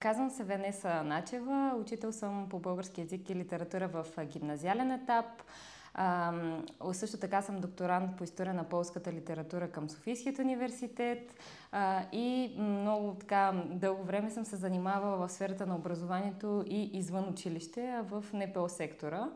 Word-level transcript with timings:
Казвам 0.00 0.30
се 0.30 0.44
Венеса 0.44 1.02
Начева, 1.02 1.74
учител 1.80 2.12
съм 2.12 2.46
по 2.48 2.58
български 2.58 3.00
язик 3.00 3.30
и 3.30 3.34
литература 3.34 3.88
в 3.88 4.06
гимназиален 4.24 4.90
етап. 4.90 5.26
А, 5.94 6.32
също 6.92 7.16
така 7.16 7.42
съм 7.42 7.60
докторант 7.60 8.16
по 8.16 8.24
история 8.24 8.54
на 8.54 8.64
полската 8.64 9.12
литература 9.12 9.70
към 9.70 9.88
Софийският 9.88 10.38
университет 10.38 11.34
а, 11.72 12.02
и 12.12 12.56
много 12.58 13.14
така 13.14 13.52
дълго 13.66 14.04
време 14.04 14.30
съм 14.30 14.44
се 14.44 14.56
занимавала 14.56 15.16
в 15.16 15.32
сферата 15.32 15.66
на 15.66 15.76
образованието 15.76 16.64
и 16.66 16.98
извън 16.98 17.28
училище, 17.28 18.00
в 18.10 18.24
НПО 18.32 18.68
сектора 18.68 19.28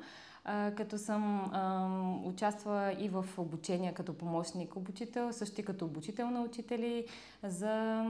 като 0.77 0.99
съм 0.99 1.51
а, 1.53 1.89
участвала 2.25 2.93
и 2.93 3.09
в 3.09 3.25
обучения 3.39 3.95
като 3.95 4.19
помощник 4.19 4.77
обучител, 4.77 5.33
също 5.33 5.61
и 5.61 5.65
като 5.65 5.85
обучител 5.85 6.31
на 6.31 6.43
учители 6.43 7.07
за 7.43 8.05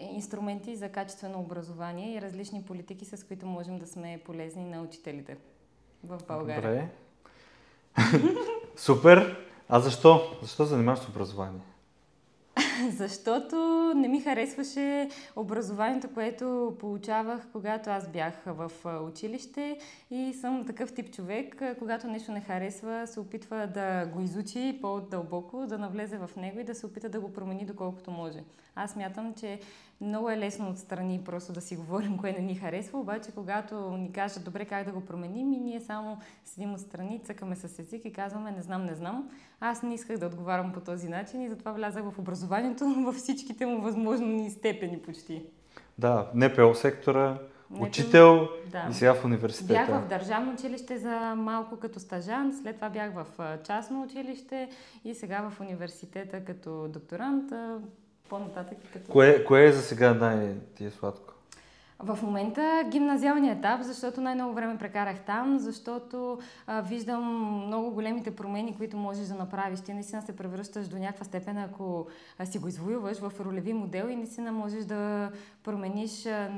инструменти 0.00 0.76
за 0.76 0.88
качествено 0.88 1.40
образование 1.40 2.14
и 2.14 2.22
различни 2.22 2.62
политики, 2.62 3.04
с 3.04 3.26
които 3.26 3.46
можем 3.46 3.78
да 3.78 3.86
сме 3.86 4.20
полезни 4.24 4.64
на 4.64 4.82
учителите 4.82 5.36
в 6.04 6.20
България. 6.28 6.90
Добре. 7.96 8.30
Супер! 8.76 9.36
А 9.68 9.80
защо? 9.80 10.20
Защо 10.42 10.64
занимаваш 10.64 10.98
с 10.98 11.08
образование? 11.08 11.60
Защото 12.90 13.56
не 13.96 14.08
ми 14.08 14.20
харесваше 14.20 15.08
образованието, 15.36 16.08
което 16.14 16.76
получавах, 16.80 17.48
когато 17.52 17.90
аз 17.90 18.08
бях 18.08 18.34
в 18.46 18.70
училище 19.08 19.78
и 20.10 20.34
съм 20.34 20.66
такъв 20.66 20.94
тип 20.94 21.14
човек, 21.14 21.62
когато 21.78 22.06
нещо 22.06 22.32
не 22.32 22.40
харесва, 22.40 23.06
се 23.06 23.20
опитва 23.20 23.66
да 23.74 24.06
го 24.06 24.20
изучи 24.20 24.78
по-дълбоко, 24.82 25.66
да 25.66 25.78
навлезе 25.78 26.18
в 26.18 26.30
него 26.36 26.60
и 26.60 26.64
да 26.64 26.74
се 26.74 26.86
опита 26.86 27.08
да 27.08 27.20
го 27.20 27.32
промени 27.32 27.64
доколкото 27.64 28.10
може. 28.10 28.44
Аз 28.74 28.96
мятам, 28.96 29.34
че 29.34 29.60
много 30.00 30.30
е 30.30 30.38
лесно 30.38 30.70
отстрани 30.70 31.20
просто 31.24 31.52
да 31.52 31.60
си 31.60 31.76
говорим 31.76 32.18
кое 32.18 32.32
не 32.32 32.38
ни 32.38 32.54
харесва, 32.54 33.00
обаче 33.00 33.30
когато 33.34 33.90
ни 33.90 34.12
кажат 34.12 34.44
добре 34.44 34.64
как 34.64 34.86
да 34.86 34.92
го 34.92 35.00
променим 35.00 35.52
и 35.52 35.58
ние 35.58 35.80
само 35.80 36.18
седим 36.44 36.74
отстрани, 36.74 37.20
цъкаме 37.24 37.56
с 37.56 37.78
език 37.78 38.04
и 38.04 38.12
казваме 38.12 38.50
не 38.50 38.62
знам, 38.62 38.84
не 38.84 38.94
знам. 38.94 39.30
Аз 39.60 39.82
не 39.82 39.94
исках 39.94 40.18
да 40.18 40.26
отговарям 40.26 40.72
по 40.72 40.80
този 40.80 41.08
начин 41.08 41.42
и 41.42 41.48
затова 41.48 41.72
влязах 41.72 42.04
в 42.04 42.18
образованието 42.18 42.84
във 43.06 43.14
всичките 43.14 43.66
му 43.66 43.80
възможни 43.80 44.50
степени 44.50 44.98
почти. 44.98 45.44
Да, 45.98 46.30
НПО 46.34 46.74
сектора, 46.74 47.38
учител 47.70 48.48
да. 48.72 48.86
и 48.90 48.94
сега 48.94 49.14
в 49.14 49.24
университета. 49.24 49.72
Бях 49.72 50.02
в 50.02 50.08
държавно 50.08 50.52
училище 50.52 50.98
за 50.98 51.34
малко 51.36 51.76
като 51.76 52.00
стажант, 52.00 52.54
след 52.62 52.76
това 52.76 52.90
бях 52.90 53.12
в 53.14 53.26
частно 53.66 54.02
училище 54.02 54.68
и 55.04 55.14
сега 55.14 55.50
в 55.50 55.60
университета 55.60 56.44
като 56.44 56.88
докторант 56.88 57.52
по-нататък. 58.28 58.78
Като... 58.92 59.12
Кое, 59.12 59.44
кое 59.44 59.64
е 59.64 59.72
за 59.72 59.82
сега 59.82 60.14
най-ти 60.14 60.84
е 60.84 60.90
сладко? 60.90 61.34
В 61.98 62.18
момента 62.22 62.84
гимназиалния 62.90 63.52
етап, 63.52 63.82
защото 63.82 64.20
най-много 64.20 64.54
време 64.54 64.78
прекарах 64.78 65.20
там, 65.20 65.58
защото 65.58 66.38
а, 66.66 66.80
виждам 66.80 67.24
много 67.66 67.90
големите 67.90 68.36
промени, 68.36 68.76
които 68.76 68.96
можеш 68.96 69.26
да 69.26 69.34
направиш. 69.34 69.80
Ти 69.80 69.94
наистина 69.94 70.22
се 70.22 70.36
превръщаш 70.36 70.88
до 70.88 70.98
някаква 70.98 71.24
степен, 71.24 71.58
ако 71.58 72.06
а, 72.38 72.46
си 72.46 72.58
го 72.58 72.68
извоюваш 72.68 73.18
в 73.18 73.32
ролеви 73.40 73.72
модел 73.72 74.08
и 74.08 74.16
наистина 74.16 74.52
можеш 74.52 74.84
да 74.84 75.30
промениш 75.64 76.26
а, 76.26 76.50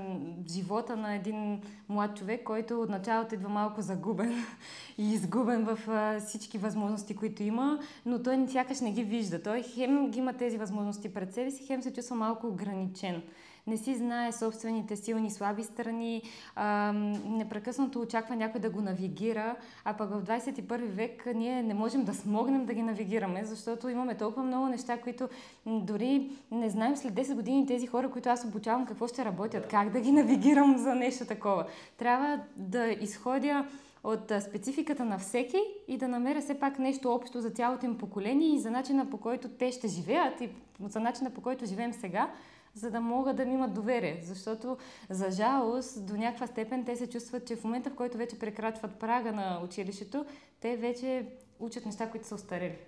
живота 0.48 0.97
на 0.97 1.14
един 1.14 1.62
млад 1.89 2.16
човек, 2.16 2.44
който 2.44 2.83
от 2.83 2.89
началото 2.89 3.34
идва 3.34 3.48
малко 3.48 3.83
загубен 3.83 4.44
и 4.98 5.12
изгубен 5.12 5.64
в 5.64 5.78
а, 5.89 6.20
всички 6.20 6.59
възможности, 6.59 7.16
които 7.16 7.42
има, 7.42 7.78
но 8.06 8.22
той 8.22 8.47
сякаш 8.48 8.81
не 8.81 8.92
ги 8.92 9.05
вижда. 9.05 9.42
Той 9.42 9.62
хем 9.62 10.11
ги 10.11 10.19
има 10.19 10.33
тези 10.33 10.59
възможности 10.59 11.14
пред 11.14 11.34
себе 11.34 11.50
си, 11.50 11.66
хем 11.66 11.83
се 11.83 11.92
чувства 11.92 12.16
малко 12.16 12.47
ограничен 12.47 13.22
не 13.69 13.77
си 13.77 13.94
знае 13.94 14.33
собствените 14.33 14.97
силни 14.97 15.30
слаби 15.30 15.62
страни, 15.62 16.22
а, 16.55 16.92
непрекъснато 17.24 18.00
очаква 18.00 18.36
някой 18.36 18.60
да 18.60 18.70
го 18.70 18.80
навигира, 18.80 19.56
а 19.84 19.97
пък 19.97 20.10
в 20.10 20.22
21 20.22 20.86
век 20.86 21.27
ние 21.34 21.62
не 21.62 21.75
можем 21.75 22.05
да 22.05 22.14
смогнем 22.14 22.66
да 22.66 22.75
ги 22.75 22.83
навигираме, 22.83 23.44
защото 23.44 23.88
имаме 23.88 24.15
толкова 24.15 24.47
много 24.47 24.66
неща, 24.66 25.00
които 25.00 25.28
дори 25.66 26.31
не 26.50 26.70
знаем 26.70 26.97
след 26.97 27.15
10 27.15 27.34
години 27.34 27.66
тези 27.66 27.87
хора, 27.87 28.10
които 28.10 28.28
аз 28.28 28.44
обучавам, 28.44 28.87
какво 28.87 29.09
ще 29.09 29.25
работят, 29.25 29.69
как 29.69 29.91
да 29.91 30.00
ги 30.00 30.12
навигирам 30.12 30.78
за 30.78 30.94
нещо 30.94 31.25
такова. 31.25 31.66
Трябва 31.98 32.41
да 32.56 32.87
изходя 32.88 33.65
от 34.04 34.32
спецификата 34.48 35.04
на 35.04 35.19
всеки 35.19 35.59
и 35.88 35.97
да 35.97 36.09
намеря 36.09 36.41
все 36.41 36.60
пак 36.60 36.78
нещо 36.78 37.12
общо 37.12 37.41
за 37.41 37.50
цялото 37.50 37.87
им 37.87 37.98
поколение 37.98 38.54
и 38.54 38.59
за 38.59 38.71
начина 38.71 39.10
по 39.10 39.16
който 39.16 39.48
те 39.48 39.72
ще 39.72 39.88
живеят 39.88 40.41
и 40.41 40.48
за 40.81 41.00
начина 41.00 41.31
по 41.31 41.41
който 41.41 41.66
живеем 41.66 41.92
сега, 41.92 42.31
за 42.74 42.90
да 42.90 43.00
могат 43.00 43.36
да 43.36 43.44
ми 43.44 43.54
имат 43.54 43.74
доверие. 43.74 44.20
Защото, 44.22 44.76
за 45.10 45.30
жалост, 45.30 46.06
до 46.06 46.16
някаква 46.16 46.46
степен 46.46 46.84
те 46.84 46.96
се 46.96 47.10
чувстват, 47.10 47.46
че 47.46 47.56
в 47.56 47.64
момента, 47.64 47.90
в 47.90 47.94
който 47.94 48.18
вече 48.18 48.38
прекрачват 48.38 48.94
прага 48.94 49.32
на 49.32 49.60
училището, 49.64 50.26
те 50.60 50.76
вече 50.76 51.26
учат 51.60 51.86
неща, 51.86 52.10
които 52.10 52.26
са 52.26 52.34
устарели. 52.34 52.78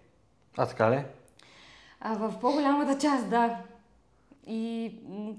А 0.56 0.66
така 0.66 0.90
ли? 0.90 1.04
А 2.00 2.14
в 2.14 2.40
по-голямата 2.40 2.98
част, 2.98 3.30
да. 3.30 3.62
И 4.46 4.92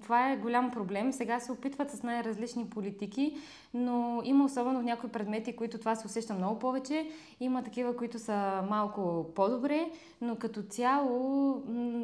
това 0.04 0.32
е 0.32 0.38
голям 0.38 0.72
проблем. 0.72 1.14
Сега 1.14 1.40
се 1.40 1.52
опитват 1.52 1.92
с 1.92 2.04
най-различни 2.04 2.70
политики, 2.70 3.38
но 3.74 4.22
има 4.24 4.46
особено 4.46 4.80
в 4.80 4.84
някои 4.84 5.10
предмети, 5.10 5.56
които 5.56 5.78
това 5.78 5.96
се 5.96 6.08
усеща 6.08 6.34
много 6.34 6.60
повече. 6.60 7.08
Има 7.40 7.64
такива, 7.64 7.96
които 7.96 8.20
са 8.20 8.64
малко 8.70 9.32
по-добре, 9.36 9.90
но 10.22 10.36
като 10.36 10.62
цяло 10.62 11.56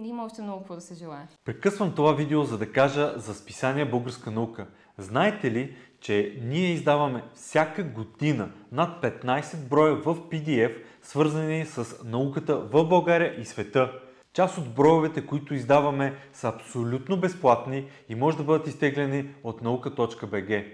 има 0.04 0.26
още 0.26 0.42
много 0.42 0.60
какво 0.60 0.76
да 0.76 0.82
се 0.82 0.94
желая. 0.94 1.28
Прекъсвам 1.46 1.96
това 1.96 2.14
видео, 2.14 2.44
за 2.44 2.58
да 2.58 2.72
кажа 2.72 3.14
за 3.18 3.34
списание 3.34 3.86
Българска 3.86 4.32
наука. 4.32 4.68
Знаете 4.98 5.52
ли, 5.52 5.76
че 6.00 6.40
ние 6.44 6.72
издаваме 6.72 7.24
всяка 7.34 7.84
година 7.84 8.50
над 8.72 9.04
15 9.04 9.70
броя 9.70 9.96
в 9.96 10.16
PDF, 10.16 10.76
свързани 11.02 11.66
с 11.66 12.04
науката 12.06 12.60
в 12.60 12.86
България 12.86 13.42
и 13.42 13.46
света. 13.46 13.92
Част 14.38 14.58
от 14.58 14.74
броевете, 14.74 15.26
които 15.26 15.54
издаваме, 15.54 16.14
са 16.34 16.48
абсолютно 16.48 17.18
безплатни 17.18 17.86
и 18.10 18.16
може 18.16 18.38
да 18.38 18.44
бъдат 18.44 18.68
изтеглени 18.68 19.30
от 19.44 19.62
nauka.bg. 19.62 20.66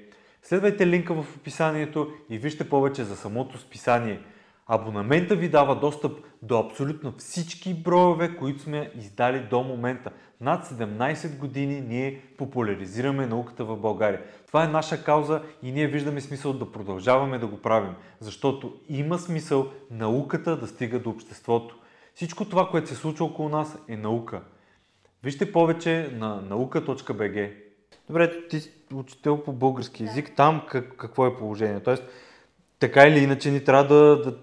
Следвайте 0.41 0.88
линка 0.88 1.13
в 1.13 1.35
описанието 1.38 2.12
и 2.29 2.38
вижте 2.38 2.69
повече 2.69 3.03
за 3.03 3.16
самото 3.16 3.57
списание. 3.57 4.19
Абонамента 4.68 5.35
ви 5.35 5.50
дава 5.50 5.79
достъп 5.79 6.19
до 6.41 6.59
абсолютно 6.59 7.13
всички 7.18 7.74
броеве, 7.74 8.35
които 8.35 8.62
сме 8.62 8.91
издали 8.96 9.40
до 9.40 9.63
момента. 9.63 10.12
Над 10.41 10.66
17 10.66 11.38
години 11.38 11.81
ние 11.81 12.22
популяризираме 12.38 13.28
науката 13.28 13.66
в 13.66 13.78
България. 13.78 14.22
Това 14.47 14.63
е 14.63 14.68
наша 14.68 15.03
кауза 15.03 15.41
и 15.62 15.72
ние 15.72 15.88
виждаме 15.88 16.22
смисъл 16.22 16.53
да 16.53 16.72
продължаваме 16.72 17.40
да 17.40 17.47
го 17.47 17.57
правим, 17.57 17.94
защото 18.19 18.74
има 18.90 19.19
смисъл 19.19 19.68
науката 19.91 20.57
да 20.57 20.68
стига 20.68 21.00
до 21.00 21.09
обществото. 21.09 21.78
Всичко 22.16 22.46
това, 22.46 22.69
което 22.69 22.90
се 22.90 22.96
случва 22.96 23.25
около 23.25 23.50
нас 23.50 23.78
е 23.88 23.97
наука. 23.97 24.41
Вижте 25.24 25.51
повече 25.51 26.09
на 26.13 26.41
наука.bg. 26.41 27.53
Добре, 28.07 28.47
ти 28.47 28.62
учител 28.94 29.44
по 29.44 29.53
български 29.53 30.03
язик. 30.03 30.29
Да. 30.29 30.35
Там 30.35 30.62
как, 30.69 30.96
какво 30.97 31.28
е 31.28 31.38
положението? 31.38 31.84
Тоест, 31.84 32.03
така 32.79 33.07
или 33.07 33.19
иначе 33.19 33.51
ни 33.51 33.63
трябва 33.63 33.96
да, 33.96 34.22
да, 34.22 34.38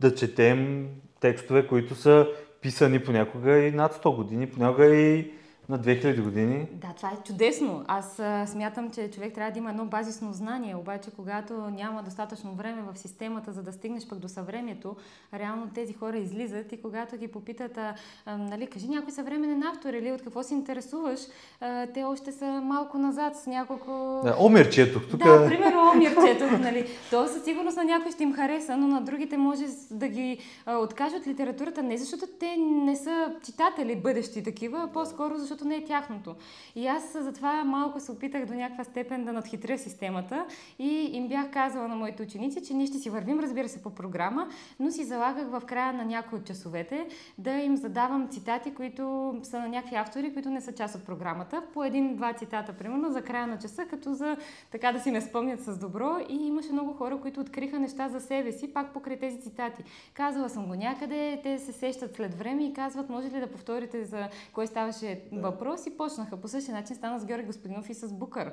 да 0.00 0.14
четем 0.14 0.88
текстове, 1.20 1.66
които 1.66 1.94
са 1.94 2.28
писани 2.60 3.04
понякога 3.04 3.58
и 3.58 3.72
над 3.72 3.94
100 3.94 4.16
години, 4.16 4.50
понякога 4.50 4.86
и 4.86 5.32
на 5.70 5.78
2000 5.78 6.22
години. 6.22 6.68
Да, 6.72 6.88
това 6.96 7.08
е 7.08 7.22
чудесно. 7.26 7.84
Аз 7.88 8.18
а, 8.18 8.46
смятам, 8.46 8.90
че 8.90 9.10
човек 9.10 9.34
трябва 9.34 9.52
да 9.52 9.58
има 9.58 9.70
едно 9.70 9.84
базисно 9.84 10.32
знание, 10.32 10.76
обаче 10.76 11.10
когато 11.16 11.54
няма 11.54 12.02
достатъчно 12.02 12.54
време 12.54 12.82
в 12.92 12.98
системата, 12.98 13.52
за 13.52 13.62
да 13.62 13.72
стигнеш 13.72 14.08
пък 14.08 14.18
до 14.18 14.28
съвремието, 14.28 14.96
реално 15.34 15.68
тези 15.74 15.92
хора 15.92 16.16
излизат 16.16 16.72
и 16.72 16.82
когато 16.82 17.16
ги 17.16 17.28
попитат, 17.28 17.78
а, 17.78 17.94
а, 18.26 18.36
нали, 18.36 18.66
кажи 18.66 18.88
някой 18.88 19.12
съвременен 19.12 19.62
автор 19.62 19.92
или 19.92 20.12
от 20.12 20.22
какво 20.22 20.42
се 20.42 20.54
интересуваш, 20.54 21.20
а, 21.60 21.86
те 21.86 22.04
още 22.04 22.32
са 22.32 22.46
малко 22.46 22.98
назад 22.98 23.36
с 23.36 23.46
няколко... 23.46 24.20
Да, 24.24 24.36
омирчето. 24.40 25.00
Тук... 25.00 25.20
Да, 25.20 25.46
примерно 25.48 25.90
омирчето. 25.94 26.58
нали. 26.60 26.86
То 27.10 27.26
със 27.26 27.44
сигурност 27.44 27.76
на 27.76 27.84
някой 27.84 28.12
ще 28.12 28.22
им 28.22 28.34
хареса, 28.34 28.76
но 28.76 28.86
на 28.86 29.00
другите 29.00 29.36
може 29.36 29.64
да 29.90 30.08
ги 30.08 30.38
а, 30.66 30.76
откажат 30.76 31.26
литературата 31.26 31.82
не 31.82 31.98
защото 31.98 32.26
те 32.40 32.56
не 32.56 32.96
са 32.96 33.32
читатели 33.44 33.96
бъдещи 33.96 34.42
такива, 34.42 34.82
а 34.82 34.92
по-скоро 34.92 35.36
защото 35.36 35.59
защото 35.60 35.68
не 35.68 35.76
е 35.76 35.84
тяхното. 35.84 36.34
И 36.74 36.86
аз 36.86 37.16
затова 37.20 37.64
малко 37.64 38.00
се 38.00 38.12
опитах 38.12 38.46
до 38.46 38.54
някаква 38.54 38.84
степен 38.84 39.24
да 39.24 39.32
надхитря 39.32 39.78
системата 39.78 40.46
и 40.78 41.10
им 41.12 41.28
бях 41.28 41.50
казала 41.50 41.88
на 41.88 41.96
моите 41.96 42.22
ученици, 42.22 42.64
че 42.64 42.74
ние 42.74 42.86
ще 42.86 42.98
си 42.98 43.10
вървим, 43.10 43.40
разбира 43.40 43.68
се, 43.68 43.82
по 43.82 43.90
програма, 43.90 44.48
но 44.80 44.90
си 44.90 45.04
залагах 45.04 45.48
в 45.48 45.62
края 45.66 45.92
на 45.92 46.04
някои 46.04 46.38
от 46.38 46.44
часовете 46.44 47.06
да 47.38 47.50
им 47.50 47.76
задавам 47.76 48.28
цитати, 48.28 48.74
които 48.74 49.34
са 49.42 49.58
на 49.58 49.68
някакви 49.68 49.96
автори, 49.96 50.32
които 50.32 50.50
не 50.50 50.60
са 50.60 50.72
част 50.72 50.94
от 50.94 51.06
програмата. 51.06 51.62
По 51.74 51.84
един-два 51.84 52.32
цитата, 52.32 52.72
примерно, 52.72 53.10
за 53.10 53.22
края 53.22 53.46
на 53.46 53.58
часа, 53.58 53.84
като 53.90 54.14
за 54.14 54.36
така 54.70 54.92
да 54.92 55.00
си 55.00 55.10
ме 55.10 55.20
спомнят 55.20 55.60
с 55.60 55.78
добро. 55.78 56.16
И 56.28 56.46
имаше 56.46 56.72
много 56.72 56.92
хора, 56.92 57.20
които 57.20 57.40
откриха 57.40 57.78
неща 57.78 58.08
за 58.08 58.20
себе 58.20 58.52
си, 58.52 58.72
пак 58.72 58.92
покрай 58.92 59.18
тези 59.18 59.40
цитати. 59.40 59.82
Казала 60.14 60.48
съм 60.48 60.66
го 60.66 60.74
някъде, 60.74 61.40
те 61.42 61.58
се 61.58 61.72
сещат 61.72 62.16
след 62.16 62.34
време 62.34 62.64
и 62.64 62.72
казват, 62.72 63.10
може 63.10 63.30
ли 63.30 63.40
да 63.40 63.46
повторите 63.46 64.04
за 64.04 64.28
кой 64.52 64.66
ставаше 64.66 65.20
въпрос 65.50 65.86
и 65.86 65.96
почнаха. 65.96 66.36
По 66.36 66.48
същия 66.48 66.74
начин 66.74 66.96
стана 66.96 67.20
с 67.20 67.24
Георги 67.24 67.46
Господинов 67.46 67.90
и 67.90 67.94
с 67.94 68.12
Букър. 68.12 68.52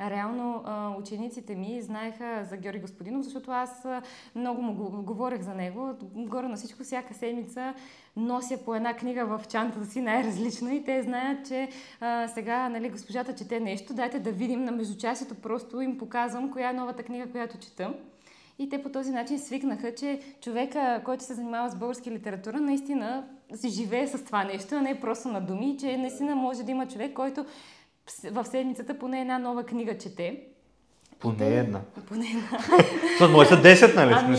реално 0.00 0.64
учениците 0.98 1.54
ми 1.54 1.82
знаеха 1.82 2.44
за 2.50 2.56
Георги 2.56 2.80
Господинов, 2.80 3.24
защото 3.24 3.50
аз 3.50 3.86
много 4.34 4.62
му 4.62 4.74
говорех 5.02 5.42
за 5.42 5.54
него. 5.54 5.94
Горе 6.02 6.48
на 6.48 6.56
всичко, 6.56 6.82
всяка 6.82 7.14
седмица 7.14 7.74
нося 8.16 8.64
по 8.64 8.74
една 8.74 8.94
книга 8.94 9.26
в 9.26 9.46
чантата 9.48 9.86
си, 9.86 10.00
най-различна 10.00 10.74
и 10.74 10.84
те 10.84 11.02
знаят, 11.02 11.48
че 11.48 11.68
а, 12.00 12.28
сега 12.28 12.68
нали, 12.68 12.90
госпожата 12.90 13.34
чете 13.34 13.60
нещо, 13.60 13.94
дайте 13.94 14.18
да 14.18 14.32
видим 14.32 14.64
на 14.64 14.72
междучасието, 14.72 15.34
просто 15.34 15.80
им 15.80 15.98
показвам 15.98 16.50
коя 16.50 16.70
е 16.70 16.72
новата 16.72 17.02
книга, 17.02 17.30
която 17.30 17.58
чета. 17.58 17.94
И 18.58 18.68
те 18.68 18.82
по 18.82 18.88
този 18.88 19.10
начин 19.10 19.38
свикнаха, 19.38 19.94
че 19.94 20.20
човека, 20.40 21.02
който 21.04 21.24
се 21.24 21.34
занимава 21.34 21.70
с 21.70 21.74
български 21.74 22.10
литература, 22.10 22.60
наистина 22.60 23.28
си 23.54 23.68
живее 23.68 24.06
с 24.06 24.24
това 24.24 24.44
нещо, 24.44 24.74
а 24.74 24.80
не 24.80 25.00
просто 25.00 25.28
на 25.28 25.40
думи, 25.40 25.76
че 25.80 25.96
наистина 25.96 26.36
може 26.36 26.62
да 26.62 26.70
има 26.70 26.88
човек, 26.88 27.12
който 27.12 27.46
в 28.30 28.44
седмицата 28.44 28.98
поне 28.98 29.20
една 29.20 29.38
нова 29.38 29.64
книга 29.64 29.98
чете. 29.98 30.40
Поне 31.20 31.56
една. 31.56 31.80
Поне 32.08 32.26
една. 32.26 32.58
Това 33.18 33.28
може 33.28 33.48
са 33.48 33.62
10, 33.62 33.94
нали? 33.94 34.14
Ами, 34.16 34.36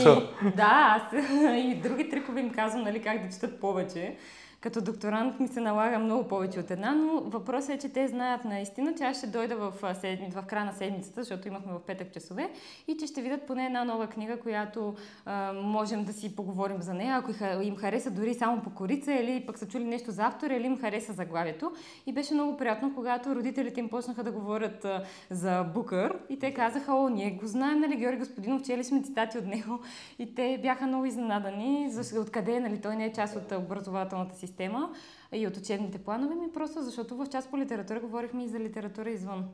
да, 0.56 1.01
аз 1.01 1.13
и 1.56 1.79
други 1.83 2.09
трикове 2.09 2.39
им 2.39 2.50
казвам, 2.50 2.83
нали, 2.83 3.01
как 3.01 3.23
да 3.23 3.29
четат 3.33 3.59
повече 3.59 4.15
като 4.61 4.81
докторант 4.81 5.39
ми 5.39 5.47
се 5.47 5.61
налага 5.61 6.00
много 6.00 6.27
повече 6.27 6.59
от 6.59 6.71
една, 6.71 6.95
но 6.95 7.21
въпросът 7.21 7.69
е, 7.69 7.77
че 7.77 7.89
те 7.89 8.07
знаят 8.07 8.45
наистина, 8.45 8.94
че 8.97 9.03
аз 9.03 9.17
ще 9.17 9.27
дойда 9.27 9.56
в, 9.56 9.95
седми, 9.95 10.29
в 10.31 10.44
края 10.47 10.65
на 10.65 10.73
седмицата, 10.73 11.23
защото 11.23 11.47
имахме 11.47 11.73
в 11.73 11.79
петък 11.79 12.13
часове, 12.13 12.50
и 12.88 12.97
че 12.97 13.07
ще 13.07 13.21
видят 13.21 13.47
поне 13.47 13.65
една 13.65 13.83
нова 13.83 14.07
книга, 14.07 14.39
която 14.39 14.95
а, 15.25 15.53
можем 15.53 16.03
да 16.03 16.13
си 16.13 16.35
поговорим 16.35 16.81
за 16.81 16.94
нея, 16.94 17.17
ако 17.17 17.31
им 17.63 17.75
хареса 17.75 18.11
дори 18.11 18.33
само 18.33 18.61
по 18.61 18.69
корица, 18.69 19.13
или 19.13 19.45
пък 19.45 19.57
са 19.57 19.67
чули 19.67 19.83
нещо 19.83 20.11
за 20.11 20.25
автора, 20.25 20.56
или 20.56 20.65
им 20.65 20.79
хареса 20.79 21.13
заглавието. 21.13 21.71
И 22.05 22.13
беше 22.13 22.33
много 22.33 22.57
приятно, 22.57 22.95
когато 22.95 23.35
родителите 23.35 23.79
им 23.79 23.89
почнаха 23.89 24.23
да 24.23 24.31
говорят 24.31 24.85
а, 24.85 25.03
за 25.29 25.63
Букър 25.63 26.17
и 26.29 26.39
те 26.39 26.53
казаха, 26.53 26.94
о, 26.94 27.09
ние 27.09 27.31
го 27.31 27.47
знаем, 27.47 27.79
нали, 27.79 27.95
Георги 27.95 28.19
Господинов, 28.19 28.62
чели 28.62 28.83
сме 28.83 29.03
цитати 29.03 29.38
от 29.38 29.45
него 29.45 29.79
и 30.19 30.35
те 30.35 30.59
бяха 30.62 30.88
много 30.88 31.05
изненадани, 31.05 31.89
откъде, 32.19 32.59
нали, 32.59 32.81
той 32.81 32.95
не 32.95 33.05
е 33.05 33.13
част 33.13 33.35
от 33.35 33.51
образователната 33.51 34.35
система 34.35 34.49
система 34.50 34.90
и 35.34 35.48
от 35.48 35.57
учебните 35.57 35.98
планове 35.98 36.36
ми, 36.36 36.54
просто 36.54 36.81
защото 36.81 37.16
в 37.16 37.28
част 37.31 37.50
по 37.51 37.57
литература 37.57 38.00
говорихме 38.00 38.44
и 38.44 38.48
за 38.48 38.60
литература 38.60 39.10
извън. 39.10 39.46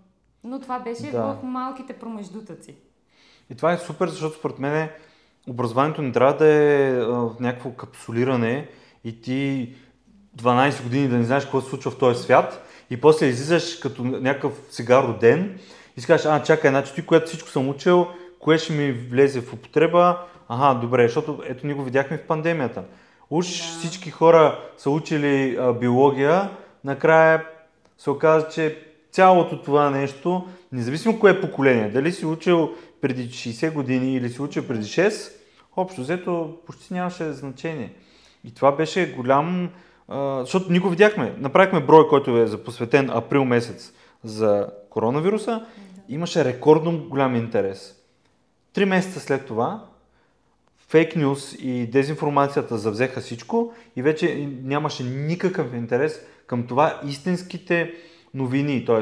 Но 0.44 0.60
това 0.60 0.80
беше 0.80 1.12
да. 1.12 1.22
в 1.22 1.44
малките 1.44 1.94
промеждутъци. 1.94 2.76
И 3.50 3.56
това 3.56 3.74
е 3.74 3.78
супер, 3.78 4.08
защото 4.08 4.38
според 4.38 4.60
мен 4.60 4.90
образованието 5.48 6.02
не 6.02 6.12
трябва 6.12 6.38
да 6.38 6.48
е 6.48 6.94
в 7.06 7.36
някакво 7.40 7.72
капсулиране 7.72 8.70
и 9.04 9.22
ти 9.22 9.74
12 10.38 10.84
години 10.84 11.08
да 11.08 11.18
не 11.18 11.24
знаеш 11.24 11.44
какво 11.44 11.62
се 11.62 11.70
случва 11.70 11.92
в 11.92 11.98
този 11.98 12.24
свят 12.24 12.66
и 12.90 13.02
после 13.02 13.26
излизаш 13.26 13.76
като 13.76 14.04
някакъв 14.04 14.54
сега 14.70 15.04
роден 15.04 15.60
и 15.98 16.02
си 16.02 16.08
кажеш, 16.08 16.26
а, 16.26 16.44
чакай, 16.44 16.70
значи 16.70 16.94
ти, 16.94 17.06
което 17.06 17.28
всичко 17.28 17.50
съм 17.50 17.70
учил, 17.70 18.08
кое 18.40 18.58
ще 18.58 18.74
ми 18.74 18.92
влезе 18.92 19.42
в 19.42 19.54
употреба, 19.54 20.26
ага, 20.50 20.80
добре, 20.80 21.04
защото 21.04 21.42
ето 21.46 21.68
ние 21.68 21.76
го 21.76 21.84
видяхме 21.84 22.18
в 22.18 22.28
пандемията. 22.28 22.84
Уж 23.30 23.48
да. 23.48 23.80
всички 23.80 24.12
хора 24.12 24.60
са 24.78 24.90
учили 24.90 25.58
а, 25.60 25.74
биология, 25.74 26.50
накрая 26.84 27.46
се 27.98 28.10
оказа, 28.10 28.48
че 28.50 28.80
цялото 29.12 29.62
това 29.62 29.90
нещо, 29.90 30.48
независимо 30.72 31.20
кое 31.20 31.32
е 31.32 31.42
поколение, 31.42 31.90
дали 31.90 32.12
си 32.12 32.26
учил 32.26 32.70
преди 33.02 33.30
60 33.30 33.74
години 33.74 34.16
или 34.16 34.30
си 34.30 34.42
учил 34.42 34.68
преди 34.68 34.86
6, 34.86 35.32
общо 35.78 36.02
взето 36.02 36.58
почти 36.66 36.94
нямаше 36.94 37.32
значение. 37.32 37.94
И 38.44 38.54
това 38.54 38.72
беше 38.72 39.14
голям, 39.14 39.70
а, 40.08 40.40
защото 40.40 40.72
ние 40.72 40.80
го 40.80 40.90
видяхме. 40.90 41.36
Направихме 41.38 41.80
брой, 41.80 42.08
който 42.08 42.38
е 42.38 42.48
за 42.48 42.64
посветен 42.64 43.10
април 43.10 43.46
месец 43.46 43.94
за 44.24 44.68
коронавируса. 44.90 45.66
Имаше 46.10 46.46
рекордно 46.46 47.10
голям 47.10 47.36
интерес. 47.36 47.96
Три 48.74 48.86
месеца 48.86 49.20
след 49.20 49.46
това 49.46 49.86
фейк 50.96 51.16
нюс 51.16 51.56
и 51.60 51.88
дезинформацията 51.88 52.78
завзеха 52.78 53.22
всичко 53.22 53.74
и 53.96 54.02
вече 54.02 54.50
нямаше 54.64 55.04
никакъв 55.04 55.74
интерес 55.74 56.22
към 56.48 56.68
това 56.68 57.02
истинските 57.08 57.94
новини, 58.34 58.86
т.е. 58.86 59.02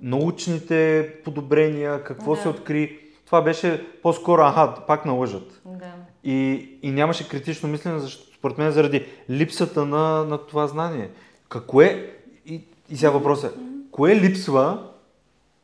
научните 0.00 1.10
подобрения, 1.24 2.04
какво 2.04 2.34
да. 2.34 2.42
се 2.42 2.48
откри. 2.48 2.98
Това 3.26 3.42
беше 3.42 3.86
по-скоро, 4.02 4.42
аха, 4.42 4.74
пак 4.86 5.04
налъжат. 5.04 5.62
Да. 5.64 5.92
И, 6.24 6.68
и 6.82 6.90
нямаше 6.90 7.28
критично 7.28 7.68
мислене, 7.68 7.98
защото 7.98 8.34
според 8.34 8.58
мен 8.58 8.70
заради 8.70 9.06
липсата 9.30 9.86
на, 9.86 10.24
на 10.24 10.38
това 10.38 10.66
знание. 10.66 11.10
Какво 11.48 11.80
е, 11.80 12.10
и, 12.46 12.60
и 12.90 12.96
сега 12.96 13.10
въпросът 13.10 13.56
е, 13.56 13.58
кое 13.90 14.16
липсва, 14.16 14.90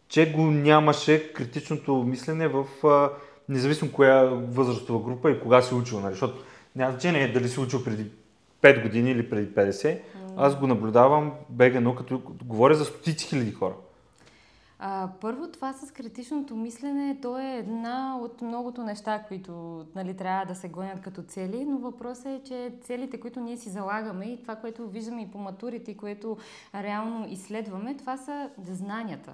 че 0.09 0.32
го 0.32 0.43
нямаше 0.43 1.32
критичното 1.32 1.94
мислене 1.94 2.49
в 2.49 2.65
независимо 3.50 3.93
коя 3.93 4.23
възрастова 4.25 5.05
група 5.05 5.31
и 5.31 5.41
кога 5.41 5.62
си 5.62 5.75
учил, 5.75 6.00
нали? 6.00 6.12
защото 6.12 6.44
няма 6.76 6.93
значение 6.93 7.32
дали 7.32 7.49
си 7.49 7.61
учил 7.61 7.85
преди 7.85 8.11
5 8.62 8.82
години 8.82 9.11
или 9.11 9.31
преди 9.31 9.55
50. 9.55 10.00
Аз 10.37 10.56
го 10.56 10.67
наблюдавам 10.67 11.32
бегано, 11.49 11.94
като 11.94 12.23
говоря 12.44 12.75
за 12.75 12.85
стотици 12.85 13.26
хиляди 13.26 13.52
хора. 13.52 13.75
А, 14.82 15.08
първо, 15.20 15.49
това 15.49 15.73
с 15.73 15.93
критичното 15.93 16.56
мислене, 16.56 17.19
то 17.23 17.38
е 17.38 17.56
една 17.56 18.19
от 18.23 18.43
многото 18.43 18.82
неща, 18.82 19.25
които 19.29 19.85
нали, 19.94 20.17
трябва 20.17 20.46
да 20.46 20.55
се 20.55 20.69
гонят 20.69 21.00
като 21.00 21.23
цели, 21.23 21.64
но 21.64 21.79
въпросът 21.79 22.26
е, 22.26 22.41
че 22.44 22.73
целите, 22.82 23.20
които 23.20 23.41
ние 23.41 23.56
си 23.56 23.70
залагаме 23.70 24.25
и 24.25 24.43
това, 24.43 24.56
което 24.56 24.88
виждаме 24.88 25.23
и 25.23 25.31
по 25.31 25.38
матурите, 25.38 25.96
което 25.96 26.37
реално 26.75 27.26
изследваме, 27.31 27.96
това 27.96 28.17
са 28.17 28.50
знанията. 28.70 29.32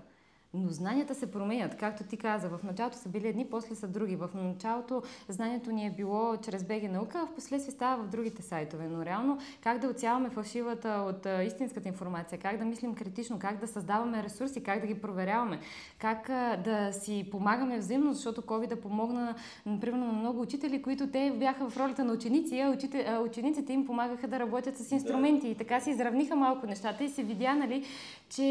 Но 0.56 0.70
знанията 0.70 1.14
се 1.14 1.30
променят, 1.30 1.76
както 1.76 2.04
ти 2.04 2.16
каза. 2.16 2.48
В 2.48 2.62
началото 2.62 2.96
са 2.96 3.08
били 3.08 3.28
едни, 3.28 3.46
после 3.50 3.74
са 3.74 3.88
други. 3.88 4.16
В 4.16 4.28
началото 4.34 5.02
знанието 5.28 5.72
ни 5.72 5.86
е 5.86 5.90
било 5.90 6.36
чрез 6.36 6.64
БГ 6.64 6.82
наука, 6.82 7.18
а 7.22 7.26
в 7.26 7.34
последствие 7.34 7.72
става 7.72 8.02
в 8.02 8.08
другите 8.08 8.42
сайтове. 8.42 8.88
Но 8.88 9.04
реално 9.04 9.38
как 9.62 9.78
да 9.78 9.88
отсяваме 9.88 10.30
фалшивата 10.30 10.88
от 10.88 11.26
а, 11.26 11.42
истинската 11.42 11.88
информация, 11.88 12.38
как 12.38 12.58
да 12.58 12.64
мислим 12.64 12.94
критично, 12.94 13.38
как 13.38 13.60
да 13.60 13.66
създаваме 13.66 14.22
ресурси, 14.22 14.62
как 14.62 14.80
да 14.80 14.86
ги 14.86 14.94
проверяваме, 14.94 15.60
как 15.98 16.30
а, 16.30 16.56
да 16.56 16.92
си 16.92 17.28
помагаме 17.30 17.78
взаимно, 17.78 18.12
защото 18.12 18.42
COVID 18.42 18.68
да 18.68 18.80
помогна, 18.80 19.34
например, 19.66 19.98
на 19.98 20.12
много 20.12 20.40
учители, 20.40 20.82
които 20.82 21.06
те 21.10 21.32
бяха 21.38 21.70
в 21.70 21.76
ролята 21.76 22.04
на 22.04 22.12
ученици, 22.12 22.60
а, 22.60 22.70
учите, 22.70 23.06
а 23.08 23.20
учениците 23.20 23.72
им 23.72 23.86
помагаха 23.86 24.28
да 24.28 24.38
работят 24.38 24.76
с 24.76 24.92
инструменти. 24.92 25.48
И 25.48 25.54
така 25.54 25.80
се 25.80 25.90
изравниха 25.90 26.36
малко 26.36 26.66
нещата 26.66 27.04
и 27.04 27.08
се 27.08 27.22
видя, 27.22 27.54
нали, 27.54 27.84
че 28.28 28.42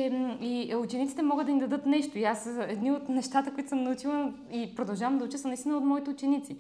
и 0.42 0.76
учениците 0.76 1.22
могат 1.22 1.46
да 1.48 1.54
ни 1.54 1.60
дадат 1.60 1.86
нещо. 1.96 2.18
И 2.18 2.24
аз 2.24 2.50
едни 2.68 2.92
от 2.92 3.10
нещата, 3.10 3.54
които 3.54 3.70
съм 3.70 3.84
научила 3.84 4.34
и 4.52 4.76
продължавам 4.76 5.18
да 5.18 5.26
уча, 5.26 5.38
са 5.38 5.48
наистина 5.48 5.78
от 5.78 5.84
моите 5.84 6.10
ученици. 6.10 6.58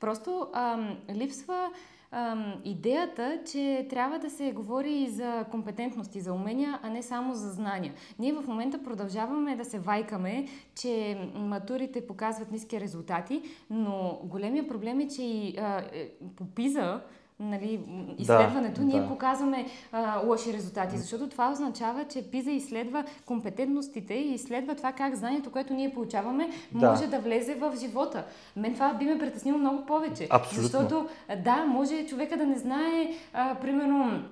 Просто 0.00 0.46
ам, 0.52 0.96
липсва 1.14 1.70
ам, 2.10 2.54
идеята, 2.64 3.38
че 3.52 3.86
трябва 3.90 4.18
да 4.18 4.30
се 4.30 4.52
говори 4.52 4.92
и 4.92 5.10
за 5.10 5.44
компетентности, 5.50 6.20
за 6.20 6.32
умения, 6.32 6.80
а 6.82 6.90
не 6.90 7.02
само 7.02 7.34
за 7.34 7.50
знания. 7.50 7.94
Ние 8.18 8.32
в 8.32 8.46
момента 8.46 8.82
продължаваме 8.82 9.56
да 9.56 9.64
се 9.64 9.78
вайкаме, 9.78 10.46
че 10.74 11.18
матурите 11.34 12.06
показват 12.06 12.52
ниски 12.52 12.80
резултати, 12.80 13.42
но 13.70 14.20
големия 14.24 14.68
проблем 14.68 15.00
е, 15.00 15.08
че 15.08 15.22
и 15.22 15.56
а, 15.58 15.84
е, 15.92 16.10
по 16.36 16.44
ПИЗа 16.44 17.00
нали, 17.40 17.80
изследването, 18.18 18.80
да, 18.80 18.86
ние 18.86 19.00
да. 19.00 19.08
показваме 19.08 19.66
а, 19.92 20.20
лоши 20.26 20.52
резултати, 20.52 20.98
защото 20.98 21.28
това 21.28 21.52
означава, 21.52 22.04
че 22.04 22.30
ПИЗа 22.30 22.50
изследва 22.50 23.04
компетентностите 23.26 24.14
и 24.14 24.34
изследва 24.34 24.74
това 24.74 24.92
как 24.92 25.14
знанието, 25.14 25.52
което 25.52 25.74
ние 25.74 25.94
получаваме, 25.94 26.50
да. 26.72 26.90
може 26.90 27.06
да 27.06 27.18
влезе 27.18 27.54
в 27.54 27.72
живота. 27.80 28.24
Мен 28.56 28.74
това 28.74 28.94
би 28.94 29.04
ме 29.04 29.18
притеснило 29.18 29.58
много 29.58 29.86
повече. 29.86 30.28
Абсолютно. 30.30 30.62
Защото, 30.62 31.08
да, 31.44 31.64
може 31.64 32.06
човека 32.06 32.36
да 32.36 32.46
не 32.46 32.58
знае, 32.58 33.10
а, 33.32 33.54
примерно, 33.54 34.22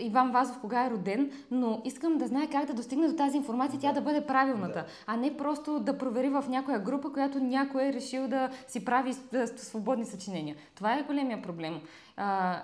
Иван 0.00 0.30
Вазов 0.30 0.58
кога 0.60 0.86
е 0.86 0.90
роден, 0.90 1.30
но 1.50 1.82
искам 1.84 2.18
да 2.18 2.26
знае 2.26 2.46
как 2.46 2.66
да 2.66 2.74
достигне 2.74 3.08
до 3.08 3.16
тази 3.16 3.36
информация, 3.36 3.80
тя 3.80 3.92
да 3.92 4.00
бъде 4.00 4.26
правилната, 4.26 4.78
да. 4.78 4.86
а 5.06 5.16
не 5.16 5.36
просто 5.36 5.80
да 5.80 5.98
провери 5.98 6.28
в 6.28 6.44
някоя 6.48 6.78
група, 6.78 7.12
която 7.12 7.38
някой 7.38 7.84
е 7.84 7.92
решил 7.92 8.28
да 8.28 8.50
си 8.68 8.84
прави 8.84 9.14
свободни 9.56 10.04
съчинения. 10.04 10.56
Това 10.74 10.98
е 10.98 11.02
големия 11.02 11.42
проблем. 11.42 11.80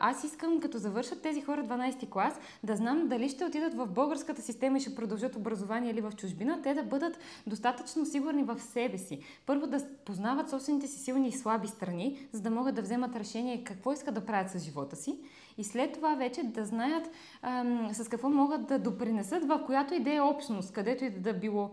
Аз 0.01 0.25
искам, 0.25 0.61
като 0.61 0.79
завършат 0.79 1.23
тези 1.23 1.41
хора 1.41 1.65
12 1.65 2.11
клас, 2.11 2.41
да 2.63 2.77
знам 2.77 3.09
дали 3.09 3.29
ще 3.29 3.45
отидат 3.45 3.75
в 3.75 3.87
българската 3.87 4.43
система 4.43 4.79
и 4.79 4.81
ще 4.81 4.95
продължат 4.95 5.37
образование 5.37 5.91
или 5.91 6.01
в 6.01 6.13
чужбина, 6.17 6.63
те 6.63 6.75
да 6.75 6.83
бъдат 6.83 7.19
достатъчно 7.47 8.07
сигурни 8.07 8.45
в 8.45 8.61
себе 8.61 8.99
си. 8.99 9.21
Първо 9.47 9.67
да 9.67 9.79
познават 10.05 10.51
собствените 10.51 10.87
си 10.87 10.99
силни 10.99 11.29
и 11.29 11.33
слаби 11.33 11.69
страни, 11.69 12.29
за 12.33 12.41
да 12.41 12.51
могат 12.51 12.75
да 12.75 12.83
вземат 12.83 13.17
решение 13.17 13.65
какво 13.65 13.93
искат 13.93 14.15
да 14.15 14.27
правят 14.27 14.51
с 14.51 14.59
живота 14.59 14.97
си 14.97 15.19
и 15.59 15.65
след 15.65 15.93
това 15.93 16.15
вече 16.15 16.43
да 16.43 16.65
знаят 16.65 17.11
ам, 17.43 17.89
с 17.93 18.09
какво 18.09 18.31
могат 18.31 18.67
да 18.67 18.79
допринесат 18.79 19.45
в 19.45 19.63
която 19.67 19.95
идея 19.95 20.25
общност, 20.25 20.73
където 20.73 21.05
и 21.05 21.11
да 21.11 21.35
било. 21.35 21.71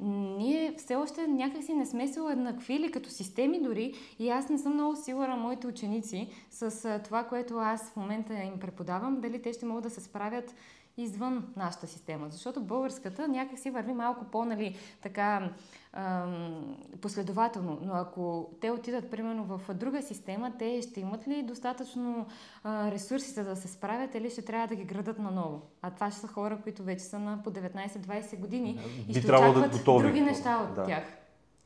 Ние 0.00 0.74
все 0.78 0.94
още 0.94 1.26
някакси 1.26 1.74
не 1.74 1.86
сме 1.86 2.08
се 2.08 2.20
уеднаквили 2.20 2.90
като 2.90 3.10
системи 3.10 3.62
дори 3.62 3.94
и 4.18 4.30
аз 4.30 4.48
не 4.48 4.58
съм 4.58 4.74
много 4.74 4.96
сигурна 4.96 5.36
моите 5.36 5.66
ученици 5.66 6.28
с 6.50 7.00
това, 7.04 7.24
което 7.24 7.58
аз 7.58 7.90
в 7.90 7.96
момента 7.96 8.34
им 8.34 8.60
преподавам, 8.60 9.20
дали 9.20 9.42
те 9.42 9.52
ще 9.52 9.66
могат 9.66 9.84
да 9.84 9.90
се 9.90 10.00
справят 10.00 10.54
извън 10.96 11.52
нашата 11.56 11.86
система. 11.86 12.26
Защото 12.30 12.60
българската 12.60 13.28
някак 13.28 13.58
си 13.58 13.70
върви 13.70 13.92
малко 13.92 14.24
по, 14.24 14.44
нали, 14.44 14.76
така 15.02 15.50
ам, 15.92 16.76
последователно. 17.00 17.78
Но 17.82 17.92
ако 17.94 18.50
те 18.60 18.70
отидат, 18.70 19.10
примерно, 19.10 19.44
в 19.44 19.74
друга 19.74 20.02
система, 20.02 20.52
те 20.58 20.82
ще 20.82 21.00
имат 21.00 21.28
ли 21.28 21.42
достатъчно 21.42 22.26
а, 22.64 22.90
ресурси 22.90 23.30
за 23.30 23.44
да 23.44 23.56
се 23.56 23.68
справят 23.68 24.14
или 24.14 24.30
ще 24.30 24.42
трябва 24.42 24.66
да 24.66 24.74
ги 24.74 24.84
градат 24.84 25.18
наново? 25.18 25.62
А 25.82 25.90
това 25.90 26.10
ще 26.10 26.20
са 26.20 26.28
хора, 26.28 26.58
които 26.62 26.82
вече 26.82 27.04
са 27.04 27.18
на 27.18 27.42
по 27.42 27.50
19-20 27.50 28.38
години 28.38 28.80
и 29.08 29.12
ще 29.12 29.26
трябвало 29.26 29.52
да 29.52 29.58
очакват 29.60 29.78
готови 29.80 30.06
други 30.06 30.20
неща 30.20 30.66
от 30.68 30.74
Да. 30.74 30.82
тях. 30.82 31.04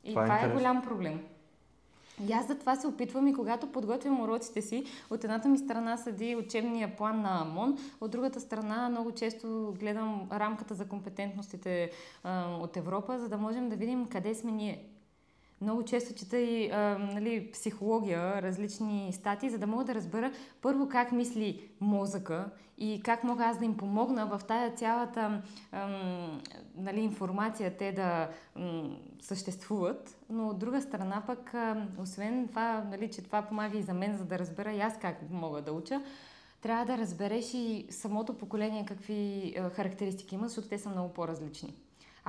И 0.05 0.11
Това 0.11 0.25
това, 0.25 0.41
е 0.41 0.45
е, 0.45 0.53
голям 0.53 0.83
проблем. 0.83 1.21
И 2.29 2.33
аз 2.33 2.47
за 2.47 2.55
това 2.55 2.77
се 2.77 2.87
опитвам 2.87 3.29
и 3.29 3.35
когато 3.35 3.73
подготвям 3.73 4.21
уроците 4.21 4.63
си, 4.63 4.85
от 5.11 5.25
едната 5.25 5.49
ми 5.49 5.59
страна 5.59 5.97
седи 5.97 6.37
учебния 6.37 6.97
план 6.97 7.23
на 7.23 7.45
МОН, 7.45 7.79
от 8.01 8.11
другата 8.11 8.41
страна 8.41 8.89
много 8.89 9.13
често 9.13 9.75
гледам 9.81 10.29
рамката 10.33 10.75
за 10.75 10.89
компетентностите 10.89 11.91
а, 12.25 12.57
от 12.61 12.77
Европа, 12.77 13.19
за 13.19 13.29
да 13.29 13.39
можем 13.39 13.69
да 13.69 13.77
видим 13.77 14.07
къде 14.07 14.35
сме 14.35 14.53
ние. 14.53 14.85
Много 15.61 15.85
често 15.85 16.15
чета 16.15 16.39
и 16.39 16.71
а, 16.71 16.99
нали, 16.99 17.51
психология, 17.53 18.43
различни 18.43 19.13
статии, 19.13 19.51
за 19.51 19.59
да 19.59 19.67
мога 19.67 19.85
да 19.85 19.95
разбера 19.95 20.33
първо 20.63 20.89
как 20.89 21.13
мисли 21.13 21.69
мозъка 21.81 22.51
и 22.79 23.01
как 23.05 23.25
мога 23.25 23.45
аз 23.45 23.59
да 23.59 23.65
им 23.65 23.77
помогна 23.77 24.27
в 24.27 24.41
тая 24.45 24.75
цялата 24.75 25.43
ам, 25.73 26.43
нали, 26.77 27.01
информация 27.01 27.77
те 27.77 27.93
да 27.93 28.29
м, 28.57 28.97
съществуват. 29.21 30.17
Но 30.31 30.49
от 30.49 30.59
друга 30.59 30.83
страна 30.83 31.23
пък, 31.27 31.55
а, 31.55 31.87
освен 31.99 32.49
това, 32.49 32.85
нали, 32.91 33.11
че 33.11 33.23
това 33.23 33.43
помага 33.43 33.79
и 33.79 33.83
за 33.83 33.95
мен, 33.95 34.17
за 34.17 34.25
да 34.25 34.39
разбера 34.39 34.73
и 34.73 34.81
аз 34.81 34.99
как 34.99 35.31
мога 35.31 35.63
да 35.63 35.73
уча, 35.73 36.03
трябва 36.61 36.85
да 36.85 36.99
разбереш 36.99 37.55
и 37.55 37.87
самото 37.91 38.39
поколение 38.39 38.85
какви 38.87 39.55
а, 39.59 39.71
характеристики 39.71 40.35
има, 40.35 40.49
защото 40.49 40.69
те 40.69 40.79
са 40.79 40.89
много 40.89 41.13
по-различни. 41.13 41.75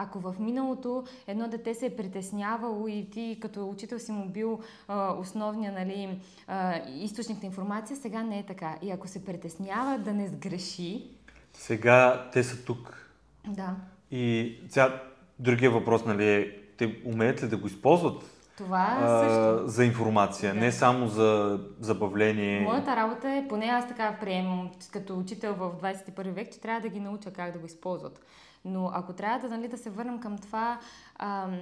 Ако 0.02 0.20
в 0.20 0.36
миналото 0.40 1.04
едно 1.28 1.48
дете 1.48 1.74
се 1.74 1.86
е 1.86 1.96
притеснявало 1.96 2.88
и 2.88 3.10
ти 3.12 3.38
като 3.42 3.70
учител 3.70 4.00
си 4.00 4.12
му 4.12 4.26
бил 4.30 4.60
а, 4.88 5.14
основния 5.14 5.72
нали, 5.72 6.20
а, 6.48 6.82
източник 6.88 7.42
на 7.42 7.46
информация, 7.48 7.98
сега 7.98 8.24
не 8.24 8.40
е 8.40 8.46
така. 8.46 8.76
И 8.82 8.92
ако 8.92 9.08
се 9.08 9.26
притеснява 9.26 9.98
да 10.00 10.14
не 10.14 10.28
сгреши, 10.28 11.08
Сега 11.54 12.30
те 12.34 12.44
са 12.44 12.66
тук. 12.66 13.10
да, 13.48 13.76
И 14.12 14.56
сега 14.70 15.02
другия 15.40 15.72
въпрос, 15.72 16.06
нали, 16.06 16.30
е, 16.34 16.58
те 16.78 17.02
умеят 17.06 17.44
ли 17.44 17.48
да 17.48 17.58
го 17.58 17.68
използват 17.68 18.24
това 18.58 18.98
а, 19.02 19.20
също. 19.20 19.68
за 19.68 19.86
информация, 19.86 20.54
Да. 20.54 20.60
не 20.60 20.72
само 20.72 21.08
за 21.08 21.60
забавление. 21.80 22.60
Моята 22.62 22.96
работа 22.96 23.30
е, 23.30 23.48
поне 23.48 23.66
аз 23.66 23.88
така 23.88 24.18
приемам 24.22 24.70
като 24.92 25.20
учител 25.20 25.54
в 25.54 25.72
21 25.84 26.32
век, 26.32 26.52
че 26.54 26.60
трябва 26.60 26.82
да 26.82 26.90
ги 26.90 27.00
науча 27.00 27.32
как 27.34 27.54
да 27.54 27.60
го 27.60 27.66
използват. 27.66 28.20
Но 28.66 28.92
ако 28.94 29.14
трябва 29.14 29.48
да, 29.48 29.58
нали, 29.58 29.68
да 29.68 29.78
се 29.78 29.90
върнем 29.90 30.20
към 30.20 30.38
това, 30.38 30.80
ам, 31.20 31.60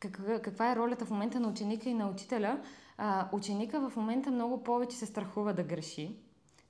каква, 0.00 0.38
каква 0.38 0.72
е 0.72 0.76
ролята 0.76 1.04
в 1.04 1.10
момента 1.10 1.40
на 1.40 1.48
ученика 1.48 1.88
и 1.88 1.94
на 1.94 2.08
учителя, 2.08 2.60
а, 2.98 3.28
ученика 3.32 3.90
в 3.90 3.96
момента 3.96 4.30
много 4.30 4.64
повече 4.64 4.96
се 4.96 5.06
страхува 5.06 5.54
да 5.54 5.62
греши, 5.62 6.16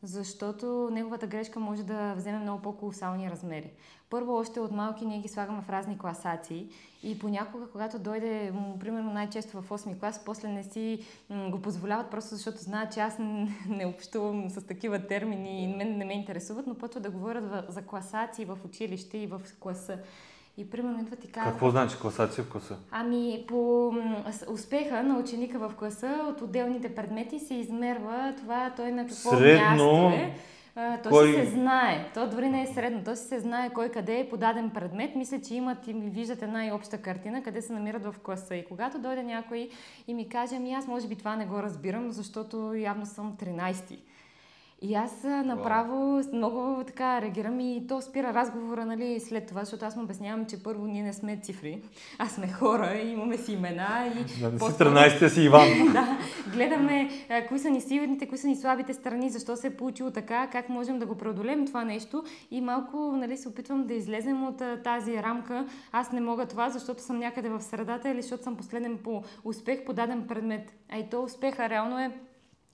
защото 0.03 0.89
неговата 0.93 1.27
грешка 1.27 1.61
може 1.61 1.83
да 1.83 2.15
вземе 2.15 2.39
много 2.39 2.63
по-колосални 2.63 3.31
размери. 3.31 3.73
Първо, 4.13 4.35
още 4.35 4.61
от 4.61 4.71
малки 4.71 5.07
ние 5.07 5.19
ги 5.19 5.29
слагаме 5.29 5.63
в 5.63 5.71
разни 5.71 5.99
класации 5.99 6.67
и 7.03 7.19
понякога, 7.19 7.67
когато 7.73 7.99
дойде, 7.99 8.53
примерно 8.81 9.13
най-често 9.13 9.63
в 9.63 9.69
8 9.69 9.99
клас, 10.01 10.23
после 10.25 10.49
не 10.49 10.63
си 10.63 11.01
го 11.51 11.63
позволяват, 11.63 12.11
просто 12.11 12.35
защото 12.35 12.59
знаят, 12.59 12.93
че 12.93 13.01
аз 13.01 13.19
не 13.69 13.87
общувам 13.87 14.51
с 14.51 14.67
такива 14.67 15.07
термини 15.07 15.65
и 15.65 15.77
мен 15.77 15.99
не 15.99 16.05
ме 16.05 16.15
интересуват, 16.15 16.67
но 16.67 16.75
почват 16.75 17.03
да 17.03 17.11
говорят 17.11 17.45
за 17.69 17.83
класации 17.83 18.45
в 18.45 18.59
училище 18.65 19.19
и 19.19 19.27
в 19.27 19.41
класа. 19.61 19.99
И 20.57 20.71
примерно 20.71 21.01
идват 21.01 21.25
и 21.25 21.33
казват... 21.33 21.53
Какво 21.53 21.71
значи 21.71 21.97
класация 22.01 22.45
в 22.45 22.51
класа? 22.51 22.77
Ами, 22.91 23.45
по 23.49 23.93
успеха 24.49 25.03
на 25.03 25.19
ученика 25.19 25.59
в 25.59 25.75
класа 25.79 26.27
от 26.29 26.41
отделните 26.43 26.95
предмети 26.95 27.39
се 27.39 27.55
измерва 27.55 28.35
това 28.37 28.73
той 28.77 28.93
на 28.93 29.07
какво 29.07 29.31
Средно, 29.31 30.09
място 30.09 30.17
е. 30.17 30.37
То 30.75 31.09
кой- 31.09 31.27
си 31.27 31.33
се 31.33 31.47
знае. 31.47 32.11
То 32.15 32.29
дори 32.31 32.49
не 32.49 32.63
е 32.63 32.67
средно. 32.67 33.05
То 33.05 33.17
си 33.17 33.25
се 33.25 33.41
знае 33.41 33.71
кой 33.71 33.89
къде 33.89 34.19
е 34.21 34.29
подаден 34.29 34.71
предмет. 34.71 35.17
Мисля, 35.17 35.41
че 35.41 35.55
имат 35.55 35.89
и 35.89 35.93
виждат 35.93 36.43
една 36.43 36.67
и 36.67 36.73
обща 36.73 36.99
картина, 36.99 37.43
къде 37.43 37.63
се 37.63 37.73
намират 37.73 38.05
в 38.05 38.15
класа. 38.25 38.57
И 38.57 38.65
когато 38.65 38.99
дойде 38.99 39.23
някой 39.23 39.69
и 40.09 40.15
ми 40.15 40.29
каже, 40.29 40.57
ами 40.57 40.73
аз 40.73 40.87
може 40.87 41.09
би 41.09 41.17
това 41.17 41.37
не 41.37 41.47
го 41.47 41.63
разбирам, 41.63 42.13
защото 42.13 42.75
явно 42.75 43.07
съм 43.07 43.37
13. 43.37 43.99
И 44.85 44.95
аз 44.95 45.25
направо 45.25 46.23
много 46.33 46.85
така 46.87 47.21
реагирам 47.23 47.61
и 47.61 47.87
то 47.89 48.01
спира 48.01 48.35
разговора 48.35 48.87
нали, 48.87 49.21
след 49.21 49.47
това, 49.47 49.61
защото 49.65 49.85
аз 49.85 49.97
му 49.97 50.03
обяснявам, 50.03 50.47
че 50.47 50.63
първо 50.63 50.87
ние 50.87 51.03
не 51.03 51.13
сме 51.13 51.41
цифри, 51.43 51.83
а 52.19 52.29
сме 52.29 52.49
хора 52.49 52.95
и 52.95 53.11
имаме 53.11 53.37
си 53.37 53.53
имена 53.53 54.07
и 54.07 54.41
Да 54.41 54.51
не 54.51 54.59
си 54.59 54.59
по-скоро- 54.59 54.89
13-я 54.89 55.31
си 55.31 55.43
Иван. 55.43 55.69
да, 55.93 56.19
гледаме 56.53 57.09
а, 57.31 57.47
кои 57.47 57.59
са 57.59 57.71
ни 57.71 57.81
силните, 57.81 58.29
кои 58.29 58.39
са 58.39 58.47
ни 58.47 58.57
слабите 58.57 58.95
страни, 58.95 59.31
защо 59.31 59.57
се 59.57 59.67
е 59.67 59.77
получило 59.77 60.11
така, 60.11 60.47
как 60.47 60.69
можем 60.69 60.99
да 60.99 61.07
го 61.07 61.19
преодолем 61.19 61.67
това 61.67 61.85
нещо 61.85 62.25
и 62.51 62.61
малко 62.61 62.97
нали, 62.97 63.37
се 63.37 63.49
опитвам 63.49 63.87
да 63.87 63.95
излезем 63.95 64.45
от 64.47 64.61
а, 64.61 64.83
тази 64.83 65.23
рамка. 65.23 65.67
Аз 65.93 66.13
не 66.13 66.21
мога 66.21 66.47
това, 66.47 66.71
защото 66.71 67.03
съм 67.03 67.19
някъде 67.19 67.49
в 67.49 67.61
средата 67.61 68.09
или 68.09 68.23
защото 68.23 68.43
съм 68.43 68.57
последен 68.57 68.99
по 69.05 69.23
успех 69.45 69.85
по 69.85 69.93
даден 69.93 70.27
предмет. 70.29 70.73
А 70.89 70.99
и 70.99 71.11
то 71.11 71.23
успеха 71.23 71.69
реално 71.69 71.99
е 71.99 72.11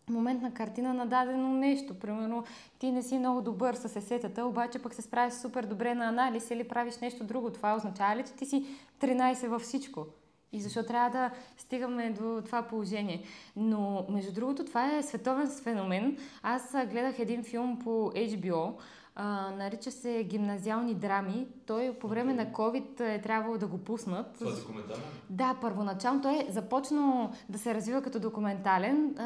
моментна 0.08 0.54
картина 0.54 0.94
на 0.94 1.06
дадено 1.06 1.48
нещо. 1.48 1.98
Примерно, 1.98 2.44
ти 2.78 2.92
не 2.92 3.02
си 3.02 3.18
много 3.18 3.42
добър 3.42 3.74
с 3.74 3.96
есетата, 3.96 4.44
обаче 4.44 4.78
пък 4.78 4.94
се 4.94 5.02
справиш 5.02 5.34
супер 5.34 5.64
добре 5.64 5.94
на 5.94 6.08
анализ 6.08 6.50
или 6.50 6.68
правиш 6.68 6.98
нещо 6.98 7.24
друго. 7.24 7.50
Това 7.50 7.74
означава 7.74 8.16
ли, 8.16 8.24
че 8.24 8.32
ти 8.32 8.46
си 8.46 8.66
13 9.00 9.46
във 9.48 9.62
всичко? 9.62 10.06
И 10.52 10.60
защо 10.60 10.82
трябва 10.82 11.10
да 11.10 11.30
стигаме 11.56 12.10
до 12.10 12.42
това 12.46 12.62
положение? 12.62 13.22
Но, 13.56 14.06
между 14.08 14.32
другото, 14.32 14.64
това 14.64 14.96
е 14.96 15.02
световен 15.02 15.48
феномен. 15.62 16.18
Аз 16.42 16.76
гледах 16.90 17.18
един 17.18 17.44
филм 17.44 17.78
по 17.78 17.90
HBO, 18.14 18.74
а, 19.14 19.50
нарича 19.50 19.90
се 19.90 20.24
Гимназиални 20.24 20.94
драми. 20.94 21.46
Той 21.68 21.92
по 22.00 22.08
време 22.08 22.34
на 22.34 22.46
COVID 22.46 23.00
е 23.00 23.20
трябвало 23.20 23.58
да 23.58 23.66
го 23.66 23.78
пуснат. 23.78 24.38
документален? 24.40 25.02
Да, 25.30 25.56
първоначално 25.60 26.22
той 26.22 26.32
е 26.32 26.46
започнал 26.52 27.30
да 27.48 27.58
се 27.58 27.74
развива 27.74 28.02
като 28.02 28.20
документален 28.20 29.14
а, 29.18 29.24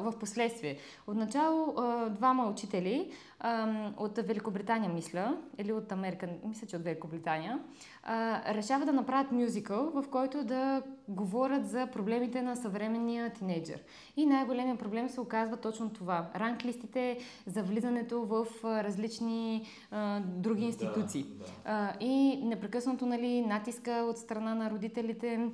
в 0.00 0.18
последствие. 0.18 0.76
Отначало 1.06 1.74
а, 1.76 2.08
двама 2.08 2.46
учители 2.50 3.10
а, 3.40 3.68
от 3.96 4.16
Великобритания, 4.16 4.90
мисля, 4.90 5.36
или 5.58 5.72
от 5.72 5.92
Америка, 5.92 6.28
мисля, 6.44 6.66
че 6.66 6.76
от 6.76 6.82
Великобритания, 6.82 7.60
а, 8.02 8.54
решават 8.54 8.86
да 8.86 8.92
направят 8.92 9.32
мюзикъл, 9.32 9.90
в 9.90 10.04
който 10.10 10.44
да 10.44 10.82
говорят 11.08 11.68
за 11.68 11.86
проблемите 11.86 12.42
на 12.42 12.56
съвременния 12.56 13.32
тинейджър. 13.32 13.78
И 14.16 14.26
най-големият 14.26 14.78
проблем 14.78 15.08
се 15.08 15.20
оказва 15.20 15.56
точно 15.56 15.90
това. 15.90 16.30
Ранглистите 16.36 17.18
за 17.46 17.62
влизането 17.62 18.22
в 18.22 18.46
различни 18.64 19.66
а, 19.90 20.20
други 20.20 20.64
институции. 20.64 21.26
А, 21.64 21.83
и 22.00 22.40
непрекъснато 22.44 23.06
нали, 23.06 23.40
натиска 23.40 23.90
от 24.10 24.18
страна 24.18 24.54
на 24.54 24.70
родителите 24.70 25.50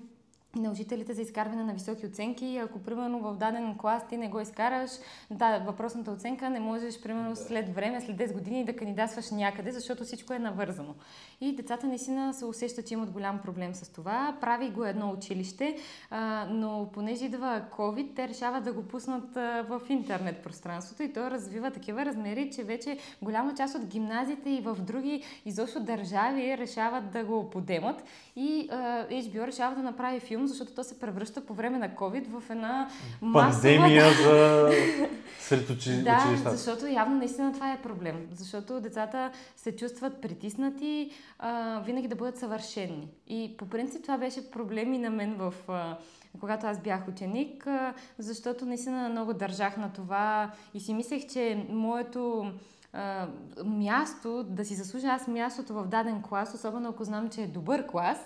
на 0.57 0.71
учителите 0.71 1.15
за 1.15 1.23
изкарване 1.23 1.65
на 1.65 1.73
високи 1.73 2.07
оценки. 2.07 2.61
Ако, 2.65 2.79
примерно, 2.79 3.19
в 3.19 3.37
даден 3.37 3.79
клас 3.79 4.09
ти 4.09 4.17
не 4.17 4.29
го 4.29 4.41
изкараш, 4.41 4.91
да, 5.31 5.59
въпросната 5.59 6.11
оценка 6.11 6.51
не 6.51 6.61
можеш, 6.61 7.03
примерно, 7.03 7.37
след 7.37 7.75
време, 7.75 8.01
след 8.01 8.17
10 8.17 8.33
години 8.33 8.65
да 8.65 8.77
кандидатстваш 8.77 9.31
някъде, 9.31 9.73
защото 9.73 10.05
всичко 10.05 10.33
е 10.33 10.39
навързано. 10.39 10.95
И 11.41 11.57
децата 11.57 11.87
наистина 11.87 12.35
се 12.35 12.45
усещат, 12.45 12.87
че 12.87 12.95
имат 12.95 13.11
голям 13.11 13.39
проблем 13.39 13.75
с 13.75 13.93
това. 13.93 14.37
Прави 14.41 14.71
го 14.71 14.85
едно 14.85 15.11
училище, 15.11 15.77
а, 16.11 16.47
но 16.51 16.89
понеже 16.93 17.25
идва 17.25 17.63
COVID, 17.77 18.17
те 18.17 18.29
решават 18.29 18.65
да 18.65 18.73
го 18.73 18.83
пуснат 18.83 19.37
а, 19.37 19.63
в 19.69 19.81
интернет 19.89 20.43
пространството 20.43 21.03
и 21.03 21.13
то 21.13 21.31
развива 21.31 21.71
такива 21.71 22.05
размери, 22.05 22.51
че 22.51 22.65
вече 22.65 22.99
голяма 23.23 23.55
част 23.55 23.75
от 23.75 23.87
гимназиите 23.87 24.51
и 24.51 24.61
в 24.61 24.77
други 24.81 25.23
изобщо 25.45 25.81
държави 25.81 26.59
решават 26.59 27.11
да 27.11 27.25
го 27.25 27.51
подемат 27.51 28.05
и 28.37 28.69
а, 28.71 29.07
HBO 29.09 29.47
решава 29.47 29.75
да 29.75 29.83
направи 29.83 30.21
филм, 30.21 30.40
защото 30.47 30.75
то 30.75 30.85
се 30.85 30.99
превръща 30.99 31.41
по 31.41 31.55
време 31.55 31.79
на 31.79 31.89
COVID 31.89 32.41
в 32.41 32.51
една 32.51 32.89
масова... 33.21 33.53
Пандемия 33.53 34.11
за 34.13 34.71
сред 35.41 35.71
учи... 35.71 36.03
Да, 36.03 36.23
училищата. 36.25 36.57
защото 36.57 36.87
явно 36.87 37.17
наистина 37.17 37.53
това 37.53 37.73
е 37.73 37.83
проблем. 37.83 38.29
Защото 38.33 38.81
децата 38.81 39.31
се 39.57 39.77
чувстват 39.77 40.21
притиснати 40.21 41.11
а, 41.39 41.81
винаги 41.81 42.09
да 42.09 42.17
бъдат 42.17 42.39
съвършени. 42.39 43.09
И 43.27 43.55
по 43.59 43.67
принцип 43.67 44.03
това 44.03 44.19
беше 44.19 44.51
проблем 44.51 44.95
и 44.95 44.99
на 44.99 45.11
мен 45.11 45.35
в... 45.35 45.55
А, 45.69 45.97
когато 46.41 46.67
аз 46.67 46.81
бях 46.81 47.09
ученик, 47.09 47.67
а, 47.67 47.95
защото 48.19 48.67
наистина 48.67 49.09
много 49.09 49.35
държах 49.35 49.77
на 49.77 49.93
това 49.93 50.51
и 50.75 50.81
си 50.81 50.95
мислех, 50.95 51.27
че 51.27 51.67
моето 51.69 52.53
а, 52.93 53.29
място, 53.65 54.43
да 54.43 54.65
си 54.65 54.75
заслужа 54.75 55.09
аз 55.09 55.29
мястото 55.29 55.75
в 55.75 55.87
даден 55.87 56.23
клас, 56.23 56.55
особено 56.55 56.89
ако 56.89 57.05
знам, 57.05 57.29
че 57.29 57.43
е 57.43 57.47
добър 57.47 57.87
клас, 57.87 58.19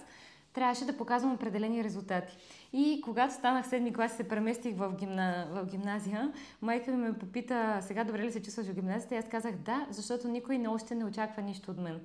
трябваше 0.54 0.84
да 0.84 0.96
показвам 0.96 1.34
определени 1.34 1.84
резултати. 1.84 2.36
И 2.72 3.00
когато 3.04 3.34
станах 3.34 3.68
седми 3.68 3.92
клас 3.92 4.12
и 4.12 4.16
се 4.16 4.28
преместих 4.28 4.76
в, 4.76 4.94
гимна, 4.98 5.46
в 5.50 5.66
гимназия, 5.66 6.32
майка 6.62 6.90
ми 6.90 6.96
ме 6.96 7.18
попита, 7.18 7.78
сега 7.80 8.04
добре 8.04 8.22
ли 8.22 8.32
се 8.32 8.42
чувстваш 8.42 8.66
в 8.66 8.74
гимназията? 8.74 9.14
И 9.14 9.18
аз 9.18 9.28
казах 9.28 9.54
да, 9.56 9.86
защото 9.90 10.28
никой 10.28 10.58
не 10.58 10.68
още 10.68 10.94
не 10.94 11.04
очаква 11.04 11.42
нищо 11.42 11.70
от 11.70 11.78
мен. 11.78 12.00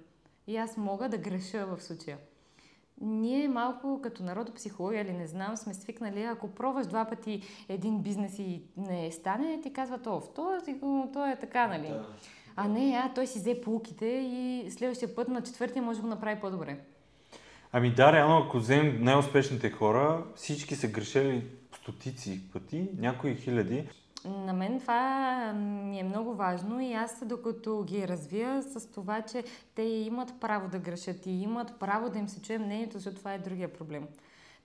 И 0.47 0.57
аз 0.57 0.77
мога 0.77 1.09
да 1.09 1.17
греша 1.17 1.65
в 1.65 1.83
случая. 1.83 2.17
Ние 3.01 3.47
малко 3.47 3.99
като 4.03 4.23
народопсихология 4.23 5.01
или 5.01 5.13
не 5.13 5.27
знам, 5.27 5.57
сме 5.57 5.73
свикнали, 5.73 6.23
ако 6.23 6.47
пробваш 6.47 6.87
два 6.87 7.05
пъти 7.05 7.41
един 7.69 8.01
бизнес 8.01 8.39
и 8.39 8.63
не 8.77 9.11
стане, 9.11 9.61
ти 9.61 9.73
казват, 9.73 10.07
о, 10.07 10.21
то, 10.35 10.57
то 11.13 11.25
е 11.25 11.35
така, 11.35 11.67
нали? 11.67 11.87
Да. 11.87 12.05
А 12.55 12.67
не, 12.67 13.01
а 13.03 13.13
той 13.13 13.27
си 13.27 13.39
взе 13.39 13.61
полуките 13.61 14.05
и 14.05 14.67
следващия 14.71 15.15
път 15.15 15.27
на 15.27 15.41
четвъртия 15.41 15.83
може 15.83 15.99
да 15.99 16.03
го 16.03 16.09
направи 16.09 16.41
по-добре. 16.41 16.79
Ами 17.71 17.91
да, 17.91 18.11
реално, 18.11 18.37
ако 18.37 18.57
вземем 18.57 19.03
най-успешните 19.03 19.69
хора, 19.69 20.23
всички 20.35 20.75
са 20.75 20.87
грешили 20.87 21.47
стотици 21.75 22.41
пъти, 22.53 22.89
някои 22.97 23.35
хиляди. 23.35 23.89
На 24.25 24.53
мен 24.53 24.79
това 24.79 25.53
ми 25.53 25.99
е 25.99 26.03
много 26.03 26.35
важно 26.35 26.81
и 26.81 26.93
аз 26.93 27.23
докато 27.25 27.83
ги 27.83 28.07
развия 28.07 28.63
с 28.63 28.91
това, 28.91 29.21
че 29.21 29.43
те 29.75 29.81
имат 29.81 30.33
право 30.39 30.69
да 30.69 30.79
грешат 30.79 31.25
и 31.25 31.31
имат 31.31 31.79
право 31.79 32.09
да 32.09 32.19
им 32.19 32.27
се 32.27 32.41
чуе 32.41 32.57
мнението, 32.57 32.97
защото 32.97 33.17
това 33.17 33.33
е 33.33 33.39
другия 33.39 33.73
проблем. 33.73 34.07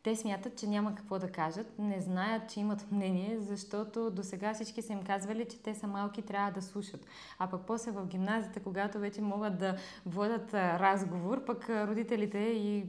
Те 0.05 0.17
смятат, 0.17 0.57
че 0.57 0.67
няма 0.67 0.95
какво 0.95 1.19
да 1.19 1.29
кажат, 1.29 1.67
не 1.79 2.01
знаят, 2.01 2.51
че 2.51 2.61
имат 2.61 2.87
мнение, 2.93 3.39
защото 3.41 4.11
до 4.11 4.23
сега 4.23 4.55
всички 4.55 4.83
са 4.83 4.93
им 4.93 5.03
казвали, 5.03 5.45
че 5.45 5.59
те 5.59 5.75
са 5.75 5.87
малки, 5.87 6.23
трябва 6.23 6.53
да 6.53 6.63
слушат. 6.63 7.07
А 7.39 7.47
пък 7.47 7.61
после 7.67 7.91
в 7.91 8.07
гимназията, 8.07 8.61
когато 8.61 8.99
вече 8.99 9.21
могат 9.21 9.59
да 9.59 9.77
водят 10.07 10.55
разговор, 10.55 11.45
пък 11.45 11.69
родителите 11.69 12.39
и 12.39 12.87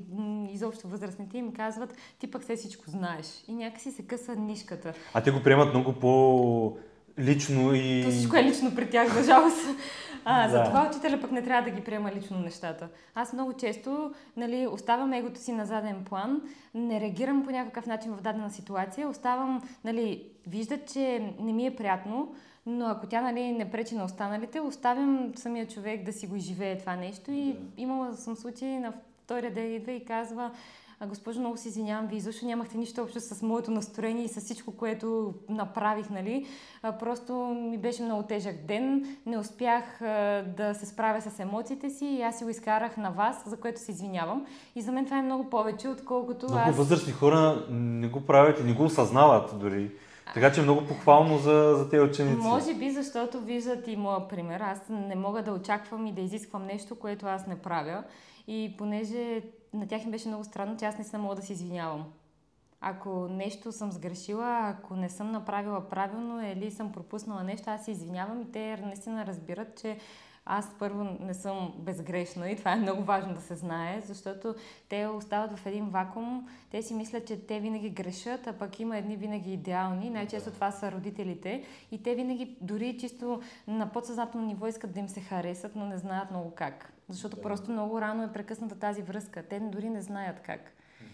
изобщо 0.51 0.87
възрастните 0.87 1.37
им 1.37 1.53
казват, 1.53 1.97
ти 2.19 2.31
пък 2.31 2.41
все 2.41 2.55
всичко 2.55 2.89
знаеш. 2.89 3.43
И 3.47 3.55
някакси 3.55 3.91
се 3.91 4.07
къса 4.07 4.35
нишката. 4.35 4.93
А 5.13 5.23
те 5.23 5.31
го 5.31 5.43
приемат 5.43 5.69
много 5.73 5.93
по 5.93 6.77
лично 7.19 7.73
и... 7.73 8.03
То 8.05 8.11
всичко 8.11 8.35
е 8.35 8.43
лично 8.43 8.75
при 8.75 8.89
тях, 8.89 9.13
за 9.13 9.23
жалост. 9.23 9.65
А, 10.25 10.47
да. 10.47 10.57
Затова 10.57 10.89
учителя 10.89 11.21
пък 11.21 11.31
не 11.31 11.43
трябва 11.43 11.69
да 11.69 11.75
ги 11.75 11.83
приема 11.83 12.11
лично 12.15 12.39
нещата. 12.39 12.87
Аз 13.15 13.33
много 13.33 13.53
често 13.53 14.11
нали, 14.37 14.67
оставам 14.67 15.13
егото 15.13 15.39
си 15.39 15.51
на 15.51 15.65
заден 15.65 16.03
план, 16.05 16.41
не 16.73 17.01
реагирам 17.01 17.43
по 17.43 17.51
някакъв 17.51 17.85
начин 17.85 18.11
в 18.11 18.21
дадена 18.21 18.51
ситуация, 18.51 19.09
оставам, 19.09 19.63
нали, 19.83 20.23
виждат, 20.47 20.93
че 20.93 21.33
не 21.39 21.53
ми 21.53 21.65
е 21.65 21.75
приятно, 21.75 22.35
но 22.65 22.85
ако 22.85 23.07
тя 23.07 23.21
нали, 23.21 23.51
не 23.51 23.71
пречи 23.71 23.95
на 23.95 24.05
останалите, 24.05 24.59
оставям 24.59 25.31
самия 25.35 25.67
човек 25.67 26.03
да 26.03 26.13
си 26.13 26.27
го 26.27 26.35
изживее 26.35 26.77
това 26.77 26.95
нещо 26.95 27.31
и 27.31 27.53
да. 27.53 27.59
имала 27.77 28.13
съм 28.13 28.35
случай 28.35 28.79
на 28.79 28.93
втория 29.23 29.53
ден 29.53 29.73
идва 29.73 29.91
и 29.91 30.05
казва, 30.05 30.51
а, 31.05 31.07
госпожо, 31.07 31.39
много 31.39 31.57
се 31.57 31.67
извинявам, 31.67 32.07
вие 32.07 32.19
защо 32.19 32.45
нямахте 32.45 32.77
нищо 32.77 33.01
общо 33.01 33.19
с 33.19 33.41
моето 33.41 33.71
настроение 33.71 34.23
и 34.23 34.27
с 34.27 34.41
всичко, 34.41 34.71
което 34.71 35.33
направих, 35.49 36.09
нали? 36.09 36.45
А, 36.83 36.91
просто 36.91 37.33
ми 37.69 37.77
беше 37.77 38.03
много 38.03 38.23
тежък 38.23 38.65
ден, 38.65 39.17
не 39.25 39.37
успях 39.37 40.01
а, 40.01 40.43
да 40.57 40.73
се 40.73 40.85
справя 40.85 41.21
с 41.21 41.39
емоциите 41.39 41.89
си 41.89 42.05
и 42.05 42.21
аз 42.21 42.37
си 42.37 42.43
го 42.43 42.49
изкарах 42.49 42.97
на 42.97 43.09
вас, 43.09 43.43
за 43.45 43.57
което 43.57 43.81
се 43.81 43.91
извинявам. 43.91 44.45
И 44.75 44.81
за 44.81 44.91
мен 44.91 45.05
това 45.05 45.17
е 45.17 45.21
много 45.21 45.49
повече, 45.49 45.89
отколкото 45.89 46.45
много 46.45 46.69
аз... 46.69 46.75
възрастни 46.75 47.13
хора 47.13 47.65
не 47.69 48.07
го 48.07 48.21
правят 48.21 48.59
и 48.59 48.63
не 48.63 48.73
го 48.73 48.83
осъзнават 48.83 49.59
дори. 49.59 49.91
Така 50.33 50.51
че 50.51 50.59
е 50.59 50.63
много 50.63 50.87
похвално 50.87 51.37
за, 51.37 51.75
за 51.77 51.89
тези 51.89 52.01
ученици. 52.01 52.47
Може 52.47 52.73
би, 52.73 52.91
защото 52.91 53.39
виждат 53.39 53.87
и 53.87 53.95
моя 53.95 54.27
пример. 54.27 54.59
Аз 54.59 54.79
не 54.89 55.15
мога 55.15 55.43
да 55.43 55.51
очаквам 55.51 56.07
и 56.07 56.11
да 56.11 56.21
изисквам 56.21 56.65
нещо, 56.65 56.95
което 56.95 57.25
аз 57.25 57.47
не 57.47 57.55
правя. 57.55 58.03
И 58.47 58.75
понеже 58.77 59.41
на 59.75 59.87
тях 59.87 60.03
им 60.03 60.11
беше 60.11 60.27
много 60.27 60.43
странно, 60.43 60.77
че 60.77 60.85
аз 60.85 60.97
не 60.97 61.03
съм 61.03 61.21
мога 61.21 61.35
да 61.35 61.41
се 61.41 61.53
извинявам. 61.53 62.05
Ако 62.81 63.27
нещо 63.27 63.71
съм 63.71 63.91
сгрешила, 63.91 64.59
ако 64.63 64.95
не 64.95 65.09
съм 65.09 65.31
направила 65.31 65.89
правилно 65.89 66.51
или 66.51 66.71
съм 66.71 66.91
пропуснала 66.91 67.43
нещо, 67.43 67.69
аз 67.69 67.85
се 67.85 67.91
извинявам 67.91 68.41
и 68.41 68.51
те 68.51 68.77
наистина 68.77 69.25
разбират, 69.25 69.81
че 69.81 69.97
аз 70.45 70.69
първо 70.79 71.03
не 71.19 71.33
съм 71.33 71.73
безгрешна 71.77 72.49
и 72.49 72.55
това 72.55 72.71
е 72.71 72.75
много 72.75 73.03
важно 73.03 73.33
да 73.33 73.41
се 73.41 73.55
знае, 73.55 74.01
защото 74.01 74.55
те 74.89 75.07
остават 75.07 75.59
в 75.59 75.65
един 75.65 75.89
вакуум, 75.89 76.49
те 76.71 76.81
си 76.81 76.93
мислят, 76.93 77.27
че 77.27 77.47
те 77.47 77.59
винаги 77.59 77.89
грешат, 77.89 78.47
а 78.47 78.53
пък 78.53 78.79
има 78.79 78.97
едни 78.97 79.15
винаги 79.15 79.53
идеални, 79.53 80.09
най-често 80.09 80.51
това 80.51 80.71
са 80.71 80.91
родителите 80.91 81.63
и 81.91 82.03
те 82.03 82.15
винаги 82.15 82.57
дори 82.61 82.97
чисто 82.97 83.41
на 83.67 83.91
подсъзнателно 83.91 84.47
ниво 84.47 84.67
искат 84.67 84.93
да 84.93 84.99
им 84.99 85.09
се 85.09 85.21
харесат, 85.21 85.75
но 85.75 85.85
не 85.85 85.97
знаят 85.97 86.31
много 86.31 86.51
как. 86.51 86.94
Защото 87.09 87.35
да. 87.35 87.41
просто 87.41 87.71
много 87.71 88.01
рано 88.01 88.23
е 88.23 88.33
прекъсната 88.33 88.75
тази 88.75 89.01
връзка. 89.01 89.43
Те 89.43 89.59
дори 89.59 89.89
не 89.89 90.01
знаят 90.01 90.39
как. 90.39 90.71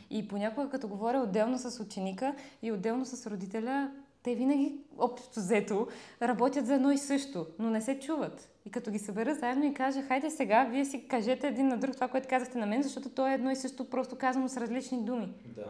И 0.10 0.28
понякога, 0.28 0.70
като 0.70 0.88
говоря 0.88 1.20
отделно 1.20 1.58
с 1.58 1.84
ученика 1.84 2.36
и 2.62 2.72
отделно 2.72 3.06
с 3.06 3.28
родителя, 3.28 3.92
те 4.24 4.36
винаги, 4.36 4.76
общо 4.98 5.40
взето, 5.40 5.88
работят 6.22 6.66
за 6.66 6.74
едно 6.74 6.92
и 6.92 6.98
също, 6.98 7.48
но 7.60 7.70
не 7.70 7.82
се 7.82 8.00
чуват. 8.00 8.50
И 8.66 8.72
като 8.72 8.92
ги 8.92 9.00
събера 9.00 9.36
заедно 9.36 9.66
и 9.66 9.74
кажа, 9.74 10.02
хайде 10.02 10.30
сега, 10.30 10.64
вие 10.64 10.86
си 10.86 11.08
кажете 11.08 11.48
един 11.48 11.68
на 11.68 11.78
друг 11.78 11.96
това, 11.96 12.08
което 12.08 12.28
казахте 12.30 12.58
на 12.58 12.66
мен, 12.66 12.84
защото 12.84 13.10
то 13.10 13.28
е 13.28 13.34
едно 13.34 13.52
и 13.52 13.56
също, 13.56 13.90
просто 13.90 14.18
казано 14.18 14.48
с 14.48 14.58
различни 14.58 15.04
думи. 15.04 15.34
Да. 15.46 15.66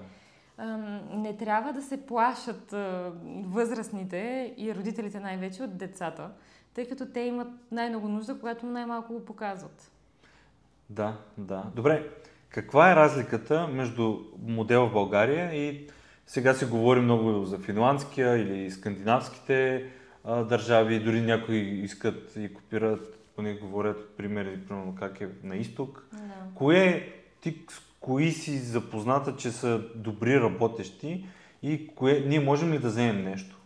не 1.13 1.37
трябва 1.37 1.73
да 1.73 1.81
се 1.81 2.05
плашат 2.05 2.75
възрастните 3.45 4.53
и 4.57 4.75
родителите 4.75 5.19
най-вече 5.19 5.63
от 5.63 5.77
децата, 5.77 6.31
тъй 6.73 6.87
като 6.89 7.05
те 7.05 7.19
имат 7.19 7.47
най-много 7.71 8.07
нужда, 8.07 8.39
когато 8.39 8.65
най-малко 8.65 9.13
го 9.13 9.25
показват. 9.25 9.90
Да, 10.91 11.17
да. 11.37 11.63
Добре, 11.75 12.09
каква 12.49 12.91
е 12.91 12.95
разликата 12.95 13.67
между 13.67 14.19
модел 14.41 14.87
в 14.87 14.93
България 14.93 15.53
и 15.53 15.87
сега 16.27 16.53
се 16.53 16.65
говори 16.65 16.99
много 16.99 17.45
за 17.45 17.59
финландския 17.59 18.37
или 18.37 18.71
скандинавските 18.71 19.85
а, 20.23 20.43
държави, 20.43 20.99
дори 20.99 21.21
някои 21.21 21.57
искат 21.57 22.33
и 22.35 22.53
копират, 22.53 23.19
поне 23.35 23.53
говорят 23.53 24.17
примери, 24.17 24.59
примерно 24.67 24.95
как 24.95 25.21
е 25.21 25.29
на 25.43 25.55
изток. 25.55 26.05
Да. 26.13 26.19
Кое, 26.55 27.07
ти 27.41 27.65
с 27.69 27.81
кои 27.99 28.31
си 28.31 28.57
запозната, 28.57 29.35
че 29.35 29.51
са 29.51 29.81
добри 29.95 30.39
работещи 30.39 31.25
и 31.63 31.87
кое, 31.87 32.23
ние 32.27 32.39
можем 32.39 32.73
ли 32.73 32.79
да 32.79 32.87
вземем 32.87 33.23
нещо? 33.23 33.57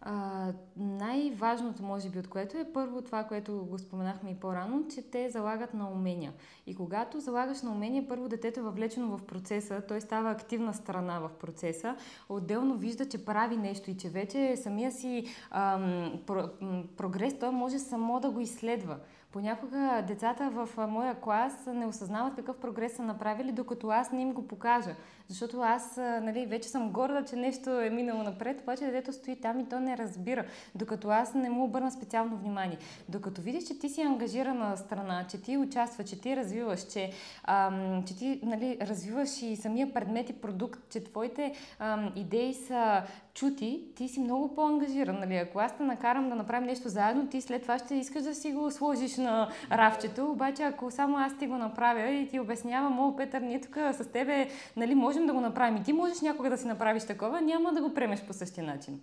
А, 0.00 0.46
най-важното, 0.80 1.82
може 1.82 2.08
би, 2.08 2.18
от 2.18 2.28
което 2.28 2.58
е 2.58 2.72
първо 2.72 3.02
това, 3.02 3.24
което 3.24 3.66
го 3.70 3.78
споменахме 3.78 4.30
и 4.30 4.34
по-рано, 4.34 4.84
че 4.94 5.02
те 5.02 5.30
залагат 5.30 5.74
на 5.74 5.90
умения. 5.90 6.32
И 6.66 6.74
когато 6.74 7.20
залагаш 7.20 7.62
на 7.62 7.70
умения, 7.70 8.08
първо 8.08 8.28
детето 8.28 8.60
е 8.60 8.62
въвлечено 8.62 9.16
в 9.16 9.22
процеса, 9.22 9.82
той 9.88 10.00
става 10.00 10.30
активна 10.30 10.74
страна 10.74 11.18
в 11.18 11.30
процеса, 11.40 11.96
отделно 12.28 12.76
вижда, 12.76 13.08
че 13.08 13.24
прави 13.24 13.56
нещо 13.56 13.90
и 13.90 13.96
че 13.96 14.08
вече 14.08 14.56
самия 14.56 14.92
си 14.92 15.24
ам, 15.50 16.12
про, 16.26 16.48
прогрес, 16.96 17.38
той 17.38 17.50
може 17.50 17.78
само 17.78 18.20
да 18.20 18.30
го 18.30 18.40
изследва. 18.40 18.96
Понякога 19.32 20.04
децата 20.08 20.50
в 20.50 20.86
моя 20.88 21.20
клас 21.20 21.66
не 21.66 21.86
осъзнават 21.86 22.34
какъв 22.34 22.56
прогрес 22.56 22.96
са 22.96 23.02
направили, 23.02 23.52
докато 23.52 23.88
аз 23.88 24.12
не 24.12 24.22
им 24.22 24.32
го 24.32 24.48
покажа. 24.48 24.94
Защото 25.28 25.60
аз 25.60 25.96
нали, 25.96 26.46
вече 26.46 26.68
съм 26.68 26.90
горда, 26.90 27.24
че 27.24 27.36
нещо 27.36 27.80
е 27.80 27.90
минало 27.90 28.22
напред, 28.22 28.60
обаче 28.60 28.84
детето 28.84 29.12
стои 29.12 29.36
там 29.36 29.60
и 29.60 29.68
то 29.68 29.80
не 29.80 29.98
разбира, 29.98 30.44
докато 30.74 31.08
аз 31.08 31.34
не 31.34 31.50
му 31.50 31.64
обърна 31.64 31.90
специално 31.90 32.36
внимание. 32.36 32.78
Докато 33.08 33.40
видиш, 33.40 33.64
че 33.64 33.78
ти 33.78 33.88
си 33.88 34.02
ангажирана 34.02 34.76
страна, 34.76 35.26
че 35.30 35.42
ти 35.42 35.56
участваш, 35.56 36.08
че 36.08 36.20
ти 36.20 36.36
развиваш, 36.36 36.86
че, 36.92 37.10
ам, 37.44 38.04
че 38.06 38.16
ти 38.16 38.40
нали, 38.42 38.78
развиваш 38.80 39.42
и 39.42 39.56
самия 39.56 39.94
предмет 39.94 40.30
и 40.30 40.32
продукт, 40.32 40.80
че 40.92 41.04
твоите 41.04 41.54
ам, 41.78 42.12
идеи 42.16 42.54
са 42.54 43.02
чути, 43.34 43.82
ти 43.96 44.08
си 44.08 44.20
много 44.20 44.54
по-ангажиран. 44.54 45.18
Нали? 45.20 45.36
Ако 45.36 45.58
аз 45.58 45.76
те 45.76 45.82
накарам 45.82 46.28
да 46.28 46.34
направим 46.34 46.66
нещо 46.66 46.88
заедно, 46.88 47.26
ти 47.26 47.40
след 47.40 47.62
това 47.62 47.78
ще 47.78 47.94
искаш 47.94 48.22
да 48.22 48.34
си 48.34 48.52
го 48.52 48.70
сложиш 48.70 49.16
на 49.16 49.48
рафчето, 49.72 50.30
обаче 50.30 50.62
ако 50.62 50.90
само 50.90 51.18
аз 51.18 51.38
ти 51.38 51.46
го 51.46 51.56
направя 51.56 52.10
и 52.10 52.28
ти 52.28 52.40
обяснявам, 52.40 53.00
о, 53.00 53.16
Петър, 53.16 53.40
ние 53.40 53.60
тук 53.60 53.76
с 53.76 54.12
тебе 54.12 54.48
нали, 54.76 54.94
можем 54.94 55.26
да 55.26 55.32
го 55.32 55.40
направим 55.40 55.76
и 55.76 55.82
ти 55.82 55.92
можеш 55.92 56.20
някога 56.20 56.50
да 56.50 56.58
си 56.58 56.66
направиш 56.66 57.04
такова, 57.04 57.40
няма 57.40 57.72
да 57.72 57.82
го 57.82 57.94
премеш 57.94 58.22
по 58.22 58.32
същия 58.32 58.64
начин. 58.64 59.00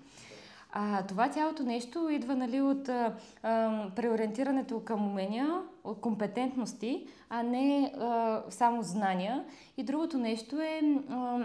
А, 0.72 1.04
това 1.04 1.30
цялото 1.30 1.64
нещо 1.64 2.10
идва 2.10 2.36
нали, 2.36 2.62
от 2.62 2.90
а, 2.90 3.16
преориентирането 3.96 4.80
към 4.80 5.08
умения, 5.08 5.62
от 5.84 6.02
компетентности, 6.02 7.08
а 7.30 7.44
не 7.44 7.94
а, 8.00 8.44
само 8.50 8.84
знания. 8.84 9.46
И 9.78 9.84
другото 9.84 10.18
нещо 10.18 10.62
е 10.62 10.82
а, 11.10 11.40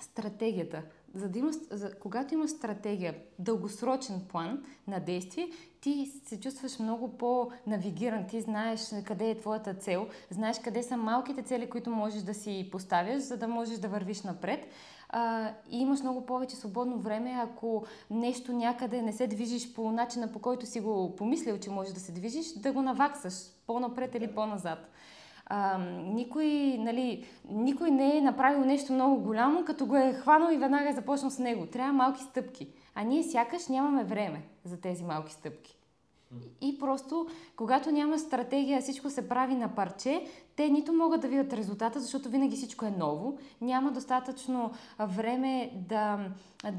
стратегията 0.00 0.82
за 1.16 1.28
да 1.28 1.38
има, 1.38 1.52
за, 1.70 1.94
когато 1.94 2.34
имаш 2.34 2.50
стратегия, 2.50 3.14
дългосрочен 3.38 4.20
план 4.28 4.64
на 4.86 5.00
действие, 5.00 5.48
ти 5.80 6.12
се 6.24 6.40
чувстваш 6.40 6.78
много 6.78 7.18
по-навигиран, 7.18 8.26
ти 8.26 8.40
знаеш 8.40 8.80
къде 9.04 9.30
е 9.30 9.38
твоята 9.38 9.74
цел, 9.74 10.06
знаеш 10.30 10.58
къде 10.58 10.82
са 10.82 10.96
малките 10.96 11.42
цели, 11.42 11.70
които 11.70 11.90
можеш 11.90 12.22
да 12.22 12.34
си 12.34 12.68
поставяш, 12.72 13.22
за 13.22 13.36
да 13.36 13.48
можеш 13.48 13.78
да 13.78 13.88
вървиш 13.88 14.22
напред. 14.22 14.68
А, 15.08 15.50
и 15.70 15.80
имаш 15.80 16.00
много 16.00 16.26
повече 16.26 16.56
свободно 16.56 16.98
време, 16.98 17.34
ако 17.42 17.84
нещо 18.10 18.52
някъде 18.52 19.02
не 19.02 19.12
се 19.12 19.26
движиш 19.26 19.74
по 19.74 19.92
начина, 19.92 20.32
по 20.32 20.38
който 20.38 20.66
си 20.66 20.80
го 20.80 21.16
помислил, 21.16 21.58
че 21.58 21.70
можеш 21.70 21.92
да 21.92 22.00
се 22.00 22.12
движиш, 22.12 22.52
да 22.52 22.72
го 22.72 22.82
наваксаш 22.82 23.34
по-напред 23.66 24.14
или 24.14 24.34
по-назад. 24.34 24.78
А, 25.46 25.78
никой, 26.04 26.76
нали, 26.78 27.24
никой 27.48 27.90
не 27.90 28.16
е 28.16 28.20
направил 28.20 28.64
нещо 28.64 28.92
много 28.92 29.22
голямо, 29.22 29.64
като 29.64 29.86
го 29.86 29.96
е 29.96 30.12
хванал 30.12 30.52
и 30.52 30.58
веднага 30.58 30.88
е 30.88 30.92
започнал 30.92 31.30
с 31.30 31.38
него. 31.38 31.66
Трябва 31.66 31.92
малки 31.92 32.22
стъпки. 32.22 32.68
А 32.94 33.02
ние 33.02 33.22
сякаш 33.22 33.68
нямаме 33.68 34.04
време 34.04 34.42
за 34.64 34.80
тези 34.80 35.04
малки 35.04 35.32
стъпки. 35.32 35.76
И 36.60 36.78
просто, 36.78 37.26
когато 37.56 37.90
няма 37.90 38.18
стратегия, 38.18 38.80
всичко 38.80 39.10
се 39.10 39.28
прави 39.28 39.54
на 39.54 39.74
парче, 39.74 40.26
те 40.56 40.68
нито 40.68 40.92
могат 40.92 41.20
да 41.20 41.28
видят 41.28 41.52
резултата, 41.52 42.00
защото 42.00 42.28
винаги 42.28 42.56
всичко 42.56 42.84
е 42.84 42.90
ново, 42.90 43.38
няма 43.60 43.92
достатъчно 43.92 44.70
време 45.00 45.70
да, 45.74 46.18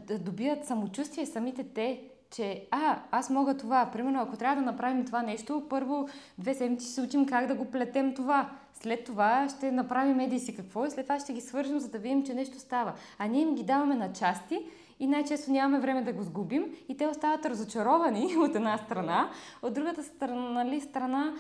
да 0.08 0.20
добият 0.20 0.66
самочувствие 0.66 1.26
самите 1.26 1.64
те, 1.64 2.02
че 2.32 2.68
а, 2.72 3.00
аз 3.12 3.30
мога 3.30 3.58
това. 3.58 3.90
Примерно, 3.94 4.22
ако 4.22 4.38
трябва 4.38 4.56
да 4.56 4.72
направим 4.72 5.06
това 5.06 5.22
нещо, 5.22 5.64
първо 5.70 6.10
две 6.38 6.54
седмици 6.54 6.88
се 6.88 7.02
учим 7.02 7.26
как 7.26 7.48
да 7.48 7.56
го 7.56 7.66
плетем 7.66 8.14
това. 8.14 8.50
След 8.74 9.04
това 9.04 9.50
ще 9.50 9.72
направим 9.72 10.20
еди 10.20 10.40
си 10.40 10.56
какво 10.56 10.86
и 10.86 10.92
след 10.92 11.06
това 11.06 11.20
ще 11.20 11.34
ги 11.34 11.42
свържем, 11.42 11.80
за 11.80 11.90
да 11.90 11.98
видим, 11.98 12.24
че 12.24 12.34
нещо 12.34 12.60
става. 12.60 12.94
А 13.20 13.28
ние 13.28 13.42
им 13.42 13.56
ги 13.56 13.64
даваме 13.64 13.96
на 13.96 14.14
части 14.14 14.60
и 15.00 15.08
най-често 15.08 15.52
нямаме 15.52 15.80
време 15.80 16.02
да 16.02 16.14
го 16.14 16.24
сгубим 16.24 16.66
и 16.90 16.98
те 16.98 17.08
остават 17.08 17.46
разочаровани 17.46 18.36
от 18.38 18.56
една 18.56 18.78
страна, 18.78 19.30
от 19.62 19.74
другата 19.74 20.04
страна, 20.04 20.50
нали, 20.50 20.82
страна 20.82 21.34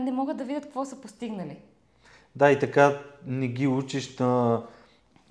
не 0.00 0.12
могат 0.12 0.36
да 0.36 0.44
видят 0.44 0.64
какво 0.64 0.84
са 0.84 1.00
постигнали. 1.00 1.56
Да, 2.38 2.50
и 2.50 2.58
така 2.58 2.98
не 3.26 3.48
ги 3.48 3.66
учиш 3.66 4.18
на, 4.18 4.62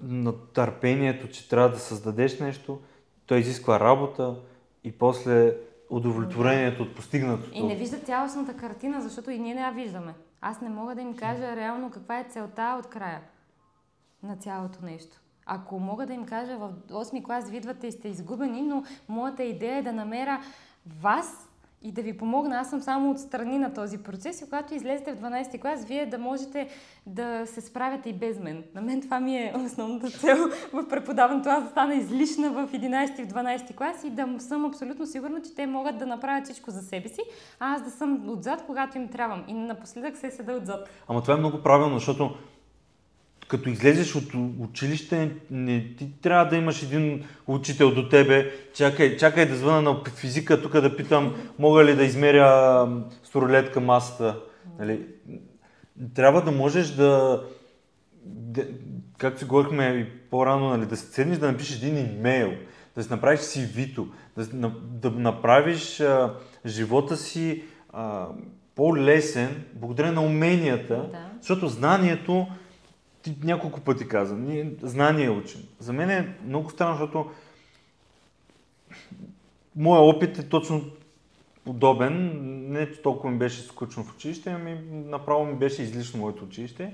на 0.04 0.34
търпението, 0.54 1.30
че 1.30 1.50
трябва 1.50 1.70
да 1.70 1.80
създадеш 1.80 2.40
нещо. 2.40 2.80
Той 3.26 3.40
изисква 3.40 3.80
работа 3.80 4.36
и 4.84 4.92
после 4.92 5.56
удовлетворението 5.90 6.84
от 6.84 6.96
постигнатото. 6.96 7.52
И 7.54 7.64
не 7.64 7.76
виждат 7.76 8.06
цялостната 8.06 8.54
картина, 8.54 9.02
защото 9.02 9.32
и 9.32 9.40
ние 9.40 9.56
не 9.56 9.62
я 9.62 9.72
виждаме. 9.72 10.14
Аз 10.42 10.62
не 10.62 10.70
мога 10.70 10.96
да 10.96 11.02
им 11.02 11.16
кажа 11.16 11.56
реално 11.56 11.92
каква 11.92 12.20
е 12.20 12.28
целта 12.30 12.78
от 12.80 12.90
края 12.90 13.22
на 14.24 14.38
цялото 14.38 14.80
нещо. 14.86 15.18
Ако 15.46 15.80
мога 15.80 16.06
да 16.06 16.14
им 16.14 16.26
кажа 16.26 16.58
в 16.58 16.74
8 16.90 17.24
клас 17.24 17.50
видвате 17.50 17.88
и 17.88 17.92
сте 17.92 18.08
изгубени, 18.08 18.62
но 18.62 18.84
моята 19.08 19.44
идея 19.44 19.78
е 19.78 19.84
да 19.84 19.94
намеря 19.94 20.42
вас 21.02 21.47
и 21.82 21.92
да 21.92 22.02
ви 22.02 22.18
помогна. 22.18 22.60
Аз 22.60 22.70
съм 22.70 22.82
само 22.82 23.12
отстрани 23.12 23.58
на 23.58 23.74
този 23.74 23.98
процес 23.98 24.42
и 24.42 24.44
когато 24.44 24.74
излезете 24.74 25.14
в 25.14 25.20
12 25.20 25.62
клас, 25.62 25.86
вие 25.86 26.06
да 26.06 26.18
можете 26.18 26.68
да 27.06 27.46
се 27.46 27.62
справяте 27.62 28.10
и 28.10 28.14
без 28.14 28.40
мен. 28.40 28.64
На 28.76 28.82
мен 28.82 29.02
това 29.02 29.20
ми 29.20 29.38
е 29.38 29.54
основната 29.66 30.10
цел 30.10 30.38
в 30.74 30.88
преподаването. 30.88 31.50
Аз 31.50 31.64
да 31.64 31.70
стана 31.70 31.96
излишна 31.96 32.50
в 32.50 32.72
11 32.72 33.20
и 33.20 33.24
в 33.24 33.28
12 33.28 33.76
клас 33.76 34.04
и 34.04 34.10
да 34.10 34.28
съм 34.40 34.66
абсолютно 34.66 35.06
сигурна, 35.06 35.42
че 35.42 35.56
те 35.56 35.68
могат 35.68 35.98
да 35.98 36.06
направят 36.06 36.46
всичко 36.46 36.72
за 36.72 36.82
себе 36.82 37.10
си, 37.10 37.22
а 37.60 37.74
аз 37.76 37.84
да 37.84 37.92
съм 37.92 38.30
отзад, 38.30 38.64
когато 38.66 38.98
им 38.98 39.08
трябвам. 39.08 39.44
И 39.48 39.54
напоследък 39.54 40.18
се 40.18 40.32
седа 40.32 40.54
отзад. 40.54 40.90
Ама 41.08 41.22
това 41.22 41.34
е 41.34 41.38
много 41.38 41.64
правилно, 41.64 41.96
защото 41.96 42.36
като 43.48 43.70
излезеш 43.70 44.16
от 44.16 44.34
училище, 44.60 45.32
не, 45.52 45.96
ти 45.98 46.22
трябва 46.22 46.46
да 46.46 46.56
имаш 46.56 46.84
един 46.84 47.26
учител 47.48 47.96
до 47.96 48.10
тебе. 48.10 48.52
Чакай, 48.74 49.18
чакай 49.18 49.46
да 49.46 49.56
звъна 49.56 49.82
на 49.82 50.04
физика, 50.16 50.62
тук 50.62 50.72
да 50.72 50.98
питам, 50.98 51.36
мога 51.60 51.86
ли 51.86 51.96
да 51.96 52.04
измеря 52.04 52.88
с 53.24 53.80
масата. 53.80 54.40
Нали? 54.80 55.06
Трябва 56.16 56.42
да 56.42 56.52
можеш 56.52 56.88
да, 56.88 57.44
да 58.26 58.66
както 59.18 59.40
си 59.40 59.46
говорихме 59.46 59.86
и 59.86 60.30
по-рано, 60.30 60.70
нали, 60.70 60.86
да 60.86 60.98
се 60.98 61.06
седнеш 61.06 61.38
да 61.38 61.52
напишеш 61.52 61.78
един 61.78 61.98
имейл, 61.98 62.54
да 62.96 63.04
си 63.04 63.10
направиш 63.10 63.40
CV-то, 63.40 64.08
да, 64.38 64.72
да 64.82 65.12
направиш 65.12 66.00
а, 66.00 66.34
живота 66.66 67.18
си 67.18 67.64
а, 67.94 68.28
по-лесен, 68.76 69.64
благодаря 69.74 70.12
на 70.12 70.22
уменията, 70.22 70.96
да. 70.96 71.30
защото 71.42 71.68
знанието 71.68 72.48
ти 73.36 73.46
няколко 73.48 73.82
пъти 73.82 74.08
каза, 74.08 74.36
ние 74.36 74.74
знание 74.82 75.30
учим. 75.30 75.62
За 75.80 75.94
мен 75.94 76.10
е 76.10 76.36
много 76.46 76.70
странно, 76.70 76.94
защото 76.94 77.32
моят 79.76 80.16
опит 80.16 80.38
е 80.38 80.50
точно 80.50 80.84
подобен. 81.66 82.32
Не 82.72 82.92
толкова 82.92 83.32
ми 83.32 83.38
беше 83.38 83.62
скучно 83.62 84.04
в 84.04 84.16
училище, 84.16 84.50
ами 84.50 84.80
направо 84.92 85.46
ми 85.46 85.56
беше 85.56 85.82
излишно 85.82 86.20
моето 86.20 86.44
училище. 86.44 86.94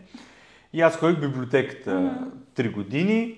И 0.73 0.81
аз 0.81 0.97
ходих 0.97 1.17
в 1.17 1.21
библиотеката 1.21 2.27
три 2.55 2.69
години, 2.69 3.37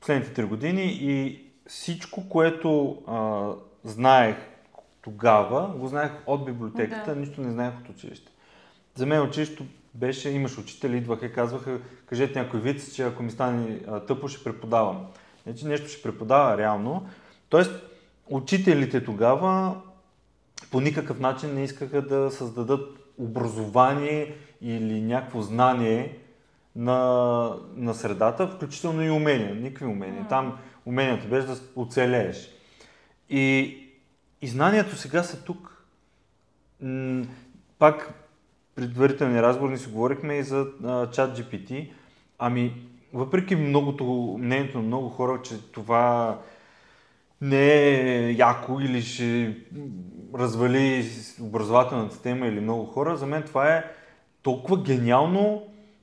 последните 0.00 0.32
три 0.32 0.44
години 0.44 0.98
и 1.00 1.44
всичко, 1.66 2.28
което 2.28 3.02
а, 3.06 3.50
знаех 3.84 4.36
тогава, 5.02 5.74
го 5.76 5.88
знаех 5.88 6.12
от 6.26 6.44
библиотеката, 6.44 7.14
да. 7.14 7.20
нищо 7.20 7.40
не 7.40 7.50
знаех 7.50 7.74
от 7.80 7.88
училище. 7.88 8.32
За 8.94 9.06
мен 9.06 9.22
училището 9.22 9.64
беше, 9.94 10.30
имаш 10.30 10.58
учители, 10.58 10.96
идваха 10.96 11.26
и 11.26 11.32
казваха, 11.32 11.80
кажете 12.06 12.38
някой 12.38 12.60
вид, 12.60 12.94
че 12.94 13.02
ако 13.02 13.22
ми 13.22 13.30
стане 13.30 13.78
тъпо, 14.06 14.28
ще 14.28 14.44
преподавам. 14.44 15.06
Не, 15.46 15.54
че 15.54 15.66
нещо 15.66 15.88
ще 15.88 16.02
преподава 16.02 16.58
реално. 16.58 17.06
Тоест, 17.48 17.72
учителите 18.26 19.04
тогава 19.04 19.80
по 20.70 20.80
никакъв 20.80 21.20
начин 21.20 21.54
не 21.54 21.64
искаха 21.64 22.02
да 22.02 22.30
създадат 22.30 22.98
образование 23.18 24.34
или 24.60 25.00
някакво 25.00 25.42
знание 25.42 26.18
на, 26.76 27.50
на 27.76 27.94
средата, 27.94 28.48
включително 28.48 29.04
и 29.04 29.10
умения. 29.10 29.54
Никакви 29.54 29.84
умения. 29.84 30.26
Там 30.28 30.58
умението 30.86 31.28
беше 31.28 31.46
да 31.46 31.60
оцелееш. 31.76 32.50
И, 33.30 33.78
и 34.42 34.48
знанието 34.48 34.96
сега 34.96 35.22
са 35.22 35.44
тук. 35.44 35.86
М- 36.80 37.24
пак 37.78 38.21
предварителни 38.74 39.42
разговори 39.42 39.78
си 39.78 39.90
говорихме 39.90 40.34
и 40.34 40.42
за 40.42 40.66
чат 41.12 41.38
GPT. 41.38 41.90
Ами, 42.38 42.74
въпреки 43.12 43.56
многото, 43.56 44.36
мнението 44.38 44.78
на 44.78 44.84
много 44.84 45.08
хора, 45.08 45.40
че 45.42 45.70
това 45.72 46.38
не 47.40 47.66
е 47.66 48.32
яко 48.32 48.80
или 48.80 49.02
ще 49.02 49.56
развали 50.34 51.10
образователната 51.40 52.22
тема 52.22 52.46
или 52.46 52.60
много 52.60 52.84
хора, 52.84 53.16
за 53.16 53.26
мен 53.26 53.42
това 53.42 53.74
е 53.74 53.84
толкова 54.42 54.82
гениално, 54.82 55.62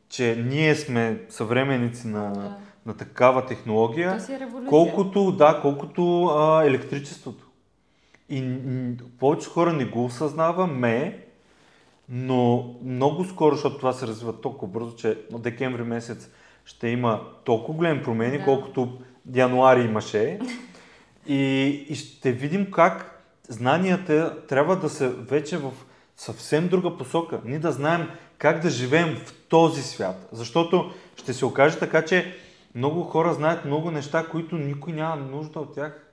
че 0.09 0.43
ние 0.47 0.75
сме 0.75 1.21
съвременници 1.29 2.07
на, 2.07 2.33
да. 2.33 2.57
на 2.85 2.97
такава 2.97 3.45
технология, 3.45 4.17
е 4.29 4.67
колкото, 4.69 5.31
да, 5.31 5.59
колкото 5.61 6.25
а, 6.25 6.63
електричеството. 6.65 7.45
И 8.29 8.59
повече 9.19 9.49
хора 9.49 9.73
не 9.73 9.85
го 9.85 10.05
осъзнаваме, 10.05 11.25
но 12.09 12.75
много 12.83 13.25
скоро, 13.25 13.55
защото 13.55 13.77
това 13.77 13.93
се 13.93 14.07
развива 14.07 14.41
толкова 14.41 14.71
бързо, 14.71 14.95
че 14.95 15.17
от 15.33 15.41
декември 15.41 15.83
месец 15.83 16.29
ще 16.65 16.87
има 16.87 17.21
толкова 17.43 17.77
големи 17.77 18.03
промени, 18.03 18.37
да. 18.37 18.43
колкото 18.43 18.97
януари 19.33 19.81
имаше. 19.81 20.39
И, 21.27 21.65
и 21.89 21.95
ще 21.95 22.31
видим 22.31 22.71
как 22.71 23.23
знанията 23.49 24.37
трябва 24.47 24.75
да 24.75 24.89
са 24.89 25.09
вече 25.09 25.57
в 25.57 25.71
съвсем 26.17 26.67
друга 26.67 26.97
посока. 26.97 27.41
Ние 27.45 27.59
да 27.59 27.71
знаем 27.71 28.07
как 28.37 28.61
да 28.61 28.69
живеем 28.69 29.15
в 29.15 29.33
този 29.49 29.81
свят. 29.81 30.29
Защото 30.31 30.91
ще 31.15 31.33
се 31.33 31.45
окаже 31.45 31.79
така, 31.79 32.05
че 32.05 32.35
много 32.75 33.03
хора 33.03 33.33
знаят 33.33 33.65
много 33.65 33.91
неща, 33.91 34.27
които 34.31 34.55
никой 34.55 34.93
няма 34.93 35.15
нужда 35.15 35.59
от 35.59 35.75
тях. 35.75 36.08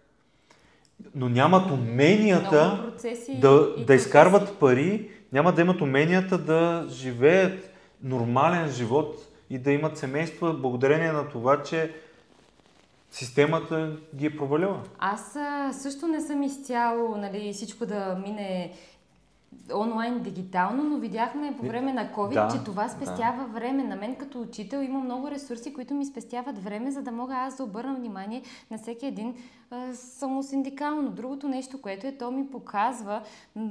Но 1.15 1.29
нямат 1.29 1.71
уменията 1.71 2.93
да, 3.41 3.75
да 3.77 3.95
изкарват 3.95 4.59
пари 4.59 5.11
няма 5.33 5.53
да 5.53 5.61
имат 5.61 5.81
уменията 5.81 6.39
да 6.39 6.87
живеят 6.89 7.71
нормален 8.03 8.71
живот 8.71 9.17
и 9.51 9.59
да 9.59 9.73
имат 9.73 9.99
семейства 9.99 10.53
благодарение 10.53 11.13
на 11.13 11.29
това, 11.29 11.63
че 11.63 11.95
системата 13.11 13.97
ги 14.15 14.27
е 14.27 14.37
провалила. 14.37 14.83
Аз 14.99 15.37
също 15.83 16.09
не 16.09 16.21
съм 16.21 16.43
изцяло 16.43 17.17
нали, 17.17 17.53
всичко 17.53 17.87
да 17.87 18.19
мине 18.27 18.73
онлайн 19.75 20.23
дигитално, 20.23 20.85
но 20.85 20.99
видяхме 20.99 21.57
по 21.57 21.67
време 21.67 21.93
на 21.93 22.13
COVID, 22.13 22.35
да, 22.35 22.49
че 22.49 22.65
това 22.65 22.89
спестява 22.89 23.43
да. 23.43 23.53
време. 23.53 23.85
На 23.85 23.97
мен 23.97 24.17
като 24.17 24.41
учител 24.41 24.79
има 24.79 25.01
много 25.01 25.31
ресурси, 25.31 25.75
които 25.75 25.95
ми 25.95 26.07
спестяват 26.07 26.65
време, 26.65 26.91
за 26.91 27.03
да 27.03 27.13
мога 27.13 27.35
аз 27.35 27.57
да 27.57 27.65
обърна 27.65 27.95
внимание 27.95 28.43
на 28.71 28.79
всеки 28.79 29.07
един 29.07 29.35
а, 29.71 29.95
самосиндикално. 29.95 31.11
Другото 31.11 31.49
нещо, 31.49 31.81
което 31.81 32.07
е, 32.07 32.13
то 32.13 32.31
ми 32.31 32.51
показва 32.51 33.23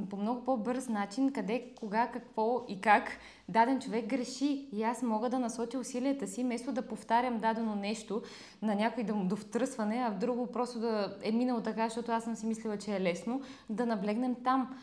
по 0.10 0.18
много 0.18 0.46
по-бърз 0.46 0.90
начин 0.90 1.32
къде, 1.32 1.64
кога, 1.80 2.08
какво 2.08 2.66
и 2.68 2.82
как 2.82 3.12
даден 3.50 3.80
човек 3.80 4.06
греши. 4.06 4.68
И 4.72 4.84
аз 4.84 5.02
мога 5.02 5.30
да 5.30 5.40
насоча 5.40 5.80
усилията 5.80 6.28
си, 6.28 6.44
вместо 6.44 6.72
да 6.72 6.82
повтарям 6.82 7.38
дадено 7.38 7.76
нещо 7.76 8.22
на 8.62 8.76
някой 8.76 9.04
да 9.04 9.16
му 9.16 9.26
довтръсване, 9.26 9.96
а 10.08 10.12
в 10.12 10.18
друго 10.18 10.48
просто 10.48 10.80
да 10.80 11.18
е 11.24 11.32
минало 11.32 11.62
така, 11.62 11.90
защото 11.90 12.12
аз 12.12 12.24
съм 12.24 12.36
си 12.36 12.46
мислила, 12.46 12.78
че 12.78 12.96
е 12.96 13.02
лесно, 13.02 13.42
да 13.70 13.86
наблегнем 13.86 14.36
там. 14.44 14.76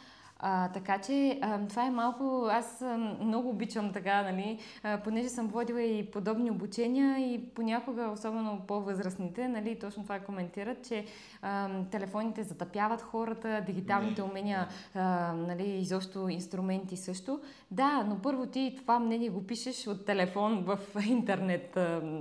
А, 0.45 0.69
така 0.69 0.99
че 0.99 1.39
а, 1.43 1.67
това 1.69 1.87
е 1.87 1.91
малко, 1.91 2.49
аз 2.51 2.83
а, 2.83 2.97
много 3.21 3.49
обичам 3.49 3.93
така, 3.93 4.23
нали, 4.23 4.59
а, 4.83 5.01
понеже 5.05 5.29
съм 5.29 5.49
водила 5.49 5.83
и 5.83 6.11
подобни 6.11 6.51
обучения 6.51 7.19
и 7.19 7.45
понякога, 7.55 8.11
особено 8.13 8.61
по-възрастните, 8.69 9.49
нали, 9.49 9.79
точно 9.79 10.03
това 10.03 10.19
коментират, 10.19 10.89
че 10.89 11.05
а, 11.43 11.69
телефоните 11.91 12.43
затъпяват 12.43 13.03
хората, 13.03 13.63
дигиталните 13.67 14.23
умения, 14.23 14.69
а, 14.95 15.33
нали, 15.33 15.71
изобщо 15.71 16.29
инструменти 16.29 16.97
също. 16.97 17.41
Да, 17.71 18.05
но 18.09 18.19
първо 18.23 18.47
ти 18.47 18.75
това 18.79 18.99
мнение 18.99 19.29
го 19.29 19.47
пишеш 19.47 19.87
от 19.87 20.07
телефон 20.07 20.65
в 20.65 20.79
интернет 21.07 21.79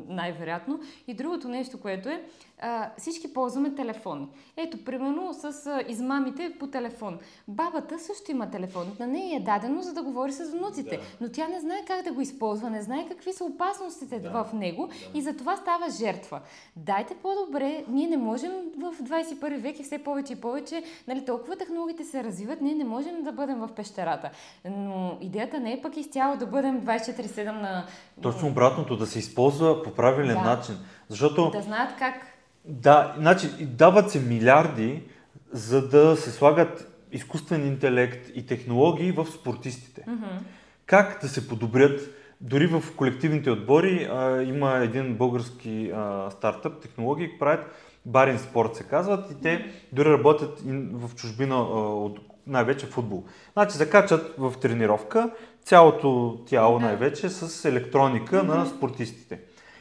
най-вероятно. 0.08 0.80
И 1.08 1.14
другото 1.14 1.48
нещо, 1.48 1.82
което 1.82 2.10
е, 2.10 2.24
а, 2.62 2.90
всички 2.98 3.34
ползваме 3.34 3.76
телефони. 3.76 4.28
Ето, 4.58 4.86
примерно 4.86 5.34
с 5.34 5.68
а, 5.68 5.84
измамите 5.88 6.54
по 6.60 6.68
телефон. 6.68 7.20
Бабата 7.48 8.00
също 8.00 8.32
има 8.32 8.50
телефон. 8.50 8.96
На 9.00 9.08
нея 9.08 9.38
е 9.38 9.40
дадено, 9.40 9.82
за 9.82 9.94
да 9.94 10.04
говори 10.04 10.32
с 10.32 10.52
внуците. 10.52 10.98
Да. 10.98 11.04
Но 11.22 11.30
тя 11.32 11.48
не 11.48 11.60
знае 11.60 11.86
как 11.88 12.04
да 12.04 12.12
го 12.12 12.22
използва, 12.22 12.70
не 12.70 12.82
знае 12.82 13.08
какви 13.10 13.34
са 13.34 13.44
опасностите 13.44 14.20
да. 14.20 14.30
в 14.30 14.54
него 14.54 14.88
да. 14.88 15.20
и 15.20 15.22
за 15.22 15.38
това 15.38 15.56
става 15.56 15.90
жертва. 15.90 16.42
Дайте 16.76 17.16
по-добре, 17.16 17.86
ние 17.88 18.08
не 18.08 18.18
можем 18.18 18.52
в 18.78 19.04
21 19.04 19.58
век 19.58 19.80
и 19.80 19.84
все 19.84 19.98
повече 19.98 20.34
и 20.34 20.42
повече, 20.42 20.84
нали, 21.08 21.26
толкова 21.26 21.56
технологиите 21.56 22.04
се 22.04 22.24
развиват, 22.24 22.62
ние 22.62 22.76
не 22.76 22.84
можем 22.84 23.24
да 23.24 23.32
бъдем 23.32 23.60
в 23.60 23.70
пещерата. 23.76 24.30
Но 24.66 25.18
идеята 25.22 25.60
не 25.60 25.74
е 25.74 25.82
пък 25.82 25.98
изцяло 25.98 26.38
да 26.38 26.46
бъдем 26.46 26.82
24-7 26.82 27.46
на... 27.46 27.86
Точно 28.22 28.48
обратното, 28.48 28.98
да 28.98 29.06
се 29.06 29.20
използва 29.20 29.84
по 29.84 29.92
правилен 29.92 30.36
да. 30.36 30.42
начин. 30.42 30.76
Защото... 31.10 31.52
Да 31.52 31.62
знаят 31.62 31.96
как 32.00 32.31
да, 32.66 33.16
значи 33.18 33.48
дават 33.66 34.12
се 34.12 34.20
милиарди, 34.20 35.04
за 35.52 35.88
да 35.88 36.18
се 36.18 36.32
слагат 36.32 36.88
изкуствен 37.12 37.68
интелект 37.68 38.30
и 38.36 38.46
технологии 38.46 39.12
в 39.12 39.26
спортистите. 39.26 40.02
Mm-hmm. 40.02 40.40
Как 40.86 41.20
да 41.22 41.28
се 41.28 41.48
подобрят? 41.48 42.02
Дори 42.42 42.68
в 42.68 42.84
колективните 42.96 43.52
отбори 43.52 44.10
а, 44.12 44.44
има 44.44 44.78
един 44.78 45.16
български 45.16 45.92
а, 45.96 46.32
стартъп, 46.32 46.82
технологии, 46.82 47.40
правят 47.40 47.66
Барин 48.06 48.40
Спорт 48.40 48.76
се 48.76 48.84
казват 48.84 49.32
и 49.32 49.42
те 49.42 49.72
дори 49.92 50.10
работят 50.10 50.62
в 50.94 51.16
чужбина, 51.16 51.56
а, 51.56 51.60
от, 51.60 52.20
най-вече 52.48 52.86
футбол. 52.86 53.24
Значи 53.54 53.78
закачат 53.78 54.36
в 54.38 54.54
тренировка 54.62 55.30
цялото 55.64 56.40
тяло 56.46 56.80
най-вече 56.80 57.30
с 57.30 57.66
електроника 57.66 58.36
mm-hmm. 58.36 58.48
на 58.48 58.66
спортистите. 58.66 59.40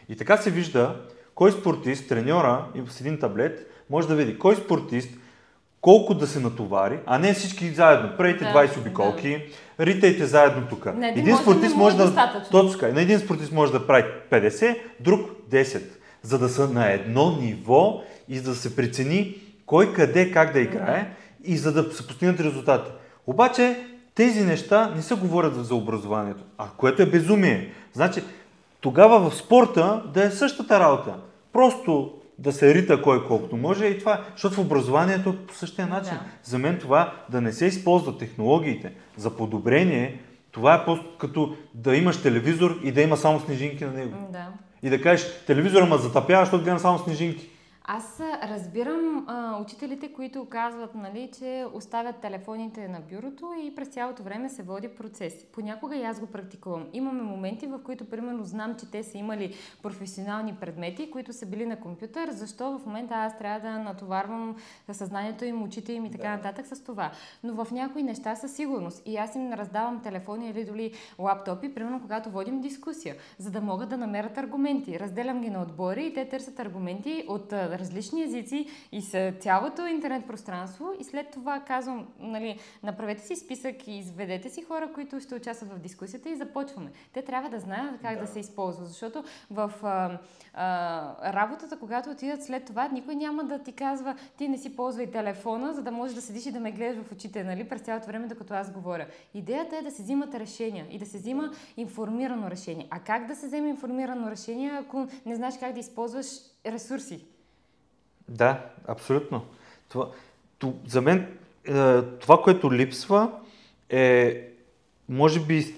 И 0.09 0.17
така 0.17 0.37
се 0.37 0.51
вижда, 0.51 1.01
кой 1.41 1.53
спортист, 1.53 2.09
треньора 2.09 2.65
и 2.75 2.91
с 2.91 3.01
един 3.01 3.19
таблет 3.19 3.71
може 3.91 4.09
да 4.09 4.15
види 4.15 4.39
кой 4.39 4.57
спортист 4.57 5.11
колко 5.81 6.15
да 6.15 6.27
се 6.27 6.41
натовари, 6.41 6.99
а 7.07 7.19
не 7.19 7.35
всички 7.35 7.71
заедно. 7.71 8.17
Правите 8.17 8.45
да, 8.45 8.51
20 8.51 8.79
обиколки, 8.79 9.43
да. 9.79 9.87
ритайте 9.87 10.27
заедно 10.27 10.67
тук. 10.69 10.87
Един, 11.03 11.37
спортист 11.37 11.77
може 11.77 11.97
да, 11.97 12.45
точно, 12.51 12.89
на 12.93 13.01
един 13.01 13.19
спортист 13.19 13.53
може 13.53 13.73
да 13.73 13.87
прави 13.87 14.05
50, 14.31 14.79
друг 15.01 15.21
10, 15.51 15.83
за 16.23 16.39
да 16.39 16.49
са 16.49 16.69
на 16.69 16.93
едно 16.93 17.37
ниво 17.41 18.03
и 18.29 18.39
за 18.39 18.51
да 18.51 18.57
се 18.57 18.77
прецени 18.77 19.37
кой 19.67 19.93
къде 19.93 20.33
как 20.33 20.53
да 20.53 20.61
играе 20.61 21.01
да. 21.41 21.53
и 21.53 21.57
за 21.57 21.73
да 21.73 21.93
се 21.93 22.07
постигнат 22.07 22.41
резултати. 22.41 22.91
Обаче 23.27 23.77
тези 24.15 24.45
неща 24.45 24.93
не 24.97 25.03
се 25.03 25.15
говорят 25.15 25.67
за 25.67 25.75
образованието, 25.75 26.43
а 26.59 26.67
което 26.77 27.03
е 27.03 27.07
безумие. 27.07 27.73
Значи, 27.93 28.23
тогава 28.81 29.31
в 29.31 29.37
спорта 29.37 30.03
да 30.15 30.25
е 30.25 30.31
същата 30.31 30.81
работа. 30.81 31.15
Просто 31.53 32.15
да 32.39 32.53
се 32.53 32.75
рита 32.75 33.03
кой 33.03 33.27
колкото 33.27 33.57
може 33.57 33.87
и 33.87 33.99
това, 33.99 34.25
защото 34.33 34.55
в 34.55 34.59
образованието 34.59 35.31
е 35.31 35.47
по 35.47 35.55
същия 35.55 35.87
начин. 35.87 36.15
Да. 36.15 36.51
За 36.51 36.59
мен 36.59 36.79
това 36.79 37.13
да 37.29 37.41
не 37.41 37.53
се 37.53 37.67
използват 37.67 38.19
технологиите 38.19 38.93
за 39.17 39.37
подобрение, 39.37 40.21
това 40.51 40.75
е 40.75 40.85
просто 40.85 41.07
като 41.19 41.57
да 41.75 41.97
имаш 41.97 42.23
телевизор 42.23 42.81
и 42.85 42.93
да 42.93 43.03
има 43.03 43.17
само 43.17 43.41
снежинки 43.41 43.85
на 43.85 43.93
него. 43.93 44.17
Да. 44.33 44.49
И 44.83 44.91
да 44.91 45.03
кажеш, 45.03 45.45
телевизора 45.47 45.87
ме 45.87 45.99
затъпява, 45.99 46.45
защото 46.45 46.65
гледам 46.65 46.79
само 46.79 46.99
снежинки. 46.99 47.49
Аз 47.85 48.21
разбирам 48.43 49.25
а, 49.29 49.61
учителите, 49.63 50.13
които 50.13 50.45
казват, 50.45 50.95
нали, 50.95 51.31
че 51.39 51.67
оставят 51.75 52.17
телефоните 52.17 52.89
на 52.89 53.01
бюрото 53.01 53.55
и 53.63 53.75
през 53.75 53.89
цялото 53.89 54.23
време 54.23 54.49
се 54.49 54.63
води 54.63 54.89
процес. 54.89 55.47
Понякога 55.53 55.97
и 55.97 56.05
аз 56.05 56.21
го 56.21 56.27
практикувам. 56.27 56.87
Имаме 56.93 57.23
моменти, 57.23 57.67
в 57.67 57.81
които, 57.85 58.05
примерно, 58.05 58.45
знам, 58.45 58.77
че 58.81 58.91
те 58.91 59.03
са 59.03 59.19
имали 59.19 59.55
професионални 59.83 60.55
предмети, 60.61 61.11
които 61.11 61.33
са 61.33 61.47
били 61.47 61.67
на 61.67 61.81
компютър. 61.81 62.31
Защо 62.31 62.79
в 62.79 62.87
момента 62.87 63.15
аз 63.15 63.39
трябва 63.39 63.61
да 63.61 63.79
натоварвам 63.79 64.57
съзнанието 64.93 65.45
им, 65.45 65.63
очите 65.63 65.93
им 65.93 66.05
и 66.05 66.11
така 66.11 66.29
да. 66.29 66.37
нататък 66.37 66.67
с 66.67 66.85
това. 66.85 67.11
Но 67.45 67.65
в 67.65 67.71
някои 67.73 68.03
неща 68.03 68.37
със 68.37 68.53
сигурност. 68.57 69.03
И 69.07 69.17
аз 69.17 69.35
им 69.35 69.53
раздавам 69.53 70.03
телефони 70.03 70.51
или 70.51 70.65
дори 70.65 70.93
лаптопи, 71.19 71.75
примерно, 71.75 72.01
когато 72.01 72.31
водим 72.31 72.61
дискусия, 72.61 73.17
за 73.39 73.51
да 73.51 73.61
могат 73.61 73.89
да 73.89 73.97
намерят 73.97 74.39
аргументи. 74.39 75.01
Разделям 75.01 75.41
ги 75.41 75.51
на 75.51 75.63
отбори 75.63 76.07
и 76.07 76.15
те 76.15 76.29
търсят 76.29 76.61
аргументи 76.61 77.25
от 77.29 77.55
различни 77.79 78.23
езици 78.23 78.67
и 78.93 79.03
с 79.03 79.33
цялото 79.41 79.87
интернет 79.87 80.27
пространство 80.27 80.93
и 81.01 81.05
след 81.05 81.31
това 81.31 81.61
казвам, 81.61 82.09
нали, 82.19 82.59
направете 82.83 83.23
си 83.23 83.37
списък 83.37 83.89
и 83.89 83.93
изведете 83.93 84.51
си 84.51 84.63
хора, 84.63 84.93
които 84.95 85.21
ще 85.21 85.35
участват 85.35 85.71
в 85.71 85.79
дискусията 85.79 86.29
и 86.29 86.37
започваме. 86.37 86.93
Те 87.13 87.23
трябва 87.23 87.51
да 87.51 87.61
знаят 87.61 88.01
как 88.03 88.15
да, 88.15 88.21
да 88.21 88.27
се 88.27 88.41
използва, 88.41 88.85
защото 88.85 89.25
в 89.51 89.73
а, 89.83 90.19
а, 90.55 91.33
работата, 91.33 91.79
когато 91.79 92.11
отидат 92.11 92.45
след 92.45 92.65
това, 92.65 92.89
никой 92.89 93.15
няма 93.15 93.45
да 93.45 93.59
ти 93.59 93.73
казва, 93.73 94.15
ти 94.37 94.49
не 94.49 94.59
си 94.59 94.77
ползвай 94.77 95.11
телефона, 95.11 95.75
за 95.75 95.83
да 95.83 95.91
можеш 95.91 96.15
да 96.15 96.23
седиш 96.23 96.47
и 96.47 96.53
да 96.53 96.61
ме 96.61 96.73
гледаш 96.73 97.05
в 97.05 97.13
очите, 97.13 97.45
нали, 97.45 97.69
през 97.69 97.81
цялото 97.81 98.07
време, 98.07 98.27
докато 98.27 98.55
аз 98.55 98.73
говоря. 98.73 99.07
Идеята 99.35 99.77
е 99.77 99.83
да 99.83 99.91
се 99.91 100.03
взимат 100.03 100.35
решения 100.35 100.87
и 100.91 100.99
да 100.99 101.07
се 101.07 101.19
взима 101.19 101.51
информирано 101.77 102.51
решение. 102.51 102.89
А 102.91 103.01
как 103.01 103.27
да 103.27 103.37
се 103.37 103.47
вземе 103.47 103.69
информирано 103.69 104.31
решение, 104.31 104.71
ако 104.71 105.07
не 105.27 105.35
знаеш 105.37 105.55
как 105.61 105.73
да 105.73 105.81
използваш 105.81 106.27
ресурси? 106.67 107.25
Да, 108.31 108.65
абсолютно. 108.87 109.45
Това, 109.89 110.09
то, 110.59 110.75
за 110.87 111.01
мен 111.01 111.37
е, 111.65 112.03
това, 112.03 112.43
което 112.43 112.73
липсва 112.73 113.31
е, 113.89 114.43
може 115.09 115.41
би, 115.41 115.75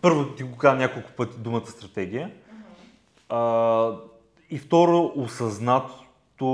първо 0.00 0.34
ти 0.34 0.42
го 0.42 0.56
казвам 0.56 0.78
няколко 0.78 1.10
пъти 1.16 1.38
думата 1.38 1.66
стратегия, 1.66 2.30
а, 3.28 3.90
и 4.50 4.58
второ, 4.58 5.12
осъзнато, 5.16 6.48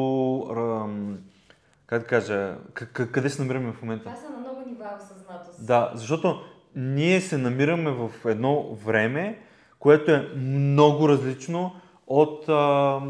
как 1.86 2.02
да 2.02 2.06
кажа, 2.06 2.56
къде 2.94 3.30
се 3.30 3.42
намираме 3.42 3.72
в 3.72 3.82
момента? 3.82 4.04
Това 4.04 4.16
са 4.16 4.30
на 4.30 4.38
много 4.38 4.60
нива 4.66 4.84
осъзнатост. 5.02 5.66
Да, 5.66 5.92
защото 5.94 6.40
ние 6.76 7.20
се 7.20 7.38
намираме 7.38 7.90
в 7.90 8.10
едно 8.24 8.74
време, 8.74 9.38
което 9.78 10.10
е 10.10 10.32
много 10.36 11.08
различно 11.08 11.72
от 12.06 12.48
а, 12.48 13.00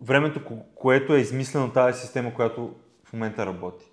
времето, 0.00 0.40
което 0.74 1.14
е 1.14 1.20
измислено 1.20 1.72
тази 1.72 2.00
система, 2.00 2.34
която 2.34 2.74
в 3.04 3.12
момента 3.12 3.46
работи. 3.46 3.84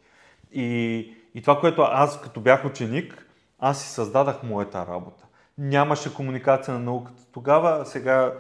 И, 0.52 1.14
и 1.36 1.42
това, 1.42 1.60
което 1.60 1.82
аз 1.82 2.22
като 2.22 2.42
бях 2.42 2.66
ученик, 2.66 3.28
аз 3.60 3.82
си 3.82 3.90
създадах 3.90 4.44
моята 4.44 4.86
работа. 4.88 5.26
Нямаше 5.58 6.14
комуникация 6.14 6.74
на 6.74 6.80
науката. 6.80 7.24
Тогава, 7.32 7.86
сега 7.86 8.34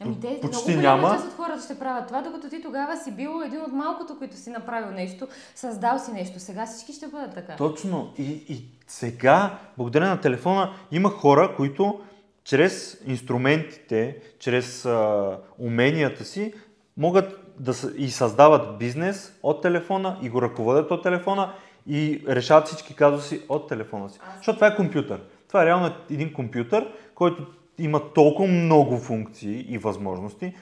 Ами 0.00 0.20
те 0.20 0.38
почти 0.42 0.70
много 0.70 0.82
няма. 0.82 1.08
част 1.08 1.26
от 1.26 1.32
хората 1.32 1.62
ще 1.62 1.78
правят 1.78 2.06
това, 2.06 2.22
докато 2.22 2.48
ти 2.48 2.62
тогава 2.62 2.96
си 2.96 3.12
бил 3.12 3.42
един 3.46 3.60
от 3.60 3.72
малкото, 3.72 4.18
които 4.18 4.36
си 4.36 4.50
направил 4.50 4.90
нещо, 4.90 5.28
създал 5.54 5.98
си 5.98 6.12
нещо. 6.12 6.40
Сега 6.40 6.66
всички 6.66 6.92
ще 6.92 7.08
бъдат 7.08 7.34
така. 7.34 7.56
Точно. 7.56 8.12
И, 8.18 8.22
и 8.48 8.64
сега, 8.86 9.58
благодарение 9.76 10.14
на 10.14 10.20
телефона, 10.20 10.72
има 10.90 11.10
хора, 11.10 11.54
които 11.56 12.00
чрез 12.44 13.00
инструментите, 13.06 14.16
чрез 14.38 14.84
а, 14.84 15.38
уменията 15.58 16.24
си, 16.24 16.54
могат 16.98 17.54
да 17.58 17.74
и 17.96 18.10
създават 18.10 18.78
бизнес 18.78 19.38
от 19.42 19.62
телефона 19.62 20.18
и 20.22 20.28
го 20.28 20.42
ръководят 20.42 20.90
от 20.90 21.02
телефона 21.02 21.52
и 21.86 22.24
решават 22.28 22.66
всички 22.66 22.94
казуси 22.94 23.42
от 23.48 23.68
телефона 23.68 24.10
си. 24.10 24.20
Защото 24.36 24.56
това 24.56 24.66
е 24.66 24.76
компютър. 24.76 25.20
Това 25.48 25.62
е 25.62 25.66
реално 25.66 25.90
един 26.10 26.32
компютър, 26.32 26.88
който 27.14 27.46
има 27.78 28.12
толкова 28.14 28.48
много 28.48 28.96
функции 28.98 29.66
и 29.68 29.78
възможности, 29.78 30.54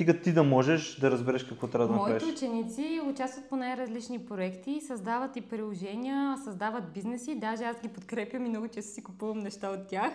стига 0.00 0.20
ти 0.20 0.32
да 0.32 0.42
можеш 0.42 0.94
да 0.94 1.10
разбереш 1.10 1.44
какво 1.44 1.66
трябва 1.66 1.88
да 1.88 1.94
направиш. 1.94 2.22
Моите 2.22 2.36
ученици 2.36 3.00
участват 3.10 3.48
по 3.48 3.56
най-различни 3.56 4.18
проекти, 4.18 4.80
създават 4.80 5.36
и 5.36 5.40
приложения, 5.40 6.36
създават 6.44 6.92
бизнеси. 6.92 7.34
Даже 7.34 7.64
аз 7.64 7.80
ги 7.80 7.88
подкрепям 7.88 8.46
и 8.46 8.48
много 8.48 8.68
често 8.68 8.94
си 8.94 9.04
купувам 9.04 9.38
неща 9.38 9.70
от 9.70 9.86
тях. 9.88 10.12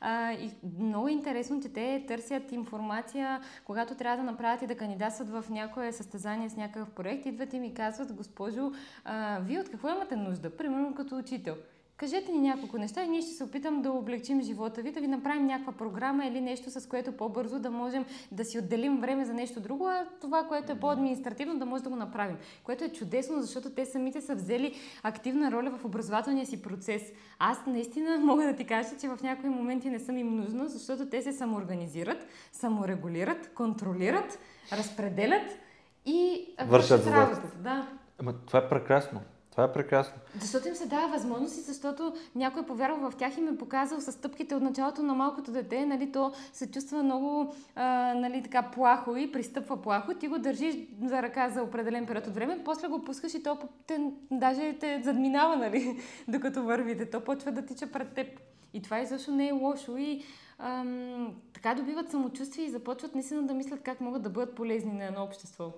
А, 0.00 0.32
и 0.32 0.50
много 0.78 1.08
е 1.08 1.12
интересно, 1.12 1.62
че 1.62 1.68
те 1.68 2.04
търсят 2.08 2.52
информация, 2.52 3.40
когато 3.64 3.94
трябва 3.94 4.16
да 4.16 4.30
направят 4.30 4.62
и 4.62 4.66
да 4.66 4.76
кандидатстват 4.76 5.30
в 5.30 5.44
някое 5.50 5.92
състезание 5.92 6.50
с 6.50 6.56
някакъв 6.56 6.90
проект. 6.90 7.26
Идват 7.26 7.52
и 7.52 7.60
ми 7.60 7.74
казват, 7.74 8.12
госпожо, 8.12 8.72
а, 9.04 9.38
вие 9.40 9.60
от 9.60 9.68
какво 9.68 9.88
имате 9.88 10.16
нужда? 10.16 10.56
Примерно 10.56 10.94
като 10.94 11.18
учител 11.18 11.54
Кажете 12.02 12.32
ни 12.32 12.38
няколко 12.38 12.78
неща 12.78 13.04
и 13.04 13.08
ние 13.08 13.22
ще 13.22 13.30
се 13.30 13.44
опитам 13.44 13.82
да 13.82 13.92
облегчим 13.92 14.42
живота 14.42 14.82
ви, 14.82 14.92
да 14.92 15.00
ви 15.00 15.06
направим 15.06 15.46
някаква 15.46 15.72
програма 15.72 16.26
или 16.26 16.40
нещо, 16.40 16.70
с 16.70 16.88
което 16.88 17.12
по-бързо 17.12 17.58
да 17.58 17.70
можем 17.70 18.04
да 18.32 18.44
си 18.44 18.58
отделим 18.58 19.00
време 19.00 19.24
за 19.24 19.34
нещо 19.34 19.60
друго, 19.60 19.86
а 19.86 20.06
това, 20.20 20.44
което 20.44 20.72
е 20.72 20.78
по-административно, 20.78 21.58
да 21.58 21.66
може 21.66 21.82
да 21.82 21.90
го 21.90 21.96
направим. 21.96 22.36
Което 22.64 22.84
е 22.84 22.88
чудесно, 22.88 23.42
защото 23.42 23.70
те 23.70 23.86
самите 23.86 24.20
са 24.20 24.34
взели 24.34 24.74
активна 25.02 25.52
роля 25.52 25.70
в 25.70 25.84
образователния 25.84 26.46
си 26.46 26.62
процес. 26.62 27.02
Аз 27.38 27.66
наистина 27.66 28.18
мога 28.24 28.44
да 28.44 28.56
ти 28.56 28.64
кажа, 28.64 28.88
че 29.00 29.08
в 29.08 29.18
някои 29.22 29.50
моменти 29.50 29.90
не 29.90 29.98
съм 29.98 30.18
им 30.18 30.36
нужна, 30.36 30.68
защото 30.68 31.06
те 31.06 31.22
се 31.22 31.32
самоорганизират, 31.32 32.26
саморегулират, 32.52 33.50
контролират, 33.54 34.38
разпределят 34.72 35.58
и 36.06 36.46
вършат 36.66 37.06
работата. 37.06 37.56
Да. 37.58 37.88
Ама 38.18 38.34
това 38.46 38.58
е 38.58 38.68
прекрасно. 38.68 39.20
Това 39.52 39.64
е 39.64 39.72
прекрасно. 39.72 40.14
Защото 40.40 40.68
им 40.68 40.74
се 40.74 40.86
дава 40.86 41.08
възможност 41.08 41.56
и 41.56 41.60
защото 41.60 42.14
някой 42.34 42.66
повярва 42.66 43.10
в 43.10 43.16
тях 43.16 43.38
и 43.38 43.40
ме 43.40 43.50
е 43.50 43.56
показал 43.56 44.00
с 44.00 44.12
стъпките 44.12 44.54
от 44.54 44.62
началото 44.62 45.02
на 45.02 45.14
малкото 45.14 45.52
дете, 45.52 45.86
нали, 45.86 46.12
то 46.12 46.32
се 46.52 46.70
чувства 46.70 47.02
много 47.02 47.54
а, 47.74 48.14
нали, 48.14 48.42
така 48.42 48.62
плахо 48.62 49.16
и 49.16 49.32
пристъпва 49.32 49.82
плахо. 49.82 50.14
Ти 50.14 50.28
го 50.28 50.38
държиш 50.38 50.76
за 51.04 51.22
ръка 51.22 51.48
за 51.48 51.62
определен 51.62 52.06
период 52.06 52.26
от 52.26 52.34
време, 52.34 52.64
после 52.64 52.88
го 52.88 53.04
пускаш 53.04 53.34
и 53.34 53.42
то 53.42 53.58
те, 53.86 54.12
даже 54.30 54.76
те 54.80 55.02
задминава, 55.04 55.56
нали, 55.56 56.00
докато 56.28 56.62
вървите. 56.62 57.10
То 57.10 57.20
почва 57.20 57.52
да 57.52 57.66
тича 57.66 57.86
пред 57.86 58.14
теб. 58.14 58.40
И 58.74 58.82
това 58.82 59.00
изобщо 59.00 59.30
не 59.30 59.48
е 59.48 59.52
лошо 59.52 59.96
и 59.96 60.22
ам, 60.58 61.34
така 61.52 61.74
добиват 61.74 62.10
самочувствие 62.10 62.64
и 62.64 62.70
започват 62.70 63.14
наистина 63.14 63.42
да 63.42 63.54
мислят 63.54 63.82
как 63.82 64.00
могат 64.00 64.22
да 64.22 64.30
бъдат 64.30 64.54
полезни 64.54 64.92
на 64.92 65.04
едно 65.04 65.22
общество. 65.22 65.72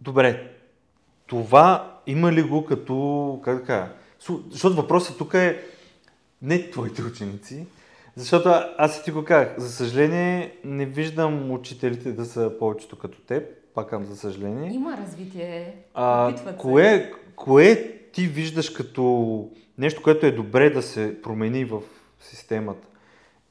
Добре, 0.00 0.61
това 1.26 1.98
има 2.06 2.32
ли 2.32 2.42
го 2.42 2.64
като, 2.64 3.40
как 3.44 3.58
да 3.58 3.64
кажа, 3.64 3.88
защото 4.50 4.76
въпросът 4.76 5.18
тук 5.18 5.34
е 5.34 5.62
не 6.42 6.70
твоите 6.70 7.02
ученици, 7.02 7.66
защото 8.16 8.50
аз 8.78 9.04
ти 9.04 9.10
го 9.10 9.24
казах, 9.24 9.54
за 9.58 9.72
съжаление 9.72 10.56
не 10.64 10.86
виждам 10.86 11.50
учителите 11.50 12.12
да 12.12 12.24
са 12.24 12.52
повечето 12.58 12.98
като 12.98 13.20
теб, 13.20 13.44
пак 13.74 13.88
към 13.88 14.04
за 14.04 14.16
съжаление. 14.16 14.72
Има 14.72 14.96
развитие, 14.96 15.74
а, 15.94 16.34
кое, 16.58 17.12
кое 17.36 17.92
ти 18.12 18.26
виждаш 18.26 18.70
като 18.70 19.48
нещо, 19.78 20.02
което 20.02 20.26
е 20.26 20.32
добре 20.32 20.70
да 20.70 20.82
се 20.82 21.22
промени 21.22 21.64
в 21.64 21.80
системата? 22.20 22.88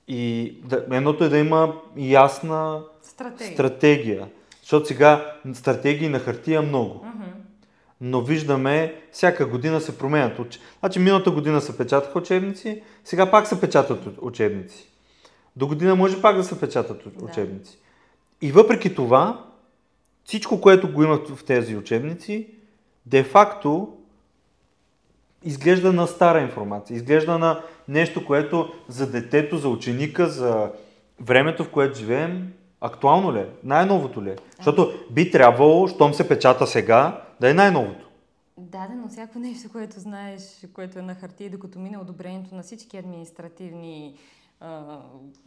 И 0.07 0.55
да, 0.65 0.85
едното 0.91 1.23
е 1.23 1.29
да 1.29 1.37
има 1.37 1.81
ясна 1.97 2.83
стратегия. 3.01 3.53
стратегия. 3.53 4.27
Защото 4.61 4.87
сега 4.87 5.35
стратегии 5.53 6.09
на 6.09 6.19
хартия 6.19 6.61
много. 6.61 7.05
Uh-huh 7.05 7.40
но 8.01 8.21
виждаме 8.21 8.95
всяка 9.11 9.45
година 9.45 9.81
се 9.81 9.97
променят. 9.97 10.59
Значи 10.79 10.99
миналата 10.99 11.31
година 11.31 11.61
се 11.61 11.77
печатаха 11.77 12.19
учебници, 12.19 12.81
сега 13.03 13.31
пак 13.31 13.47
се 13.47 13.61
печатат 13.61 13.99
учебници. 14.21 14.87
До 15.55 15.67
година 15.67 15.95
може 15.95 16.21
пак 16.21 16.35
да 16.35 16.43
се 16.43 16.59
печатат 16.59 17.03
учебници. 17.21 17.71
Да. 17.71 18.47
И 18.47 18.51
въпреки 18.51 18.95
това, 18.95 19.45
всичко, 20.25 20.61
което 20.61 20.91
го 20.93 21.03
имат 21.03 21.29
в 21.29 21.43
тези 21.43 21.75
учебници, 21.75 22.47
де-факто 23.05 23.97
изглежда 25.43 25.93
на 25.93 26.07
стара 26.07 26.41
информация. 26.41 26.95
Изглежда 26.95 27.37
на 27.37 27.61
нещо, 27.87 28.25
което 28.25 28.73
за 28.87 29.11
детето, 29.11 29.57
за 29.57 29.69
ученика, 29.69 30.27
за 30.27 30.71
времето, 31.19 31.63
в 31.63 31.69
което 31.69 31.99
живеем, 31.99 32.53
актуално 32.81 33.33
ли 33.33 33.39
е? 33.39 33.47
Най-новото 33.63 34.23
ли 34.23 34.29
е? 34.29 34.35
Защото 34.57 34.93
би 35.11 35.31
трябвало, 35.31 35.87
щом 35.87 36.13
се 36.13 36.27
печата 36.27 36.67
сега, 36.67 37.21
да 37.41 37.49
е 37.49 37.53
най-новото. 37.53 38.09
Да, 38.57 38.87
да, 38.87 38.95
но 38.95 39.07
всяко 39.07 39.39
нещо, 39.39 39.71
което 39.71 39.99
знаеш, 39.99 40.65
което 40.73 40.99
е 40.99 41.01
на 41.01 41.15
хартия, 41.15 41.49
докато 41.49 41.79
мине 41.79 41.97
одобрението 41.97 42.55
на 42.55 42.63
всички 42.63 42.97
административни 42.97 44.15
а, 44.59 44.99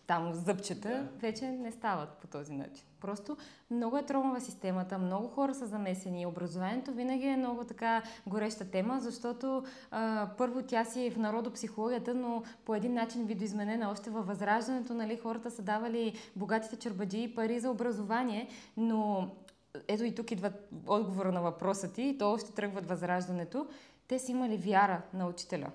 там 0.07 0.35
зъбчета, 0.35 0.89
да. 0.89 1.09
вече 1.19 1.45
не 1.49 1.73
стават 1.73 2.09
по 2.09 2.27
този 2.27 2.53
начин. 2.53 2.85
Просто 3.01 3.37
много 3.71 3.97
е 3.97 4.03
тромава 4.03 4.41
системата, 4.41 4.99
много 4.99 5.29
хора 5.29 5.55
са 5.55 5.67
замесени. 5.67 6.27
Образованието 6.27 6.93
винаги 6.93 7.27
е 7.27 7.37
много 7.37 7.65
така 7.65 8.03
гореща 8.27 8.65
тема, 8.65 9.01
защото 9.01 9.65
а, 9.91 10.29
първо 10.39 10.63
тя 10.63 10.85
си 10.85 11.07
е 11.07 11.11
в 11.11 11.19
народопсихологията, 11.19 12.15
но 12.15 12.43
по 12.65 12.75
един 12.75 12.95
начин 12.95 13.25
видоизменена 13.25 13.91
още 13.91 14.11
във 14.11 14.27
възраждането. 14.27 14.95
Нали, 14.95 15.17
хората 15.17 15.51
са 15.51 15.63
давали 15.63 16.15
богатите 16.37 16.77
чербаджи 16.77 17.35
пари 17.35 17.61
за 17.61 17.71
образование, 17.71 18.49
но 18.77 19.31
ето 19.89 20.05
и 20.05 20.15
тук 20.15 20.31
идва 20.31 20.53
отговора 20.87 21.33
на 21.33 21.43
въпроса 21.43 21.93
ти, 21.93 22.03
и 22.03 22.19
то 22.19 22.33
още 22.33 22.53
тръгват 22.53 22.89
възраждането. 22.89 23.67
Те 24.09 24.19
са 24.19 24.33
имали 24.33 24.57
вяра 24.57 25.03
на 25.15 25.27
учителя. 25.27 25.71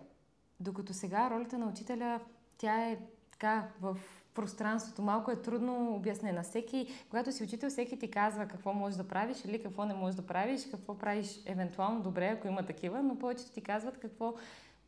Докато 0.59 0.93
сега 0.93 1.29
ролята 1.29 1.57
на 1.57 1.67
учителя, 1.67 2.19
тя 2.57 2.89
е 2.89 2.97
така 3.31 3.67
в 3.81 3.97
пространството. 4.33 5.01
Малко 5.01 5.31
е 5.31 5.41
трудно 5.41 5.95
обяснена. 5.95 6.43
Всеки, 6.43 6.87
когато 7.09 7.31
си 7.31 7.43
учител, 7.43 7.69
всеки 7.69 7.99
ти 7.99 8.11
казва 8.11 8.45
какво 8.45 8.73
можеш 8.73 8.97
да 8.97 9.07
правиш 9.07 9.37
или 9.45 9.63
какво 9.63 9.85
не 9.85 9.93
можеш 9.93 10.15
да 10.15 10.25
правиш, 10.25 10.61
какво 10.71 10.97
правиш 10.97 11.39
евентуално 11.45 12.01
добре, 12.01 12.27
ако 12.27 12.47
има 12.47 12.63
такива, 12.63 13.03
но 13.03 13.19
повечето 13.19 13.51
ти 13.51 13.61
казват 13.61 13.97
какво 13.97 14.33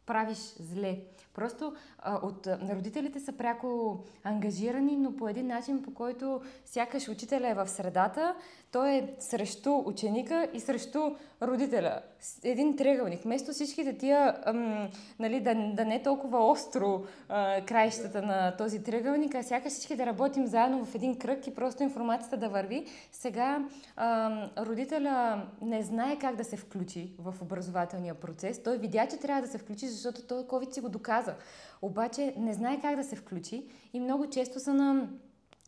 правиш 0.05 0.37
зле. 0.59 0.99
Просто 1.33 1.75
а, 1.99 2.15
от 2.15 2.47
а, 2.47 2.75
родителите 2.75 3.19
са 3.19 3.33
пряко 3.33 3.99
ангажирани, 4.23 4.97
но 4.97 5.15
по 5.15 5.27
един 5.27 5.47
начин, 5.47 5.83
по 5.83 5.93
който 5.93 6.41
сякаш 6.65 7.09
учителя 7.09 7.49
е 7.49 7.53
в 7.53 7.67
средата, 7.67 8.35
той 8.71 8.89
е 8.89 9.13
срещу 9.19 9.83
ученика 9.85 10.47
и 10.53 10.59
срещу 10.59 10.99
родителя. 11.41 12.01
Един 12.43 12.75
триъгълник. 12.75 13.23
Вместо 13.23 13.51
всичките 13.51 13.97
тия, 13.97 14.35
ам, 14.45 14.89
нали, 15.19 15.39
да, 15.39 15.55
да 15.55 15.85
не 15.85 15.95
е 15.95 16.03
толкова 16.03 16.51
остро 16.51 17.03
а, 17.29 17.65
краищата 17.65 18.21
на 18.21 18.57
този 18.57 18.83
триъгълник, 18.83 19.35
а 19.35 19.43
сякаш 19.43 19.73
всички 19.73 19.95
да 19.95 20.05
работим 20.05 20.47
заедно 20.47 20.85
в 20.85 20.95
един 20.95 21.19
кръг 21.19 21.47
и 21.47 21.55
просто 21.55 21.83
информацията 21.83 22.37
да 22.37 22.49
върви. 22.49 22.85
Сега 23.11 23.65
ам, 23.95 24.49
родителя 24.57 25.47
не 25.61 25.83
знае 25.83 26.19
как 26.19 26.35
да 26.35 26.43
се 26.43 26.57
включи 26.57 27.11
в 27.19 27.35
образователния 27.41 28.13
процес. 28.13 28.63
Той 28.63 28.77
видя, 28.77 29.07
че 29.07 29.17
трябва 29.17 29.41
да 29.41 29.47
се 29.47 29.57
включи, 29.57 29.87
защото 29.87 30.21
той 30.21 30.43
COVID 30.43 30.73
си 30.73 30.81
го 30.81 30.89
доказа. 30.89 31.35
Обаче 31.81 32.33
не 32.37 32.53
знае 32.53 32.81
как 32.81 32.95
да 32.95 33.03
се 33.03 33.15
включи 33.15 33.65
и 33.93 33.99
много 33.99 34.29
често 34.29 34.59
са 34.59 34.73
на 34.73 35.07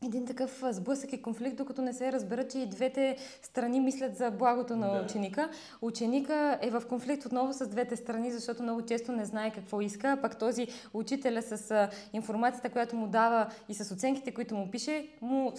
един 0.04 0.26
такъв 0.26 0.64
сблъсък 0.70 1.14
и 1.14 1.22
конфликт, 1.22 1.58
докато 1.58 1.82
не 1.82 1.94
се 1.94 2.12
разберат, 2.12 2.52
че 2.52 2.60
и 2.60 2.66
двете 2.66 3.18
страни 3.42 3.80
мислят 3.80 4.16
за 4.18 4.32
благото 4.32 4.76
на 4.76 4.94
да. 4.94 5.02
ученика. 5.06 5.50
Ученика 5.82 6.60
е 6.62 6.70
в 6.70 6.84
конфликт 6.90 7.26
отново 7.26 7.54
с 7.54 7.68
двете 7.68 7.96
страни, 7.96 8.32
защото 8.32 8.64
много 8.64 8.82
често 8.82 9.12
не 9.12 9.26
знае 9.26 9.52
какво 9.52 9.82
иска, 9.82 10.18
пък 10.22 10.40
този 10.40 10.68
учителя 10.94 11.42
с 11.42 11.90
информацията, 12.14 12.70
която 12.70 12.96
му 12.96 13.08
дава 13.08 13.48
и 13.70 13.74
с 13.74 13.94
оценките, 13.94 14.34
които 14.34 14.56
му 14.56 14.72
пише, 14.72 15.08
му 15.22 15.54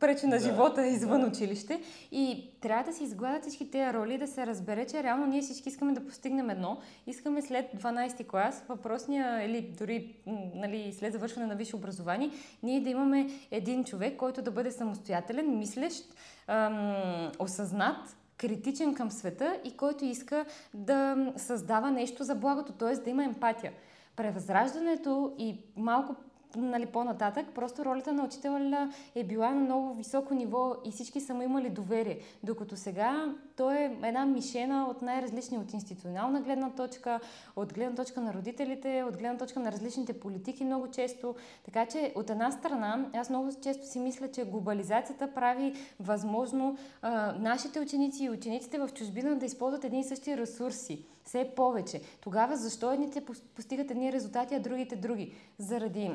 пречи 0.00 0.26
на 0.26 0.36
да. 0.36 0.42
живота 0.42 0.86
извън 0.86 1.24
училище. 1.24 1.80
И 2.12 2.50
трябва 2.60 2.84
да 2.84 2.92
се 2.92 3.04
изгладят 3.04 3.42
всички 3.42 3.70
тези 3.70 3.92
роли, 3.92 4.18
да 4.18 4.26
се 4.26 4.46
разбере, 4.46 4.86
че 4.86 5.02
реално 5.02 5.26
ние 5.26 5.40
всички 5.40 5.68
искаме 5.68 5.92
да 5.92 6.06
постигнем 6.06 6.50
едно. 6.50 6.78
Искаме 7.06 7.42
след 7.42 7.66
12 7.72 8.16
ти 8.16 8.24
клас, 8.24 8.64
въпросния 8.68 9.44
или 9.44 9.74
дори 9.78 10.14
нали, 10.54 10.92
след 10.98 11.12
завършване 11.12 11.46
на 11.46 11.54
висше 11.54 11.76
образование, 11.76 12.30
ние 12.62 12.80
да 12.80 12.90
имаме 12.90 13.28
един 13.50 13.84
човек, 13.84 14.16
който 14.16 14.42
да 14.42 14.50
бъде 14.50 14.70
самостоятелен, 14.70 15.58
мислещ, 15.58 16.14
ам, 16.46 17.32
осъзнат, 17.38 18.16
критичен 18.36 18.94
към 18.94 19.10
света 19.10 19.60
и 19.64 19.76
който 19.76 20.04
иска 20.04 20.44
да 20.74 21.16
създава 21.36 21.90
нещо 21.90 22.24
за 22.24 22.34
благото, 22.34 22.72
т.е. 22.72 22.94
да 22.94 23.10
има 23.10 23.24
емпатия. 23.24 23.72
Превъзраждането 24.16 25.34
и 25.38 25.58
малко 25.76 26.14
нали, 26.56 26.86
по-нататък, 26.86 27.46
просто 27.54 27.84
ролята 27.84 28.12
на 28.12 28.24
учителя 28.24 28.92
е 29.14 29.24
била 29.24 29.50
на 29.50 29.60
много 29.60 29.94
високо 29.94 30.34
ниво 30.34 30.74
и 30.84 30.90
всички 30.90 31.20
са 31.20 31.34
му 31.34 31.42
имали 31.42 31.70
доверие. 31.70 32.18
Докато 32.42 32.76
сега 32.76 33.34
той 33.56 33.76
е 33.76 33.96
една 34.02 34.26
мишена 34.26 34.86
от 34.90 35.02
най-различни, 35.02 35.58
от 35.58 35.72
институционална 35.72 36.40
гледна 36.40 36.70
точка, 36.70 37.20
от 37.56 37.74
гледна 37.74 37.94
точка 37.96 38.20
на 38.20 38.34
родителите, 38.34 39.04
от 39.08 39.16
гледна 39.16 39.38
точка 39.38 39.60
на 39.60 39.72
различните 39.72 40.20
политики 40.20 40.64
много 40.64 40.90
често. 40.90 41.34
Така 41.64 41.86
че 41.86 42.12
от 42.16 42.30
една 42.30 42.50
страна, 42.50 43.10
аз 43.14 43.30
много 43.30 43.50
често 43.62 43.86
си 43.86 43.98
мисля, 43.98 44.30
че 44.30 44.44
глобализацията 44.44 45.34
прави 45.34 45.74
възможно 46.00 46.76
а, 47.02 47.32
нашите 47.38 47.80
ученици 47.80 48.24
и 48.24 48.30
учениците 48.30 48.78
в 48.78 48.88
чужбина 48.94 49.36
да 49.36 49.46
използват 49.46 49.84
едни 49.84 50.00
и 50.00 50.04
същи 50.04 50.36
ресурси 50.36 51.06
все 51.26 51.52
повече. 51.56 52.00
Тогава 52.20 52.56
защо 52.56 52.92
едните 52.92 53.24
постигат 53.54 53.90
едни 53.90 54.12
резултати, 54.12 54.54
а 54.54 54.60
другите 54.60 54.96
други? 54.96 55.34
Заради 55.58 56.10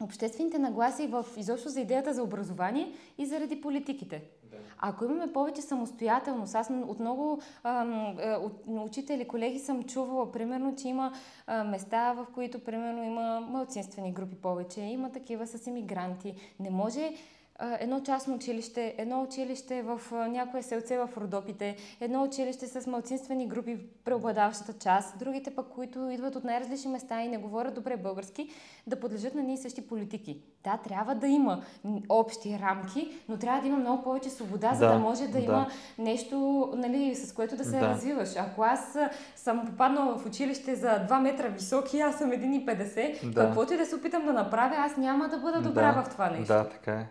обществените 0.00 0.58
нагласи 0.58 1.06
в 1.06 1.26
изобщо 1.36 1.68
за 1.68 1.80
идеята 1.80 2.14
за 2.14 2.22
образование 2.22 2.92
и 3.18 3.26
заради 3.26 3.60
политиките. 3.60 4.22
Да. 4.42 4.56
Ако 4.78 5.04
имаме 5.04 5.32
повече 5.32 5.62
самостоятелност, 5.62 6.54
аз 6.54 6.70
от 6.86 7.00
много 7.00 7.40
ам, 7.64 8.16
е, 8.20 8.32
от, 8.32 8.52
учители, 8.68 9.28
колеги 9.28 9.58
съм 9.58 9.82
чувала, 9.82 10.32
примерно, 10.32 10.76
че 10.76 10.88
има 10.88 11.12
а, 11.46 11.64
места, 11.64 12.12
в 12.12 12.26
които, 12.34 12.58
примерно, 12.58 13.04
има 13.04 13.40
мълцинствени 13.40 14.12
групи 14.12 14.34
повече, 14.34 14.80
има 14.80 15.12
такива 15.12 15.46
с 15.46 15.66
иммигранти. 15.66 16.34
Не 16.60 16.70
може 16.70 17.12
едно 17.60 18.00
частно 18.00 18.34
училище, 18.34 18.94
едно 18.98 19.22
училище 19.22 19.82
в 19.82 20.00
някое 20.28 20.62
селце 20.62 20.98
в 20.98 21.08
Родопите, 21.16 21.76
едно 22.00 22.22
училище 22.22 22.66
с 22.66 22.86
малцинствени 22.86 23.48
групи, 23.48 23.78
преобладаващата 24.04 24.72
част, 24.72 25.18
другите 25.18 25.54
пък, 25.54 25.66
които 25.74 26.10
идват 26.10 26.36
от 26.36 26.44
най-различни 26.44 26.90
места 26.90 27.22
и 27.22 27.28
не 27.28 27.38
говорят 27.38 27.74
добре 27.74 27.96
български, 27.96 28.48
да 28.86 29.00
подлежат 29.00 29.34
на 29.34 29.42
ние 29.42 29.56
същи 29.56 29.88
политики. 29.88 30.42
Да, 30.64 30.76
трябва 30.76 31.14
да 31.14 31.26
има 31.26 31.62
общи 32.08 32.58
рамки, 32.62 33.18
но 33.28 33.36
трябва 33.36 33.60
да 33.60 33.68
има 33.68 33.76
много 33.76 34.02
повече 34.02 34.30
свобода, 34.30 34.70
да, 34.70 34.74
за 34.74 34.88
да 34.88 34.98
може 34.98 35.26
да, 35.26 35.32
да. 35.32 35.44
има 35.44 35.66
нещо, 35.98 36.68
нали, 36.76 37.14
с 37.14 37.32
което 37.32 37.56
да 37.56 37.64
се 37.64 37.78
да. 37.78 37.88
развиваш. 37.88 38.28
Ако 38.36 38.62
аз 38.62 38.98
съм 39.36 39.66
попаднала 39.66 40.18
в 40.18 40.26
училище 40.26 40.74
за 40.74 40.88
2 40.88 41.20
метра 41.20 41.48
високи, 41.48 42.00
аз 42.00 42.18
съм 42.18 42.30
1,50, 42.30 43.30
да. 43.30 43.40
каквото 43.40 43.74
и 43.74 43.76
да 43.76 43.86
се 43.86 43.94
опитам 43.94 44.24
да 44.24 44.32
направя, 44.32 44.74
аз 44.76 44.96
няма 44.96 45.28
да 45.28 45.38
бъда 45.38 45.60
добра 45.60 45.92
да. 45.92 46.02
в 46.02 46.08
това 46.08 46.30
нещо. 46.30 46.46
Да, 46.46 46.68
така 46.68 46.92
е. 46.92 47.06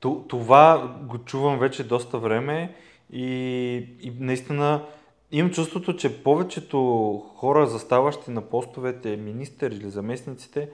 Това 0.00 0.94
го 1.02 1.18
чувам 1.18 1.58
вече 1.58 1.88
доста 1.88 2.18
време 2.18 2.74
и, 3.12 3.26
и 4.00 4.12
наистина 4.20 4.82
имам 5.32 5.52
чувството, 5.52 5.96
че 5.96 6.22
повечето 6.22 6.78
хора, 7.36 7.66
заставащи 7.66 8.30
на 8.30 8.40
постовете, 8.40 9.16
министър 9.16 9.70
или 9.70 9.90
заместниците, 9.90 10.68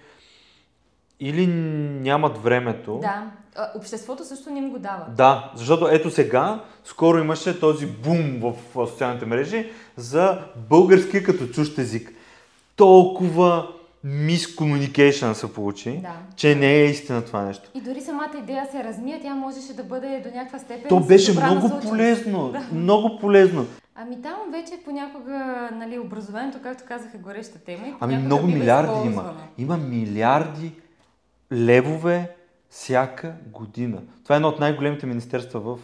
или 1.20 1.46
нямат 1.46 2.38
времето. 2.38 2.98
Да, 3.02 3.30
обществото 3.76 4.24
също 4.24 4.50
не 4.50 4.58
им 4.58 4.70
го 4.70 4.78
дава. 4.78 5.06
Да, 5.16 5.52
защото 5.54 5.88
ето 5.88 6.10
сега, 6.10 6.64
скоро 6.84 7.18
имаше 7.18 7.60
този 7.60 7.86
бум 7.86 8.40
в 8.40 8.54
социалните 8.72 9.26
мрежи 9.26 9.70
за 9.96 10.38
български 10.70 11.22
като 11.22 11.46
чужд 11.46 11.78
език. 11.78 12.12
Толкова 12.76 13.68
мискомуникейшн 14.04 15.32
се 15.32 15.52
получи, 15.52 16.00
да. 16.02 16.12
че 16.36 16.54
не 16.54 16.72
е 16.72 16.84
истина 16.84 17.24
това 17.24 17.42
нещо. 17.42 17.70
И 17.74 17.80
дори 17.80 18.00
самата 18.00 18.30
идея 18.38 18.66
се 18.72 18.84
размия, 18.84 19.20
тя 19.22 19.34
можеше 19.34 19.74
да 19.76 19.84
бъде 19.84 20.20
до 20.20 20.36
някаква 20.36 20.58
степен. 20.58 20.88
То 20.88 21.00
беше 21.00 21.32
много 21.32 21.54
насочен. 21.54 21.90
полезно. 21.90 22.52
Да. 22.52 22.62
Много 22.72 23.18
полезно. 23.18 23.66
Ами 23.94 24.22
там 24.22 24.34
вече 24.52 24.72
понякога, 24.84 25.68
нали, 25.72 25.98
образованието, 25.98 26.58
както 26.62 26.84
казах, 26.88 27.14
е 27.14 27.18
гореща 27.18 27.58
тема. 27.58 27.86
И 27.86 27.92
ами 28.00 28.16
много 28.16 28.46
милиарди 28.46 29.08
има. 29.08 29.34
Има 29.58 29.76
милиарди 29.76 30.72
левове 31.52 32.30
всяка 32.70 33.34
година. 33.46 34.02
Това 34.22 34.34
е 34.34 34.36
едно 34.36 34.48
от 34.48 34.60
най-големите 34.60 35.06
министерства 35.06 35.60
в 35.60 35.78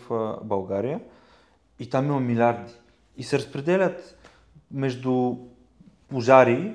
България 0.44 1.00
и 1.78 1.90
там 1.90 2.04
има 2.06 2.20
милиарди. 2.20 2.72
И 3.16 3.22
се 3.22 3.38
разпределят 3.38 4.16
между 4.70 5.36
пожари 6.08 6.72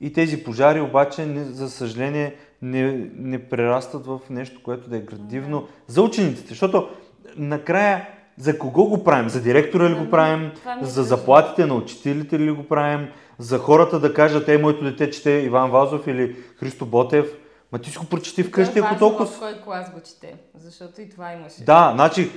и 0.00 0.12
тези 0.12 0.44
пожари 0.44 0.80
обаче, 0.80 1.26
не, 1.26 1.44
за 1.44 1.70
съжаление, 1.70 2.34
не, 2.62 3.10
не 3.16 3.48
прерастват 3.48 4.06
в 4.06 4.20
нещо, 4.30 4.60
което 4.62 4.90
да 4.90 4.96
е 4.96 5.00
градивно 5.00 5.60
да. 5.60 5.92
за 5.92 6.02
учениците. 6.02 6.48
Защото 6.48 6.88
накрая 7.36 8.08
за 8.38 8.58
кого 8.58 8.86
го 8.86 9.04
правим? 9.04 9.28
За 9.28 9.42
директора 9.42 9.90
ли 9.90 9.94
го 9.94 10.10
правим? 10.10 10.52
За 10.82 11.02
заплатите 11.02 11.66
на 11.66 11.74
учителите 11.74 12.38
ли 12.38 12.50
го 12.50 12.62
правим? 12.62 13.08
За 13.38 13.58
хората 13.58 14.00
да 14.00 14.14
кажат, 14.14 14.48
е, 14.48 14.58
моето 14.58 14.84
дете 14.84 15.10
чете 15.10 15.30
Иван 15.30 15.70
Вазов 15.70 16.06
или 16.06 16.36
Христо 16.56 16.86
Ботев. 16.86 17.26
Ма 17.72 17.78
ти 17.78 17.90
си 17.90 17.98
го 17.98 18.04
прочети 18.04 18.42
вкъщи, 18.42 18.78
ако 18.78 18.98
толкова... 18.98 19.26
В 19.26 19.38
кой 19.38 19.60
клас 19.64 19.90
го 19.94 20.00
чете, 20.00 20.34
защото 20.54 21.00
и 21.00 21.08
това 21.08 21.32
имаше. 21.32 21.64
Да, 21.64 21.92
значи, 21.94 22.30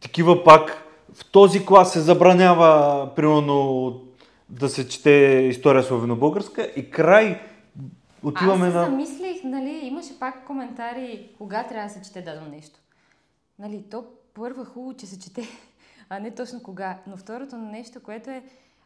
такива 0.00 0.44
пак, 0.44 0.86
в 1.14 1.30
този 1.30 1.66
клас 1.66 1.92
се 1.92 2.00
забранява, 2.00 3.08
примерно, 3.16 4.00
да 4.52 4.68
се 4.68 4.88
чете 4.88 5.10
история 5.50 5.82
славено-българска 5.82 6.62
и 6.76 6.90
край 6.90 7.40
отиваме 8.22 8.66
Аз 8.66 8.74
на... 8.74 8.82
Аз 8.82 8.88
замислих, 8.88 9.44
нали, 9.44 9.80
имаше 9.82 10.18
пак 10.18 10.46
коментари 10.46 11.28
кога 11.38 11.64
трябва 11.64 11.88
да 11.88 11.94
се 11.94 12.02
чете 12.02 12.22
дадено 12.22 12.48
нещо. 12.48 12.80
Нали, 13.58 13.84
то 13.90 14.04
първо 14.34 14.64
хубаво, 14.64 14.96
че 14.96 15.06
се 15.06 15.18
чете, 15.18 15.48
а 16.08 16.18
не 16.18 16.34
точно 16.34 16.62
кога. 16.62 16.98
Но 17.06 17.16
второто 17.16 17.56
нещо, 17.56 18.02
което 18.02 18.30
е 18.30 18.42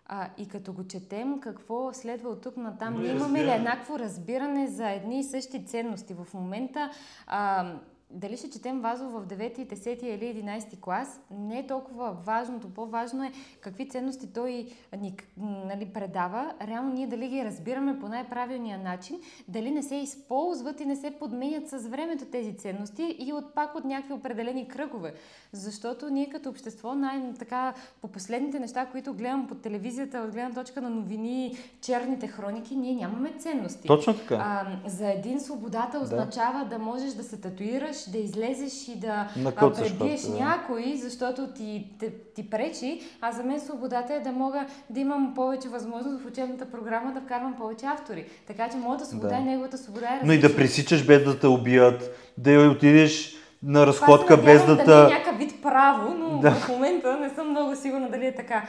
а, 0.07 0.29
и 0.39 0.49
като 0.49 0.73
го 0.73 0.89
четем, 0.89 1.41
какво 1.41 1.93
следва 1.93 2.29
от 2.29 2.43
тук 2.43 2.57
на 2.57 2.79
там? 2.79 3.01
Ние 3.01 3.11
имаме 3.11 3.45
ли 3.45 3.51
еднакво 3.51 3.99
разбиране 3.99 4.69
за 4.69 4.91
едни 4.91 5.21
и 5.21 5.25
същи 5.25 5.67
ценности? 5.67 6.15
В 6.15 6.35
момента 6.35 6.91
а, 7.27 7.73
дали 8.11 8.37
ще 8.37 8.51
четем 8.51 8.81
Вазов 8.81 9.13
в 9.13 9.27
9, 9.27 9.75
10 9.75 10.05
или 10.05 10.45
11 10.45 10.81
клас, 10.81 11.21
не 11.31 11.59
е 11.59 11.67
толкова 11.67 12.17
важното. 12.25 12.69
По-важно 12.69 13.25
е 13.25 13.33
какви 13.61 13.89
ценности 13.89 14.33
той 14.33 14.67
ни 14.99 15.17
нали, 15.37 15.87
предава. 15.95 16.53
Реално 16.67 16.93
ние 16.93 17.07
дали 17.07 17.29
ги 17.29 17.45
разбираме 17.45 17.99
по 17.99 18.09
най-правилния 18.09 18.79
начин, 18.79 19.21
дали 19.49 19.71
не 19.71 19.83
се 19.83 19.97
използват 19.97 20.81
и 20.81 20.85
не 20.85 20.97
се 20.97 21.11
подменят 21.11 21.69
с 21.69 21.89
времето 21.89 22.25
тези 22.25 22.57
ценности 22.57 23.17
и 23.19 23.33
от 23.33 23.55
пак 23.55 23.75
от 23.75 23.85
някакви 23.85 24.13
определени 24.13 24.69
кръгове. 24.69 25.15
Защото 25.53 26.09
ние 26.11 26.29
като 26.29 26.49
общество, 26.49 26.95
най-така 26.95 27.75
по 28.03 28.09
последните 28.09 28.61
неща, 28.61 28.87
които 28.87 29.15
гледам 29.15 29.47
по 29.47 29.55
телевизията, 29.55 30.19
от 30.19 30.33
гледна 30.33 30.55
точка 30.55 30.81
на 30.81 30.91
новини, 30.91 31.57
черните 31.81 32.27
хроники, 32.27 32.77
ние 32.77 32.95
нямаме 32.95 33.33
ценности. 33.39 33.89
Точно 33.89 34.15
така. 34.15 34.35
А, 34.35 34.89
за 34.89 35.09
един 35.09 35.41
свободата 35.41 35.99
означава 35.99 36.59
да, 36.59 36.65
да 36.65 36.79
можеш 36.79 37.13
да 37.13 37.23
се 37.23 37.41
татуираш, 37.41 38.06
да 38.09 38.19
излезеш 38.19 38.89
и 38.89 39.01
да 39.01 39.29
пребиеш 39.61 40.21
да. 40.21 40.45
някой, 40.45 40.97
защото 40.97 41.47
ти, 41.47 41.91
ти, 42.01 42.07
ти 42.35 42.51
пречи, 42.51 43.01
а 43.21 43.33
за 43.33 43.43
мен 43.43 43.61
свободата 43.61 44.15
е 44.15 44.21
да 44.21 44.33
мога 44.33 44.67
да 44.91 45.01
имам 45.01 45.35
повече 45.35 45.69
възможност 45.69 46.23
в 46.23 46.27
учебната 46.27 46.71
програма 46.71 47.13
да 47.13 47.21
вкарвам 47.21 47.55
повече 47.57 47.87
автори. 47.87 48.27
Така 48.47 48.69
че 48.69 48.77
моята 48.77 49.07
свобода 49.07 49.37
да. 49.37 49.43
и 49.43 49.45
неговата 49.45 49.79
свобода 49.79 50.07
е 50.07 50.11
различна. 50.11 50.27
Но 50.27 50.33
и 50.33 50.39
да 50.39 50.57
пресичаш 50.57 51.07
без 51.07 51.25
да 51.25 51.39
те 51.39 51.47
убият, 51.47 52.11
да 52.39 52.71
отидеш 52.77 53.37
на 53.63 53.87
разходка 53.87 54.37
без 54.37 54.67
да... 54.67 54.79
Това 54.79 54.85
да 54.85 55.07
е 55.07 55.19
някакъв 55.19 55.39
вид 55.39 55.63
право, 55.63 56.15
но 56.15 56.39
да. 56.39 56.51
в 56.51 56.69
момента 56.69 57.17
не 57.21 57.31
съм 57.31 57.51
много 57.51 57.77
сигурна 57.77 58.11
дали 58.11 58.27
е 58.27 58.35
така 58.35 58.63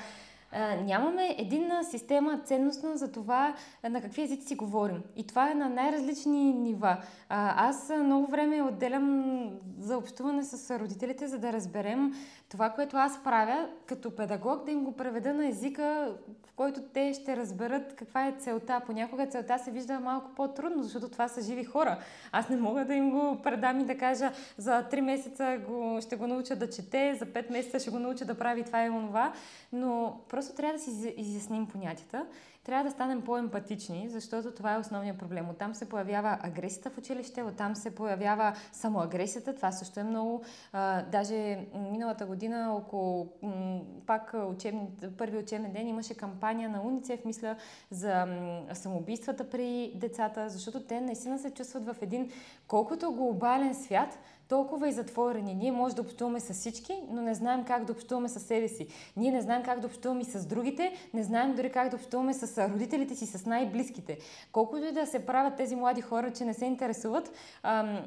нямаме 0.84 1.36
единна 1.38 1.84
система 1.84 2.40
ценностна 2.46 2.98
за 2.98 3.12
това 3.12 3.56
на 3.90 4.02
какви 4.02 4.22
езици 4.22 4.48
си 4.48 4.56
говорим. 4.56 5.04
И 5.16 5.28
това 5.28 5.52
е 5.52 5.56
на 5.56 5.70
най-различни 5.70 6.54
нива. 6.54 6.98
Аз 7.30 7.92
много 8.04 8.28
време 8.28 8.62
отделям 8.62 9.50
за 9.80 9.98
общуване 9.98 10.44
с 10.44 10.80
родителите, 10.80 11.28
за 11.28 11.40
да 11.40 11.54
разберем 11.54 12.14
това, 12.50 12.70
което 12.70 12.98
аз 12.98 13.24
правя 13.24 13.68
като 13.86 14.16
педагог, 14.16 14.66
да 14.66 14.72
им 14.72 14.84
го 14.84 14.92
преведа 14.92 15.34
на 15.34 15.48
езика, 15.48 16.16
в 16.48 16.54
който 16.56 16.82
те 16.94 17.14
ще 17.14 17.38
разберат 17.38 17.96
каква 17.96 18.28
е 18.28 18.36
целта. 18.40 18.82
Понякога 18.86 19.28
целта 19.28 19.60
се 19.60 19.72
вижда 19.72 20.00
малко 20.00 20.32
по-трудно, 20.36 20.84
защото 20.84 21.10
това 21.10 21.28
са 21.28 21.42
живи 21.42 21.64
хора. 21.64 22.00
Аз 22.32 22.50
не 22.50 22.58
мога 22.58 22.86
да 22.86 22.94
им 22.94 23.10
го 23.10 23.38
предам 23.44 23.80
и 23.80 23.86
да 23.86 23.98
кажа 23.98 24.32
за 24.58 24.84
3 24.92 25.02
месеца 25.02 25.58
го, 25.68 26.02
ще 26.02 26.16
го 26.16 26.28
науча 26.28 26.56
да 26.56 26.70
чете, 26.70 27.16
за 27.20 27.26
5 27.26 27.52
месеца 27.52 27.80
ще 27.80 27.92
го 27.92 28.00
науча 28.00 28.26
да 28.26 28.38
прави 28.38 28.64
това 28.64 28.86
и 28.86 28.90
онова, 28.90 29.34
но 29.74 30.20
просто 30.30 30.47
трябва 30.56 30.74
да 30.74 30.80
си 30.80 31.14
изясним 31.18 31.68
понятията 31.68 32.26
трябва 32.68 32.84
да 32.84 32.92
станем 32.92 33.22
по-емпатични, 33.22 34.10
защото 34.10 34.52
това 34.52 34.74
е 34.74 34.78
основният 34.78 35.18
проблем. 35.18 35.50
Оттам 35.50 35.76
се 35.76 35.90
появява 35.90 36.38
агресията 36.42 36.90
в 36.90 36.98
училище, 36.98 37.44
оттам 37.44 37.76
се 37.76 37.96
появява 37.96 38.54
самоагресията. 38.72 39.56
Това 39.56 39.72
също 39.72 40.00
е 40.00 40.04
много. 40.04 40.44
А, 40.74 41.02
даже 41.02 41.66
миналата 41.92 42.26
година, 42.26 42.76
около 42.76 43.28
м, 43.42 43.82
пак 44.06 44.34
учебни, 44.50 44.88
първи 45.18 45.38
учебен 45.38 45.72
ден, 45.72 45.88
имаше 45.88 46.14
кампания 46.14 46.70
на 46.70 46.82
УНИЦЕФ, 46.82 47.26
мисля, 47.26 47.56
за 47.92 48.26
м, 48.26 48.76
самоубийствата 48.76 49.50
при 49.50 49.92
децата, 49.96 50.50
защото 50.50 50.80
те 50.80 51.02
наистина 51.02 51.40
се 51.40 51.52
чувстват 51.52 51.86
в 51.86 51.96
един 52.02 52.32
колкото 52.68 53.12
глобален 53.12 53.76
свят, 53.76 54.20
толкова 54.50 54.90
и 54.90 54.92
затворени. 54.92 55.56
Ние 55.56 55.72
може 55.72 55.96
да 55.96 56.02
общуваме 56.02 56.40
с 56.40 56.54
всички, 56.54 56.94
но 57.10 57.22
не 57.22 57.34
знаем 57.34 57.66
как 57.66 57.86
да 57.86 57.94
общуваме 57.94 58.30
с 58.30 58.40
себе 58.40 58.68
си. 58.68 58.88
Ние 59.18 59.32
не 59.32 59.42
знаем 59.42 59.64
как 59.64 59.80
да 59.80 59.88
общуваме 59.88 60.22
и 60.22 60.26
с 60.26 60.46
другите, 60.46 60.94
не 61.14 61.24
знаем 61.24 61.56
дори 61.56 61.72
как 61.72 61.90
да 61.90 61.96
общуваме 61.96 62.34
с 62.34 62.70
родителите 62.70 63.16
си, 63.16 63.26
с 63.26 63.46
най-близките. 63.46 64.18
Колкото 64.52 64.86
и 64.86 64.92
да 64.92 65.06
се 65.06 65.26
правят 65.26 65.58
тези 65.58 65.76
млади 65.76 66.02
хора, 66.02 66.32
че 66.32 66.46
не 66.46 66.54
се 66.54 66.66
интересуват, 66.66 67.32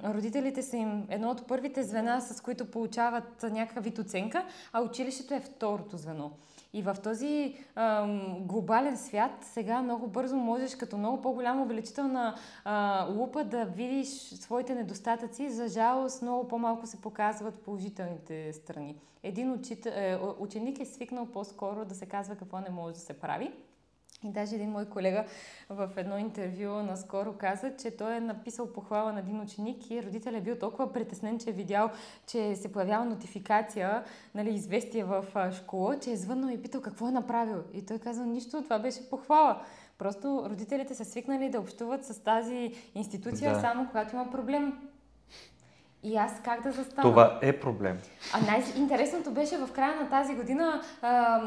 родителите 0.05 0.63
са 0.63 0.77
им 0.77 1.07
едно 1.09 1.31
от 1.31 1.47
първите 1.47 1.83
звена, 1.83 2.21
с 2.21 2.41
които 2.41 2.71
получават 2.71 3.43
някакъв 3.43 3.85
вид 3.85 3.99
оценка, 3.99 4.45
а 4.73 4.83
училището 4.83 5.35
е 5.35 5.41
второто 5.41 5.97
звено. 5.97 6.31
И 6.73 6.83
в 6.83 6.97
този 7.03 7.57
ам, 7.75 8.37
глобален 8.41 8.97
свят 8.97 9.31
сега 9.41 9.83
много 9.83 10.07
бързо 10.07 10.37
можеш 10.37 10.75
като 10.75 10.99
много 10.99 11.23
по-голяма 11.23 11.63
увеличителна 11.63 12.35
а, 12.65 13.07
лупа 13.11 13.45
да 13.45 13.65
видиш 13.65 14.09
своите 14.19 14.75
недостатъци. 14.75 15.51
За 15.51 15.69
жалост 15.69 16.23
много 16.23 16.49
по-малко 16.49 16.87
се 16.87 17.01
показват 17.01 17.55
положителните 17.55 18.53
страни. 18.53 18.97
Един 19.23 19.53
учител, 19.53 19.91
е, 19.91 20.19
ученик 20.39 20.81
е 20.81 20.85
свикнал 20.85 21.27
по-скоро 21.27 21.85
да 21.85 21.95
се 21.95 22.07
казва 22.07 22.37
какво 22.37 22.61
не 22.61 22.71
може 22.71 22.95
да 22.95 23.01
се 23.01 23.21
прави. 23.21 23.53
И 24.25 24.29
даже 24.29 24.55
един 24.55 24.71
мой 24.71 24.85
колега 24.85 25.25
в 25.71 25.91
едно 25.97 26.19
интервю 26.19 26.83
наскоро 26.83 27.33
каза, 27.33 27.73
че 27.83 27.91
той 27.91 28.17
е 28.17 28.21
написал 28.21 28.73
похвала 28.73 29.13
на 29.13 29.19
един 29.19 29.41
ученик 29.41 29.91
и 29.91 30.03
родителят 30.03 30.41
е 30.41 30.45
бил 30.45 30.59
толкова 30.59 30.93
притеснен, 30.93 31.39
че 31.39 31.51
е 31.51 31.53
видял, 31.53 31.91
че 32.27 32.57
се 32.57 32.73
появява 32.73 33.05
нотификация, 33.05 34.05
нали, 34.35 34.55
известие 34.55 35.05
в 35.05 35.25
школа, 35.53 35.99
че 35.99 36.11
е 36.11 36.17
звъннал 36.17 36.51
и 36.51 36.63
питал 36.63 36.81
какво 36.81 37.09
е 37.09 37.13
направил. 37.13 37.63
И 37.75 37.87
той 37.87 37.99
казал, 37.99 38.25
нищо, 38.25 38.63
това 38.63 38.79
беше 38.79 39.11
похвала. 39.11 39.63
Просто 39.99 40.47
родителите 40.51 40.95
са 40.95 41.05
свикнали 41.05 41.51
да 41.51 41.61
общуват 41.61 42.05
с 42.05 42.23
тази 42.23 42.75
институция 42.95 43.55
да. 43.55 43.61
само 43.61 43.89
когато 43.89 44.15
има 44.15 44.31
проблем. 44.31 44.91
И 46.03 46.17
аз 46.17 46.41
как 46.45 46.63
да 46.63 46.73
застана? 46.73 47.03
Това 47.03 47.39
е 47.43 47.61
проблем. 47.61 47.99
А 48.33 48.41
най-интересното 48.41 49.31
беше 49.31 49.59
в 49.59 49.73
края 49.73 49.97
на 49.97 50.09
тази 50.09 50.35
година, 50.35 50.83
а, 51.03 51.41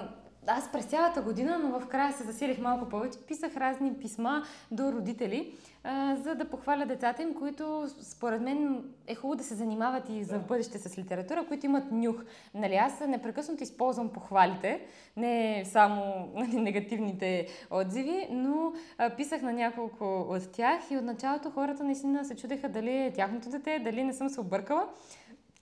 аз 0.47 0.71
през 0.71 0.85
цялата 0.85 1.21
година, 1.21 1.59
но 1.59 1.79
в 1.79 1.87
края 1.87 2.13
се 2.13 2.23
засилих 2.23 2.59
малко 2.59 2.89
повече, 2.89 3.19
писах 3.27 3.57
разни 3.57 3.93
писма 3.93 4.43
до 4.71 4.91
родители, 4.91 5.57
а, 5.83 6.15
за 6.15 6.35
да 6.35 6.45
похваля 6.45 6.85
децата 6.85 7.23
им, 7.23 7.33
които 7.33 7.87
според 8.01 8.41
мен 8.41 8.83
е 9.07 9.15
хубаво 9.15 9.37
да 9.37 9.43
се 9.43 9.55
занимават 9.55 10.09
и 10.09 10.23
за 10.23 10.39
бъдеще 10.39 10.77
с 10.77 10.97
литература, 10.97 11.45
които 11.47 11.65
имат 11.65 11.91
нюх. 11.91 12.15
Нали, 12.53 12.75
аз 12.75 12.99
непрекъснато 13.07 13.63
използвам 13.63 14.09
похвалите, 14.09 14.81
не 15.17 15.63
само 15.65 16.31
нали, 16.35 16.55
негативните 16.55 17.47
отзиви, 17.71 18.27
но 18.31 18.73
а, 18.97 19.09
писах 19.09 19.41
на 19.41 19.53
няколко 19.53 20.25
от 20.29 20.51
тях 20.51 20.91
и 20.91 20.97
от 20.97 21.03
началото 21.03 21.49
хората 21.49 21.83
наистина 21.83 22.25
се 22.25 22.35
чудеха 22.35 22.69
дали 22.69 22.97
е 22.97 23.13
тяхното 23.13 23.49
дете, 23.49 23.79
дали 23.79 24.03
не 24.03 24.13
съм 24.13 24.29
се 24.29 24.41
объркала. 24.41 24.87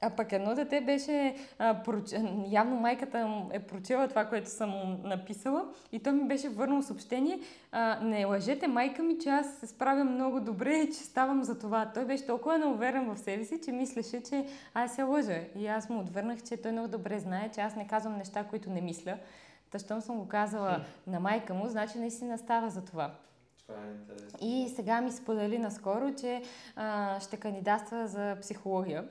А 0.02 0.10
пък 0.10 0.32
едно 0.32 0.56
дете 0.56 0.82
беше, 0.82 1.36
а, 1.60 1.84
проч... 1.84 2.14
явно 2.50 2.76
майката 2.76 3.48
е 3.52 3.60
прочела 3.60 4.08
това, 4.08 4.26
което 4.26 4.50
съм 4.50 4.98
написала 5.04 5.66
и 5.92 6.00
той 6.00 6.14
ми 6.14 6.28
беше 6.28 6.50
върнал 6.50 6.82
съобщение. 6.82 7.40
А, 7.72 8.00
не 8.00 8.26
лъжете 8.26 8.68
майка 8.68 9.04
ми, 9.04 9.20
че 9.20 9.30
аз 9.30 9.54
се 9.54 9.68
справям 9.68 10.14
много 10.14 10.40
добре 10.40 10.74
и 10.74 10.88
че 10.88 11.00
ставам 11.00 11.44
за 11.44 11.60
това. 11.60 11.92
Той 11.94 12.06
беше 12.06 12.26
толкова 12.26 12.58
неуверен 12.58 13.14
в 13.14 13.18
себе 13.18 13.46
си, 13.46 13.62
че 13.66 13.72
мислеше, 13.72 14.24
че 14.24 14.46
аз 14.74 14.96
се 14.96 15.04
лъжа. 15.04 15.40
И 15.56 15.68
аз 15.68 15.90
му 15.90 16.00
отвърнах, 16.00 16.44
че 16.44 16.58
той 16.58 16.72
много 16.72 16.88
добре 16.88 17.20
знае, 17.20 17.50
че 17.56 17.62
аз 17.62 17.76
не 17.76 17.88
казвам 17.88 18.18
неща, 18.18 18.44
които 18.44 18.70
не 18.70 18.82
мисля. 18.82 19.18
Та, 19.72 19.80
щом 19.80 20.02
съм 20.02 20.18
го 20.18 20.28
казала 20.28 20.86
на 21.08 21.20
майка 21.20 21.54
му, 21.54 21.68
значи 21.68 21.98
наистина 21.98 22.38
става 22.38 22.70
за 22.70 22.86
това. 22.86 23.12
Това 23.68 23.76
е 23.86 23.92
интересно. 23.92 24.40
И 24.42 24.70
сега 24.76 25.02
ми 25.02 25.12
сподели 25.12 25.58
наскоро, 25.58 26.14
че 26.16 26.42
а, 26.76 27.20
ще 27.20 27.38
кандидатства 27.38 28.08
за 28.08 28.38
психология. 28.42 29.08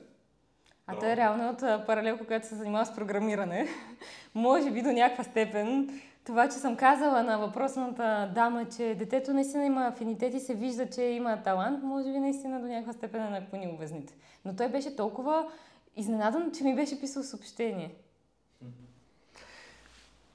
А 0.87 0.99
той 0.99 1.09
е 1.09 1.15
реално 1.15 1.49
от 1.49 1.85
паралелка, 1.85 2.27
която 2.27 2.47
се 2.47 2.55
занимава 2.55 2.85
с 2.85 2.95
програмиране. 2.95 3.67
Може 4.35 4.71
би 4.71 4.81
до 4.81 4.91
някаква 4.91 5.23
степен 5.23 5.89
това, 6.23 6.49
че 6.49 6.55
съм 6.55 6.75
казала 6.75 7.23
на 7.23 7.37
въпросната 7.37 8.31
дама, 8.35 8.65
че 8.77 8.95
детето 8.99 9.33
наистина 9.33 9.65
има 9.65 9.87
афинитет 9.87 10.33
и 10.33 10.39
се 10.39 10.55
вижда, 10.55 10.89
че 10.89 11.01
има 11.01 11.43
талант, 11.43 11.83
може 11.83 12.11
би 12.11 12.19
наистина 12.19 12.61
до 12.61 12.67
някаква 12.67 12.93
степен 12.93 13.23
е 13.23 13.29
наклонил 13.29 13.75
везните. 13.79 14.13
Но 14.45 14.55
той 14.55 14.69
беше 14.69 14.95
толкова 14.95 15.47
изненадан, 15.95 16.51
че 16.57 16.63
ми 16.63 16.75
беше 16.75 16.99
писал 16.99 17.23
съобщение. 17.23 17.95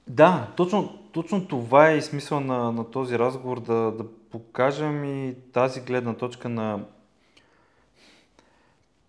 Да, 0.07 0.47
точно, 0.57 0.99
точно 1.11 1.47
това 1.47 1.89
е 1.89 1.97
и 1.97 2.01
смисъл 2.01 2.39
на, 2.39 2.71
на 2.71 2.91
този 2.91 3.19
разговор, 3.19 3.59
да, 3.59 3.91
да 3.91 4.05
покажем 4.31 5.03
и 5.03 5.35
тази 5.53 5.81
гледна 5.81 6.13
точка 6.13 6.49
на 6.49 6.79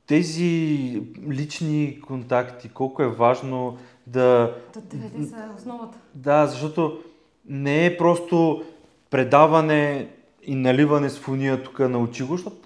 тези 0.09 1.03
лични 1.31 2.01
контакти, 2.07 2.69
колко 2.69 3.03
е 3.03 3.09
важно 3.09 3.79
да... 4.07 4.55
Да, 4.75 4.81
те 4.81 4.97
са 5.27 5.51
основата. 5.57 5.99
Да, 6.15 6.47
защото 6.47 6.99
не 7.49 7.87
е 7.87 7.97
просто 7.97 8.63
предаване 9.11 10.09
и 10.43 10.55
наливане 10.55 11.11
с 11.11 11.19
фуния 11.19 11.63
тук 11.63 11.79
на 11.79 11.99
го, 11.99 12.37
защото 12.37 12.57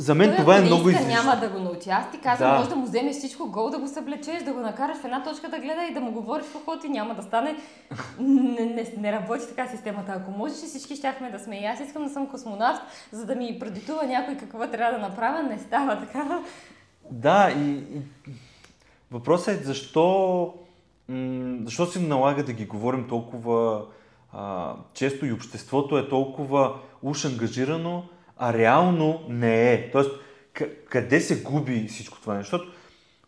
за 0.00 0.14
мен 0.14 0.28
Той, 0.28 0.36
това 0.36 0.56
е 0.56 0.60
много 0.60 0.88
излишно. 0.90 1.08
няма 1.08 1.36
да 1.36 1.48
го 1.48 1.58
научи. 1.58 1.90
Аз 1.90 2.10
ти 2.10 2.18
казвам, 2.18 2.50
Да. 2.50 2.56
може 2.58 2.68
да 2.68 2.76
му 2.76 2.84
вземеш 2.84 3.16
всичко 3.16 3.46
гол, 3.50 3.70
да 3.70 3.78
го 3.78 3.88
съблечеш, 3.88 4.42
да 4.42 4.52
го 4.52 4.60
накараш 4.60 4.98
в 4.98 5.04
една 5.04 5.22
точка 5.22 5.48
да 5.48 5.58
гледа 5.58 5.82
и 5.90 5.94
да 5.94 6.00
му 6.00 6.12
говориш 6.12 6.44
в 6.46 6.54
ухото 6.56 6.86
и 6.86 6.90
няма 6.90 7.14
да 7.14 7.22
стане. 7.22 7.56
Не, 8.18 8.64
не, 8.66 8.92
не 8.98 9.12
работи 9.12 9.44
така 9.48 9.68
системата. 9.68 10.12
Ако 10.12 10.30
можеше, 10.30 10.66
всички 10.66 10.96
щяхме 10.96 11.30
да 11.30 11.38
сме. 11.38 11.56
И 11.56 11.64
аз 11.64 11.80
искам 11.80 12.04
да 12.04 12.10
съм 12.10 12.26
космонавт, 12.26 12.80
за 13.12 13.26
да 13.26 13.34
ми 13.34 13.56
предитува 13.60 14.02
някой 14.06 14.36
какво 14.36 14.66
трябва 14.66 14.92
да 14.92 15.08
направя. 15.08 15.42
Не 15.42 15.58
става 15.58 16.00
така. 16.00 16.40
Да, 17.10 17.50
и, 17.58 17.70
и 17.70 18.00
въпросът 19.10 19.60
е 19.60 19.64
защо, 19.64 20.54
м- 21.08 21.58
защо 21.64 21.86
се 21.86 22.00
налага 22.00 22.44
да 22.44 22.52
ги 22.52 22.66
говорим 22.66 23.08
толкова 23.08 23.82
а, 24.32 24.72
често 24.94 25.26
и 25.26 25.32
обществото 25.32 25.98
е 25.98 26.08
толкова 26.08 26.74
уж 27.02 27.24
ангажирано, 27.24 28.02
а 28.42 28.52
реално 28.52 29.20
не 29.28 29.72
е. 29.72 29.90
Тоест, 29.90 30.10
къде 30.88 31.20
се 31.20 31.42
губи 31.42 31.86
всичко 31.88 32.20
това? 32.20 32.36
Защото 32.38 32.64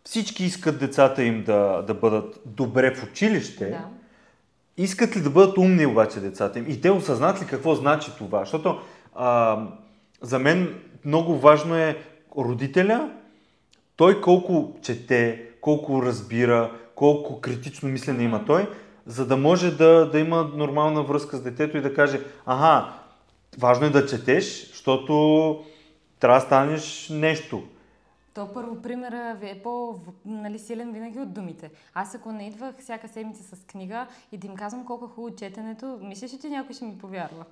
всички 0.03 0.45
искат 0.45 0.79
децата 0.79 1.23
им 1.23 1.43
да, 1.43 1.83
да 1.87 1.93
бъдат 1.93 2.39
добре 2.45 2.95
в 2.95 3.03
училище, 3.03 3.69
Да. 3.69 3.87
Искат 4.77 5.17
ли 5.17 5.21
да 5.21 5.29
бъдат 5.29 5.57
умни 5.57 5.85
обаче 5.85 6.19
децата 6.19 6.59
им? 6.59 6.65
И 6.69 6.81
те 6.81 6.91
осъзнат 6.91 7.41
ли 7.41 7.45
какво 7.45 7.75
значи 7.75 8.11
това? 8.17 8.39
Защото 8.39 8.79
а, 9.15 9.59
за 10.21 10.39
мен 10.39 10.79
много 11.05 11.37
важно 11.37 11.75
е 11.75 11.97
родителя, 12.37 13.11
той 13.95 14.21
колко 14.21 14.75
чете, 14.81 15.41
колко 15.61 16.03
разбира, 16.03 16.71
колко 16.95 17.41
критично 17.41 17.89
мислене 17.89 18.23
има 18.23 18.45
той, 18.45 18.67
за 19.05 19.25
да 19.25 19.37
може 19.37 19.71
да, 19.71 20.09
да 20.11 20.19
има 20.19 20.51
нормална 20.55 21.03
връзка 21.03 21.37
с 21.37 21.43
детето 21.43 21.77
и 21.77 21.81
да 21.81 21.93
каже, 21.93 22.19
ага, 22.45 22.93
важно 23.57 23.85
е 23.85 23.89
да 23.89 24.05
четеш, 24.05 24.67
защото 24.69 25.63
трябва 26.19 26.39
да 26.39 26.45
станеш 26.45 27.09
нещо. 27.09 27.63
То 28.33 28.53
първо 28.53 28.81
примера 28.81 29.37
ви 29.41 29.49
е 29.49 29.61
по-нали, 29.63 30.59
силен 30.59 30.93
винаги 30.93 31.19
от 31.19 31.33
думите. 31.33 31.71
Аз 31.93 32.15
ако 32.15 32.31
не 32.31 32.47
идвах 32.47 32.75
всяка 32.79 33.07
седмица 33.07 33.55
с 33.55 33.63
книга 33.65 34.07
и 34.31 34.37
да 34.37 34.47
им 34.47 34.55
казвам 34.55 34.85
колко 34.85 35.05
е 35.05 35.07
хубаво 35.07 35.35
четенето, 35.35 35.99
мислиш 36.01 36.33
ли, 36.33 36.39
че 36.39 36.49
някой 36.49 36.75
ще 36.75 36.85
ми 36.85 36.97
повярва? 36.97 37.45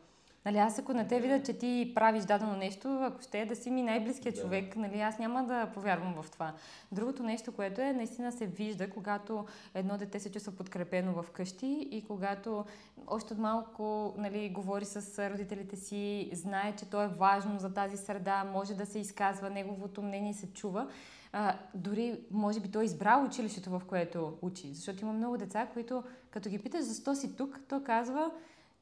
Нали, 0.46 0.58
аз 0.58 0.80
ако 0.80 0.94
не 0.94 1.08
те 1.08 1.20
видя, 1.20 1.44
че 1.44 1.54
ти 1.54 1.92
правиш 1.96 2.24
дадено 2.24 2.56
нещо, 2.56 3.00
ако 3.02 3.22
ще 3.22 3.42
е 3.42 3.46
да 3.46 3.56
си 3.56 3.72
ми 3.72 3.82
най-близкият 3.82 4.36
Да. 4.36 4.42
човек, 4.42 4.76
нали, 4.76 5.02
аз 5.02 5.20
няма 5.20 5.44
да 5.44 5.72
повярвам 5.74 6.22
в 6.22 6.32
това. 6.32 6.54
Другото 6.92 7.24
нещо, 7.24 7.52
което 7.52 7.82
е, 7.82 7.94
наистина 7.94 8.32
се 8.32 8.48
вижда, 8.48 8.90
когато 8.90 9.46
едно 9.74 9.98
дете 9.98 10.20
се 10.20 10.32
чувства 10.32 10.52
подкрепено 10.52 11.24
в 11.24 11.32
къщи 11.32 11.88
и 11.92 12.04
когато 12.08 12.66
още 13.08 13.34
от 13.34 13.40
малко 13.40 14.14
нали, 14.18 14.50
говори 14.50 14.86
с 14.86 15.30
родителите 15.30 15.76
си, 15.76 16.30
знае, 16.34 16.76
че 16.76 16.90
то 16.90 17.02
е 17.02 17.08
важно 17.08 17.60
за 17.60 17.74
тази 17.74 17.98
среда, 17.98 18.44
може 18.44 18.74
да 18.74 18.86
се 18.86 19.00
изказва, 19.00 19.50
неговото 19.50 20.02
мнение 20.02 20.34
се 20.34 20.54
чува. 20.54 20.88
А, 21.34 21.58
дори, 21.76 22.20
може 22.32 22.60
би, 22.60 22.72
той 22.72 22.82
е 22.82 22.86
избрал 22.86 23.26
училището, 23.26 23.70
в 23.70 23.82
което 23.88 24.38
учи. 24.42 24.74
Защото 24.74 25.02
има 25.02 25.14
много 25.14 25.38
деца, 25.38 25.68
които, 25.74 26.04
като 26.30 26.50
ги 26.50 26.60
питаш 26.60 26.82
защо 26.82 27.16
си 27.16 27.36
тук, 27.36 27.60
то 27.70 27.84
казва, 27.84 28.32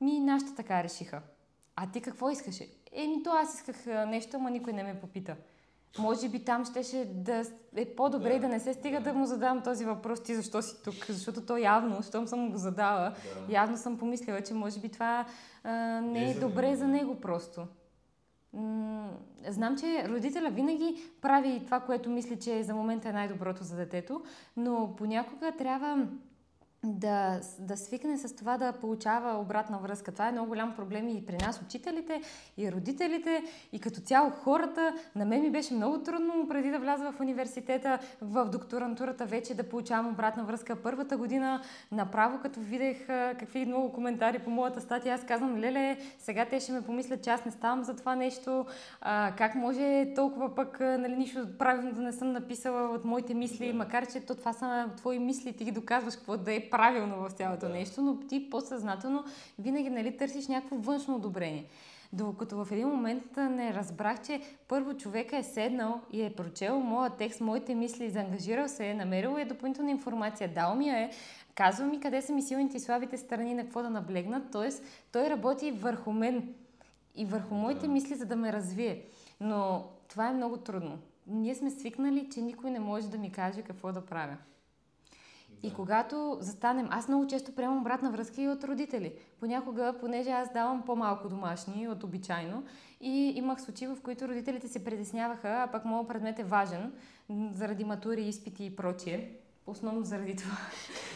ми 0.01 0.19
нашите 0.19 0.55
така 0.55 0.83
решиха. 0.83 1.21
А 1.81 1.91
ти 1.91 2.01
какво 2.01 2.29
искаше? 2.29 2.67
Еми, 2.91 3.23
то 3.23 3.29
аз 3.29 3.55
исках 3.55 3.85
нещо, 3.85 4.37
ама 4.37 4.51
никой 4.51 4.73
не 4.73 4.83
ме 4.83 4.99
попита. 4.99 5.35
Може 5.99 6.29
би 6.29 6.43
там 6.45 6.65
щеше 6.65 7.05
да 7.05 7.43
е 7.75 7.85
по-добре 7.95 8.29
Да, 8.29 8.35
и 8.35 8.39
да 8.39 8.47
не 8.47 8.59
се 8.59 8.73
стига 8.73 8.97
да. 8.99 9.03
да 9.03 9.13
му 9.13 9.25
задам 9.25 9.61
този 9.63 9.85
въпрос, 9.85 10.23
ти 10.23 10.35
защо 10.35 10.61
си 10.61 10.75
тук? 10.83 11.05
Защото 11.09 11.45
то 11.45 11.57
явно, 11.57 12.03
щом 12.03 12.27
съм 12.27 12.51
го 12.51 12.57
задала, 12.57 13.13
явно 13.49 13.77
съм 13.77 13.97
помислила, 13.97 14.41
че 14.41 14.53
може 14.53 14.79
би 14.79 14.89
това 14.89 15.25
а, 15.63 15.71
не 16.01 16.19
Не 16.19 16.29
е 16.29 16.33
за 16.33 16.39
добре 16.39 16.61
него, 16.67 16.75
за 16.77 16.85
да. 16.85 16.91
него 16.91 17.15
просто. 17.21 17.67
М, 18.53 19.09
Знам, 19.47 19.77
че 19.77 20.09
родителя 20.09 20.49
винаги 20.49 20.95
прави 21.21 21.61
това, 21.65 21.79
което 21.79 22.09
мисли, 22.09 22.39
че 22.39 22.63
за 22.63 22.75
момента 22.75 23.09
е 23.09 23.13
най-доброто 23.13 23.63
за 23.63 23.75
детето, 23.75 24.23
но 24.57 24.95
понякога 24.97 25.51
трябва 25.51 26.07
да, 26.83 27.39
да 27.59 27.77
свикне 27.77 28.17
с 28.17 28.35
това 28.35 28.57
да 28.57 28.73
получава 28.73 29.39
обратна 29.39 29.77
връзка. 29.77 30.11
Това 30.11 30.27
е 30.27 30.31
много 30.31 30.47
голям 30.47 30.75
проблем 30.75 31.09
и 31.09 31.25
при 31.25 31.37
нас, 31.37 31.61
учителите, 31.61 32.21
и 32.57 32.71
родителите, 32.71 33.43
и 33.71 33.79
като 33.79 34.01
цяло 34.01 34.29
хората. 34.29 34.93
На 35.15 35.25
мен 35.25 35.41
ми 35.41 35.51
беше 35.51 35.73
много 35.73 36.03
трудно 36.03 36.47
преди 36.49 36.71
да 36.71 36.79
вляза 36.79 37.11
в 37.11 37.19
университета, 37.19 37.99
в 38.21 38.45
докторантурата 38.45 39.25
вече 39.25 39.55
да 39.55 39.69
получавам 39.69 40.07
обратна 40.07 40.43
връзка. 40.43 40.75
Първата 40.75 41.17
година 41.17 41.61
направо, 41.91 42.39
като 42.41 42.59
видях 42.59 43.09
а, 43.09 43.35
какви 43.39 43.65
много 43.65 43.93
коментари 43.93 44.39
по 44.39 44.49
моята 44.49 44.81
статия, 44.81 45.15
аз 45.15 45.25
казвам, 45.25 45.57
леле, 45.57 45.97
сега 46.19 46.45
те 46.45 46.59
ще 46.59 46.71
ме 46.71 46.81
помислят, 46.81 47.23
че 47.23 47.29
аз 47.29 47.45
не 47.45 47.51
ставам 47.51 47.83
за 47.83 47.95
това 47.95 48.15
нещо. 48.15 48.65
А, 49.01 49.33
как 49.37 49.55
може 49.55 50.13
толкова 50.15 50.55
пък, 50.55 50.79
нали, 50.79 51.15
нищо 51.15 51.47
правилно 51.57 51.91
да 51.91 52.01
не 52.01 52.13
съм 52.13 52.31
написала 52.31 52.89
от 52.89 53.05
моите 53.05 53.33
мисли, 53.33 53.73
макар 53.73 54.05
че 54.07 54.19
то 54.19 54.35
това 54.35 54.53
са 54.53 54.89
твои 54.97 55.19
мисли, 55.19 55.53
ти 55.53 55.65
ги 55.65 55.71
доказваш 55.71 56.15
какво 56.15 56.37
да 56.37 56.53
е 56.53 56.68
правилно 56.69 57.15
в 57.15 57.31
цялото 57.31 57.67
Да. 57.67 57.73
нещо, 57.73 58.01
но 58.01 58.19
ти 58.19 58.49
по-съзнателно 58.49 59.23
винаги 59.59 59.89
нали, 59.89 60.17
търсиш 60.17 60.47
някакво 60.47 60.75
външно 60.75 61.15
одобрение. 61.15 61.65
Докато 62.13 62.65
в 62.65 62.71
един 62.71 62.87
момент 62.87 63.23
не 63.37 63.73
разбрах, 63.73 64.21
че 64.21 64.41
първо 64.67 64.93
човека 64.93 65.37
е 65.37 65.43
седнал 65.43 66.01
и 66.11 66.21
е 66.21 66.33
прочел 66.33 66.79
моя 66.79 67.09
текст, 67.09 67.41
моите 67.41 67.75
мисли, 67.75 68.09
заангажирал 68.09 68.67
се 68.67 68.87
е, 68.89 68.93
намерил 68.93 69.37
е 69.37 69.45
допълнителна 69.45 69.91
информация, 69.91 70.53
дал 70.53 70.75
ми 70.75 70.87
я 70.87 70.97
е, 70.97 71.11
казва 71.55 71.85
ми 71.85 71.99
къде 71.99 72.21
са 72.21 72.33
ми 72.33 72.41
силните 72.41 72.77
и 72.77 72.79
слабите 72.79 73.17
страни, 73.17 73.53
на 73.53 73.63
какво 73.63 73.81
да 73.81 73.89
наблегнат, 73.89 74.51
т.е. 74.51 74.69
той 75.11 75.29
работи 75.29 75.71
върху 75.71 76.11
мен 76.11 76.53
и 77.15 77.25
върху 77.25 77.55
моите 77.55 77.87
мисли, 77.87 78.15
за 78.15 78.25
да 78.25 78.35
ме 78.35 78.53
развие. 78.53 79.01
Но 79.41 79.85
това 80.07 80.27
е 80.27 80.33
много 80.33 80.57
трудно. 80.57 80.97
Ние 81.27 81.55
сме 81.55 81.71
свикнали, 81.71 82.29
че 82.33 82.41
никой 82.41 82.71
не 82.71 82.79
може 82.79 83.09
да 83.09 83.17
ми 83.17 83.31
каже 83.31 83.61
какво 83.61 83.91
да 83.91 84.05
правя. 84.05 84.37
И 85.63 85.73
когато 85.73 86.37
застанем, 86.39 86.87
аз 86.91 87.07
много 87.07 87.27
често 87.27 87.51
приемам 87.51 87.77
обратна 87.77 88.11
връзка 88.11 88.41
и 88.41 88.47
от 88.47 88.63
родители. 88.63 89.13
Понякога, 89.39 89.93
понеже 90.01 90.29
аз 90.29 90.53
давам 90.53 90.81
по-малко 90.85 91.29
домашни 91.29 91.87
от 91.87 92.03
обичайно, 92.03 92.63
и 93.01 93.33
имах 93.35 93.61
случаи, 93.61 93.87
в 93.87 93.97
които 94.03 94.27
родителите 94.27 94.67
се 94.67 94.83
притесняваха, 94.83 95.49
а 95.49 95.67
пък 95.71 95.85
моят 95.85 96.07
предмет 96.07 96.39
е 96.39 96.43
важен, 96.43 96.91
заради 97.51 97.83
матури, 97.83 98.21
изпити 98.21 98.65
и 98.65 98.75
прочие. 98.75 99.29
Основно 99.67 100.03
заради 100.03 100.35
това. 100.35 100.57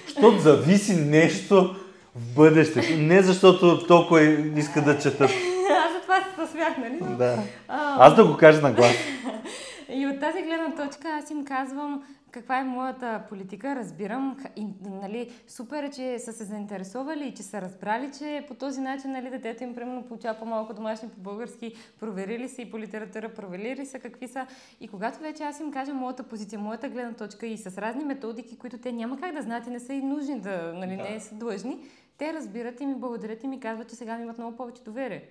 Защото 0.06 0.40
зависи 0.40 0.96
нещо 0.96 1.76
в 2.16 2.36
бъдещето. 2.36 2.98
Не 2.98 3.22
защото 3.22 3.88
толкова 3.88 4.24
иска 4.24 4.82
да 4.82 5.00
четат. 5.00 5.30
Аз 5.30 5.94
за 5.94 6.02
това 6.02 6.46
се 6.46 6.52
смях, 6.52 6.78
нали? 6.78 7.16
Да. 7.18 7.44
Аз 7.68 8.16
да 8.16 8.26
го 8.26 8.38
кажа 8.38 8.62
на 8.62 8.72
глас. 8.72 8.96
И 9.90 10.08
от 10.08 10.20
тази 10.20 10.42
гледна 10.42 10.76
точка 10.76 11.08
аз 11.08 11.30
им 11.32 11.46
казвам 11.46 12.04
каква 12.34 12.60
е 12.60 12.64
моята 12.64 13.24
политика, 13.30 13.76
разбирам. 13.76 14.38
И, 14.56 14.68
нали, 14.82 15.32
супер 15.48 15.84
е, 15.84 15.90
че 15.90 16.20
са 16.20 16.34
се 16.34 16.44
заинтересували 16.44 17.28
и 17.28 17.34
че 17.34 17.44
са 17.44 17.62
разбрали, 17.62 18.12
че 18.18 18.46
по 18.48 18.54
този 18.54 18.82
начин 18.82 19.12
нали, 19.12 19.30
детето 19.30 19.64
им 19.64 19.76
примерно 19.76 20.04
получава 20.04 20.40
по-малко 20.40 20.74
домашни 20.74 21.10
по 21.10 21.20
български, 21.20 21.76
проверили 22.00 22.50
се 22.50 22.62
и 22.62 22.72
по 22.72 22.80
литература, 22.80 23.34
проверили 23.34 23.86
са 23.86 24.00
какви 24.00 24.28
са. 24.28 24.48
И 24.82 24.88
когато 24.88 25.20
вече 25.20 25.44
аз 25.44 25.60
им 25.60 25.72
кажа 25.72 25.94
моята 25.94 26.24
позиция, 26.24 26.60
моята 26.60 26.90
гледна 26.90 27.14
точка 27.14 27.48
и 27.48 27.58
с 27.58 27.78
разни 27.78 28.06
методики, 28.06 28.58
които 28.58 28.78
те 28.78 28.92
няма 28.92 29.20
как 29.20 29.36
да 29.36 29.42
знаят 29.42 29.68
и 29.68 29.70
не 29.70 29.80
са 29.80 29.94
и 29.94 30.02
нужни 30.02 30.40
да, 30.40 30.74
нали, 30.74 30.98
да. 30.98 31.04
не 31.04 31.20
са 31.20 31.36
длъжни, 31.36 31.80
те 32.18 32.34
разбират 32.34 32.82
и 32.82 32.86
ми 32.86 32.96
благодарят 32.96 33.44
и 33.44 33.48
ми 33.48 33.60
казват, 33.60 33.90
че 33.90 33.96
сега 33.96 34.18
ми 34.18 34.24
имат 34.24 34.38
много 34.38 34.58
повече 34.58 34.84
доверие. 34.84 35.24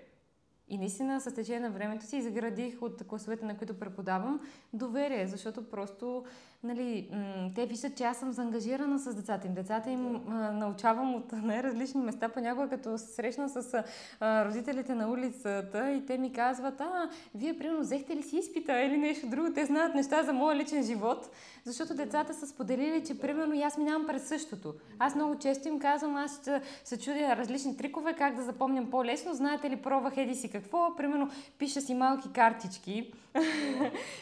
И 0.69 0.79
наистина 0.79 1.21
с 1.21 1.35
течение 1.35 1.61
на 1.61 1.71
времето 1.71 2.07
си 2.07 2.17
изградих 2.17 2.83
от 2.83 3.07
класовете, 3.07 3.45
на 3.45 3.57
които 3.59 3.79
преподавам, 3.79 4.41
доверие, 4.73 5.27
защото 5.27 5.71
просто 5.71 6.25
нали, 6.65 7.09
те 7.55 7.67
виждат, 7.67 7.97
че 7.97 8.05
аз 8.05 8.17
съм 8.17 8.33
заангажирана 8.33 8.99
с 8.99 9.15
децата 9.15 9.47
им. 9.47 9.55
Децата 9.55 9.91
им 9.91 10.17
а, 10.29 10.33
научавам 10.53 11.15
от 11.15 11.33
най-различни 11.43 12.01
места, 12.01 12.29
понякога 12.29 12.69
като 12.69 12.99
се 12.99 13.07
срещна 13.07 13.49
с 13.49 13.85
а, 14.21 14.45
родителите 14.45 14.95
на 14.95 15.11
улицата 15.11 15.93
и 15.93 16.07
те 16.07 16.19
ми 16.19 16.33
казват, 16.33 16.81
а, 16.81 17.11
вие 17.35 17.59
примерно 17.59 17.81
взехте 17.81 18.17
ли 18.17 18.23
си 18.23 18.37
изпита 18.37 18.81
или 18.81 18.97
нещо 18.97 19.27
друго, 19.27 19.53
те 19.55 19.65
знаят 19.65 19.95
неща 19.95 20.23
за 20.23 20.33
моя 20.33 20.57
личен 20.57 20.83
живот, 20.83 21.31
защото 21.65 21.95
децата 21.95 22.35
са 22.35 22.47
споделили, 22.47 23.05
че 23.05 23.21
примерно 23.21 23.55
и 23.55 23.63
аз 23.63 23.79
минавам 23.79 24.07
през 24.07 24.29
същото. 24.29 24.75
Аз 24.99 25.15
много 25.15 25.39
често 25.39 25.69
им 25.69 25.79
казвам, 25.79 26.17
аз 26.17 26.41
ще 26.41 26.61
се 26.85 26.99
чудя 26.99 27.37
различни 27.37 27.77
трикове, 27.77 28.13
как 28.13 28.35
да 28.35 28.43
запомням 28.43 28.91
по-лесно. 28.91 29.35
Знаете 29.35 29.71
ли, 29.71 29.77
пробвах 29.77 30.17
еди 30.17 30.35
си 30.35 30.51
какво, 30.51 30.97
примерно 30.97 31.31
пиша 31.59 31.81
си 31.81 31.95
малки 31.95 32.33
картички, 32.33 33.13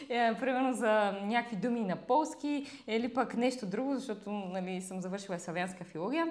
е, 0.09 0.33
примерно 0.39 0.73
за 0.73 1.11
някакви 1.23 1.55
думи 1.55 1.81
на 1.81 1.95
полски 1.95 2.65
или 2.87 3.13
пък 3.13 3.37
нещо 3.37 3.65
друго, 3.65 3.95
защото 3.95 4.31
нали, 4.31 4.81
съм 4.81 5.01
завършила 5.01 5.39
славянска 5.39 5.83
филология 5.83 6.27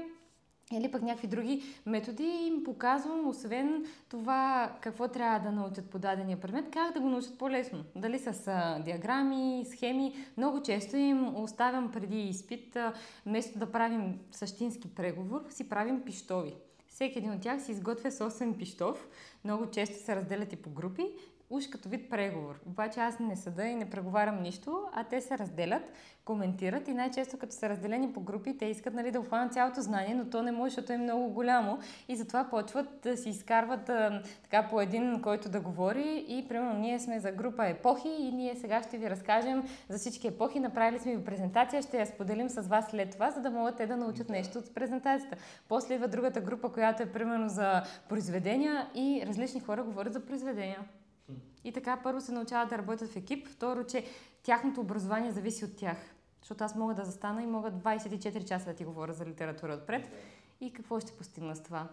или 0.72 0.90
пък 0.90 1.02
някакви 1.02 1.28
други 1.28 1.62
методи 1.86 2.24
им 2.24 2.64
показвам, 2.64 3.28
освен 3.28 3.86
това 4.08 4.72
какво 4.80 5.08
трябва 5.08 5.38
да 5.38 5.52
научат 5.52 5.90
по 5.90 5.98
дадения 5.98 6.40
предмет, 6.40 6.70
как 6.72 6.94
да 6.94 7.00
го 7.00 7.08
научат 7.08 7.38
по-лесно. 7.38 7.84
Дали 7.96 8.18
с 8.18 8.48
а, 8.48 8.78
диаграми, 8.84 9.64
схеми. 9.70 10.14
Много 10.36 10.62
често 10.62 10.96
им 10.96 11.36
оставям 11.36 11.92
преди 11.92 12.22
изпит, 12.22 12.76
а, 12.76 12.92
вместо 13.26 13.58
да 13.58 13.72
правим 13.72 14.18
същински 14.30 14.94
преговор, 14.94 15.44
си 15.50 15.68
правим 15.68 16.04
пиштови. 16.04 16.54
Всеки 16.88 17.18
един 17.18 17.32
от 17.32 17.40
тях 17.40 17.62
си 17.62 17.72
изготвя 17.72 18.12
собствен 18.12 18.54
пиштов. 18.54 19.08
Много 19.44 19.70
често 19.70 20.04
се 20.04 20.16
разделят 20.16 20.52
и 20.52 20.56
по 20.56 20.70
групи 20.70 21.06
уж 21.50 21.66
като 21.66 21.88
вид 21.88 22.10
преговор. 22.10 22.60
Обаче 22.66 23.00
аз 23.00 23.18
не 23.18 23.36
съда 23.36 23.64
и 23.64 23.74
не 23.74 23.90
преговарям 23.90 24.42
нищо, 24.42 24.82
а 24.92 25.04
те 25.04 25.20
се 25.20 25.38
разделят, 25.38 25.82
коментират 26.24 26.88
и 26.88 26.94
най-често 26.94 27.38
като 27.38 27.54
са 27.54 27.68
разделени 27.68 28.12
по 28.12 28.20
групи, 28.20 28.58
те 28.58 28.66
искат 28.66 28.94
нали, 28.94 29.10
да 29.10 29.20
обхванат 29.20 29.52
цялото 29.52 29.80
знание, 29.80 30.14
но 30.14 30.30
то 30.30 30.42
не 30.42 30.52
може, 30.52 30.70
защото 30.70 30.92
е 30.92 30.98
много 30.98 31.30
голямо 31.30 31.78
и 32.08 32.16
затова 32.16 32.50
почват 32.50 32.86
да 33.02 33.16
си 33.16 33.28
изкарват 33.28 33.88
а, 33.88 34.22
така 34.42 34.68
по 34.68 34.80
един, 34.80 35.22
който 35.22 35.48
да 35.48 35.60
говори 35.60 36.24
и 36.28 36.48
примерно 36.48 36.78
ние 36.78 37.00
сме 37.00 37.20
за 37.20 37.32
група 37.32 37.66
епохи 37.66 38.08
и 38.08 38.32
ние 38.32 38.56
сега 38.56 38.82
ще 38.82 38.98
ви 38.98 39.10
разкажем 39.10 39.62
за 39.88 39.98
всички 39.98 40.26
епохи, 40.26 40.60
направили 40.60 40.98
сме 40.98 41.16
ви 41.16 41.24
презентация, 41.24 41.82
ще 41.82 41.98
я 41.98 42.06
споделим 42.06 42.48
с 42.48 42.68
вас 42.68 42.90
след 42.90 43.10
това, 43.10 43.30
за 43.30 43.40
да 43.40 43.50
могат 43.50 43.76
те 43.76 43.86
да 43.86 43.96
научат 43.96 44.28
нещо 44.28 44.58
от 44.58 44.74
презентацията. 44.74 45.36
После 45.68 45.94
идва 45.94 46.08
другата 46.08 46.40
група, 46.40 46.72
която 46.72 47.02
е 47.02 47.12
примерно 47.12 47.48
за 47.48 47.82
произведения 48.08 48.86
и 48.94 49.22
различни 49.26 49.60
хора 49.60 49.82
говорят 49.82 50.12
за 50.12 50.20
произведения. 50.20 50.78
И 51.64 51.72
така 51.72 52.00
първо 52.02 52.20
се 52.20 52.32
научават 52.32 52.68
да 52.68 52.78
работят 52.78 53.10
в 53.10 53.16
екип, 53.16 53.48
второ, 53.48 53.84
че 53.84 54.04
тяхното 54.42 54.80
образование 54.80 55.30
зависи 55.30 55.64
от 55.64 55.76
тях. 55.76 55.96
Защото 56.42 56.64
аз 56.64 56.74
мога 56.74 56.94
да 56.94 57.04
застана 57.04 57.42
и 57.42 57.46
мога 57.46 57.72
24 57.72 58.44
часа 58.44 58.66
да 58.66 58.74
ти 58.74 58.84
говоря 58.84 59.12
за 59.12 59.26
литература 59.26 59.72
отпред. 59.72 60.10
И 60.60 60.72
какво 60.72 61.00
ще 61.00 61.12
постигна 61.12 61.56
с 61.56 61.62
това? 61.62 61.88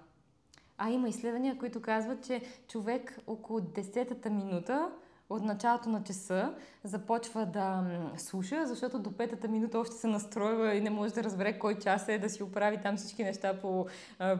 А 0.77 0.89
има 0.89 1.09
изследвания, 1.09 1.57
които 1.57 1.81
казват, 1.81 2.25
че 2.25 2.41
човек 2.67 3.19
около 3.27 3.59
10-та 3.59 4.29
минута 4.29 4.91
от 5.29 5.43
началото 5.43 5.89
на 5.89 6.03
часа 6.03 6.53
започва 6.83 7.45
да 7.45 7.83
слуша, 8.17 8.65
защото 8.65 8.99
до 8.99 9.11
петата 9.11 9.47
минута 9.47 9.79
още 9.79 9.95
се 9.95 10.07
настройва 10.07 10.75
и 10.75 10.81
не 10.81 10.89
може 10.89 11.13
да 11.13 11.23
разбере 11.23 11.59
кой 11.59 11.79
час 11.79 12.07
е, 12.07 12.19
да 12.19 12.29
си 12.29 12.43
оправи 12.43 12.77
там 12.83 12.97
всички 12.97 13.23
неща 13.23 13.59
по 13.61 13.87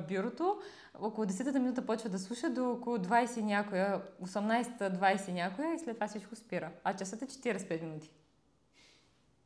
бюрото. 0.10 0.58
Около 1.00 1.28
10-та 1.28 1.60
минута 1.60 1.86
почва 1.86 2.10
да 2.10 2.20
слуша 2.20 2.50
до 2.50 2.72
около 2.72 2.98
20 2.98 3.42
някоя, 3.42 4.02
18-20 4.24 5.32
някоя 5.32 5.74
и 5.74 5.80
след 5.80 5.96
това 5.96 6.08
всичко 6.08 6.36
спира. 6.36 6.72
А 6.84 6.96
часът 6.96 7.22
е 7.22 7.26
45 7.26 7.82
минути. 7.82 8.12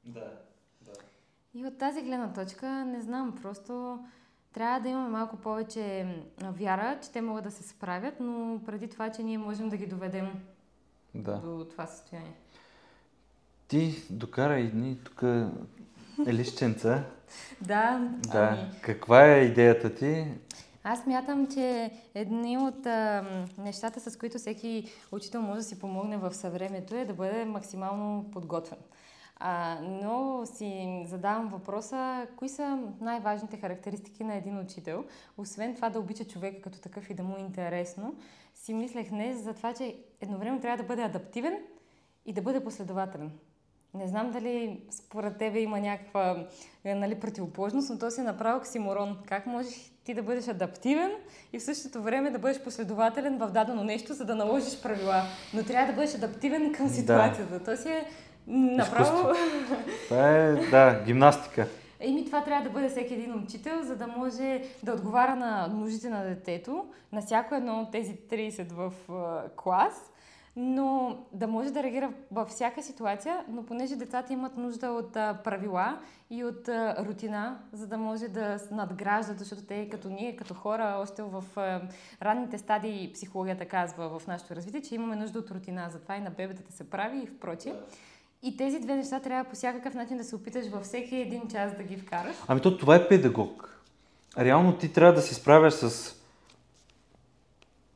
Да, 0.05 0.31
да. 0.81 0.91
И 1.53 1.65
от 1.65 1.77
тази 1.77 2.01
гледна 2.01 2.33
точка, 2.33 2.85
не 2.85 3.01
знам, 3.01 3.37
просто 3.41 3.99
трябва 4.53 4.79
да 4.79 4.89
имаме 4.89 5.09
малко 5.09 5.37
повече 5.37 6.15
вяра, 6.41 6.99
че 7.03 7.11
те 7.11 7.21
могат 7.21 7.43
да 7.43 7.51
се 7.51 7.63
справят, 7.63 8.13
но 8.19 8.61
преди 8.65 8.89
това, 8.89 9.11
че 9.11 9.23
ние 9.23 9.37
можем 9.37 9.69
да 9.69 9.77
ги 9.77 9.87
доведем 9.87 10.43
да. 11.15 11.37
до 11.37 11.65
това 11.71 11.87
състояние. 11.87 12.35
Ти 13.67 14.03
докарай 14.09 14.71
ни 14.73 14.97
тук 15.03 15.23
лищенца. 16.27 17.03
да. 17.61 18.09
да. 18.31 18.57
Ами... 18.61 18.81
Каква 18.81 19.25
е 19.25 19.39
идеята 19.39 19.95
ти? 19.95 20.27
Аз 20.83 21.05
мятам, 21.05 21.47
че 21.47 21.91
едни 22.15 22.57
от 22.57 22.85
а, 22.85 23.25
нещата, 23.57 24.11
с 24.11 24.17
които 24.17 24.37
всеки 24.37 24.91
учител 25.11 25.41
може 25.41 25.57
да 25.57 25.63
си 25.63 25.79
помогне 25.79 26.17
в 26.17 26.33
съвремето 26.33 26.95
е 26.95 27.05
да 27.05 27.13
бъде 27.13 27.45
максимално 27.45 28.31
подготвен. 28.31 28.79
А, 29.35 29.79
но 29.81 30.45
си 30.45 31.03
задавам 31.07 31.47
въпроса, 31.47 32.27
кои 32.35 32.49
са 32.49 32.79
най-важните 33.01 33.57
характеристики 33.57 34.23
на 34.23 34.35
един 34.35 34.59
учител, 34.59 35.05
освен 35.37 35.75
това 35.75 35.89
да 35.89 35.99
обича 35.99 36.25
човека 36.25 36.61
като 36.61 36.79
такъв 36.79 37.09
и 37.09 37.13
да 37.13 37.23
му 37.23 37.37
е 37.37 37.41
интересно, 37.41 38.15
си 38.55 38.73
мислех 38.73 39.09
днес 39.09 39.43
за 39.43 39.53
това, 39.53 39.73
че 39.73 39.95
едновременно 40.21 40.61
трябва 40.61 40.77
да 40.77 40.87
бъде 40.87 41.03
адаптивен 41.03 41.57
и 42.25 42.33
да 42.33 42.41
бъде 42.41 42.63
последователен. 42.63 43.31
Не 43.93 44.07
знам 44.07 44.31
дали 44.31 44.83
според 44.91 45.37
тебе 45.37 45.59
има 45.59 45.79
някаква 45.79 46.47
нали, 46.85 47.19
противоположност, 47.19 47.89
но 47.89 47.97
то 47.97 48.11
си 48.11 48.21
е 48.21 48.23
направо 48.23 48.57
оксиморон. 48.57 49.17
Как 49.25 49.45
можеш 49.47 49.90
ти 50.11 50.15
да 50.15 50.23
бъдеш 50.23 50.47
адаптивен 50.47 51.11
и 51.53 51.59
в 51.59 51.63
същото 51.63 52.01
време 52.01 52.29
да 52.29 52.39
бъдеш 52.39 52.63
последователен 52.63 53.37
в 53.37 53.47
дадено 53.47 53.83
нещо, 53.83 54.13
за 54.13 54.25
да 54.25 54.35
наложиш 54.35 54.81
правила. 54.81 55.23
Но 55.53 55.63
трябва 55.63 55.87
да 55.87 55.93
бъдеш 55.93 56.15
адаптивен 56.15 56.73
към 56.73 56.89
ситуацията. 56.89 57.59
Да. 57.59 57.63
То 57.63 57.81
си 57.81 57.89
е 57.89 58.05
направо... 58.45 59.33
Това 60.07 60.29
е, 60.29 60.53
да, 60.53 61.03
гимнастика. 61.05 61.67
Еми, 61.99 62.25
това 62.25 62.43
трябва 62.43 62.63
да 62.63 62.69
бъде 62.69 62.89
всеки 62.89 63.13
един 63.13 63.43
учител, 63.43 63.83
за 63.83 63.95
да 63.95 64.07
може 64.07 64.61
да 64.83 64.93
отговаря 64.93 65.35
на 65.35 65.67
нуждите 65.67 66.09
на 66.09 66.23
детето, 66.23 66.85
на 67.11 67.21
всяко 67.21 67.55
едно 67.55 67.81
от 67.81 67.91
тези 67.91 68.15
30 68.31 68.73
в 68.73 68.91
клас, 69.55 70.10
но 70.55 71.17
да 71.33 71.47
може 71.47 71.71
да 71.71 71.83
реагира 71.83 72.13
във 72.31 72.49
всяка 72.49 72.83
ситуация, 72.83 73.45
но 73.49 73.65
понеже 73.65 73.95
децата 73.95 74.33
имат 74.33 74.57
нужда 74.57 74.87
от 74.91 75.13
правила 75.13 75.99
и 76.29 76.43
от 76.43 76.69
рутина, 76.99 77.59
за 77.73 77.87
да 77.87 77.97
може 77.97 78.27
да 78.27 78.59
надграждат, 78.71 79.39
защото 79.39 79.61
те 79.61 79.89
като 79.89 80.09
ние, 80.09 80.35
като 80.35 80.53
хора, 80.53 80.97
още 81.01 81.23
в 81.23 81.43
ранните 82.21 82.57
стадии 82.57 83.11
психологията 83.13 83.65
казва 83.65 84.19
в 84.19 84.27
нашето 84.27 84.55
развитие, 84.55 84.81
че 84.81 84.95
имаме 84.95 85.15
нужда 85.15 85.39
от 85.39 85.51
рутина, 85.51 85.89
затова 85.89 86.15
и 86.15 86.21
на 86.21 86.29
бебетата 86.29 86.71
се 86.71 86.89
прави 86.89 87.17
и 87.23 87.27
впрочем. 87.27 87.75
И 88.43 88.57
тези 88.57 88.79
две 88.79 88.95
неща 88.95 89.19
трябва 89.19 89.49
по 89.49 89.55
всякакъв 89.55 89.93
начин 89.93 90.17
да 90.17 90.23
се 90.23 90.35
опиташ 90.35 90.67
във 90.67 90.83
всеки 90.83 91.15
един 91.15 91.47
час 91.47 91.77
да 91.77 91.83
ги 91.83 91.97
вкараш. 91.97 92.35
Ами 92.47 92.61
то 92.61 92.77
това 92.77 92.95
е 92.95 93.07
педагог. 93.07 93.81
Реално 94.37 94.77
ти 94.77 94.93
трябва 94.93 95.13
да 95.13 95.21
се 95.21 95.35
справяш 95.35 95.73
с 95.73 96.15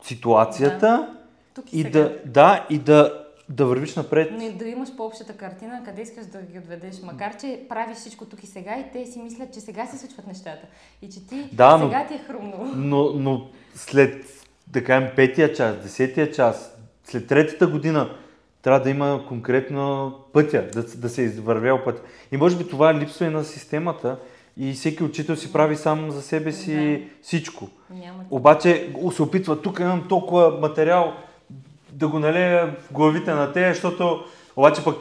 ситуацията 0.03 0.80
да. 0.80 1.24
И, 1.72 1.80
и 1.80 1.84
да, 1.84 2.18
да, 2.26 2.68
и 2.70 2.80
да, 2.80 3.26
да 3.49 3.66
вървиш 3.66 3.95
напред. 3.95 4.30
Но 4.32 4.41
и 4.41 4.51
да 4.51 4.68
имаш 4.68 4.95
по-общата 4.95 5.34
картина, 5.34 5.82
къде 5.86 6.01
искаш 6.01 6.26
да 6.26 6.41
ги 6.41 6.60
отведеш. 6.60 6.95
Макар, 7.03 7.38
че 7.38 7.60
правиш 7.70 7.97
всичко 7.97 8.26
тук 8.26 8.43
и 8.43 8.47
сега 8.47 8.78
и 8.80 8.86
те 8.93 9.06
си 9.12 9.20
мислят, 9.20 9.53
че 9.53 9.60
сега 9.60 9.86
се 9.86 9.97
случват 9.97 10.28
нещата. 10.28 10.68
И 11.01 11.10
че 11.10 11.28
ти 11.28 11.49
да, 11.51 11.80
сега 11.84 11.99
но, 11.99 12.08
ти 12.08 12.14
е 12.14 12.18
хрумнало. 12.28 12.66
Но, 12.76 13.14
но 13.14 13.47
след, 13.76 14.26
да 14.68 14.84
кажем, 14.84 15.10
петия 15.16 15.53
час, 15.53 15.78
десетия 15.84 16.32
час, 16.32 16.78
след 17.03 17.28
третата 17.28 17.68
година, 17.68 18.10
трябва 18.62 18.80
да 18.80 18.89
има 18.89 19.26
конкретно 19.28 20.14
пътя, 20.34 20.68
да, 20.74 20.84
да 20.84 21.10
се 21.10 21.22
е 21.22 21.26
извървял 21.26 21.84
път. 21.84 22.03
И 22.32 22.38
може 22.38 22.58
би 22.58 22.68
това 22.68 22.93
липсва 22.93 23.26
и 23.26 23.30
на 23.30 23.43
системата, 23.43 24.20
и 24.58 24.74
всеки 24.74 25.03
учител 25.03 25.36
си 25.36 25.53
прави 25.53 25.76
сам 25.76 26.12
за 26.12 26.22
себе 26.22 26.51
си 26.51 26.76
Да. 26.76 27.16
всичко. 27.22 27.68
Няма. 27.89 28.24
Обаче 28.30 28.93
се 29.16 29.22
опитва, 29.22 29.62
тук 29.62 29.80
имам 29.80 30.08
толкова 30.10 30.58
материал 30.62 31.14
да 31.96 32.08
го 32.08 32.20
налея 32.20 32.76
в 32.80 32.93
главите 32.93 33.34
на 33.34 33.54
те, 33.54 33.74
защото 33.74 34.26
обаче 34.56 34.84
пък 34.84 34.98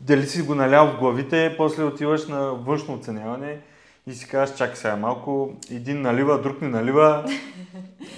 дали 0.00 0.26
си 0.26 0.42
го 0.42 0.54
налял 0.54 0.86
в 0.86 0.98
главите, 0.98 1.54
после 1.56 1.84
отиваш 1.84 2.26
на 2.26 2.40
външно 2.40 2.94
оценяване 2.94 3.58
и 4.06 4.12
си 4.12 4.28
казваш, 4.28 4.58
чакай 4.58 4.76
сега 4.76 4.96
малко, 4.96 5.52
един 5.70 6.02
налива, 6.02 6.42
друг 6.42 6.62
не 6.62 6.68
налива. 6.68 7.24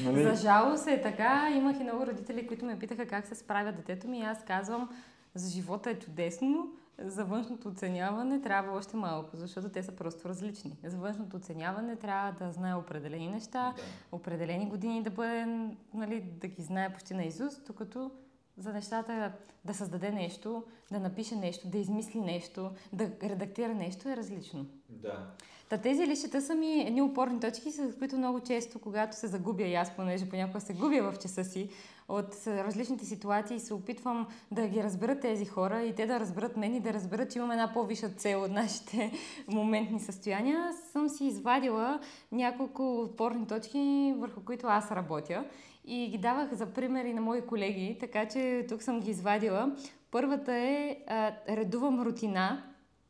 Нали? 0.05 0.23
За 0.23 0.35
жалост 0.35 0.87
е 0.87 1.03
така. 1.03 1.49
Имах 1.57 1.77
и 1.81 1.83
много 1.83 2.07
родители, 2.07 2.47
които 2.47 2.65
ме 2.65 2.79
питаха 2.79 3.07
как 3.07 3.27
се 3.27 3.35
справя 3.35 3.73
детето 3.73 4.09
ми. 4.09 4.19
И 4.19 4.23
аз 4.23 4.45
казвам, 4.47 4.89
за 5.35 5.51
живота 5.51 5.91
е 5.91 5.99
чудесно, 5.99 6.67
за 6.99 7.25
външното 7.25 7.69
оценяване 7.69 8.41
трябва 8.41 8.79
още 8.79 8.97
малко, 8.97 9.37
защото 9.37 9.69
те 9.69 9.83
са 9.83 9.93
просто 9.93 10.29
различни. 10.29 10.77
За 10.85 10.97
външното 10.97 11.37
оценяване 11.37 11.97
трябва 11.97 12.33
да 12.33 12.53
знае 12.53 12.75
определени 12.75 13.29
неща, 13.29 13.75
определени 14.13 14.69
години 14.69 15.03
да 15.03 15.11
бъде, 15.11 15.47
нали, 15.95 16.21
да 16.21 16.49
ги 16.49 16.63
знае 16.63 16.93
почти 16.93 17.15
на 17.15 17.25
Изус, 17.25 17.61
докато 17.67 18.11
за 18.57 18.73
нещата 18.73 19.33
да 19.65 19.75
създаде 19.75 20.11
нещо, 20.11 20.65
да 20.93 21.01
напише 21.01 21.37
нещо, 21.37 21.69
да 21.69 21.79
измисли 21.79 22.21
нещо, 22.21 22.71
да 22.93 23.11
редактира 23.23 23.75
нещо 23.75 24.09
е 24.09 24.17
различно. 24.17 24.67
Да. 24.89 25.27
Та 25.69 25.79
тези 25.79 26.07
лищета 26.07 26.43
са 26.43 26.55
ми 26.55 26.81
едни 26.81 27.03
опорни 27.03 27.41
точки, 27.41 27.71
с 27.71 27.99
които 27.99 28.17
много 28.17 28.41
често, 28.41 28.79
когато 28.79 29.17
се 29.17 29.27
загубя 29.27 29.63
и 29.63 29.75
аз, 29.75 29.97
понеже 29.97 30.29
понякога 30.29 30.61
се 30.61 30.75
губя 30.75 31.13
в 31.13 31.19
часа 31.19 31.45
си 31.45 31.71
от 32.13 32.47
различните 32.47 33.05
ситуации, 33.05 33.61
се 33.61 33.75
опитвам 33.75 34.27
да 34.51 34.67
ги 34.67 34.83
разберат 34.83 35.21
тези 35.21 35.45
хора 35.45 35.83
и 35.83 35.95
те 35.95 36.07
да 36.07 36.21
разберат 36.21 36.57
мен 36.57 36.75
и 36.75 36.81
да 36.81 36.93
разберат, 36.93 37.31
че 37.31 37.39
имам 37.39 37.51
една 37.51 37.73
по-висша 37.73 38.09
цел 38.09 38.43
от 38.43 38.51
нашите 38.51 39.13
моментни 39.49 40.01
състояния. 40.01 40.71
Съм 40.93 41.09
си 41.09 41.25
извадила 41.25 42.01
няколко 42.33 43.01
опорни 43.01 43.47
точки, 43.47 44.15
върху 44.19 44.41
които 44.45 44.67
аз 44.67 44.91
работя 44.91 45.45
и 45.85 46.09
ги 46.09 46.19
давах 46.19 46.55
за 46.55 46.67
пример 46.67 47.05
и 47.05 47.15
на 47.15 47.21
мои 47.21 47.47
колеги, 47.47 47.97
така 48.01 48.29
че 48.29 48.67
тук 48.69 48.83
съм 48.83 49.01
ги 49.01 49.11
извадила. 49.11 49.77
Първата 50.11 50.55
е 50.55 50.97
а, 51.07 51.33
редувам 51.49 52.03
рутина, 52.03 52.63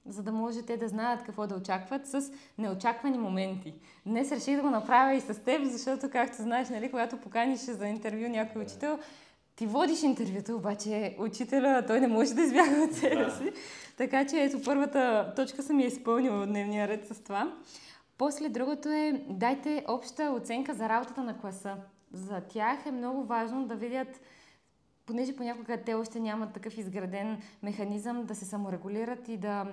за 0.07 0.23
да 0.23 0.33
може 0.33 0.63
те 0.63 0.77
да 0.77 0.89
знаят 0.89 1.23
какво 1.23 1.47
да 1.47 1.55
очакват 1.55 2.07
с 2.07 2.31
неочаквани 2.59 3.19
моменти. 3.19 3.75
Днес 4.07 4.33
реших 4.33 4.57
да 4.57 4.63
го 4.63 4.71
направя 4.71 5.15
и 5.15 5.21
с 5.21 5.45
теб, 5.45 5.65
защото, 5.65 6.11
както 6.11 6.43
знаеш, 6.43 6.69
нали, 6.69 6.91
когато 6.91 7.17
поканиш 7.17 7.61
за 7.61 7.87
интервю 7.87 8.29
някой 8.29 8.63
учител, 8.63 8.99
ти 9.57 9.67
водиш 9.67 10.03
интервюто, 10.03 10.57
обаче 10.57 11.17
учителя, 11.19 11.85
той 11.87 12.01
не 12.01 12.07
може 12.09 12.35
да 12.35 12.43
избяга 12.43 12.83
от 12.83 12.93
себе 12.93 13.25
Да. 13.25 13.31
си. 13.31 13.53
Така 13.97 14.27
че 14.27 14.43
ето 14.43 14.63
първата 14.65 15.33
точка 15.37 15.63
съм 15.63 15.81
я 15.81 15.87
изпълнила 15.87 16.43
от 16.43 16.49
дневния 16.49 16.89
ред 16.89 17.07
с 17.09 17.23
това. 17.25 17.53
После 18.19 18.49
другото 18.49 18.89
е, 18.89 19.25
дайте 19.29 19.85
обща 19.89 20.33
оценка 20.37 20.75
за 20.75 20.89
работата 20.89 21.23
на 21.23 21.39
класа. 21.39 21.77
За 22.13 22.41
тях 22.41 22.87
е 22.87 22.91
много 22.91 23.25
важно 23.25 23.67
да 23.67 23.75
видят 23.75 24.21
понеже 25.07 25.37
понякога 25.37 25.83
те 25.85 25.95
още 25.95 26.21
нямат 26.21 26.53
такъв 26.53 26.79
изграден 26.79 27.43
механизъм 27.63 28.25
да 28.25 28.35
се 28.35 28.45
саморегулират 28.45 29.29
и 29.29 29.37
да 29.37 29.67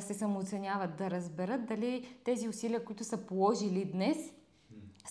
се 0.00 0.14
самооценяват, 0.14 0.96
да 0.96 1.10
разберат 1.10 1.66
дали 1.66 2.16
тези 2.24 2.48
усилия, 2.48 2.84
които 2.84 3.04
са 3.04 3.26
положили 3.26 3.84
днес, 3.84 4.18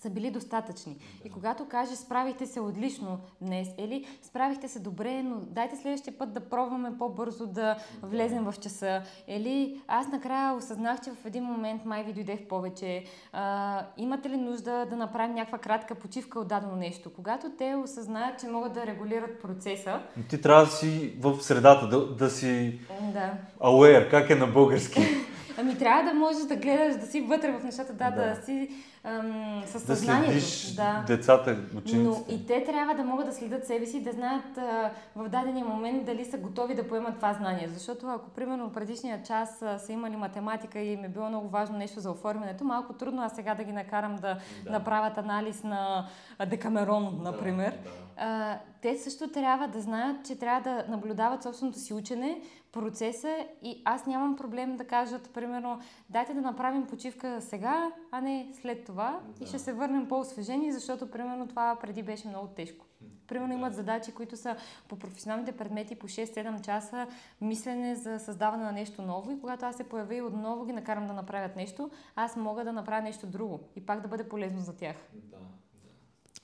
са 0.02 0.10
били 0.10 0.32
достатъчни. 0.32 0.97
И 1.26 1.30
когато 1.30 1.66
кажеш 1.66 1.97
справихте 1.97 2.45
се 2.45 2.60
отлично 2.60 3.20
днес 3.41 3.68
или 3.78 4.06
справихте 4.22 4.68
се 4.68 4.80
добре, 4.80 5.24
но 5.24 5.36
дайте 5.36 5.76
следващия 5.76 6.18
път 6.18 6.34
да 6.34 6.39
пробваме 6.39 6.97
по-бързо 6.97 7.47
да 7.47 7.76
влезем 8.02 8.43
в 8.43 8.54
часа. 8.60 9.02
Или 9.28 9.82
аз 9.88 10.08
накрая 10.08 10.54
осъзнах, 10.54 11.02
че 11.02 11.12
в 11.12 11.26
един 11.26 11.43
момент 11.43 11.86
май 11.86 12.04
ви 12.04 12.14
дойде 12.14 12.38
в 12.38 12.47
повече. 12.47 13.04
А, 13.34 13.86
имате 13.97 14.30
ли 14.30 14.38
нужда 14.38 14.86
да 14.89 14.95
направим 14.95 15.36
някаква 15.36 15.58
кратка 15.58 15.95
почивка 15.95 16.39
от 16.39 16.47
дадено 16.47 16.76
нещо? 16.76 17.14
Когато 17.14 17.52
те 17.58 17.76
осъзнаят, 17.76 18.39
че 18.39 18.47
могат 18.47 18.74
да 18.74 18.86
регулират 18.86 19.41
процеса, 19.41 20.00
Но 20.18 20.24
ти 20.24 20.41
трябва 20.41 20.66
да 20.66 20.72
си 20.72 21.14
в 21.20 21.41
средата, 21.41 21.88
да, 21.88 22.16
да 22.16 22.30
си 22.30 22.80
да. 23.14 23.34
aware, 23.60 24.10
как 24.12 24.30
е 24.30 24.36
на 24.36 24.47
български. 24.47 25.02
Ами 25.58 25.78
трябва 25.78 26.04
да 26.04 26.14
можеш 26.14 26.43
да 26.43 26.56
гледаш, 26.56 26.95
да 26.95 27.06
си 27.06 27.22
вътре 27.22 27.52
в 27.52 27.64
нещата, 27.64 27.93
да, 27.93 28.12
да, 28.12 28.36
Да. 28.36 28.41
си 28.45 28.70
ам, 29.04 29.24
с 29.66 29.74
да 29.74 29.80
съзнанието. 29.80 30.32
следиш 30.32 30.74
да. 30.74 31.04
децата, 31.08 31.58
Но 31.74 31.80
учениците. 31.80 32.34
и 32.34 32.45
те 32.45 32.64
трябва 32.64 32.93
да 32.93 33.04
могат 33.04 33.26
да 33.26 33.34
следят 33.34 33.66
себе 33.66 33.86
си, 33.86 34.04
да 34.04 34.12
знаят 34.12 34.58
а, 34.58 34.91
в 35.16 35.30
дадения 35.30 35.66
момент 35.66 36.06
дали 36.06 36.26
са 36.26 36.38
готови 36.38 36.76
да 36.76 36.88
поемат 36.88 37.16
това 37.16 37.34
знание. 37.34 37.68
Защото 37.68 38.08
ако, 38.08 38.30
примерно, 38.30 38.72
предишния 38.72 39.24
час 39.24 39.62
а, 39.62 39.78
са 39.80 39.93
имали 39.93 40.16
математика 40.16 40.80
и 40.80 40.93
им 40.93 41.04
е 41.04 41.10
било 41.10 41.30
много 41.30 41.50
важно 41.50 41.78
нещо 41.78 42.00
за 42.00 42.12
оформянето, 42.12 42.64
малко 42.64 42.93
трудно 42.93 43.22
а 43.22 43.30
сега 43.30 43.56
да 43.56 43.64
ги 43.64 43.72
накарам 43.72 44.16
да, 44.16 44.38
Да. 44.64 44.72
направят 44.72 45.18
анализ 45.18 45.64
на 45.64 46.06
Декамерон, 46.47 47.20
например. 47.22 47.72
Да, 47.74 47.89
А, 48.18 48.58
те 48.82 48.97
също 48.97 49.28
трябва 49.28 49.68
да 49.68 49.82
знаят, 49.82 50.26
че 50.26 50.36
трябва 50.36 50.62
да 50.62 50.86
наблюдават 50.89 51.43
собственото 51.43 51.80
си 51.80 51.93
учене, 51.93 52.41
процеса 52.72 53.30
и 53.64 53.82
аз 53.86 54.06
нямам 54.06 54.36
проблем 54.36 54.78
да 54.78 54.84
кажат, 54.84 55.30
примерно, 55.34 55.80
дайте 56.10 56.34
да 56.34 56.41
направим 56.41 56.86
почивка 56.86 57.38
сега, 57.41 57.91
а 58.12 58.22
не 58.22 58.47
след 58.54 58.89
това 58.90 59.20
и 59.36 59.40
Да. 59.40 59.48
ще 59.48 59.60
се 59.60 59.74
върнем 59.74 60.08
по-освежени, 60.08 60.72
защото, 60.72 61.12
примерно, 61.12 61.48
това 61.48 61.78
преди 61.82 62.04
беше 62.04 62.28
много 62.28 62.48
тежко. 62.48 62.86
Примерно 63.28 63.54
имат 63.54 63.76
задачи, 63.76 64.12
които 64.12 64.38
са 64.38 64.56
по 64.88 65.00
професионалните 65.00 65.52
предмети 65.52 65.96
по 65.96 66.08
6-7 66.08 66.62
часа, 66.62 67.08
мислене 67.42 67.96
за 67.96 68.20
създаване 68.20 68.64
на 68.64 68.72
нещо 68.72 69.02
ново 69.02 69.32
и 69.32 69.40
когато 69.40 69.66
аз 69.66 69.76
се 69.76 69.84
появя 69.90 70.16
и 70.16 70.22
отново 70.22 70.66
ги 70.66 70.74
накарам 70.74 71.08
да 71.08 71.14
направят 71.14 71.56
нещо, 71.56 71.90
аз 72.16 72.36
мога 72.36 72.64
да 72.64 72.74
направя 72.74 73.02
нещо 73.02 73.28
друго 73.28 73.60
и 73.76 73.86
пак 73.86 74.02
да 74.02 74.08
бъде 74.08 74.30
полезно 74.30 74.60
за 74.60 74.76
тях. 74.76 74.96
да. 75.14 75.38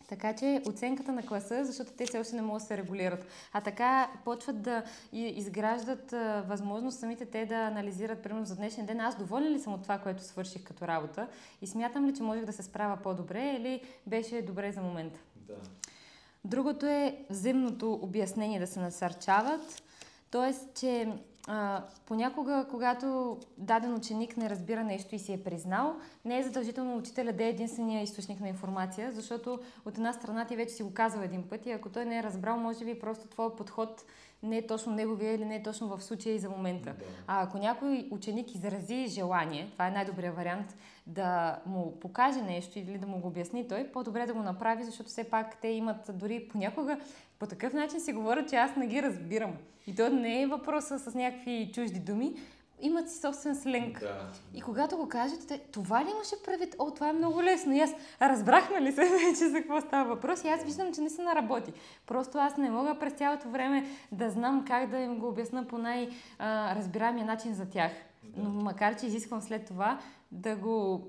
Така 0.08 0.36
че 0.36 0.62
оценката 0.68 1.12
на 1.12 1.26
класа, 1.26 1.66
защото 1.66 1.92
те 1.92 2.06
все 2.06 2.20
още 2.20 2.36
не 2.36 2.42
могат 2.42 2.62
да 2.62 2.68
се 2.68 2.78
регулират. 2.78 3.26
А 3.54 3.62
така 3.62 4.10
почват 4.26 4.62
да 4.62 4.84
изграждат 5.12 6.12
възможност 6.48 7.00
самите 7.00 7.26
те 7.26 7.46
да 7.46 7.56
анализират, 7.56 8.24
примерно 8.24 8.46
за 8.46 8.56
днешния 8.56 8.86
ден, 8.86 9.00
аз 9.00 9.18
доволен 9.18 9.54
ли 9.54 9.60
съм 9.60 9.74
от 9.74 9.84
това, 9.84 9.98
което 9.98 10.24
свърших 10.24 10.64
като 10.64 10.88
работа 10.88 11.28
и 11.62 11.68
смятам 11.68 12.08
ли, 12.08 12.16
че 12.16 12.24
можех 12.24 12.46
да 12.46 12.54
се 12.54 12.64
справя 12.64 12.98
по-добре 13.04 13.56
или 13.60 13.82
беше 14.08 14.42
добре 14.42 14.72
за 14.72 14.82
момента. 14.82 15.20
да. 15.36 15.56
Другото 16.46 16.86
е 16.86 17.18
взаимното 17.30 17.94
обяснение 17.94 18.60
да 18.60 18.68
се 18.68 18.80
насърчават. 18.80 19.84
Тоест, 20.32 20.74
че 20.80 21.08
а, 21.48 21.84
понякога, 22.06 22.66
когато 22.70 23.38
даден 23.58 23.94
ученик 23.94 24.38
не 24.38 24.50
разбира 24.50 24.84
нещо 24.84 25.16
и 25.16 25.20
си 25.20 25.34
е 25.34 25.44
признал, 25.44 25.96
не 26.26 26.40
е 26.40 26.44
задължително 26.44 26.98
учителя 26.98 27.34
да 27.34 27.44
е 27.44 27.50
единствения 27.50 28.04
източник 28.04 28.40
на 28.40 28.50
информация, 28.50 29.12
защото 29.12 29.60
от 29.86 29.98
една 29.98 30.14
страна 30.14 30.46
ти 30.46 30.56
вече 30.56 30.74
си 30.74 30.84
го 30.84 30.94
казал 30.94 31.22
един 31.22 31.44
път 31.44 31.66
и 31.66 31.72
ако 31.72 31.90
той 31.90 32.06
не 32.06 32.18
е 32.18 32.24
разбрал, 32.24 32.58
може 32.58 32.86
би 32.86 33.00
просто 33.00 33.28
твой 33.28 33.56
подход 33.56 34.06
не 34.46 34.58
е 34.58 34.68
точно 34.68 34.94
неговия 34.94 35.34
или 35.34 35.46
не 35.46 35.56
е 35.56 35.64
точно 35.64 35.88
в 35.88 36.04
случая 36.04 36.36
и 36.36 36.40
за 36.40 36.50
момента. 36.50 36.90
Да. 36.90 37.06
А 37.28 37.44
ако 37.44 37.58
някой 37.58 38.08
ученик 38.12 38.56
изрази 38.56 39.08
желание, 39.08 39.70
това 39.72 39.88
е 39.88 39.92
най-добрият 39.92 40.36
вариант, 40.36 40.76
да 41.08 41.60
му 41.66 42.00
покаже 42.00 42.42
нещо 42.42 42.80
или 42.80 42.98
да 42.98 43.08
му 43.08 43.20
го 43.20 43.28
обясни 43.28 43.68
той, 43.68 43.92
по-добре 43.92 44.26
да 44.26 44.34
го 44.34 44.44
направи, 44.44 44.84
защото 44.84 45.10
все 45.10 45.24
пак 45.24 45.62
те 45.62 45.68
имат 45.68 46.12
дори 46.14 46.48
понякога 46.52 47.00
по 47.40 47.46
такъв 47.46 47.74
начин 47.74 48.00
си 48.00 48.14
говорят, 48.14 48.50
че 48.50 48.56
аз 48.56 48.76
не 48.76 48.88
ги 48.88 49.02
разбирам. 49.02 49.54
И 49.88 49.96
то 49.96 50.10
не 50.10 50.42
е 50.42 50.48
въпроса 50.48 51.00
с 51.00 51.16
някакви 51.16 51.72
чужди 51.74 52.00
думи, 52.00 52.36
имат 52.82 53.10
си 53.10 53.20
собствен 53.20 53.56
сленг. 53.56 54.00
Да. 54.00 54.28
И 54.54 54.62
когато 54.62 54.98
го 54.98 55.10
кажете, 55.10 55.48
те, 55.48 55.58
това 55.72 56.06
ли 56.06 56.10
имаше 56.10 56.44
предвид? 56.46 56.76
О, 56.80 56.92
това 56.92 57.10
е 57.10 57.14
много 57.14 57.44
лесно. 57.44 57.74
И 57.74 57.80
аз 57.80 57.92
разбрахме 58.22 58.82
ли 58.82 58.92
се 58.92 59.02
вече 59.26 59.50
за 59.50 59.58
какво 59.58 59.82
става 59.82 60.10
въпрос? 60.16 60.44
И 60.44 60.48
аз 60.48 60.64
виждам, 60.64 60.94
че 60.94 61.02
не 61.02 61.10
се 61.10 61.22
наработи. 61.22 61.74
Просто 62.08 62.38
аз 62.38 62.58
не 62.58 62.70
мога 62.70 63.00
през 63.00 63.14
цялото 63.14 63.50
време 63.50 63.86
да 64.12 64.30
знам 64.30 64.66
как 64.68 64.90
да 64.90 64.98
им 64.98 65.20
го 65.20 65.28
обясна 65.28 65.68
по 65.68 65.78
най-разбираемия 65.78 67.26
начин 67.26 67.54
за 67.54 67.70
тях. 67.70 67.92
Но 68.38 68.50
макар, 68.50 68.96
че 68.96 69.06
изисквам 69.06 69.42
след 69.42 69.66
това 69.66 70.00
да 70.32 70.56
го 70.56 71.08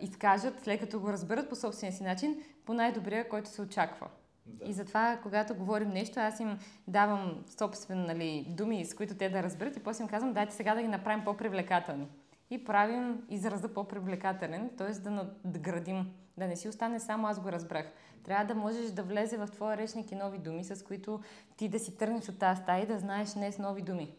изкажат, 0.00 0.60
след 0.60 0.80
като 0.80 1.00
го 1.00 1.12
разберат 1.12 1.48
по 1.48 1.56
собствения 1.56 1.96
си 1.96 2.02
начин, 2.02 2.42
по 2.64 2.74
най-добрия, 2.74 3.28
който 3.28 3.50
се 3.50 3.62
очаква. 3.62 4.06
Да. 4.50 4.70
И 4.70 4.72
затова, 4.72 5.18
когато 5.22 5.54
говорим 5.54 5.88
нещо, 5.88 6.20
аз 6.20 6.40
им 6.40 6.58
давам 6.88 7.44
собствени 7.58 8.06
нали, 8.06 8.46
думи, 8.48 8.84
с 8.84 8.94
които 8.94 9.14
те 9.14 9.28
да 9.28 9.42
разберат 9.42 9.76
и 9.76 9.82
после 9.82 10.02
им 10.02 10.08
казвам, 10.08 10.32
дайте 10.32 10.54
сега 10.54 10.74
да 10.74 10.82
ги 10.82 10.88
направим 10.88 11.24
по-привлекателни. 11.24 12.08
И 12.50 12.64
правим 12.64 13.22
израза 13.28 13.68
по-привлекателен, 13.68 14.70
т.е. 14.78 14.90
да 14.90 15.10
надградим, 15.10 16.12
да 16.38 16.46
не 16.46 16.56
си 16.56 16.68
остане 16.68 17.00
само 17.00 17.26
аз 17.26 17.40
го 17.40 17.52
разбрах. 17.52 17.92
Трябва 18.24 18.44
да 18.44 18.54
можеш 18.54 18.90
да 18.90 19.02
влезе 19.02 19.36
в 19.36 19.46
твоя 19.46 19.76
речник 19.76 20.12
и 20.12 20.14
нови 20.14 20.38
думи, 20.38 20.64
с 20.64 20.84
които 20.84 21.20
ти 21.56 21.68
да 21.68 21.78
си 21.78 21.96
тръгнеш 21.96 22.28
от 22.28 22.38
тази 22.38 22.62
стая 22.62 22.82
и 22.82 22.86
да 22.86 22.98
знаеш 22.98 23.32
днес 23.32 23.58
нови 23.58 23.82
думи. 23.82 24.14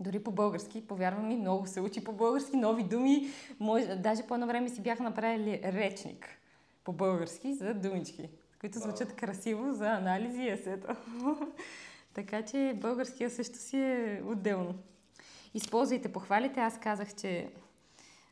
Дори 0.00 0.24
по 0.24 0.32
български, 0.32 0.86
повярвам 0.86 1.28
ми, 1.28 1.36
много 1.36 1.66
се 1.66 1.80
учи 1.80 2.04
по 2.04 2.12
български, 2.12 2.56
нови 2.56 2.82
думи. 2.82 3.28
Може, 3.60 3.96
даже 3.96 4.26
по 4.26 4.34
едно 4.34 4.46
време 4.46 4.68
си 4.68 4.82
бях 4.82 5.00
направили 5.00 5.60
речник 5.64 6.28
по 6.84 6.92
български 6.92 7.54
за 7.54 7.74
думички, 7.74 8.30
които 8.60 8.78
звучат 8.78 9.16
красиво 9.16 9.72
за 9.72 9.90
анализи 9.90 10.42
и 10.42 10.50
есета. 10.50 10.96
така 12.14 12.42
че 12.42 12.76
българския 12.80 13.30
също 13.30 13.58
си 13.58 13.76
е 13.76 14.22
отделно. 14.26 14.74
Използвайте 15.54 16.12
похвалите. 16.12 16.60
Аз 16.60 16.80
казах, 16.80 17.14
че 17.14 17.48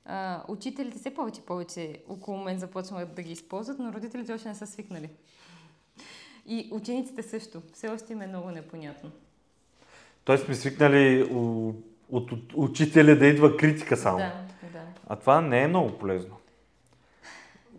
а, 0.05 0.43
учителите 0.49 0.99
все 0.99 1.14
повече 1.14 1.41
и 1.41 1.45
повече 1.45 2.03
около 2.09 2.39
мен 2.39 2.59
започват 2.59 3.14
да 3.14 3.22
ги 3.22 3.33
използват, 3.33 3.79
но 3.79 3.93
родителите 3.93 4.33
още 4.33 4.49
не 4.49 4.55
са 4.55 4.66
свикнали. 4.66 5.11
И 6.47 6.68
учениците 6.72 7.22
също. 7.22 7.62
Все 7.72 7.89
още 7.89 8.12
им 8.12 8.22
е 8.22 8.26
много 8.26 8.51
непонятно. 8.51 9.11
Тоест 10.24 10.45
сме 10.45 10.55
свикнали 10.55 11.22
от, 11.22 11.76
от, 12.11 12.33
от 12.33 12.53
учителя 12.57 13.16
да 13.16 13.26
идва 13.26 13.57
критика 13.57 13.97
само. 13.97 14.18
Да, 14.18 14.33
да. 14.72 14.81
А 15.07 15.16
това 15.16 15.41
не 15.41 15.62
е 15.62 15.68
много 15.68 15.99
полезно. 15.99 16.38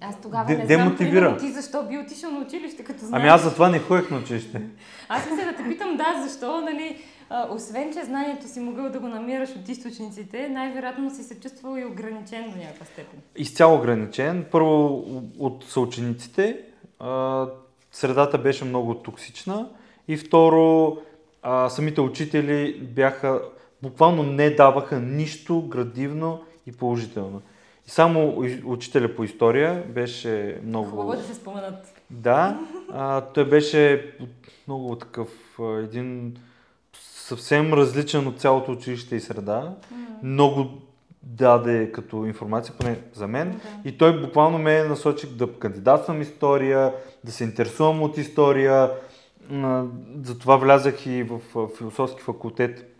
Аз 0.02 0.22
тогава 0.22 0.46
Де- 0.46 0.58
не 0.58 0.66
знам, 0.66 0.78
демотивира. 0.78 1.12
примерно, 1.14 1.38
ти 1.38 1.52
защо 1.52 1.84
би 1.84 1.98
отишъл 1.98 2.32
на 2.32 2.40
училище, 2.40 2.84
като 2.84 3.06
знаеш. 3.06 3.22
Ами 3.22 3.30
аз 3.30 3.44
затова 3.44 3.70
не 3.70 3.80
ходех 3.80 4.12
на 4.12 4.18
училище. 4.18 4.62
Аз 5.10 5.30
мисля 5.32 5.46
да 5.46 5.56
те 5.56 5.70
питам, 5.70 5.98
да, 5.98 6.28
защо, 6.28 6.62
нали, 6.62 6.98
а, 7.30 7.48
освен, 7.52 7.94
че 7.94 8.04
знанието 8.04 8.48
си 8.48 8.60
могъл 8.60 8.90
да 8.90 9.00
го 9.00 9.08
намираш 9.08 9.50
от 9.50 9.70
източниците, 9.70 10.50
най-вероятно 10.50 11.16
си 11.16 11.24
се 11.24 11.40
чувствал 11.40 11.78
и 11.78 11.86
ограничен 11.86 12.52
до 12.52 12.58
някаква 12.58 12.86
степен. 12.86 13.20
Изцяло 13.36 13.76
ограничен. 13.78 14.46
Първо 14.52 15.04
от 15.40 15.66
съучениците. 15.68 16.58
А, 17.00 17.46
средата 17.92 18.38
беше 18.38 18.66
много 18.66 18.96
токсична. 18.96 19.70
И 20.08 20.18
второ, 20.18 20.98
а, 21.44 21.70
самите 21.70 22.02
учители 22.02 22.80
бяха, 22.96 23.42
буквално 23.84 24.24
не 24.24 24.50
даваха 24.50 25.00
нищо 25.00 25.62
градивно 25.62 26.40
и 26.68 26.72
положително. 26.72 27.42
И 27.90 27.92
само 27.92 28.44
учителя 28.66 29.16
по 29.16 29.24
история 29.24 29.84
беше 29.88 30.60
много... 30.64 30.90
Хубаво 30.90 31.12
да 31.12 31.24
се 31.24 31.34
споменат. 31.34 32.02
Да, 32.10 32.60
а, 32.94 33.22
той 33.22 33.50
беше 33.50 34.14
много 34.68 34.96
такъв 34.96 35.30
един 35.84 36.38
съвсем 36.94 37.74
различен 37.74 38.28
от 38.28 38.40
цялото 38.40 38.72
училище 38.72 39.16
и 39.16 39.20
среда. 39.20 39.76
Много 40.24 40.68
даде 41.24 41.92
като 41.92 42.26
информация, 42.26 42.76
поне 42.80 43.00
за 43.14 43.28
мен. 43.28 43.52
Да. 43.52 43.90
И 43.90 43.98
той 43.98 44.22
буквално 44.22 44.58
ме 44.58 44.84
насочи 44.84 45.28
да 45.28 45.54
кандидатствам 45.54 46.22
история, 46.22 46.94
да 47.24 47.32
се 47.32 47.44
интересувам 47.44 48.02
от 48.02 48.18
история. 48.18 48.92
Затова 50.24 50.58
влязах 50.58 51.06
и 51.06 51.24
в 51.24 51.40
философски 51.78 52.22
факултет, 52.22 52.96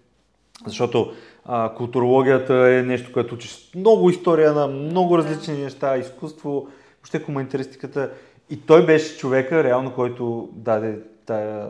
защото 0.66 1.14
а, 1.52 1.74
културологията 1.76 2.54
е 2.54 2.84
нещо, 2.84 3.14
което 3.14 3.36
учиш 3.36 3.72
много 3.76 4.10
история 4.10 4.54
на 4.54 4.68
много 4.68 5.18
различни 5.18 5.54
неща, 5.64 5.98
изкуство, 5.98 6.68
въобще 6.98 7.20
хуманитаристиката. 7.20 8.12
И 8.50 8.62
той 8.62 8.86
беше 8.86 9.18
човека, 9.18 9.64
реално, 9.64 9.92
който 9.94 10.50
даде 10.54 11.00
тая 11.26 11.68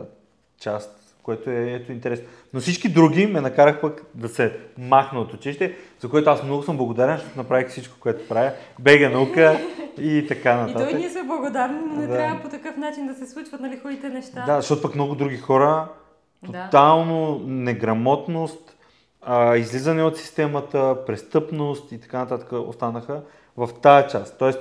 част, 0.60 1.14
което 1.22 1.50
е 1.50 1.72
ето 1.72 1.92
интерес. 1.92 2.22
Но 2.54 2.60
всички 2.60 2.88
други 2.88 3.26
ме 3.26 3.40
накарах 3.40 3.80
пък 3.80 4.04
да 4.14 4.28
се 4.28 4.56
махна 4.78 5.20
от 5.20 5.34
училище, 5.34 5.76
за 6.00 6.08
което 6.08 6.30
аз 6.30 6.42
много 6.42 6.62
съм 6.62 6.76
благодарен, 6.76 7.16
защото 7.16 7.38
направих 7.38 7.68
всичко, 7.68 7.96
което 8.00 8.28
правя. 8.28 8.52
Бега 8.80 9.08
наука 9.10 9.60
и 10.00 10.24
така 10.28 10.52
И 10.52 10.56
нататък. 10.56 10.90
той 10.90 10.98
ние 10.98 11.10
сме 11.10 11.22
благодарни, 11.22 11.78
но 11.86 12.00
не 12.00 12.06
Да. 12.06 12.14
трябва 12.14 12.42
по 12.42 12.48
такъв 12.48 12.76
начин 12.76 13.06
да 13.06 13.14
се 13.14 13.26
случват 13.26 13.60
нали, 13.60 13.76
хубавите 13.76 14.08
неща. 14.08 14.44
Да, 14.46 14.56
защото 14.60 14.82
пък 14.82 14.94
много 14.94 15.14
други 15.14 15.36
хора, 15.36 15.88
Да. 16.48 16.64
тотално 16.64 17.42
неграмотност, 17.46 18.76
а, 19.22 19.56
излизане 19.56 20.02
от 20.02 20.16
системата, 20.16 20.96
престъпност 21.06 21.92
и 21.92 22.00
така 22.00 22.18
нататък 22.18 22.52
останаха 22.52 23.20
в 23.56 23.68
тая 23.82 24.06
част. 24.06 24.38
Тоест, 24.38 24.58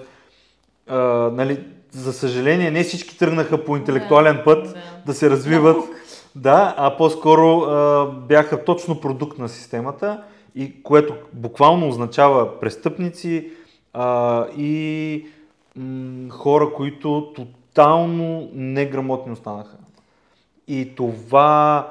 а, 0.88 0.98
нали, 1.34 1.64
за 1.92 2.14
съжаление, 2.14 2.72
не 2.72 2.84
всички 2.84 3.18
тръгнаха 3.18 3.66
по 3.66 3.78
интелектуален 3.78 4.42
път 4.46 4.64
да, 4.64 4.82
да. 5.06 5.14
се 5.14 5.30
развиват, 5.30 5.84
да, 6.36 6.76
а 6.78 6.98
по-скоро 6.98 7.60
а, 7.60 8.06
бяха 8.06 8.64
точно 8.64 9.02
продукт 9.02 9.40
на 9.40 9.50
системата, 9.50 10.24
и 10.56 10.84
което 10.84 11.14
буквално 11.34 11.88
означава 11.88 12.60
престъпници 12.60 13.52
а, 13.94 14.46
и 14.58 15.26
м, 15.76 16.30
хора, 16.30 16.74
които 16.74 17.34
тотално 17.36 18.50
неграмотни 18.54 19.34
останаха. 19.34 19.78
И 20.68 20.96
това 20.96 21.88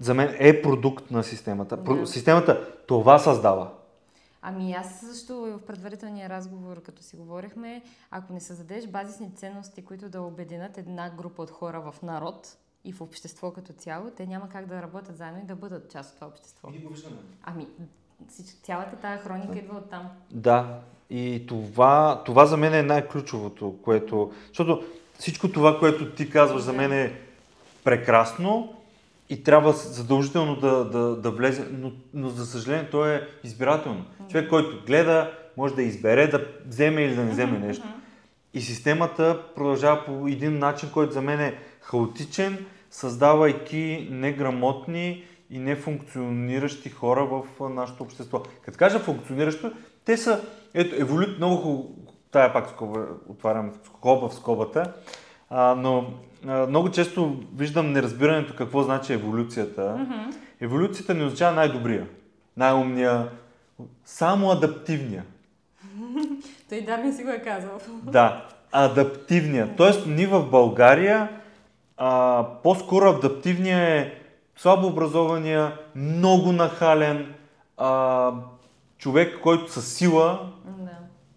за 0.00 0.14
мен 0.14 0.36
е 0.38 0.62
продукт 0.62 1.10
на 1.10 1.24
системата. 1.24 1.76
Про- 1.76 2.00
Да. 2.00 2.06
Системата 2.06 2.68
това 2.86 3.18
създава. 3.18 3.70
Ами 4.42 4.72
аз 4.72 5.00
също 5.00 5.46
и 5.48 5.52
в 5.52 5.60
предварителния 5.60 6.28
разговор, 6.28 6.82
като 6.82 7.02
си 7.02 7.16
говорихме, 7.16 7.82
ако 8.10 8.32
не 8.32 8.40
създадеш 8.40 8.86
базисни 8.86 9.30
ценности, 9.36 9.84
които 9.84 10.08
да 10.08 10.22
обединят 10.22 10.78
една 10.78 11.10
група 11.10 11.42
от 11.42 11.50
хора 11.50 11.80
в 11.82 12.02
народ 12.02 12.56
и 12.84 12.92
в 12.92 13.00
общество 13.00 13.50
като 13.50 13.72
цяло, 13.72 14.10
те 14.10 14.26
няма 14.26 14.48
как 14.48 14.66
да 14.66 14.82
работят 14.82 15.16
заедно 15.16 15.40
и 15.40 15.46
да 15.46 15.56
бъдат 15.56 15.90
част 15.92 16.10
от 16.10 16.14
това 16.14 16.26
общество. 16.26 16.68
Ами, 17.42 17.66
всич- 18.28 18.62
цялата 18.62 18.96
тая 18.96 19.18
хроника 19.18 19.58
идва 19.58 19.76
от 19.76 19.90
там. 19.90 20.08
Да. 20.30 20.80
И 21.10 21.44
това, 21.48 22.22
това 22.26 22.46
за 22.46 22.56
мен 22.56 22.74
е 22.74 22.82
най-ключовото, 22.82 23.74
което... 23.82 24.32
Защото 24.48 24.82
всичко 25.18 25.52
това, 25.52 25.78
което 25.78 26.14
ти 26.14 26.30
казваш 26.30 26.62
за 26.62 26.72
мен 26.72 26.92
е 26.92 27.12
прекрасно 27.84 28.74
и 29.30 29.42
трябва 29.42 29.72
задължително 29.72 30.56
да, 30.56 30.84
да, 30.84 31.16
да 31.16 31.30
влезе, 31.30 31.66
но, 31.72 31.92
но 32.14 32.28
за 32.28 32.46
съжаление 32.46 32.90
то 32.90 33.06
е 33.06 33.28
избирателно. 33.44 34.04
Човек, 34.30 34.48
който 34.50 34.86
гледа, 34.86 35.32
може 35.56 35.74
да 35.74 35.82
избере 35.82 36.26
да 36.26 36.46
вземе 36.66 37.02
или 37.02 37.14
да 37.14 37.24
не 37.24 37.30
вземе 37.30 37.58
нещо. 37.58 37.86
И 38.54 38.60
системата 38.60 39.42
продължава 39.54 40.04
по 40.04 40.28
един 40.28 40.58
начин, 40.58 40.90
който 40.92 41.12
за 41.12 41.22
мен 41.22 41.40
е 41.40 41.54
хаотичен, 41.80 42.66
създавайки 42.90 44.08
неграмотни 44.10 45.24
и 45.50 45.58
нефункциониращи 45.58 46.90
хора 46.90 47.24
в 47.24 47.68
нашето 47.68 48.02
общество. 48.02 48.42
Като 48.62 48.78
кажа 48.78 48.98
функциониращо, 48.98 49.72
те 50.04 50.16
са, 50.16 50.44
ето, 50.74 50.94
еволю... 50.98 51.26
много 51.36 51.56
хубаво, 51.56 51.94
тая 52.30 52.52
пак 52.52 52.68
скоба, 52.68 53.06
отварям 53.28 53.72
скоба 53.84 54.28
в 54.28 54.34
скобата, 54.34 54.92
а, 55.50 55.74
но 55.74 56.14
много 56.44 56.90
често 56.90 57.36
виждам 57.56 57.92
неразбирането 57.92 58.54
какво 58.56 58.82
значи 58.82 59.12
еволюцията. 59.12 60.06
Еволюцията 60.60 61.14
не 61.14 61.24
означава 61.24 61.52
най-добрия, 61.54 62.06
най-умния, 62.56 63.28
само 64.04 64.50
адаптивния. 64.50 65.24
Той 66.68 66.80
Дарвин 66.80 67.16
си 67.16 67.24
го 67.24 67.30
е 67.30 67.42
казал. 67.42 67.80
Да, 68.02 68.46
адаптивния. 68.72 69.76
Тоест, 69.76 70.06
ние 70.06 70.26
в 70.26 70.50
България 70.50 71.28
а, 71.96 72.44
по-скоро 72.62 73.10
адаптивния 73.10 73.78
е 73.78 74.14
слабо 74.56 74.86
образования, 74.86 75.78
много 75.94 76.52
нахален, 76.52 77.34
а, 77.76 78.32
човек, 78.98 79.38
който 79.42 79.72
със 79.72 79.94
сила 79.94 80.52
Да. 80.64 80.90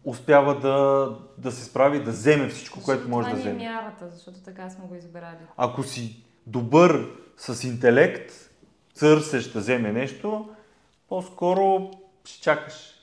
успява 0.04 0.60
да, 0.60 1.10
да 1.44 1.52
се 1.52 1.64
справи, 1.64 2.04
да 2.04 2.12
вземе 2.12 2.48
всичко, 2.48 2.84
което 2.84 3.10
може 3.10 3.30
да 3.30 3.36
това 3.36 3.42
вземе. 3.42 3.60
ни 3.60 3.66
е 3.66 3.70
мярата, 3.70 4.10
защото 4.10 4.40
така 4.40 4.70
сме 4.70 4.86
го 4.86 4.96
избирали. 4.96 5.38
Ако 5.58 5.84
си 5.84 6.24
добър 6.48 7.10
с 7.38 7.64
интелект, 7.64 8.32
търсещ 9.00 9.54
да 9.54 9.60
вземе 9.60 9.92
нещо, 9.92 10.50
по-скоро 11.10 11.92
ще 12.26 12.42
чакаш. 12.42 12.94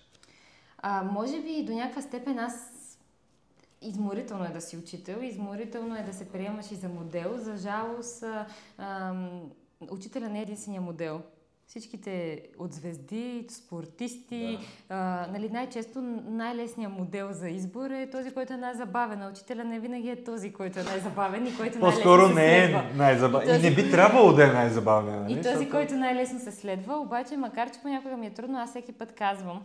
А, 0.78 1.02
може 1.02 1.40
би 1.42 1.64
до 1.64 1.72
някаква 1.72 2.02
степен 2.02 2.38
аз 2.38 2.52
изморително 3.82 4.44
е 4.44 4.48
да 4.48 4.60
си 4.60 4.76
учител, 4.76 5.18
изморително 5.22 5.96
е 5.96 6.02
да 6.02 6.12
се 6.12 6.28
приемаш 6.28 6.70
и 6.70 6.74
за 6.74 6.88
модел. 6.88 7.38
За 7.38 7.56
жалост, 7.56 8.24
а, 8.78 9.14
учителя 9.90 10.28
не 10.28 10.38
е 10.38 10.42
единствения 10.42 10.80
модел. 10.80 11.22
Всичките 11.70 12.42
от 12.58 12.72
звезди, 12.72 13.46
спортисти, 13.50 14.58
а, 14.88 15.26
нали, 15.32 15.48
най-често 15.48 16.00
най-лесният 16.28 16.92
модел 16.92 17.28
за 17.32 17.48
избор 17.48 17.90
е 17.90 18.10
този, 18.10 18.30
който 18.30 18.52
е 18.52 18.56
най-забавен. 18.56 19.22
А 19.22 19.30
учителя 19.30 19.64
не 19.64 19.80
винаги 19.80 20.08
е 20.10 20.24
този, 20.24 20.52
който 20.52 20.78
е 20.78 20.82
най-забавен 20.82 21.46
и 21.46 21.56
който 21.56 21.80
По-скоро 21.80 22.22
най-лесно 22.22 22.36
се 22.36 22.42
не 22.42 22.64
е 22.64 22.96
най-забавен. 22.96 23.48
И 23.48 23.50
И, 23.50 23.54
този- 23.54 23.68
не 23.70 23.74
би 23.74 23.90
трябвало 23.90 24.32
да 24.32 24.44
е 24.44 24.52
най-забавен. 24.52 25.22
Нали? 25.22 25.32
И 25.32 25.36
този, 25.36 25.48
Защото- 25.48 25.70
който 25.70 25.94
най-лесно 25.94 26.38
се 26.40 26.50
следва, 26.52 26.96
обаче, 26.96 27.36
макар 27.36 27.70
че 27.70 27.80
понякога 27.82 28.16
ми 28.16 28.26
е 28.26 28.34
трудно, 28.34 28.58
аз 28.58 28.70
всеки 28.70 28.92
път 28.92 29.12
казвам, 29.14 29.62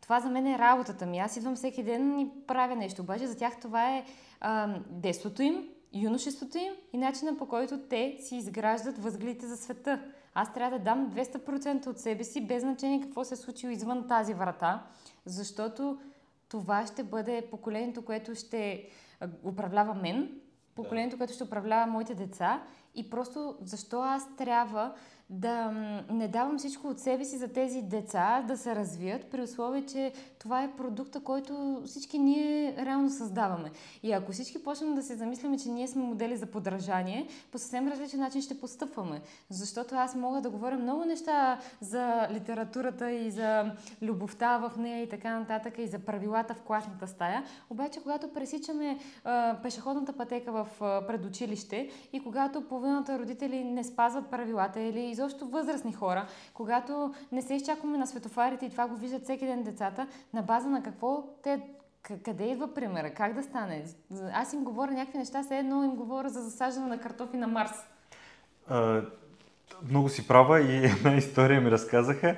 това 0.00 0.20
за 0.20 0.28
мен 0.30 0.46
е 0.46 0.58
работата 0.58 1.06
ми. 1.06 1.18
Аз 1.18 1.36
идвам 1.36 1.56
всеки 1.56 1.82
ден 1.82 2.20
и 2.20 2.28
правя 2.46 2.76
нещо. 2.76 3.02
Обаче 3.02 3.26
за 3.26 3.36
тях 3.36 3.60
това 3.60 3.96
е 3.96 4.04
а, 4.40 4.68
детството 4.90 5.42
им, 5.42 5.64
юношеството 5.92 6.58
им 6.58 6.72
и 6.92 6.98
начина 6.98 7.36
по 7.36 7.46
който 7.46 7.78
те 7.90 8.16
си 8.20 8.36
изграждат 8.36 8.98
възгледите 8.98 9.46
за 9.46 9.56
света. 9.56 10.00
Аз 10.34 10.52
трябва 10.54 10.78
да 10.78 10.84
дам 10.84 11.10
200% 11.10 11.86
от 11.86 11.98
себе 11.98 12.24
си, 12.24 12.46
без 12.46 12.62
значение 12.62 13.00
какво 13.00 13.24
се 13.24 13.34
е 13.34 13.36
случило 13.36 13.72
извън 13.72 14.08
тази 14.08 14.34
врата, 14.34 14.86
защото 15.26 15.98
това 16.48 16.86
ще 16.86 17.02
бъде 17.02 17.48
поколението, 17.50 18.04
което 18.04 18.34
ще 18.34 18.88
управлява 19.44 19.94
мен, 19.94 20.40
поколението, 20.74 21.18
което 21.18 21.32
ще 21.32 21.44
управлява 21.44 21.86
моите 21.92 22.14
деца. 22.14 22.62
И 22.94 23.10
просто 23.10 23.56
защо 23.60 24.00
аз 24.00 24.36
трябва 24.36 24.94
да 25.34 25.70
не 26.10 26.28
давам 26.28 26.58
всичко 26.58 26.88
от 26.88 27.00
себе 27.00 27.24
си 27.24 27.36
за 27.38 27.48
тези 27.48 27.82
деца 27.82 28.44
да 28.48 28.56
се 28.56 28.76
развият, 28.76 29.24
при 29.24 29.42
условие, 29.42 29.86
че 29.86 30.12
това 30.38 30.62
е 30.62 30.76
продукта, 30.76 31.20
който 31.20 31.82
всички 31.86 32.18
ние 32.18 32.76
реално 32.86 33.10
създаваме. 33.10 33.70
И 34.02 34.12
ако 34.12 34.32
всички 34.32 34.62
почнем 34.62 34.94
да 34.94 35.02
се 35.02 35.16
замисляме, 35.16 35.58
че 35.58 35.68
ние 35.68 35.88
сме 35.88 36.02
модели 36.02 36.36
за 36.36 36.46
подражание, 36.46 37.28
по 37.52 37.58
съвсем 37.58 37.88
различен 37.88 38.20
начин 38.20 38.42
ще 38.42 38.60
постъпваме. 38.60 39.20
Защото 39.50 39.94
аз 39.94 40.14
мога 40.14 40.40
да 40.40 40.50
говоря 40.50 40.78
много 40.78 41.04
неща 41.04 41.58
за 41.80 42.28
литературата 42.32 43.12
и 43.12 43.30
за 43.30 43.72
любовта 44.02 44.58
в 44.58 44.72
нея 44.78 45.02
и 45.02 45.08
така 45.08 45.38
нататък, 45.38 45.78
и 45.78 45.86
за 45.86 45.98
правилата 45.98 46.54
в 46.54 46.62
класната 46.62 47.06
стая. 47.06 47.44
Обаче, 47.70 48.00
когато 48.02 48.28
пресичаме 48.28 48.98
а, 49.24 49.56
пешеходната 49.62 50.12
пътека 50.12 50.52
в 50.52 50.68
а, 50.80 51.06
предучилище 51.06 51.90
и 52.12 52.20
когато 52.20 52.68
половината 52.68 53.18
родители 53.18 53.64
не 53.64 53.84
спазват 53.84 54.30
правилата 54.30 54.80
или 54.80 55.00
изобщо 55.00 55.23
възрастни 55.42 55.92
хора, 55.92 56.26
когато 56.54 57.14
не 57.32 57.42
се 57.42 57.54
изчакваме 57.54 57.98
на 57.98 58.06
светофарите 58.06 58.66
и 58.66 58.70
това 58.70 58.88
го 58.88 58.96
виждат 58.96 59.22
всеки 59.22 59.46
ден 59.46 59.62
децата, 59.62 60.06
на 60.34 60.42
база 60.42 60.68
на 60.68 60.82
какво 60.82 61.24
те 61.42 61.60
къде 62.22 62.44
идва 62.44 62.74
примера? 62.74 63.10
Как 63.10 63.34
да 63.34 63.42
стане? 63.42 63.84
Аз 64.32 64.52
им 64.52 64.64
говоря 64.64 64.92
някакви 64.92 65.18
неща, 65.18 65.42
все 65.42 65.58
едно 65.58 65.84
им 65.84 65.90
говоря 65.90 66.28
за 66.28 66.42
засаждане 66.42 66.86
на 66.86 67.00
картофи 67.00 67.36
на 67.36 67.46
Марс. 67.46 67.70
А, 68.68 69.02
много 69.88 70.08
си 70.08 70.28
права 70.28 70.60
и 70.60 70.84
една 70.84 71.16
история 71.16 71.60
ми 71.60 71.70
разказаха. 71.70 72.36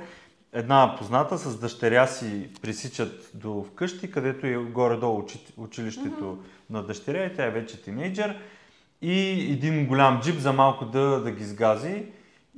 Една 0.52 0.94
позната 0.98 1.38
с 1.38 1.60
дъщеря 1.60 2.06
си 2.06 2.50
пресичат 2.62 3.30
до 3.34 3.62
вкъщи, 3.62 4.10
където 4.10 4.46
е 4.46 4.56
горе-долу 4.56 5.24
училището 5.56 6.24
mm-hmm. 6.24 6.70
на 6.70 6.82
дъщеря 6.82 7.24
и 7.24 7.34
тя 7.34 7.44
е 7.44 7.50
вече 7.50 7.82
тинейджър. 7.82 8.36
И 9.02 9.30
един 9.52 9.86
голям 9.86 10.20
джип 10.20 10.38
за 10.38 10.52
малко 10.52 10.84
да, 10.84 11.20
да 11.20 11.30
ги 11.30 11.44
сгази. 11.44 12.06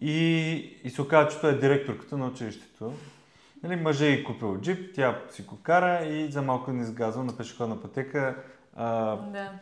И, 0.00 0.52
и 0.84 0.90
се 0.90 1.02
оказа, 1.02 1.30
че 1.30 1.40
той 1.40 1.50
е 1.50 1.58
директорката 1.58 2.18
на 2.18 2.26
училището. 2.26 2.92
Нали, 3.62 3.76
мъже 3.76 4.12
е 4.12 4.24
купил 4.24 4.60
джип, 4.60 4.94
тя 4.94 5.22
си 5.30 5.42
го 5.42 5.56
кара 5.62 6.06
и 6.06 6.32
за 6.32 6.42
малко 6.42 6.72
не 6.72 6.84
сгазва 6.84 7.24
на 7.24 7.36
пешеходна 7.36 7.82
пътека 7.82 8.36
а, 8.76 9.16
да. 9.16 9.52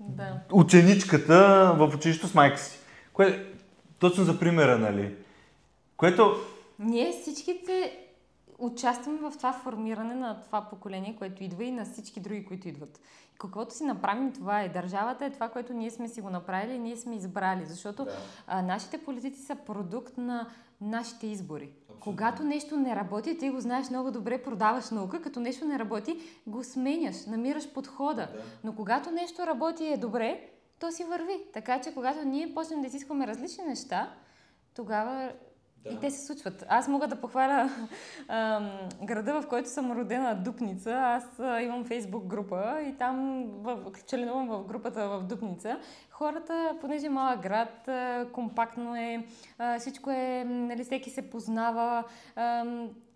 Да. 0.00 0.40
ученичката 0.52 1.72
в 1.78 1.94
училището 1.94 2.28
с 2.28 2.34
майка 2.34 2.58
си. 2.58 2.78
Кое, 3.12 3.46
точно 3.98 4.24
за 4.24 4.38
примера, 4.38 4.78
нали? 4.78 5.14
Което... 5.96 6.36
Ние 6.78 7.12
всичките 7.12 7.98
участваме 8.58 9.18
в 9.18 9.32
това 9.36 9.52
формиране 9.52 10.14
на 10.14 10.40
това 10.40 10.60
поколение, 10.70 11.16
което 11.18 11.44
идва 11.44 11.64
и 11.64 11.70
на 11.70 11.84
всички 11.84 12.20
други, 12.20 12.44
които 12.44 12.68
идват. 12.68 13.00
Каквото 13.38 13.74
си 13.74 13.84
направим, 13.84 14.32
това 14.32 14.62
е. 14.62 14.68
Държавата 14.68 15.24
е 15.24 15.30
това, 15.30 15.48
което 15.48 15.72
ние 15.72 15.90
сме 15.90 16.08
си 16.08 16.20
го 16.20 16.30
направили 16.30 16.72
и 16.72 16.78
ние 16.78 16.96
сме 16.96 17.14
избрали. 17.16 17.66
Защото 17.66 18.04
да. 18.04 18.16
а, 18.46 18.62
нашите 18.62 18.98
политици 18.98 19.42
са 19.42 19.56
продукт 19.56 20.18
на 20.18 20.48
нашите 20.80 21.26
избори. 21.26 21.72
Абсолютно. 21.82 22.00
Когато 22.00 22.44
нещо 22.44 22.76
не 22.76 22.96
работи, 22.96 23.38
ти 23.38 23.50
го 23.50 23.60
знаеш 23.60 23.90
много 23.90 24.10
добре, 24.10 24.42
продаваш 24.42 24.90
наука, 24.90 25.22
като 25.22 25.40
нещо 25.40 25.64
не 25.64 25.78
работи, 25.78 26.20
го 26.46 26.64
сменяш, 26.64 27.26
намираш 27.26 27.72
подхода. 27.72 28.28
Да. 28.32 28.42
Но 28.64 28.74
когато 28.74 29.10
нещо 29.10 29.46
работи 29.46 29.84
и 29.84 29.92
е 29.92 29.96
добре, 29.96 30.48
то 30.78 30.92
си 30.92 31.04
върви. 31.04 31.40
Така 31.52 31.80
че 31.80 31.94
когато 31.94 32.24
ние 32.24 32.54
почнем 32.54 32.80
да 32.80 32.86
изискваме 32.86 33.26
различни 33.26 33.64
неща, 33.64 34.12
тогава 34.74 35.32
да. 35.84 35.90
И 35.90 36.00
те 36.00 36.10
се 36.10 36.26
случват. 36.26 36.64
Аз 36.68 36.88
мога 36.88 37.08
да 37.08 37.20
похваля 37.20 37.70
ам, 38.28 38.70
града, 39.02 39.40
в 39.40 39.46
който 39.48 39.68
съм 39.68 39.92
родена, 39.92 40.42
Дупница. 40.44 40.92
Аз 40.92 41.40
а, 41.40 41.60
имам 41.60 41.84
фейсбук 41.84 42.24
група 42.24 42.82
и 42.88 42.96
там 42.98 43.44
в, 43.62 43.92
членувам 44.06 44.48
в 44.48 44.64
групата 44.64 45.08
в 45.08 45.22
Дупница. 45.22 45.78
Хората, 46.10 46.76
понеже 46.80 47.06
е 47.06 47.10
малък 47.10 47.40
град, 47.40 47.88
а, 47.88 48.26
компактно 48.32 48.96
е, 48.96 49.26
а, 49.58 49.78
всичко 49.78 50.10
е, 50.10 50.44
нали, 50.46 50.84
всеки 50.84 51.10
се 51.10 51.30
познава. 51.30 52.04
А, 52.36 52.64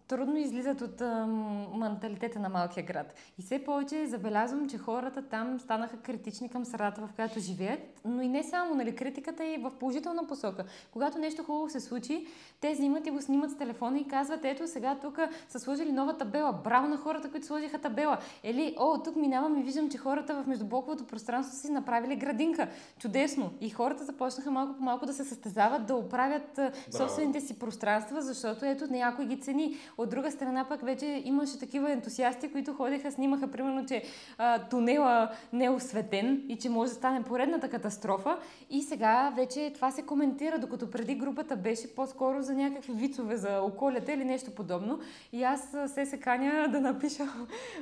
трудно 0.09 0.37
излизат 0.37 0.81
от 0.81 1.01
а, 1.01 1.27
менталитета 1.75 2.39
на 2.39 2.49
малкия 2.49 2.85
град. 2.85 3.15
И 3.39 3.43
все 3.43 3.65
повече 3.65 4.07
забелязвам, 4.07 4.69
че 4.69 4.79
хората 4.79 5.23
там 5.23 5.61
станаха 5.61 5.97
критични 5.97 6.49
към 6.49 6.65
средата, 6.65 7.01
в 7.01 7.13
която 7.15 7.41
живеят, 7.41 7.81
но 8.05 8.23
и 8.23 8.29
не 8.29 8.43
само, 8.43 8.75
нали, 8.75 8.97
критиката 8.97 9.45
е 9.45 9.59
в 9.59 9.71
положителна 9.81 10.27
посока. 10.27 10.65
Когато 10.93 11.19
нещо 11.19 11.43
хубаво 11.43 11.71
се 11.71 11.81
случи, 11.81 12.27
те 12.61 12.73
взимат 12.73 13.07
и 13.07 13.11
го 13.11 13.23
снимат 13.23 13.51
с 13.51 13.57
телефона 13.57 13.99
и 13.99 14.09
казват, 14.09 14.45
ето 14.45 14.69
сега 14.69 14.99
тук 15.03 15.19
са 15.49 15.61
сложили 15.61 15.93
нова 15.93 16.19
табела. 16.19 16.53
Браво 16.53 16.89
на 16.89 16.97
хората, 16.97 17.31
които 17.31 17.47
сложиха 17.47 17.79
табела. 17.79 18.19
Или, 18.45 18.77
о, 18.79 19.03
тук 19.03 19.17
минавам 19.17 19.59
и 19.59 19.63
виждам, 19.63 19.91
че 19.91 19.99
хората 19.99 20.43
в 20.43 20.47
междублоковото 20.47 21.07
пространство 21.07 21.57
си 21.57 21.73
направили 21.73 22.17
градинка. 22.17 22.69
Чудесно. 22.99 23.51
И 23.61 23.71
хората 23.71 24.05
започнаха 24.05 24.51
малко 24.51 24.77
по 24.77 24.83
малко 24.83 25.07
да 25.07 25.13
се 25.13 25.25
състезават, 25.25 25.87
да 25.87 25.95
оправят 25.95 26.51
Браво. 26.55 26.73
собствените 26.91 27.41
си 27.41 27.59
пространства, 27.59 28.23
защото 28.23 28.65
ето 28.65 28.93
някой 28.93 29.27
ги 29.27 29.41
цени. 29.41 29.77
От 29.99 30.11
друга 30.11 30.31
страна 30.31 30.65
пък 30.69 30.83
вече 30.85 31.23
имаше 31.25 31.59
такива 31.59 31.93
ентусиасти, 31.93 32.53
които 32.53 32.75
ходеха, 32.75 33.13
снимаха 33.13 33.51
примерно, 33.51 33.87
че 33.87 34.03
а, 34.39 34.69
тунела 34.69 35.31
не 35.53 35.65
е 35.65 35.71
осветен 35.71 36.43
и 36.49 36.57
че 36.57 36.71
може 36.71 36.91
да 36.91 36.97
стане 36.97 37.23
поредната 37.23 37.69
катастрофа. 37.69 38.39
И 38.71 38.83
сега 38.83 39.33
вече 39.37 39.73
това 39.75 39.91
се 39.91 40.03
коментира, 40.03 40.59
докато 40.59 40.91
преди 40.91 41.15
групата 41.15 41.57
беше 41.57 41.95
по-скоро 41.95 42.43
за 42.43 42.55
някакви 42.55 42.93
вицове 42.93 43.37
за 43.37 43.61
околята 43.61 44.13
или 44.13 44.25
нещо 44.25 44.51
подобно. 44.51 44.99
И 45.33 45.43
аз 45.43 45.75
се 45.87 46.07
се 46.07 46.21
каня 46.21 46.69
да 46.69 46.81
напиша 46.81 47.29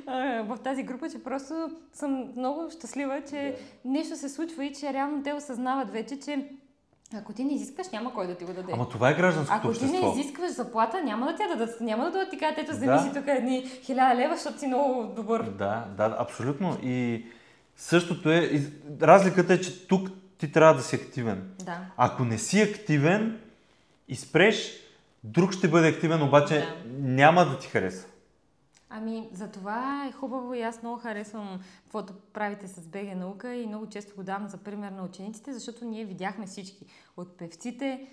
а, 0.05 0.43
в 0.43 0.57
тази 0.63 0.83
група, 0.83 1.09
че 1.09 1.23
просто 1.23 1.69
съм 1.93 2.31
много 2.37 2.71
щастлива, 2.71 3.21
че 3.29 3.35
yeah. 3.35 3.55
нещо 3.85 4.15
се 4.15 4.29
случва 4.29 4.65
и 4.65 4.73
че 4.73 4.93
реално 4.93 5.23
те 5.23 5.33
осъзнават 5.33 5.89
вече, 5.89 6.19
че 6.19 6.49
ако 7.13 7.33
ти 7.33 7.43
не 7.43 7.53
изискваш, 7.53 7.87
няма 7.93 8.13
кой 8.13 8.27
да 8.27 8.35
ти 8.35 8.45
го 8.45 8.53
даде. 8.53 8.71
Ама 8.73 8.89
това 8.89 9.09
е 9.09 9.13
гражданското 9.13 9.57
Ако 9.57 9.67
общество. 9.67 9.97
ти 9.97 10.05
не 10.05 10.11
изискваш 10.11 10.51
заплата, 10.51 11.03
няма 11.03 11.25
да 11.25 11.35
ти 11.35 11.43
дадат. 11.49 11.81
Няма 11.81 12.11
да 12.11 12.29
ти 12.29 12.37
кажат, 12.37 12.57
ето 12.57 12.71
вземи 12.71 12.93
да. 12.93 12.99
си 12.99 13.11
тук 13.13 13.23
едни 13.27 13.67
хиляда 13.81 14.15
лева, 14.15 14.35
защото 14.35 14.59
си 14.59 14.67
много 14.67 15.13
добър. 15.15 15.43
Да, 15.43 15.85
да, 15.97 16.15
абсолютно. 16.19 16.77
И 16.83 17.25
същото 17.75 18.31
е, 18.31 18.61
разликата 19.01 19.53
е, 19.53 19.61
че 19.61 19.87
тук 19.87 20.09
ти 20.37 20.51
трябва 20.51 20.75
да 20.75 20.81
си 20.81 20.95
активен. 20.95 21.51
Да. 21.65 21.77
Ако 21.97 22.25
не 22.25 22.37
си 22.37 22.61
активен 22.61 23.39
и 24.07 24.15
спреш, 24.15 24.71
друг 25.23 25.51
ще 25.53 25.67
бъде 25.67 25.87
активен, 25.87 26.21
обаче 26.23 26.59
да. 26.59 26.75
няма 26.99 27.45
да 27.45 27.59
ти 27.59 27.67
хареса. 27.67 28.07
Ами, 28.97 29.29
за 29.33 29.51
това 29.51 30.07
е 30.07 30.11
хубаво 30.11 30.53
и 30.53 30.61
аз 30.61 30.81
много 30.81 30.97
харесвам 30.97 31.59
каквото 31.83 32.13
правите 32.33 32.67
с 32.67 32.87
БГ 32.87 33.15
наука 33.15 33.55
и 33.55 33.67
много 33.67 33.89
често 33.89 34.15
го 34.15 34.23
давам 34.23 34.47
за 34.47 34.57
пример 34.57 34.91
на 34.91 35.03
учениците, 35.03 35.53
защото 35.53 35.85
ние 35.85 36.05
видяхме 36.05 36.45
всички. 36.45 36.85
От 37.17 37.37
певците 37.37 38.07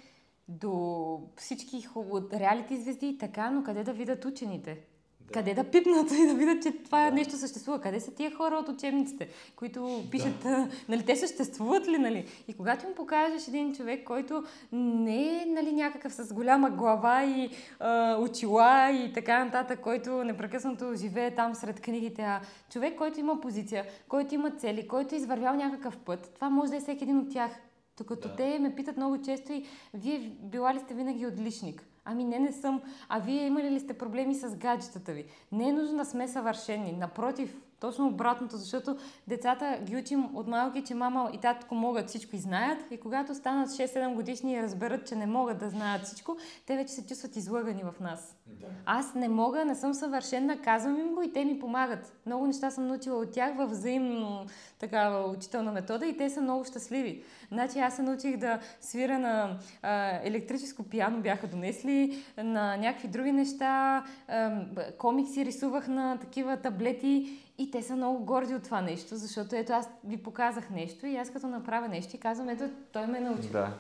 до 0.49 1.23
всички 1.37 1.89
от 1.95 2.33
реалити 2.33 2.83
звезди 2.83 3.09
и 3.09 3.19
така, 3.19 3.51
но 3.51 3.65
къде 3.65 3.85
да 3.85 3.93
видят 3.93 4.25
учените? 4.25 4.85
Да. 5.33 5.39
Къде 5.39 5.55
да 5.55 5.65
пипнат 5.65 6.13
и 6.13 6.27
да 6.27 6.35
видят, 6.35 6.63
че 6.63 6.73
това 6.73 7.05
да. 7.05 7.11
нещо 7.11 7.37
съществува? 7.37 7.81
Къде 7.81 8.01
са 8.01 8.15
тия 8.15 8.35
хора 8.35 8.55
от 8.55 8.69
учебниците, 8.69 9.29
които 9.57 10.05
пишат, 10.11 10.43
да. 10.43 10.69
нали, 10.89 11.05
те 11.05 11.17
съществуват 11.17 11.89
ли, 11.89 11.99
нали? 11.99 12.27
И 12.49 12.55
когато 12.55 12.87
им 12.87 12.95
покажеш 12.95 13.49
един 13.49 13.75
човек, 13.75 14.05
който 14.05 14.45
не 14.73 15.43
е, 15.43 15.47
нали, 15.47 15.73
някакъв 15.73 16.15
с 16.15 16.35
голяма 16.35 16.71
глава 16.71 17.25
и 17.25 17.51
а, 17.81 18.17
очила 18.17 18.91
и 18.91 19.13
така 19.13 19.45
нататък, 19.45 19.81
който 19.81 20.25
непрекъснато 20.25 20.95
живее 20.95 21.35
там 21.35 21.55
сред 21.55 21.81
книгите, 21.81 22.23
а 22.23 22.41
човек, 22.73 22.99
който 22.99 23.21
има 23.21 23.41
позиция, 23.41 23.85
който 24.09 24.35
има 24.35 24.51
цели, 24.51 24.89
който 24.89 25.15
е 25.15 25.19
извървял 25.19 25.55
някакъв 25.55 25.97
път, 25.97 26.31
това 26.35 26.51
може 26.51 26.71
да 26.71 26.77
е 26.77 26.81
всеки 26.81 27.05
един 27.05 27.19
от 27.19 27.33
тях. 27.33 27.51
Докато 27.99 28.29
да. 28.29 28.37
те 28.37 28.59
ме 28.59 28.75
питат 28.75 28.97
много 28.97 29.23
често 29.23 29.53
и 29.53 29.65
вие 29.95 30.19
била 30.43 30.75
ли 30.75 30.79
сте 30.79 30.95
винаги 30.95 31.27
отличник? 31.27 31.85
Ами 32.05 32.25
не, 32.25 32.39
не 32.39 32.53
съм. 32.53 32.83
А 33.09 33.19
вие 33.19 33.47
имали 33.47 33.71
ли 33.71 33.81
сте 33.81 33.95
проблеми 33.95 34.35
с 34.35 34.57
гаджетата 34.57 35.13
ви? 35.13 35.25
Не 35.53 35.69
е 35.69 35.73
нужно 35.73 35.97
да 35.97 36.05
сме 36.05 36.29
съвършени. 36.29 36.93
Напротив, 36.93 37.57
точно 37.83 38.09
обратното, 38.09 38.57
защото 38.57 38.97
децата 39.29 39.79
ги 39.83 39.97
учим 39.97 40.37
от 40.37 40.47
малки, 40.47 40.85
че 40.85 40.95
мама 40.95 41.31
и 41.35 41.39
татко 41.39 41.75
могат 41.75 42.09
всичко 42.09 42.37
и 42.37 42.39
знаят. 42.39 42.79
И 42.91 43.01
когато 43.01 43.35
станат 43.35 43.69
6-7 43.69 44.15
годишни 44.15 44.53
и 44.53 44.63
разберат, 44.63 45.07
че 45.07 45.17
не 45.17 45.27
могат 45.27 45.59
да 45.59 45.71
знаят 45.71 46.03
всичко, 46.03 46.37
те 46.67 46.77
вече 46.77 46.93
се 46.93 47.07
чувстват 47.07 47.37
излъгани 47.37 47.83
в 47.83 48.01
нас. 48.01 48.37
Да. 48.47 48.67
Аз 48.87 49.15
не 49.15 49.29
мога, 49.29 49.65
не 49.65 49.75
съм 49.75 49.95
съвършена, 49.95 50.61
казвам 50.61 51.01
им 51.01 51.15
го 51.15 51.23
и 51.23 51.33
те 51.33 51.45
ми 51.45 51.59
помагат. 51.59 52.13
Много 52.27 52.47
неща 52.47 52.71
съм 52.71 52.87
научила 52.87 53.19
от 53.19 53.33
тях 53.33 53.57
във 53.57 53.71
взаимно 53.71 54.47
такава 54.79 55.31
учителна 55.31 55.73
метода 55.73 56.07
и 56.07 56.17
те 56.17 56.31
са 56.31 56.41
много 56.41 56.65
щастливи. 56.65 57.25
Значи 57.53 57.79
аз 57.79 57.97
се 57.97 58.03
научих 58.03 58.37
да 58.37 58.59
свира 58.81 59.19
на 59.19 59.57
а, 59.83 60.21
електрическо 60.23 60.83
пиано, 60.83 61.21
бяха 61.21 61.47
донесли, 61.47 62.25
на 62.37 62.77
някакви 62.77 63.09
други 63.09 63.33
неща, 63.33 64.05
а, 64.29 64.51
комикси 64.99 65.45
рисувах 65.45 65.89
на 65.89 66.19
такива 66.19 66.57
таблети 66.57 67.39
и 67.59 67.71
те 67.71 67.83
са 67.83 67.97
много 67.97 68.25
горди 68.25 68.55
от 68.55 68.63
това 68.63 68.81
нещо, 68.81 69.17
защото 69.17 69.57
ето 69.57 69.73
аз 69.73 69.89
ви 70.05 70.17
показах 70.17 70.71
нещо 70.71 71.07
и 71.07 71.17
аз 71.17 71.31
като 71.31 71.47
направя 71.47 71.89
нещо 71.89 72.17
и 72.17 72.19
казвам, 72.19 72.49
ето 72.49 72.65
той 72.93 73.07
ме 73.07 73.21
научи. 73.21 73.49
Да. 73.49 73.75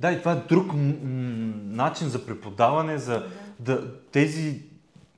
Да, 0.00 0.12
и 0.12 0.18
това 0.18 0.32
е 0.32 0.48
друг 0.48 0.72
м- 0.72 0.94
начин 1.64 2.08
за 2.08 2.26
преподаване, 2.26 2.98
за 2.98 3.26
да. 3.60 3.80
да 3.80 4.00
тези 4.12 4.62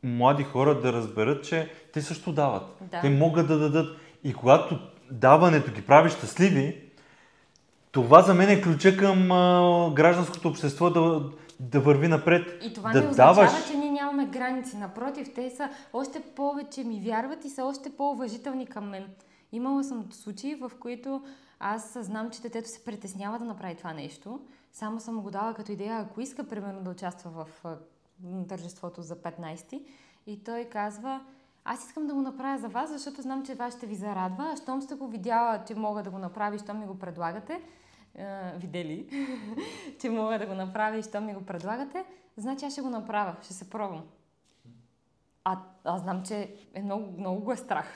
млади 0.02 0.42
хора 0.42 0.80
да 0.80 0.92
разберат, 0.92 1.44
че 1.44 1.70
те 1.92 2.02
също 2.02 2.32
дават. 2.32 2.62
Да. 2.90 3.00
Те 3.00 3.10
могат 3.10 3.48
да 3.48 3.58
дадат. 3.58 3.96
И 4.24 4.34
когато 4.34 4.78
даването 5.10 5.72
ги 5.72 5.82
прави 5.82 6.10
щастливи, 6.10 6.87
това 7.92 8.22
за 8.22 8.34
мен 8.34 8.48
е 8.48 8.62
ключа 8.62 8.96
към 8.96 9.32
а, 9.32 9.90
гражданското 9.94 10.48
общество 10.48 10.90
да, 10.90 11.30
да 11.60 11.80
върви 11.80 12.08
напред. 12.08 12.64
И 12.64 12.72
това 12.72 12.92
да 12.92 13.00
не 13.00 13.08
означава, 13.08 13.34
даваш. 13.34 13.66
че 13.68 13.76
ние 13.76 13.90
нямаме 13.90 14.26
граници. 14.26 14.76
Напротив, 14.76 15.34
те 15.34 15.50
са 15.50 15.68
още 15.92 16.20
повече 16.36 16.84
ми 16.84 17.00
вярват 17.00 17.44
и 17.44 17.48
са 17.48 17.64
още 17.64 17.90
по-уважителни 17.90 18.66
към 18.66 18.88
мен. 18.88 19.04
Имала 19.52 19.84
съм 19.84 20.12
случаи, 20.12 20.54
в 20.54 20.72
които 20.80 21.22
аз 21.60 21.98
знам, 22.00 22.30
че 22.30 22.42
детето 22.42 22.68
се 22.68 22.84
притеснява 22.84 23.38
да 23.38 23.44
направи 23.44 23.74
това 23.74 23.92
нещо. 23.92 24.40
Само 24.72 25.00
съм 25.00 25.20
го 25.20 25.30
дала 25.30 25.54
като 25.54 25.72
идея, 25.72 25.98
ако 25.98 26.20
иска, 26.20 26.44
примерно, 26.44 26.82
да 26.82 26.90
участва 26.90 27.30
в 27.30 27.64
тържеството 28.48 29.02
за 29.02 29.16
15-ти. 29.16 29.82
И 30.26 30.44
той 30.44 30.64
казва, 30.64 31.20
аз 31.70 31.86
искам 31.86 32.06
да 32.06 32.14
го 32.14 32.22
направя 32.22 32.58
за 32.58 32.68
вас, 32.68 32.90
защото 32.90 33.22
знам, 33.22 33.46
че 33.46 33.54
вас 33.54 33.76
ще 33.76 33.86
ви 33.86 33.94
зарадва. 33.94 34.50
А 34.52 34.56
щом 34.56 34.82
сте 34.82 34.94
го 34.94 35.08
видяла, 35.08 35.64
че 35.66 35.74
мога 35.74 36.02
да 36.02 36.10
го 36.10 36.18
направя 36.18 36.56
и 36.56 36.58
щом 36.58 36.78
ми 36.78 36.86
го 36.86 36.98
предлагате, 36.98 37.62
е, 38.14 38.52
видели, 38.56 39.26
че 40.00 40.10
мога 40.10 40.38
да 40.38 40.46
го 40.46 40.54
направя 40.54 40.98
и 40.98 41.02
щом 41.02 41.26
ми 41.26 41.34
го 41.34 41.46
предлагате, 41.46 42.04
значи 42.36 42.64
аз 42.64 42.72
ще 42.72 42.82
го 42.82 42.90
направя, 42.90 43.36
ще 43.42 43.52
се 43.52 43.70
пробвам. 43.70 44.04
А 45.44 45.58
аз 45.84 46.02
знам, 46.02 46.22
че 46.24 46.54
е 46.74 46.82
много, 46.82 47.12
много 47.18 47.40
го 47.40 47.52
е 47.52 47.56
страх. 47.56 47.86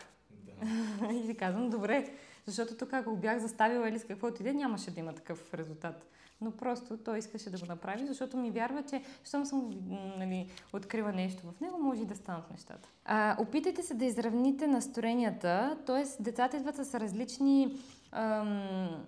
и 1.13 1.23
ви 1.23 1.37
казвам, 1.37 1.71
добре, 1.71 2.11
защото 2.47 2.77
тук 2.77 2.93
ако 2.93 3.17
бях 3.17 3.39
заставила 3.39 3.89
или 3.89 3.99
с 3.99 4.05
каквото 4.05 4.43
и 4.43 4.45
да 4.45 4.51
е, 4.51 4.53
нямаше 4.53 4.91
да 4.91 5.01
има 5.01 5.13
такъв 5.13 5.55
резултат. 5.55 6.07
Но 6.43 6.51
просто 6.51 6.97
той 6.97 7.19
искаше 7.19 7.51
да 7.51 7.59
го 7.59 7.67
направи, 7.67 8.07
защото 8.07 8.37
ми 8.37 8.51
вярва, 8.51 8.83
че 8.83 9.03
щом 9.25 9.47
съм 9.47 9.71
нали, 10.19 10.51
открила 10.73 11.13
нещо 11.13 11.43
в 11.47 11.61
него, 11.61 11.79
може 11.79 12.03
и 12.03 12.07
да 12.07 12.17
станат 12.17 12.51
нещата. 12.51 12.89
А, 13.05 13.37
опитайте 13.39 13.83
се 13.83 13.95
да 13.95 14.05
изравните 14.05 14.67
настроенията, 14.67 15.79
т.е. 15.87 16.23
децата 16.23 16.57
идват 16.57 16.77
с 16.77 16.95
различни 17.01 17.79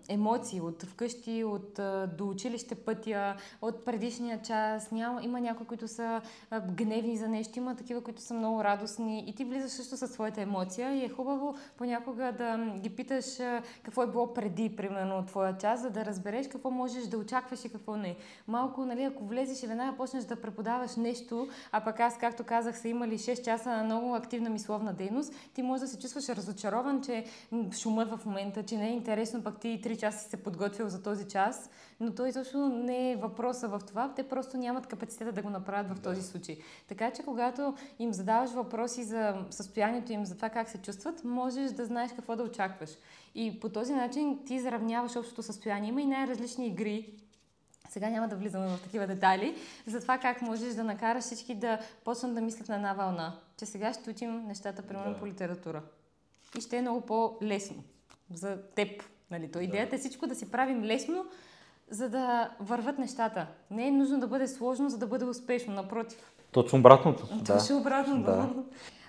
емоции 0.09 0.61
от 0.61 0.83
вкъщи, 0.83 1.45
от 1.45 1.79
а, 1.79 2.07
до 2.07 2.29
училище 2.29 2.75
пътя, 2.75 3.37
от 3.63 3.85
предишния 3.85 4.43
час. 4.43 4.91
Няма, 4.91 5.23
има 5.23 5.41
някои, 5.41 5.67
които 5.67 5.89
са 5.89 6.21
гневни 6.71 7.17
за 7.17 7.29
нещо, 7.29 7.59
има 7.59 7.77
такива, 7.77 8.01
които 8.01 8.23
са 8.23 8.35
много 8.35 8.65
радостни 8.65 9.25
и 9.27 9.35
ти 9.35 9.45
влизаш 9.45 9.71
също 9.71 9.97
със 9.97 10.11
своята 10.11 10.41
емоция 10.41 10.95
и 10.95 11.05
е 11.05 11.09
хубаво 11.09 11.55
понякога 11.77 12.33
да 12.33 12.75
ги 12.79 12.97
питаш 12.97 13.39
какво 13.83 14.03
е 14.03 14.11
било 14.11 14.35
преди, 14.35 14.77
примерно, 14.77 15.27
твоя 15.27 15.59
час, 15.59 15.81
за 15.81 15.91
да 15.91 16.05
разбереш 16.05 16.49
какво 16.49 16.71
можеш 16.71 17.05
да 17.05 17.19
очакваш 17.19 17.65
и 17.65 17.69
какво 17.69 17.97
не. 17.97 18.17
Малко, 18.49 18.85
нали, 18.85 19.03
ако 19.03 19.25
влезеш 19.25 19.63
и 19.63 19.67
веднага 19.67 19.97
почнеш 19.97 20.25
да 20.25 20.41
преподаваш 20.41 20.97
нещо, 20.97 21.49
а 21.73 21.81
пък 21.85 22.01
аз, 22.01 22.19
както 22.19 22.45
казах, 22.45 22.79
са 22.79 22.89
имали 22.89 23.19
6 23.19 23.45
часа 23.45 23.71
на 23.71 23.85
много 23.85 24.15
активна 24.15 24.51
мисловна 24.51 24.93
дейност, 24.93 25.35
ти 25.55 25.63
можеш 25.63 25.81
да 25.81 25.89
се 25.89 25.99
чувстваш 25.99 26.29
разочарован, 26.29 27.03
че 27.03 27.25
шумът 27.73 28.11
в 28.11 28.27
момента, 28.27 28.63
че 28.63 28.77
не 28.77 28.91
е 28.91 28.94
интересно, 28.95 29.43
пък 29.43 29.61
ти 29.61 29.81
3 29.85 30.01
часа 30.01 30.19
си 30.19 30.31
се 30.31 30.43
подготвил 30.43 30.89
за 30.89 31.03
този 31.03 31.29
час, 31.29 31.71
но 32.01 32.15
той 32.15 32.29
изобщо 32.29 32.69
не 32.69 33.13
е 33.13 33.17
въпроса 33.17 33.69
в 33.69 33.81
това, 33.87 34.13
те 34.17 34.29
просто 34.29 34.57
нямат 34.57 34.87
капацитета 34.87 35.33
да 35.33 35.43
го 35.43 35.51
направят 35.51 35.99
в 35.99 36.03
този 36.03 36.23
случай. 36.23 36.59
Така 36.89 37.11
че, 37.11 37.23
когато 37.23 37.75
им 37.99 38.13
задаваш 38.13 38.51
въпроси 38.51 39.05
за 39.05 39.47
състоянието 39.51 40.13
им, 40.13 40.25
за 40.25 40.37
това 40.37 40.49
как 40.49 40.69
се 40.69 40.79
чувстват, 40.79 41.25
можеш 41.25 41.71
да 41.71 41.87
знаеш 41.87 42.11
какво 42.17 42.37
да 42.37 42.43
очакваш. 42.43 42.91
И 43.35 43.61
по 43.61 43.69
този 43.69 43.95
начин 43.95 44.45
ти 44.47 44.61
заравняваш 44.61 45.17
общото 45.17 45.43
състояние. 45.43 45.89
Има 45.89 46.03
и 46.03 46.07
най-различни 46.07 46.67
игри, 46.67 47.15
сега 47.89 48.11
няма 48.11 48.29
да 48.29 48.37
влизаме 48.37 48.69
в 48.69 48.83
такива 48.83 49.07
детайли, 49.07 49.57
за 49.87 50.01
това 50.01 50.19
как 50.19 50.43
можеш 50.43 50.75
да 50.75 50.85
накараш 50.85 51.25
всички 51.25 51.55
да 51.55 51.79
почнат 52.05 52.35
да 52.35 52.41
мислят 52.41 52.69
на 52.69 52.75
една 52.75 52.93
вълна. 52.93 53.37
Че 53.57 53.67
сега 53.67 53.93
ще 53.93 54.11
учим 54.11 54.47
нещата, 54.47 54.83
примерно 54.83 55.13
Да. 55.13 55.19
по 55.19 55.27
литература. 55.27 55.83
И 56.59 56.61
ще 56.61 56.77
е 56.77 56.81
много 56.81 57.01
по-лесно 57.01 57.85
за 58.37 58.59
теб. 58.75 59.03
Нали? 59.31 59.51
То 59.51 59.61
идеята 59.61 59.97
е 59.97 59.99
всичко 59.99 60.27
да 60.27 60.35
си 60.35 60.51
правим 60.51 60.85
лесно, 60.85 61.27
за 61.91 62.09
да 62.09 62.51
върват 62.61 62.99
нещата. 62.99 63.47
Не 63.71 63.89
е 63.89 63.91
нужно 63.91 64.21
да 64.21 64.27
бъде 64.27 64.49
сложно, 64.49 64.91
за 64.91 64.99
да 64.99 65.07
бъде 65.07 65.25
успешно. 65.25 65.75
Напротив. 65.75 66.33
Точно 66.53 66.79
обратното. 66.79 67.27
Точно. 67.27 67.45
Да. 67.45 67.61
Да. 68.33 68.49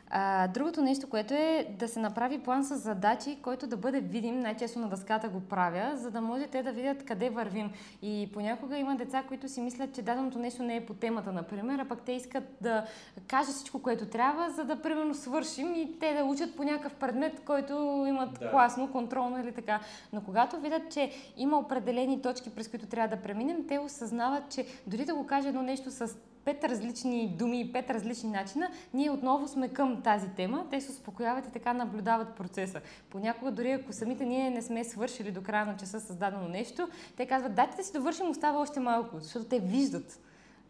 А, 0.09 0.47
другото 0.47 0.81
нещо, 0.81 1.09
което 1.09 1.33
е 1.33 1.67
да 1.79 1.87
се 1.87 1.99
направи 1.99 2.39
план 2.39 2.63
с 2.63 2.75
задачи, 2.75 3.37
който 3.41 3.67
да 3.67 3.77
бъде 3.77 3.99
видим, 3.99 4.39
най-често 4.39 4.79
на 4.79 4.89
дъската 4.89 5.29
го 5.29 5.39
правя, 5.39 5.91
за 5.95 6.11
да 6.11 6.21
може 6.21 6.47
те 6.47 6.63
да 6.63 6.71
видят 6.71 7.05
къде 7.05 7.29
вървим. 7.29 7.71
И 8.01 8.29
понякога 8.33 8.77
има 8.77 8.95
деца, 8.95 9.23
които 9.27 9.49
си 9.49 9.61
мислят, 9.61 9.93
че 9.93 10.01
даденото 10.01 10.39
нещо 10.39 10.63
не 10.63 10.75
е 10.75 10.85
по 10.85 10.93
темата, 10.93 11.31
например, 11.31 11.79
а 11.79 11.85
пък 11.85 12.01
те 12.01 12.11
искат 12.11 12.43
да 12.61 12.85
кажат 13.27 13.55
всичко, 13.55 13.81
което 13.81 14.05
трябва, 14.05 14.49
за 14.49 14.63
да 14.63 14.81
примерно 14.81 15.13
свършим 15.13 15.75
и 15.75 15.99
те 15.99 16.13
да 16.13 16.23
учат 16.23 16.55
по 16.55 16.63
някакъв 16.63 16.93
предмет, 16.93 17.41
който 17.45 17.73
имат 18.07 18.39
Да. 18.39 18.51
класно, 18.51 18.91
контролно 18.91 19.39
или 19.39 19.51
така. 19.51 19.79
Но 20.13 20.21
когато 20.21 20.59
видят, 20.59 20.91
че 20.91 21.11
има 21.37 21.59
определени 21.59 22.21
точки, 22.21 22.49
през 22.49 22.67
които 22.67 22.85
трябва 22.85 23.15
да 23.15 23.21
преминем, 23.21 23.67
те 23.67 23.79
осъзнават, 23.79 24.49
че 24.49 24.65
дори 24.87 25.05
да 25.05 25.15
го 25.15 25.27
каже 25.27 25.47
едно 25.49 25.61
нещо 25.61 25.91
с 25.91 26.17
пет 26.45 26.63
различни 26.63 27.35
думи 27.37 27.61
и 27.61 27.71
пет 27.71 27.89
различни 27.89 28.29
начина, 28.29 28.69
ние 28.93 29.11
отново 29.11 29.47
сме 29.47 29.69
към 29.69 30.01
тази 30.01 30.27
тема. 30.27 30.65
Те 30.69 30.81
се 30.81 30.91
успокояват 30.91 31.47
и 31.47 31.51
така 31.51 31.73
наблюдават 31.73 32.35
процеса. 32.35 32.81
Понякога 33.09 33.51
дори 33.51 33.71
ако 33.71 33.93
самите 33.93 34.25
ние 34.25 34.49
не 34.49 34.61
сме 34.61 34.83
свършили 34.83 35.31
до 35.31 35.43
края 35.43 35.65
на 35.65 35.77
часа 35.77 36.01
създадено 36.01 36.47
нещо, 36.49 36.87
те 37.17 37.25
казват, 37.25 37.55
дайте 37.55 37.77
да 37.77 37.83
си 37.83 37.93
довършим, 37.93 38.29
остава 38.29 38.59
още 38.59 38.79
малко, 38.79 39.19
защото 39.19 39.45
те 39.45 39.59
виждат. 39.59 40.19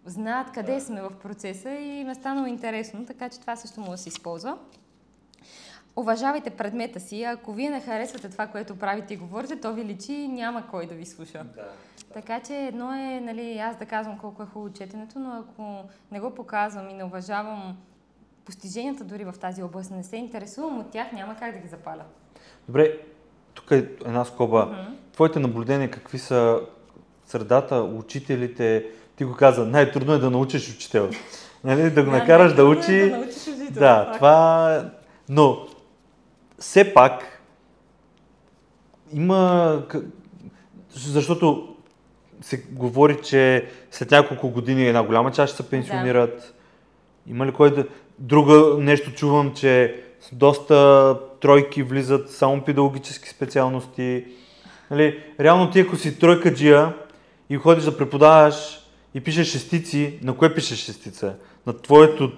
Знаят 0.06 0.52
къде 0.52 0.76
Да. 0.76 0.82
сме 0.82 1.02
в 1.02 1.12
процеса 1.22 1.70
и 1.70 2.00
им 2.00 2.10
е 2.10 2.16
станало 2.16 2.48
интересно, 2.48 3.06
така 3.06 3.30
че 3.30 3.40
това 3.40 3.56
също 3.56 3.80
може 3.80 3.92
да 3.92 3.98
се 3.98 4.10
използва. 4.10 4.58
Уважавайте 5.96 6.50
предмета 6.50 7.00
си. 7.00 7.24
Ако 7.24 7.54
вие 7.54 7.70
не 7.70 7.82
харесвате 7.82 8.30
това, 8.30 8.48
което 8.48 8.76
правите 8.76 9.14
и 9.14 9.18
говорите, 9.18 9.60
то 9.60 9.74
ви 9.74 9.86
личи, 9.86 10.28
няма 10.28 10.68
кой 10.72 10.86
да 10.86 10.96
ви 10.96 11.06
слуша. 11.06 11.46
Така 12.14 12.40
че 12.40 12.56
едно 12.56 12.94
е, 12.94 13.22
нали, 13.22 13.58
аз 13.58 13.78
да 13.78 13.86
казвам 13.86 14.18
колко 14.18 14.44
е 14.44 14.46
хубаво 14.46 14.74
четенето, 14.74 15.20
но 15.20 15.32
ако 15.40 15.84
не 16.12 16.20
го 16.20 16.36
показвам 16.36 16.90
и 16.90 16.94
не 16.94 17.04
уважавам 17.04 17.78
постиженията 18.46 19.04
дори 19.04 19.24
в 19.24 19.34
тази 19.42 19.64
област, 19.64 19.92
не 19.92 20.04
се 20.04 20.18
интересувам 20.18 20.80
от 20.80 20.92
тях, 20.92 21.12
няма 21.12 21.36
как 21.36 21.54
да 21.54 21.60
ги 21.60 21.68
запаля. 21.68 22.04
Добре, 22.68 22.98
тук 23.54 23.72
е 23.72 23.78
една 24.06 24.26
скоба. 24.26 24.88
Твоите 25.14 25.40
наблюдения 25.40 25.92
какви 25.92 26.20
са 26.20 26.60
средата, 27.26 27.76
учителите? 27.76 28.86
Ти 29.16 29.24
го 29.24 29.36
каза, 29.36 29.66
най-трудно 29.66 30.14
е 30.14 30.18
да 30.18 30.32
научиш 30.32 30.76
учител. 30.76 31.10
Нали, 31.64 31.90
да 31.90 32.04
го 32.04 32.12
накараш 32.12 32.54
да 32.54 32.62
е 32.62 32.66
учи. 32.66 33.10
Да, 33.10 33.18
научиш 33.18 33.48
учител, 33.48 33.80
Да, 33.80 34.12
това... 34.12 34.92
Но, 35.30 35.68
все 36.66 36.94
пак, 36.94 37.42
има... 39.14 39.82
Защото 40.90 41.76
се 42.42 42.58
говори, 42.58 43.18
че 43.24 43.70
след 43.92 44.12
няколко 44.12 44.50
години 44.50 44.88
една 44.88 45.04
голяма 45.04 45.32
част 45.32 45.54
ще 45.54 45.64
се 45.64 45.70
пенсионират. 45.70 46.54
Има 47.28 47.46
ли 47.46 47.52
кой 47.52 47.76
да... 47.76 47.86
Друга 48.20 48.78
нещо 48.80 49.12
чувам, 49.12 49.54
че 49.54 50.04
доста 50.32 51.20
тройки 51.42 51.84
влизат 51.84 52.32
само 52.32 52.62
педагогически 52.62 53.30
специалности. 53.30 54.26
Нали, 54.92 55.24
реално 55.40 55.72
ти 55.72 55.80
ако 55.80 55.96
си 55.96 56.20
тройка 56.20 56.54
джия 56.54 56.94
и 57.50 57.58
ходиш 57.58 57.84
да 57.84 57.98
преподаваш 57.98 58.80
и 59.14 59.22
пишеш 59.22 59.48
шестици, 59.48 60.20
на 60.24 60.38
кое 60.38 60.54
пишеш 60.54 60.80
шестица? 60.80 61.36
На 61.66 61.82
твоето 61.82 62.32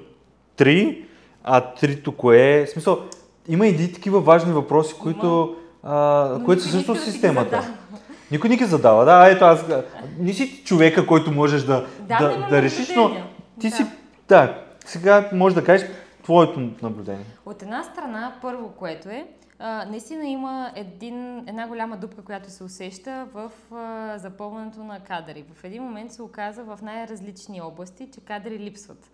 три, 0.55 1.05
а 1.43 1.61
трито 1.61 2.11
кое 2.11 2.61
е? 2.61 2.65
В 2.65 2.69
смисъл, 2.69 3.03
има 3.48 3.68
и 3.68 3.93
такива 3.93 4.22
важни 4.22 4.54
въпроси, 4.54 4.95
които, 5.02 5.56
а, 5.84 5.95
Но 6.39 6.45
които 6.45 6.62
са 6.64 6.70
също 6.70 6.93
в 6.93 6.98
да 6.98 7.02
системата. 7.04 7.62
задава. 7.62 7.78
Никой 8.32 8.50
не 8.50 8.56
ги 8.58 8.66
задава, 8.66 9.06
да, 9.06 9.28
ето 9.30 9.45
аз. 9.45 9.66
Не 10.20 10.34
си 10.34 10.64
човека, 10.66 11.08
който 11.08 11.32
можеш 11.32 11.64
да, 11.64 11.86
Да, 12.00 12.18
да, 12.20 12.34
имам 12.34 12.50
да 12.50 12.62
решиш, 12.62 12.95
но 12.95 13.10
ти 13.60 13.70
Да. 13.70 13.76
си, 13.76 13.86
да, 14.28 14.58
сега 14.86 15.30
можеш 15.34 15.56
да 15.56 15.64
кажеш 15.64 15.89
твоето 16.24 16.60
наблюдение. 16.82 17.26
От 17.45 17.62
една 17.62 17.84
страна, 17.84 18.34
първо, 18.41 18.70
което 18.70 19.10
е, 19.10 19.26
а, 19.60 19.86
наистина 19.86 20.26
има 20.26 20.72
един, 20.76 21.38
една 21.48 21.68
голяма 21.68 21.98
дупка, 21.98 22.22
която 22.22 22.50
се 22.52 22.64
усеща 22.64 23.26
в 23.34 23.52
а, 23.76 24.18
запълването 24.18 24.84
на 24.84 25.00
кадри. 25.00 25.45
В 25.54 25.64
един 25.64 25.84
момент 25.84 26.12
се 26.12 26.22
оказа 26.22 26.64
в 26.64 26.80
най-различни 26.82 27.62
области, 27.62 28.08
че 28.14 28.20
кадри 28.22 28.60
липсват. 28.60 29.10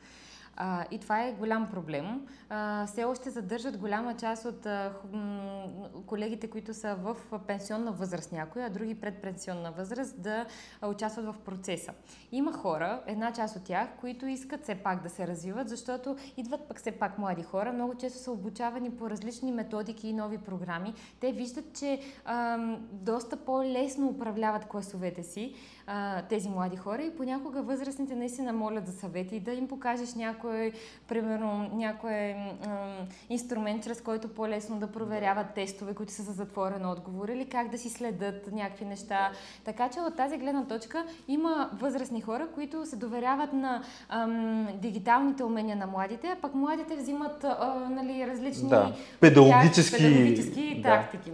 А, 0.56 0.86
и 0.91 0.99
това 0.99 1.24
е 1.24 1.32
голям 1.32 1.70
проблем. 1.70 2.28
А, 2.49 2.86
все 2.88 3.04
още 3.04 3.30
задържат 3.30 3.78
голяма 3.78 4.18
част 4.18 4.45
от 4.45 4.66
а, 4.66 4.93
м, 5.14 5.64
колегите, 6.06 6.49
които 6.49 6.74
са 6.74 6.95
в 6.95 7.18
пенсионна 7.47 7.91
възраст 7.91 8.32
някои, 8.32 8.62
а 8.62 8.70
други 8.70 8.95
предпенсионна 8.95 9.72
възраст 9.72 10.22
да 10.22 10.45
а, 10.82 10.88
участват 10.88 11.26
в 11.26 11.36
процеса. 11.45 11.93
Има 12.32 12.54
хора, 12.54 13.04
една 13.08 13.34
част 13.34 13.56
от 13.56 13.64
тях, 13.64 13.88
които 13.99 14.26
искат 14.26 14.64
все 14.64 14.76
пак 14.76 15.04
да 15.04 15.10
се 15.10 15.28
развиват, 15.28 15.70
защото 15.70 16.16
идват 16.38 16.68
пък 16.68 16.80
все 16.80 16.91
пак 16.91 17.18
млади 17.18 17.43
хора, 17.43 17.74
много 17.74 17.95
често 17.95 18.20
са 18.20 18.32
обучавани 18.32 18.91
по 18.91 19.10
различни 19.10 19.51
методики 19.51 20.08
и 20.08 20.14
нови 20.14 20.38
програми. 20.38 20.93
Те 21.20 21.32
виждат, 21.32 21.66
че 21.80 21.99
ам, 22.26 22.88
доста 22.91 23.38
по-лесно 23.38 24.08
управляват 24.08 24.66
класовете 24.66 25.24
си 25.24 25.56
а, 25.88 26.22
тези 26.22 26.50
млади 26.50 26.76
хора 26.76 27.02
и 27.02 27.16
понякога 27.18 27.62
възрастните 27.62 28.16
наистина 28.16 28.54
молят 28.54 28.88
за 28.88 28.94
съвети, 28.94 29.40
да 29.40 29.52
им 29.52 29.68
покажеш 29.68 30.16
някой 30.16 30.72
примерно, 31.08 31.70
някой 31.74 32.34
м- 32.34 33.08
инструмент, 33.30 33.84
чрез 33.84 34.02
който 34.02 34.28
по-лесно 34.28 34.80
да 34.80 34.91
проверяват 34.91 35.53
тестове, 35.53 35.94
които 35.94 36.12
са 36.12 36.24
за 36.24 36.32
затворен 36.32 36.86
отговор 36.86 37.30
или 37.30 37.45
как 37.45 37.70
да 37.70 37.78
си 37.78 37.90
следят 37.90 38.52
някакви 38.52 38.86
неща. 38.86 39.32
Така 39.66 39.90
че 39.90 39.99
от 39.99 40.16
тази 40.16 40.38
гледна 40.38 40.66
точка 40.66 41.06
има 41.28 41.70
възрастни 41.74 42.22
хора, 42.22 42.48
които 42.56 42.86
се 42.86 42.95
доверяват 42.95 43.53
на 43.53 43.84
ам, 44.10 44.68
дигиталните 44.76 45.44
умения 45.44 45.76
на 45.76 45.88
младите, 45.88 46.28
а 46.28 46.41
пък 46.41 46.53
младите 46.53 46.95
взимат 46.95 47.44
а, 47.44 47.88
нали, 47.90 48.28
различни 48.28 48.70
да. 48.70 48.94
педагогически, 49.20 49.98
педагогически 49.98 50.82
да. 50.84 50.90
тактики. 50.90 51.32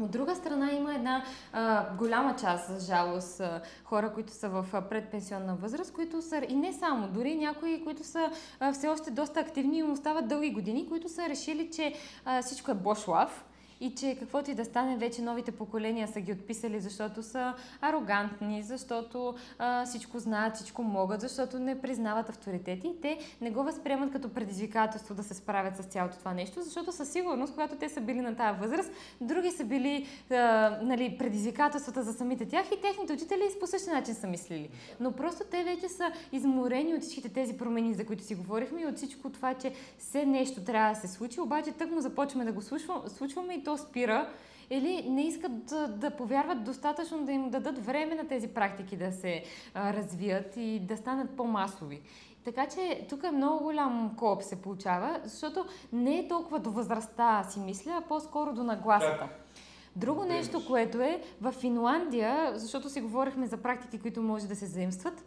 От 0.00 0.10
друга 0.10 0.34
страна 0.34 0.72
има 0.72 0.94
една 0.94 1.24
а, 1.52 1.94
голяма 1.96 2.36
част, 2.36 2.68
за 2.68 2.86
жалост, 2.86 3.40
а, 3.40 3.60
хора, 3.84 4.12
които 4.12 4.32
са 4.32 4.48
в 4.48 4.66
а, 4.72 4.80
предпенсионна 4.80 5.54
възраст, 5.54 5.92
които 5.92 6.22
са, 6.22 6.42
и 6.48 6.54
не 6.54 6.72
само, 6.72 7.08
дори 7.08 7.34
някои, 7.34 7.84
които 7.84 8.04
са 8.04 8.30
а, 8.60 8.72
все 8.72 8.88
още 8.88 9.10
доста 9.10 9.40
активни 9.40 9.76
и 9.76 9.80
им 9.80 9.92
остават 9.92 10.28
дълги 10.28 10.50
години, 10.50 10.88
които 10.88 11.08
са 11.08 11.28
решили, 11.28 11.70
че 11.70 11.94
а, 12.24 12.42
всичко 12.42 12.70
е 12.70 12.74
бошлав 12.74 13.44
и 13.80 13.94
че 13.94 14.16
каквото 14.18 14.50
и 14.50 14.54
да 14.54 14.64
стане, 14.64 14.96
вече 14.96 15.22
новите 15.22 15.52
поколения 15.52 16.08
са 16.08 16.20
ги 16.20 16.32
отписали, 16.32 16.80
защото 16.80 17.22
са 17.22 17.54
арогантни, 17.80 18.62
защото 18.62 19.34
а, 19.58 19.86
всичко 19.86 20.18
знаят, 20.18 20.56
всичко 20.56 20.82
могат, 20.82 21.20
защото 21.20 21.58
не 21.58 21.80
признават 21.80 22.28
авторитети 22.28 22.86
и 22.86 23.00
те 23.00 23.18
не 23.40 23.50
го 23.50 23.62
възприемат 23.64 24.12
като 24.12 24.28
предизвикателство 24.28 25.14
да 25.14 25.22
се 25.22 25.34
справят 25.34 25.76
с 25.76 25.82
цялото 25.82 26.18
това 26.18 26.34
нещо, 26.34 26.62
защото 26.62 26.92
със 26.92 27.12
сигурност, 27.12 27.52
когато 27.52 27.76
те 27.76 27.88
са 27.88 28.00
били 28.00 28.20
на 28.20 28.36
тази 28.36 28.60
възраст, 28.60 28.92
други 29.20 29.50
са 29.50 29.64
били 29.64 30.06
а, 30.30 30.34
нали, 30.82 31.18
предизвикателствата 31.18 32.02
за 32.02 32.12
самите 32.12 32.48
тях 32.48 32.66
и 32.72 32.80
техните 32.80 33.12
учители 33.12 33.42
по 33.60 33.66
същия 33.66 33.94
начин 33.94 34.14
са 34.14 34.26
мислили. 34.26 34.70
Но 35.00 35.12
просто 35.12 35.44
те 35.50 35.64
вече 35.64 35.88
са 35.88 36.12
изморени 36.32 36.94
от 36.94 37.02
всичките 37.02 37.28
тези 37.28 37.56
промени, 37.56 37.94
за 37.94 38.06
които 38.06 38.24
си 38.24 38.34
говорихме 38.34 38.82
и 38.82 38.86
от 38.86 38.96
всичко 38.96 39.30
това, 39.30 39.54
че 39.54 39.72
все 39.98 40.26
нещо 40.26 40.64
трябва 40.64 40.94
да 40.94 41.00
се 41.00 41.08
случи, 41.08 41.40
обаче 41.40 41.72
тък 41.72 41.90
му 41.90 42.00
започваме 42.00 42.44
да 42.44 42.52
го 42.52 42.62
случваме 43.08 43.54
и 43.54 43.64
то 43.64 43.69
то 43.70 43.78
спира 43.78 44.28
или 44.70 45.10
не 45.10 45.26
искат 45.26 45.64
да, 45.64 45.88
да 45.88 46.10
повярват 46.10 46.64
достатъчно 46.64 47.24
да 47.24 47.32
им 47.32 47.50
дадат 47.50 47.86
време 47.86 48.14
на 48.14 48.28
тези 48.28 48.48
практики 48.48 48.96
да 48.96 49.12
се 49.12 49.42
а, 49.74 49.92
развият 49.92 50.56
и 50.56 50.80
да 50.80 50.96
станат 50.96 51.36
по-масови. 51.36 52.00
Така 52.44 52.66
че 52.66 53.06
тук 53.08 53.24
е 53.24 53.30
много 53.30 53.64
голям 53.64 54.14
коп 54.16 54.42
се 54.42 54.62
получава, 54.62 55.20
защото 55.24 55.64
не 55.92 56.18
е 56.18 56.28
толкова 56.28 56.58
до 56.58 56.70
възрастта, 56.70 57.44
си 57.44 57.60
мисля, 57.60 57.92
а 57.98 58.08
по-скоро 58.08 58.52
до 58.52 58.64
нагласата. 58.64 59.28
Друго 59.96 60.24
нещо, 60.24 60.66
което 60.66 61.00
е 61.00 61.22
в 61.40 61.52
Финландия, 61.52 62.52
защото 62.54 62.90
си 62.90 63.00
говорихме 63.00 63.46
за 63.46 63.56
практики, 63.56 63.98
които 63.98 64.22
може 64.22 64.46
да 64.46 64.56
се 64.56 64.66
заимстват, 64.66 65.24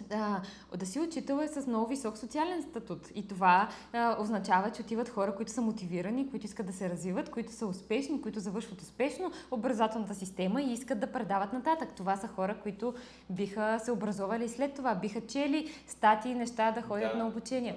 да, 0.00 0.42
да 0.76 0.86
си 0.86 1.00
учител 1.00 1.34
е 1.34 1.48
с 1.48 1.66
много 1.66 1.86
висок 1.86 2.18
социален 2.18 2.62
статут. 2.62 3.08
И 3.14 3.28
това 3.28 3.68
а, 3.92 4.16
означава, 4.20 4.70
че 4.70 4.82
отиват 4.82 5.08
хора, 5.08 5.34
които 5.34 5.52
са 5.52 5.62
мотивирани, 5.62 6.30
които 6.30 6.46
искат 6.46 6.66
да 6.66 6.72
се 6.72 6.90
развиват, 6.90 7.30
които 7.30 7.52
са 7.52 7.66
успешни, 7.66 8.22
които 8.22 8.40
завършват 8.40 8.82
успешно 8.82 9.32
образователната 9.50 10.14
система 10.14 10.62
и 10.62 10.72
искат 10.72 11.00
да 11.00 11.12
предават 11.12 11.52
нататък. 11.52 11.88
Това 11.96 12.16
са 12.16 12.28
хора, 12.28 12.56
които 12.62 12.94
биха 13.30 13.80
се 13.84 13.92
образовали 13.92 14.48
след 14.48 14.74
това, 14.74 14.94
биха 14.94 15.26
чели 15.26 15.70
статии, 15.86 16.34
неща 16.34 16.72
да 16.72 16.82
ходят 16.82 17.12
да. 17.12 17.18
на 17.18 17.26
обучение. 17.26 17.76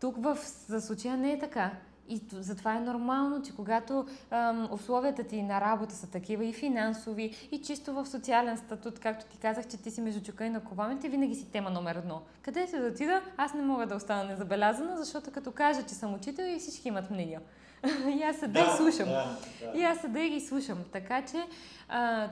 Тук 0.00 0.22
в 0.22 0.38
за 0.66 0.80
случая 0.80 1.16
не 1.16 1.32
е 1.32 1.38
така. 1.38 1.70
И 2.10 2.20
затова 2.32 2.76
е 2.76 2.80
нормално, 2.80 3.42
че 3.42 3.56
когато 3.56 4.06
ам, 4.30 4.68
условията 4.72 5.24
ти 5.24 5.42
на 5.42 5.60
работа 5.60 5.94
са 5.94 6.06
такива 6.06 6.44
и 6.44 6.52
финансови, 6.52 7.48
и 7.52 7.62
чисто 7.62 7.92
в 7.92 8.06
социален 8.06 8.56
статут, 8.56 8.98
както 8.98 9.26
ти 9.26 9.38
казах, 9.38 9.68
че 9.68 9.76
ти 9.76 9.90
си 9.90 10.00
между 10.00 10.22
чука 10.22 10.44
и 10.44 10.50
на 10.50 10.64
ковамите, 10.64 11.08
винаги 11.08 11.34
си 11.34 11.46
тема 11.52 11.70
номер 11.70 11.96
едно. 11.96 12.22
Къде 12.42 12.66
се 12.66 12.78
да 12.78 12.88
отида, 12.88 13.22
аз 13.36 13.54
не 13.54 13.62
мога 13.62 13.86
да 13.86 13.94
остана 13.94 14.24
незабелязана, 14.24 14.96
защото 14.96 15.30
като 15.30 15.52
кажа, 15.52 15.82
че 15.82 15.94
съм 15.94 16.14
учител 16.14 16.44
и 16.44 16.58
всички 16.58 16.88
имат 16.88 17.10
мнения. 17.10 17.40
и 18.18 18.22
аз 18.22 18.36
седа 18.36 18.64
да, 18.64 18.72
и 18.74 18.76
слушам. 18.76 19.08
Да, 19.08 19.36
да. 19.60 19.78
И 19.78 19.82
аз 19.82 19.98
седа 19.98 20.20
и 20.20 20.30
ги 20.30 20.40
слушам. 20.40 20.78
Така 20.92 21.22
че 21.22 21.46
а, 21.88 22.28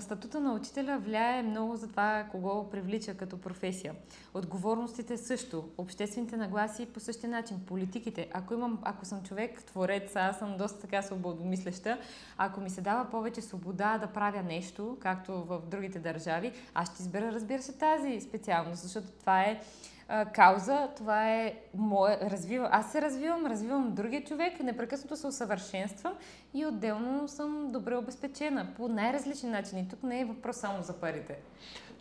статута 0.00 0.40
на 0.40 0.54
учителя 0.54 0.98
влияе 0.98 1.42
много 1.42 1.76
за 1.76 1.88
това 1.88 2.24
кого 2.30 2.70
привлича 2.70 3.14
като 3.14 3.40
професия. 3.40 3.94
Отговорностите 4.34 5.16
също, 5.16 5.68
обществените 5.78 6.36
нагласи 6.36 6.86
по 6.86 7.00
същия 7.00 7.30
начин, 7.30 7.60
политиките. 7.66 8.28
Ако, 8.32 8.54
имам, 8.54 8.78
ако 8.82 9.04
съм 9.04 9.22
човек, 9.22 9.62
творец, 9.62 10.16
аз 10.16 10.38
съм 10.38 10.56
доста 10.56 10.80
така 10.80 11.02
свободомислеща, 11.02 11.98
ако 12.38 12.60
ми 12.60 12.70
се 12.70 12.80
дава 12.80 13.10
повече 13.10 13.42
свобода 13.42 13.98
да 13.98 14.06
правя 14.06 14.42
нещо, 14.42 14.96
както 15.00 15.32
в 15.32 15.60
другите 15.70 15.98
държави, 15.98 16.52
аз 16.74 16.92
ще 16.92 17.02
избера, 17.02 17.32
разбира 17.32 17.62
се, 17.62 17.78
тази 17.78 18.20
специалност, 18.20 18.82
защото 18.82 19.06
това 19.20 19.42
е 19.42 19.60
а, 20.08 20.24
кауза, 20.24 20.88
това 20.96 21.30
е 21.30 21.54
мое, 21.74 22.18
развивам, 22.30 22.68
аз 22.72 22.92
се 22.92 23.02
развивам, 23.02 23.46
развивам 23.46 23.92
другия 23.94 24.24
човек, 24.24 24.60
непрекъснато 24.62 25.16
се 25.16 25.26
усъвършенствам 25.26 26.12
и 26.54 26.66
отделно 26.66 27.28
съм 27.28 27.72
добре 27.72 27.96
обезпечена 27.96 28.66
по 28.76 28.88
най-различни 28.88 29.50
начини. 29.50 29.86
Тук 29.90 30.02
не 30.02 30.20
е 30.20 30.24
въпрос 30.24 30.56
само 30.56 30.82
за 30.82 30.92
парите. 30.92 31.36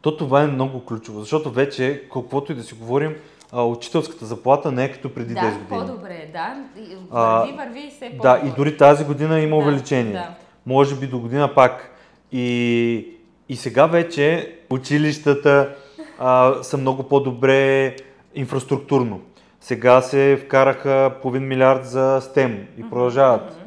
То 0.01 0.17
това 0.17 0.43
е 0.43 0.47
много 0.47 0.85
ключово, 0.85 1.19
защото 1.19 1.51
вече, 1.51 2.03
каквото 2.13 2.51
и 2.51 2.55
да 2.55 2.63
си 2.63 2.75
говорим, 2.75 3.15
а, 3.51 3.63
учителската 3.63 4.25
заплата 4.25 4.71
не 4.71 4.85
е 4.85 4.91
като 4.91 5.13
преди 5.13 5.33
да, 5.33 5.39
10 5.39 5.43
години. 5.43 5.67
по-добре, 5.69 6.29
да. 6.33 6.63
Върви, 7.09 7.51
върви 7.57 7.79
и 7.87 7.89
все 7.89 8.09
по-добре. 8.09 8.41
Да, 8.41 8.47
и 8.47 8.51
дори 8.57 8.77
тази 8.77 9.05
година 9.05 9.39
има 9.39 9.57
да, 9.57 9.63
увеличение. 9.63 10.13
Да. 10.13 10.35
Може 10.65 10.95
би 10.95 11.07
до 11.07 11.19
година 11.19 11.53
пак. 11.55 11.89
И, 12.31 13.07
и 13.49 13.55
сега 13.55 13.85
вече 13.85 14.57
училищата, 14.69 15.75
а, 16.19 16.53
са 16.63 16.77
много 16.77 17.03
по-добре 17.03 17.95
инфраструктурно. 18.35 19.21
Сега 19.61 20.01
се 20.01 20.41
вкараха 20.45 21.11
половин 21.21 21.47
милиард 21.47 21.85
за 21.85 22.21
STEM 22.21 22.65
и 22.77 22.89
продължават. 22.89 23.57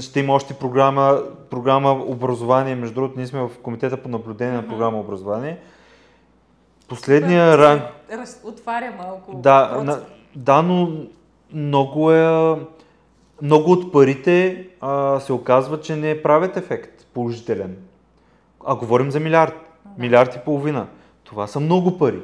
Ще 0.00 0.20
има 0.20 0.32
още 0.32 0.54
програма, 0.54 1.22
програма 1.50 1.92
образование. 1.92 2.74
Между 2.74 2.94
другото, 2.94 3.14
ние 3.16 3.26
сме 3.26 3.40
в 3.40 3.50
комитета 3.62 3.96
по 3.96 4.08
наблюдение 4.08 4.54
на 4.54 4.68
програма 4.68 5.00
образование. 5.00 5.58
Последния 6.88 7.58
ранг... 7.58 7.82
Отваря 8.44 8.92
малко. 8.98 9.34
Да, 9.34 9.82
на, 9.84 10.00
да, 10.36 10.62
но 10.62 10.92
много 11.52 12.12
е... 12.12 12.56
Много 13.42 13.72
от 13.72 13.92
парите 13.92 14.66
а, 14.80 15.20
се 15.20 15.32
оказва, 15.32 15.80
че 15.80 15.96
не 15.96 16.22
правят 16.22 16.56
ефект 16.56 17.06
положителен. 17.14 17.76
А 18.66 18.74
говорим 18.74 19.10
за 19.10 19.20
милиард. 19.20 19.54
Милиард 19.98 20.34
и 20.34 20.38
половина. 20.44 20.86
Това 21.28 21.46
са 21.46 21.60
много 21.60 21.98
пари. 21.98 22.20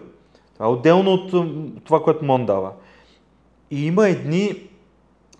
Това 0.54 0.66
е 0.66 0.68
отделно 0.68 1.12
от 1.12 1.30
това, 1.84 2.02
което 2.02 2.24
МОН 2.24 2.46
дава. 2.46 2.72
И 3.70 3.86
има 3.86 4.08
едни 4.08 4.68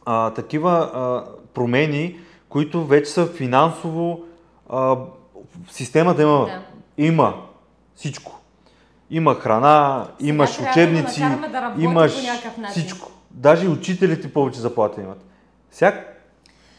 а, 0.05 0.31
такива 0.31 0.91
а, 0.95 1.25
промени, 1.55 2.19
които 2.49 2.87
вече 2.87 3.11
са 3.11 3.27
финансово 3.27 4.25
а, 4.71 4.97
системата 5.71 6.23
има, 6.23 6.47
да. 6.47 6.63
има 6.99 7.35
всичко. 7.95 8.41
Има 9.11 9.35
храна, 9.35 10.07
Сега 10.19 10.29
имаш 10.29 10.61
учебници, 10.61 11.21
да 11.21 11.73
да 11.77 11.83
имаш 11.83 12.13
всичко. 12.71 13.11
Даже 13.31 13.67
и 13.67 13.69
учителите 13.69 14.33
повече 14.33 14.61
заплата 14.61 15.01
имат. 15.01 15.25
Всяк, 15.71 16.23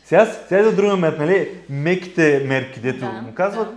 сега, 0.04 0.26
сега 0.26 0.62
е 0.62 0.64
за 0.64 0.76
друга 0.76 0.98
мет, 0.98 1.20
нали, 1.20 1.62
меките 1.70 2.46
мерки, 2.48 2.80
дето 2.80 3.00
да, 3.00 3.12
му 3.12 3.34
казват, 3.34 3.70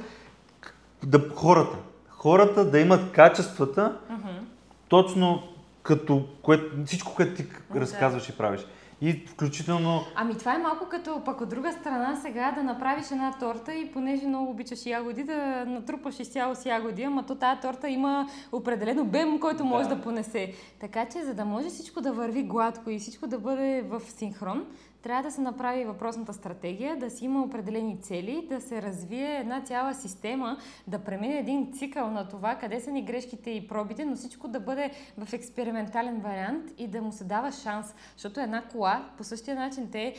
да. 1.03 1.19
да 1.19 1.29
хората 1.35 1.77
хората 2.19 2.71
да 2.71 2.81
имат 2.81 3.13
качествата, 3.13 3.99
mm-hmm. 4.11 4.41
точно 4.89 5.43
като 5.83 6.25
което, 6.43 6.85
всичко, 6.87 7.15
което 7.15 7.35
ти 7.35 7.47
да. 7.73 7.81
разказваш 7.81 8.29
и 8.29 8.37
правиш. 8.37 8.67
И 9.01 9.13
включително... 9.27 10.05
Ами 10.15 10.39
това 10.39 10.55
е 10.55 10.59
малко 10.59 10.87
като 10.89 11.25
пък 11.25 11.41
от 11.41 11.49
друга 11.49 11.73
страна 11.73 12.17
сега 12.23 12.53
да 12.53 12.63
направиш 12.63 13.11
една 13.11 13.39
торта 13.39 13.75
и 13.75 13.93
понеже 13.93 14.27
много 14.27 14.51
обичаш 14.51 14.87
ягоди, 14.87 15.25
да 15.25 15.65
натрупаш 15.67 16.21
изцяло 16.21 16.55
с 16.55 16.67
ягоди, 16.67 17.03
ама 17.03 17.27
то 17.27 17.35
тази 17.35 17.61
торта 17.61 17.89
има 17.89 18.29
определен 18.53 19.01
обем, 19.01 19.41
който 19.41 19.65
може 19.65 19.89
да. 19.89 19.97
да 19.97 20.03
понесе. 20.03 20.53
Така 20.81 21.07
че 21.09 21.25
за 21.25 21.35
да 21.35 21.45
може 21.45 21.69
всичко 21.69 22.01
да 22.01 22.13
върви 22.13 22.43
гладко 22.43 22.91
и 22.91 22.99
всичко 22.99 23.27
да 23.27 23.39
бъде 23.39 23.85
в 23.89 24.01
синхрон, 24.01 24.65
трябва 25.03 25.23
да 25.23 25.31
се 25.31 25.41
направи 25.41 25.85
въпросната 25.85 26.33
стратегия, 26.33 26.97
да 26.97 27.11
си 27.11 27.25
има 27.25 27.43
определени 27.43 27.99
цели, 28.03 28.47
да 28.49 28.61
се 28.61 28.83
развие 28.83 29.37
една 29.37 29.61
цяла 29.61 29.95
система, 29.95 30.59
да 30.87 30.99
премине 30.99 31.39
един 31.39 31.73
цикъл 31.73 32.11
на 32.11 32.29
това 32.29 32.55
къде 32.55 32.81
са 32.81 32.91
ни 32.91 33.03
грешките 33.03 33.51
и 33.51 33.69
пробите, 33.69 34.05
но 34.05 34.17
всичко 34.17 34.49
да 34.49 34.61
бъде 34.61 34.91
в 35.19 35.33
експериментален 35.33 36.21
вариант 36.21 36.71
и 36.79 36.87
да 36.87 37.03
му 37.03 37.13
се 37.13 37.25
дава 37.25 37.53
шанс. 37.53 37.95
Защото 38.17 38.41
една 38.41 38.63
кола 38.63 39.09
по 39.17 39.25
същия 39.25 39.57
начин 39.57 39.89
те 39.93 40.15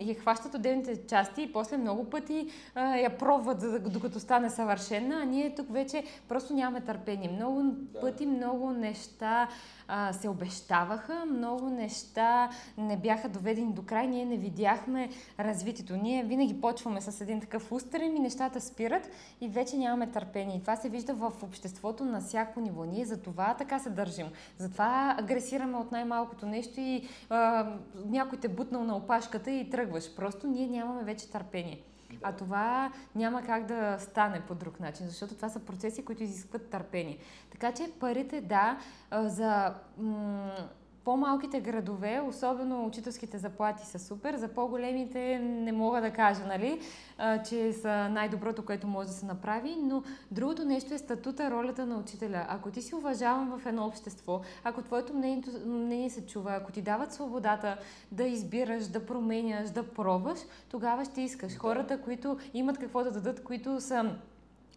я 0.00 0.14
хващат 0.14 0.54
отделните 0.54 1.06
части 1.06 1.42
и 1.42 1.52
после 1.52 1.76
много 1.76 2.10
пъти 2.10 2.50
а, 2.74 2.96
я 2.96 3.18
пробват, 3.18 3.92
докато 3.92 4.20
стане 4.20 4.50
съвършена, 4.50 5.20
а 5.22 5.24
ние 5.24 5.54
тук 5.54 5.72
вече 5.72 6.04
просто 6.28 6.54
нямаме 6.54 6.80
търпение. 6.80 7.30
Много 7.30 7.62
да. 7.62 8.00
пъти, 8.00 8.26
много 8.26 8.70
неща 8.70 9.48
а, 9.88 10.12
се 10.12 10.28
обещаваха, 10.28 11.24
много 11.26 11.70
неща 11.70 12.50
не 12.78 12.96
бяха 12.96 13.28
доведени 13.28 13.72
до 13.72 13.82
край, 13.82 14.06
ние 14.06 14.24
не 14.24 14.36
видяхме 14.36 15.10
развитието. 15.40 15.96
Ние 15.96 16.24
винаги 16.24 16.60
почваме 16.60 17.00
с 17.00 17.20
един 17.20 17.40
такъв 17.40 17.72
устрем 17.72 18.16
и 18.16 18.20
нещата 18.20 18.60
спират 18.60 19.10
и 19.40 19.48
вече 19.48 19.76
нямаме 19.76 20.10
търпение. 20.10 20.56
И 20.56 20.60
това 20.60 20.76
се 20.76 20.88
вижда 20.88 21.14
в 21.14 21.32
обществото 21.42 22.04
на 22.04 22.20
всяко 22.20 22.60
ниво. 22.60 22.84
Ние 22.84 23.04
за 23.04 23.22
това 23.22 23.54
така 23.54 23.78
се 23.78 23.90
държим. 23.90 24.26
Затова 24.58 25.16
агресираме 25.18 25.76
от 25.76 25.92
най-малкото 25.92 26.46
нещо 26.46 26.74
и 26.80 27.08
а, 27.30 27.72
някой 28.06 28.38
те 28.38 28.48
бутнал 28.48 28.84
на 28.84 28.96
опашката 28.96 29.50
и 29.50 29.70
тръгваш. 29.70 30.14
Просто 30.16 30.46
ние 30.46 30.66
нямаме 30.66 31.04
вече 31.04 31.30
търпение. 31.30 31.82
А 32.22 32.32
това 32.32 32.92
няма 33.14 33.42
как 33.42 33.66
да 33.66 33.98
стане 33.98 34.40
по 34.40 34.54
друг 34.54 34.80
начин, 34.80 35.06
защото 35.06 35.34
това 35.34 35.48
са 35.48 35.60
процеси, 35.60 36.04
които 36.04 36.22
изискват 36.22 36.70
търпение. 36.70 37.18
Така 37.50 37.72
че 37.72 37.92
парите, 38.00 38.40
да, 38.40 38.78
за 39.12 39.74
м- 39.98 40.68
по-малките 41.04 41.60
градове, 41.60 42.20
особено 42.28 42.86
учителските 42.86 43.38
заплати 43.38 43.86
са 43.86 43.98
супер, 43.98 44.36
за 44.36 44.48
по-големите 44.48 45.38
не 45.38 45.72
мога 45.72 46.00
да 46.00 46.10
кажа, 46.10 46.46
нали, 46.46 46.80
а, 47.18 47.42
че 47.42 47.72
са 47.72 48.08
най-доброто, 48.08 48.64
което 48.64 48.86
може 48.86 49.08
да 49.08 49.14
се 49.14 49.26
направи, 49.26 49.76
но 49.82 50.02
другото 50.30 50.64
нещо 50.64 50.94
е 50.94 50.98
статута, 50.98 51.50
ролята 51.50 51.86
на 51.86 51.98
учителя. 51.98 52.46
Ако 52.48 52.70
ти 52.70 52.82
си 52.82 52.94
уважаван 52.94 53.58
в 53.58 53.66
едно 53.66 53.86
общество, 53.86 54.40
ако 54.64 54.82
твоето 54.82 55.14
мнение, 55.14 55.42
мнение 55.66 56.10
се 56.10 56.26
чува, 56.26 56.54
ако 56.54 56.72
ти 56.72 56.82
дават 56.82 57.12
свободата 57.12 57.76
да 58.12 58.24
избираш, 58.24 58.86
да 58.86 59.06
променяш, 59.06 59.70
да 59.70 59.88
пробваш, 59.88 60.38
тогава 60.70 61.04
ще 61.04 61.20
искаш. 61.20 61.56
Хората, 61.56 62.00
които 62.00 62.38
имат 62.54 62.78
какво 62.78 63.04
да 63.04 63.10
дадат, 63.10 63.44
които 63.44 63.80
са 63.80 64.10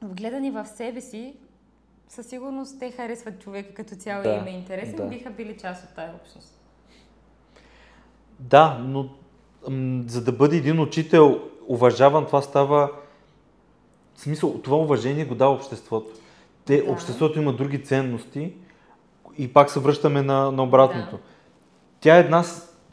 вгледани 0.02 0.52
в 0.52 0.66
себе 0.66 1.02
си, 1.02 1.36
със 2.10 2.28
сигурност 2.28 2.80
те 2.80 2.92
харесват 2.92 3.40
човека 3.40 3.74
като 3.74 3.96
цяло 3.96 4.24
да, 4.24 4.30
и 4.30 4.38
им 4.38 4.48
е 4.48 4.50
интересен, 4.50 4.96
да. 4.96 5.04
биха 5.04 5.30
били 5.30 5.58
част 5.58 5.84
от 5.84 5.96
тази 5.96 6.12
общност. 6.22 6.62
Да, 8.40 8.78
но 8.82 9.10
м- 9.70 10.04
за 10.08 10.24
да 10.24 10.32
бъде 10.32 10.58
един 10.58 10.80
учител 10.80 11.42
уважаван, 11.68 12.26
това 12.26 12.42
става... 12.42 12.92
В 14.16 14.22
смисъл, 14.22 14.62
това 14.62 14.78
уважение 14.78 15.26
го 15.26 15.36
дава 15.36 15.54
обществото. 15.54 16.12
Те, 16.66 16.82
да. 16.82 16.92
Обществото 16.92 17.40
има 17.40 17.54
други 17.54 17.84
ценности 17.84 18.54
и 19.38 19.54
пак 19.54 19.72
се 19.72 19.80
връщаме 19.80 20.22
на, 20.22 20.52
на 20.52 20.64
обратното. 20.64 21.16
Да. 21.16 21.22
Тя 22.00 22.18
е 22.18 22.20
една, 22.20 22.44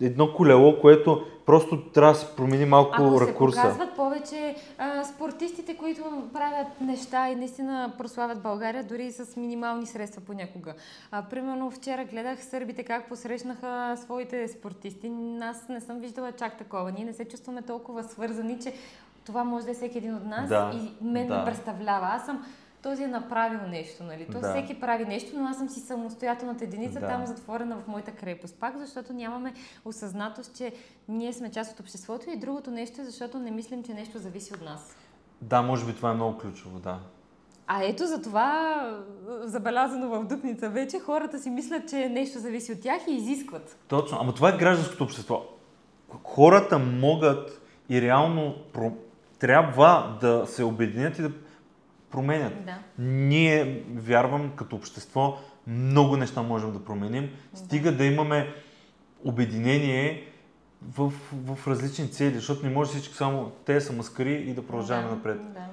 едно 0.03 0.35
колело, 0.35 0.81
което 0.81 1.23
Просто 1.47 1.91
трябва 1.91 2.13
да 2.13 2.19
се 2.19 2.37
промени 2.37 2.65
малко 2.65 2.95
Ако 2.95 3.21
ракурса. 3.21 3.61
Ако 3.61 3.71
се 3.71 3.79
показват 3.79 3.97
повече 3.97 4.57
а, 4.79 5.05
спортистите, 5.05 5.77
които 5.77 6.03
правят 6.33 6.81
неща 6.81 7.29
и 7.29 7.35
наистина 7.35 7.93
прославят 7.99 8.43
България, 8.43 8.85
дори 8.85 9.13
с 9.13 9.37
минимални 9.37 9.87
средства 9.87 10.23
понякога. 10.27 10.75
А, 11.11 11.23
примерно 11.23 11.71
вчера 11.71 12.05
гледах 12.05 12.45
сърбите 12.45 12.83
как 12.83 13.09
посрещнаха 13.09 13.97
своите 13.97 14.49
спортисти. 14.49 15.13
Аз 15.43 15.69
не 15.69 15.81
съм 15.81 16.01
виждала 16.01 16.33
чак 16.33 16.59
такова. 16.59 16.93
Ние 16.93 17.05
не 17.05 17.13
се 17.13 17.25
чувстваме 17.25 17.63
толкова 17.63 18.05
свързани, 18.05 18.59
че 18.61 18.73
това 19.27 19.45
може 19.45 19.65
да 19.65 19.71
е 19.71 19.75
всеки 19.75 19.99
един 19.99 20.15
от 20.15 20.25
нас 20.25 20.49
да, 20.49 20.71
и 20.75 21.05
мен 21.05 21.27
да. 21.27 21.45
представлява. 21.45 22.07
Аз 22.07 22.25
съм 22.25 22.45
този 22.83 23.03
е 23.03 23.07
направил 23.07 23.61
нещо, 23.69 24.05
нали? 24.05 24.27
То 24.33 24.41
да. 24.41 24.51
всеки 24.51 24.81
прави 24.81 25.05
нещо, 25.05 25.31
но 25.41 25.49
аз 25.49 25.59
съм 25.59 25.69
си 25.69 25.81
самостоятелната 25.81 26.65
единица 26.65 27.01
да. 27.01 27.09
там 27.09 27.27
затворена 27.27 27.77
в 27.77 27.87
моята 27.87 28.11
крепост. 28.11 28.57
Пак 28.61 28.79
защото 28.79 29.13
нямаме 29.13 29.55
осъзнатост, 29.85 30.57
че 30.57 30.73
ние 31.09 31.33
сме 31.33 31.51
част 31.51 31.73
от 31.73 31.81
обществото 31.81 32.31
и 32.31 32.37
другото 32.37 32.71
нещо 32.71 33.01
е 33.01 33.05
защото 33.05 33.39
не 33.39 33.51
мислим, 33.51 33.83
че 33.83 33.95
нещо 33.95 34.19
зависи 34.19 34.55
от 34.55 34.63
нас. 34.63 34.97
Да, 35.41 35.63
може 35.63 35.87
би 35.87 35.95
това 35.95 36.11
е 36.11 36.15
много 36.15 36.39
ключово, 36.39 36.79
да. 36.79 36.99
А 37.67 37.85
ето 37.85 38.07
за 38.07 38.23
това, 38.23 38.81
забелязано 39.43 40.09
в 40.09 40.25
Дупница 40.25 40.69
вече, 40.69 40.99
хората 40.99 41.39
си 41.39 41.51
мислят, 41.51 41.89
че 41.89 42.09
нещо 42.09 42.39
зависи 42.39 42.73
от 42.73 42.81
тях 42.81 43.03
и 43.09 43.13
изискват. 43.13 43.77
Точно, 43.89 44.19
ама 44.21 44.35
това 44.35 44.49
е 44.49 44.57
гражданското 44.57 45.05
общество. 45.05 45.45
Хората 46.25 46.79
могат 46.79 47.61
и 47.89 48.03
реално 48.03 48.55
трябва 49.39 50.19
да 50.21 50.47
се 50.47 50.65
обединят 50.65 51.19
и 51.19 51.23
да 51.23 51.33
променят. 52.13 52.65
Да. 52.65 52.79
Ние, 52.99 53.85
вярвам, 53.95 54.53
като 54.57 54.77
общество, 54.77 55.39
много 55.67 56.17
неща 56.17 56.43
можем 56.43 56.73
да 56.73 56.85
променим. 56.85 57.31
Стига 57.55 57.93
да 57.93 58.05
имаме 58.05 58.55
обединение 59.25 60.29
в, 60.83 61.13
в 61.33 61.69
различни 61.69 62.11
цели, 62.11 62.35
защото 62.35 62.67
не 62.67 62.73
може 62.73 62.91
всички 62.91 63.15
само 63.15 63.51
те 63.65 63.81
са 63.81 63.93
маскари 63.93 64.35
и 64.35 64.55
да 64.55 64.67
продължаваме 64.67 65.11
напред. 65.11 65.39
Да. 65.43 65.67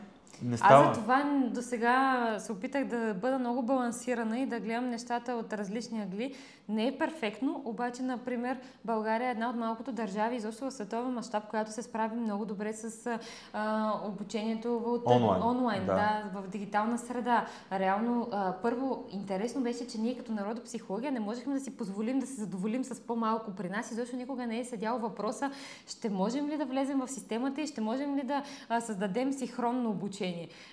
Не 0.44 0.57
става. 0.57 0.90
Аз 0.90 0.95
за 0.95 1.02
това 1.02 1.24
до 1.48 1.61
сега 1.61 2.36
се 2.40 2.52
опитах 2.52 2.86
да 2.86 3.14
бъда 3.14 3.40
много 3.40 3.64
балансирана 3.64 4.40
и 4.40 4.45
да 4.45 4.60
гледам 4.60 4.90
нещата 4.90 5.34
от 5.34 5.53
различни 5.53 6.02
агли. 6.02 6.36
Не 6.70 6.88
е 6.88 6.98
перфектно, 6.98 7.61
обаче, 7.66 8.03
например, 8.03 8.57
България 8.86 9.28
е 9.28 9.32
една 9.32 9.49
от 9.49 9.56
малкото 9.56 9.91
държави, 9.91 10.36
изобщо 10.36 10.66
в 10.66 10.72
световен 10.72 11.14
мащаб, 11.14 11.48
която 11.48 11.72
се 11.72 11.82
справи 11.82 12.16
много 12.16 12.45
добре 12.45 12.74
с 12.74 13.20
а, 13.53 13.94
обучението 14.07 14.78
от 14.78 15.03
онлайн, 15.06 15.44
онлайн 15.44 15.86
да. 15.86 15.94
да, 15.94 16.41
в 16.41 16.48
дигитална 16.48 16.98
среда. 16.98 17.45
Реално, 17.72 18.28
а, 18.32 18.53
първо, 18.61 19.06
интересно 19.11 19.61
беше, 19.61 19.88
че 19.88 19.98
ние 19.98 20.18
като 20.18 20.32
народопсихология 20.32 21.11
не 21.11 21.20
можехме 21.20 21.53
да 21.53 21.60
си 21.60 21.78
позволим 21.78 22.20
да 22.20 22.28
се 22.28 22.34
задоволим 22.34 22.84
с 22.84 22.99
по-малко 22.99 23.52
при 23.52 23.70
нас. 23.70 23.91
Изобщо 23.91 24.16
никога 24.16 24.48
не 24.48 24.60
е 24.60 24.66
седял 24.66 24.99
въпроса, 24.99 25.52
ще 25.88 26.10
можем 26.10 26.49
ли 26.49 26.57
да 26.57 26.66
влезем 26.66 26.99
в 26.99 27.07
системата 27.07 27.61
и 27.61 27.68
ще 27.68 27.82
можем 27.82 28.16
ли 28.16 28.24
да 28.24 28.44
създадем 28.80 29.34
синхронно 29.34 29.90
обучение. 29.90 30.28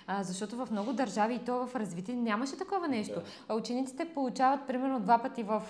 А, 0.07 0.23
защото 0.23 0.55
в 0.55 0.67
много 0.71 0.93
държави 0.93 1.33
и 1.33 1.39
то 1.39 1.67
в 1.67 1.75
развитие 1.75 2.15
нямаше 2.15 2.57
такова 2.57 2.87
нещо. 2.87 3.21
Да. 3.47 3.55
Учениците 3.55 4.05
получават 4.05 4.67
примерно 4.67 4.99
два 4.99 5.17
пъти 5.17 5.43
в 5.43 5.61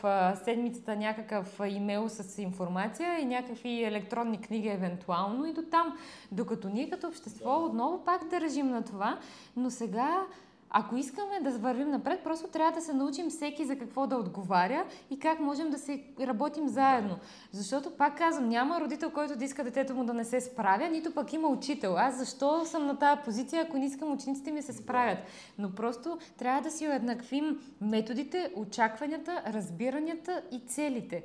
седмицата 0.43 0.95
някакъв 0.95 1.61
имейл 1.69 2.09
с 2.09 2.41
информация 2.41 3.19
и 3.19 3.25
някакви 3.25 3.83
електронни 3.83 4.41
книги 4.41 4.67
евентуално 4.67 5.45
и 5.45 5.53
до 5.53 5.61
там. 5.61 5.97
Докато 6.31 6.69
ние 6.69 6.89
като 6.89 7.07
общество 7.07 7.65
отново 7.65 8.05
пак 8.05 8.29
държим 8.29 8.69
на 8.69 8.83
това, 8.83 9.19
но 9.55 9.69
сега 9.69 10.25
ако 10.69 10.95
искаме 10.95 11.39
да 11.41 11.51
вървим 11.51 11.89
напред, 11.89 12.23
просто 12.23 12.47
трябва 12.47 12.71
да 12.71 12.81
се 12.81 12.93
научим 12.93 13.29
всеки 13.29 13.65
за 13.65 13.77
какво 13.77 14.07
да 14.07 14.15
отговаря 14.15 14.85
и 15.09 15.19
как 15.19 15.39
можем 15.39 15.69
да 15.69 15.77
се 15.77 16.03
работим 16.19 16.67
заедно. 16.67 17.17
Защото, 17.51 17.91
пак 17.91 18.17
казвам, 18.17 18.49
няма 18.49 18.81
родител, 18.81 19.11
който 19.11 19.35
да 19.35 19.45
иска 19.45 19.63
детето 19.63 19.95
му 19.95 20.05
да 20.05 20.13
не 20.13 20.23
се 20.23 20.41
справя, 20.41 20.89
нито 20.89 21.13
пък 21.13 21.33
има 21.33 21.47
учител. 21.47 21.95
Аз 21.97 22.17
защо 22.17 22.65
съм 22.65 22.85
на 22.85 22.99
тази 22.99 23.21
позиция, 23.25 23.63
ако 23.63 23.77
не 23.77 23.85
искам 23.85 24.11
учениците 24.11 24.51
ми 24.51 24.61
се 24.61 24.73
справят? 24.73 25.17
Но 25.57 25.75
просто 25.75 26.17
трябва 26.37 26.61
да 26.61 26.71
си 26.71 26.87
уеднаквим 26.87 27.59
методите, 27.81 28.51
очакванията, 28.55 29.43
разбиранията 29.47 30.41
и 30.51 30.59
целите. 30.59 31.23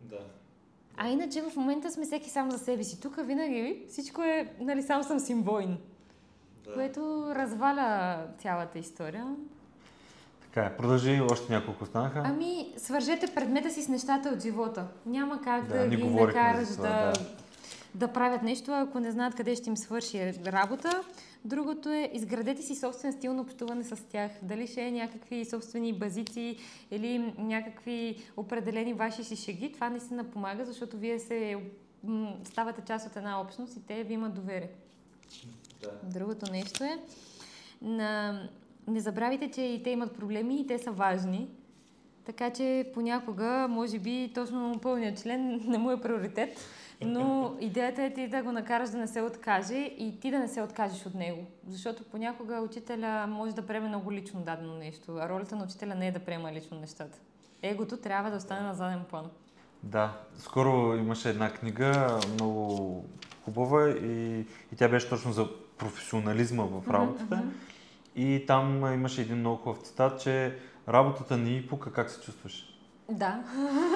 Да. 0.00 0.20
А 0.96 1.08
иначе 1.08 1.42
в 1.42 1.56
момента 1.56 1.90
сме 1.90 2.04
всеки 2.04 2.30
сам 2.30 2.50
за 2.50 2.58
себе 2.58 2.84
си. 2.84 3.00
Тук 3.00 3.26
винаги 3.26 3.84
всичко 3.88 4.22
е, 4.22 4.54
нали, 4.60 4.82
сам 4.82 5.02
съм 5.02 5.18
син 5.18 5.42
войн 5.42 5.78
да. 6.64 6.74
което 6.74 7.26
разваля 7.34 8.18
цялата 8.38 8.78
история. 8.78 9.26
Така 10.40 10.66
е, 10.66 10.76
продължи, 10.76 11.20
още 11.30 11.52
няколко 11.52 11.86
станаха. 11.86 12.22
Ами, 12.24 12.72
свържете 12.76 13.34
предмета 13.34 13.70
си 13.70 13.82
с 13.82 13.88
нещата 13.88 14.28
от 14.28 14.42
живота. 14.42 14.86
Няма 15.06 15.40
как 15.40 15.66
да, 15.66 15.88
да 15.88 15.96
ги 15.96 16.04
накараш 16.04 16.68
да, 16.68 16.82
да, 16.82 17.12
да 17.94 18.08
правят 18.08 18.42
нещо, 18.42 18.72
ако 18.72 19.00
не 19.00 19.10
знаят 19.10 19.34
къде 19.34 19.54
ще 19.54 19.70
им 19.70 19.76
свърши 19.76 20.34
работа. 20.46 21.02
Другото 21.44 21.88
е, 21.88 22.10
изградете 22.12 22.62
си 22.62 22.76
собствен 22.76 23.12
стил 23.12 23.34
на 23.34 23.42
общуване 23.42 23.84
с 23.84 24.08
тях. 24.08 24.30
Дали 24.42 24.66
ще 24.66 24.82
е 24.82 24.90
някакви 24.90 25.44
собствени 25.44 25.92
базици 25.92 26.56
или 26.90 27.34
някакви 27.38 28.16
определени 28.36 28.94
ваши 28.94 29.24
си 29.24 29.36
шеги. 29.36 29.72
Това 29.72 29.90
наистина 29.90 30.24
помага, 30.24 30.64
защото 30.64 30.96
вие 30.96 31.18
се 31.18 31.56
ставате 32.44 32.82
част 32.86 33.06
от 33.06 33.16
една 33.16 33.40
общност 33.40 33.76
и 33.76 33.86
те 33.86 34.04
ви 34.04 34.14
имат 34.14 34.34
доверие. 34.34 34.70
Да. 35.82 35.90
Другото 36.02 36.52
нещо 36.52 36.84
е, 36.84 36.98
на... 37.82 38.40
не 38.86 39.00
забравяйте, 39.00 39.50
че 39.50 39.62
и 39.62 39.82
те 39.82 39.90
имат 39.90 40.12
проблеми 40.12 40.60
и 40.60 40.66
те 40.66 40.78
са 40.78 40.90
важни. 40.90 41.48
Така 42.24 42.50
че 42.50 42.90
понякога, 42.94 43.66
може 43.70 43.98
би, 43.98 44.32
точно 44.34 44.78
пълният 44.82 45.22
член 45.22 45.60
не 45.70 45.78
му 45.78 45.90
е 45.90 46.00
приоритет, 46.00 46.58
но 47.00 47.54
идеята 47.60 48.02
е 48.02 48.14
ти 48.14 48.28
да 48.28 48.42
го 48.42 48.52
накараш 48.52 48.90
да 48.90 48.98
не 48.98 49.06
се 49.06 49.22
откаже 49.22 49.90
и 49.98 50.20
ти 50.20 50.30
да 50.30 50.38
не 50.38 50.48
се 50.48 50.62
откажеш 50.62 51.06
от 51.06 51.14
него. 51.14 51.46
Защото 51.68 52.04
понякога 52.04 52.60
учителя 52.60 53.26
може 53.26 53.54
да 53.54 53.66
приеме 53.66 53.88
много 53.88 54.12
лично 54.12 54.40
дадено 54.40 54.74
нещо, 54.74 55.16
а 55.20 55.28
ролята 55.28 55.56
на 55.56 55.64
учителя 55.64 55.94
не 55.94 56.08
е 56.08 56.12
да 56.12 56.18
приема 56.18 56.52
лично 56.52 56.80
нещата. 56.80 57.18
Егото 57.62 57.96
трябва 57.96 58.30
да 58.30 58.36
остане 58.36 58.60
на 58.60 58.74
заден 58.74 59.04
план. 59.10 59.30
Да, 59.82 60.20
скоро 60.38 60.96
имаше 60.96 61.30
една 61.30 61.50
книга, 61.50 62.20
много 62.34 63.04
хубава 63.44 63.90
и, 63.90 64.40
и 64.72 64.76
тя 64.76 64.88
беше 64.88 65.08
точно 65.08 65.32
за 65.32 65.48
професионализма 65.82 66.64
в 66.64 66.90
работата. 66.90 67.34
Mm-hmm. 67.34 68.20
И 68.20 68.44
там 68.46 68.94
имаше 68.94 69.20
един 69.20 69.36
много 69.36 69.56
хубав 69.56 69.78
цитат, 69.82 70.22
че 70.22 70.58
работата 70.88 71.36
ни 71.36 71.66
пука 71.70 71.92
как 71.92 72.10
се 72.10 72.20
чувстваш. 72.20 72.64
Да, 73.10 73.40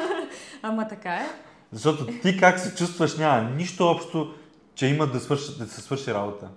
ама 0.62 0.88
така 0.88 1.14
е. 1.14 1.26
Защото 1.72 2.06
ти 2.06 2.38
как 2.38 2.58
се 2.60 2.76
чувстваш 2.76 3.16
няма 3.16 3.50
нищо 3.50 3.86
общо, 3.86 4.34
че 4.74 4.86
има 4.86 5.06
да, 5.06 5.20
свърши, 5.20 5.58
да 5.58 5.66
се 5.66 5.80
свърши 5.80 6.14
работа. 6.14 6.48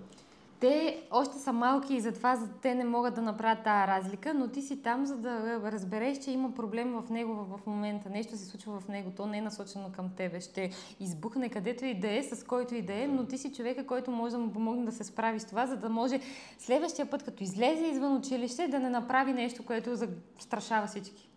Те 0.60 1.02
още 1.10 1.38
са 1.38 1.52
малки 1.52 1.94
и 1.94 2.00
затова 2.00 2.38
те 2.62 2.74
не 2.74 2.84
могат 2.84 3.14
да 3.14 3.22
направят 3.22 3.64
тази 3.64 3.86
разлика, 3.86 4.34
но 4.34 4.48
ти 4.48 4.62
си 4.62 4.82
там, 4.82 5.06
за 5.06 5.16
да 5.16 5.60
разбереш, 5.72 6.18
че 6.18 6.30
има 6.30 6.54
проблем 6.54 6.92
в 6.92 7.10
него 7.10 7.34
в 7.34 7.66
момента. 7.66 8.10
Нещо 8.10 8.36
се 8.36 8.44
случва 8.44 8.80
в 8.80 8.88
него, 8.88 9.12
то 9.16 9.26
не 9.26 9.38
е 9.38 9.42
насочено 9.42 9.92
към 9.92 10.10
тебе. 10.16 10.40
Ще 10.40 10.70
избухне 11.00 11.48
където 11.48 11.84
и 11.84 11.94
да 11.94 12.18
е, 12.18 12.22
с 12.22 12.44
който 12.44 12.74
и 12.74 12.82
да 12.82 12.94
е, 12.94 13.06
но 13.06 13.26
ти 13.26 13.38
си 13.38 13.52
човека, 13.52 13.86
който 13.86 14.10
може 14.10 14.32
да 14.32 14.38
му 14.38 14.52
помогне 14.52 14.84
да 14.84 14.92
се 14.92 15.04
справи 15.04 15.40
с 15.40 15.44
това, 15.44 15.66
за 15.66 15.76
да 15.76 15.88
може 15.88 16.20
следващия 16.58 17.10
път, 17.10 17.22
като 17.22 17.42
излезе 17.42 17.86
извън 17.86 18.16
училище, 18.16 18.68
да 18.68 18.78
не 18.78 18.90
направи 18.90 19.32
нещо, 19.32 19.64
което 19.64 19.96
застрашава 19.96 20.86
всички. 20.86 21.29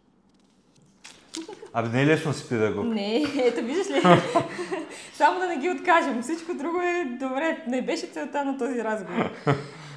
Абе, 1.73 1.89
не 1.89 2.01
е 2.01 2.05
лесно 2.05 2.31
да 2.31 2.37
си 2.37 2.49
педагог. 2.49 2.85
Не, 2.85 3.25
ето 3.37 3.65
виждаш 3.65 3.89
ли? 3.89 4.01
Само 5.13 5.39
да 5.39 5.47
не 5.47 5.57
ги 5.57 5.69
откажем. 5.69 6.21
Всичко 6.21 6.53
друго 6.53 6.77
е 6.81 7.17
добре. 7.19 7.63
Не 7.67 7.81
беше 7.81 8.07
целта 8.07 8.45
на 8.45 8.57
този 8.57 8.83
разговор. 8.83 9.29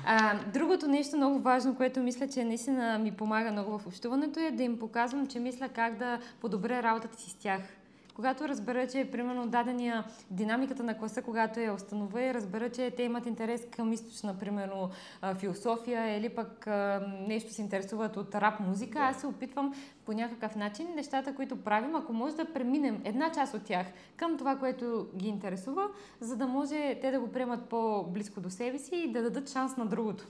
А, 0.09 0.39
другото 0.55 0.89
нещо 0.89 1.17
много 1.17 1.39
важно, 1.39 1.77
което 1.77 2.01
мисля, 2.01 2.29
че 2.29 2.45
наистина 2.45 2.99
ми 2.99 3.13
помага 3.13 3.53
много 3.53 3.79
в 3.79 3.87
общуването 3.87 4.41
е 4.41 4.51
да 4.51 4.63
им 4.63 4.79
показвам, 4.79 5.27
че 5.27 5.41
мисля 5.41 5.69
как 5.69 5.99
да 5.99 6.19
подобря 6.41 6.83
работата 6.83 7.21
си 7.21 7.31
с 7.31 7.35
тях. 7.35 7.61
Когато 8.17 8.49
разбера, 8.49 8.87
че 8.87 9.09
примерно 9.13 9.47
дадения 9.47 10.05
динамиката 10.31 10.83
на 10.83 10.99
класа, 10.99 11.23
когато 11.23 11.61
я 11.61 11.75
установя 11.75 12.23
и 12.23 12.35
разбера, 12.35 12.71
че 12.71 12.91
те 12.91 13.03
имат 13.03 13.27
интерес 13.27 13.67
към 13.71 13.93
източна, 13.93 14.39
примерно 14.39 14.91
философия 15.39 16.19
или 16.19 16.29
пък 16.29 16.67
нещо 17.29 17.53
се 17.53 17.63
интересуват 17.63 18.17
от 18.17 18.35
рап 18.35 18.61
музика, 18.61 18.99
аз 18.99 19.21
се 19.21 19.27
опитвам 19.27 19.75
по 20.05 20.13
някакъв 20.13 20.57
начин 20.57 20.87
нещата, 20.95 21.35
които 21.35 21.57
правим, 21.57 21.97
ако 21.97 22.13
може 22.13 22.37
да 22.37 22.53
преминем 22.53 23.01
една 23.05 23.33
част 23.33 23.55
от 23.55 23.65
тях 23.65 23.87
към 24.17 24.39
това, 24.39 24.57
което 24.57 25.07
ги 25.17 25.29
интересува, 25.29 25.89
за 26.21 26.37
да 26.37 26.47
може 26.47 26.99
те 27.01 27.11
да 27.11 27.21
го 27.21 27.33
приемат 27.33 27.69
по-близко 27.69 28.41
до 28.41 28.51
себе 28.51 28.79
си 28.79 28.97
и 28.97 29.13
да 29.13 29.23
дадат 29.23 29.51
шанс 29.51 29.77
на 29.77 29.87
другото. 29.87 30.27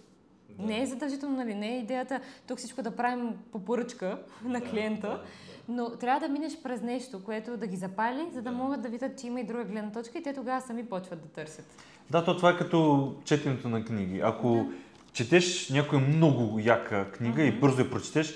Да. 0.59 0.67
Не 0.67 0.83
е 0.83 0.87
задължително, 0.87 1.37
нали? 1.37 1.55
Не 1.55 1.69
е 1.69 1.79
идеята 1.79 2.21
тук 2.47 2.59
всичко 2.59 2.83
да 2.83 2.97
правим 2.97 3.39
по 3.53 3.59
поръчка 3.59 4.23
на 4.45 4.61
клиента, 4.61 5.09
да, 5.09 5.15
да, 5.15 5.25
но 5.69 5.91
трябва 5.91 6.21
да 6.21 6.33
минеш 6.33 6.63
през 6.63 6.83
нещо, 6.83 7.25
което 7.25 7.57
да 7.57 7.67
ги 7.67 7.77
запали, 7.77 8.27
за 8.33 8.43
да 8.43 8.53
могат 8.53 8.83
да 8.83 8.89
видят, 8.89 9.21
че 9.21 9.27
има 9.27 9.41
и 9.41 9.45
друга 9.45 9.65
гледна 9.65 9.93
точка 9.93 10.19
и 10.19 10.23
те 10.23 10.35
тогава 10.35 10.61
сами 10.61 10.87
почват 10.87 11.23
да 11.23 11.29
търсят. 11.29 11.67
Да, 12.11 12.25
то 12.25 12.37
това 12.37 12.51
е 12.51 12.57
като 12.57 13.15
четенето 13.25 13.69
на 13.69 13.85
книги. 13.85 14.21
Ако 14.25 14.49
да. 14.49 14.67
четеш 15.13 15.69
някоя 15.71 16.01
много 16.01 16.59
яка 16.59 17.11
книга 17.11 17.43
uh-huh. 17.43 17.57
и 17.57 17.61
бързо 17.61 17.81
я 17.81 17.91
прочетеш, 17.91 18.35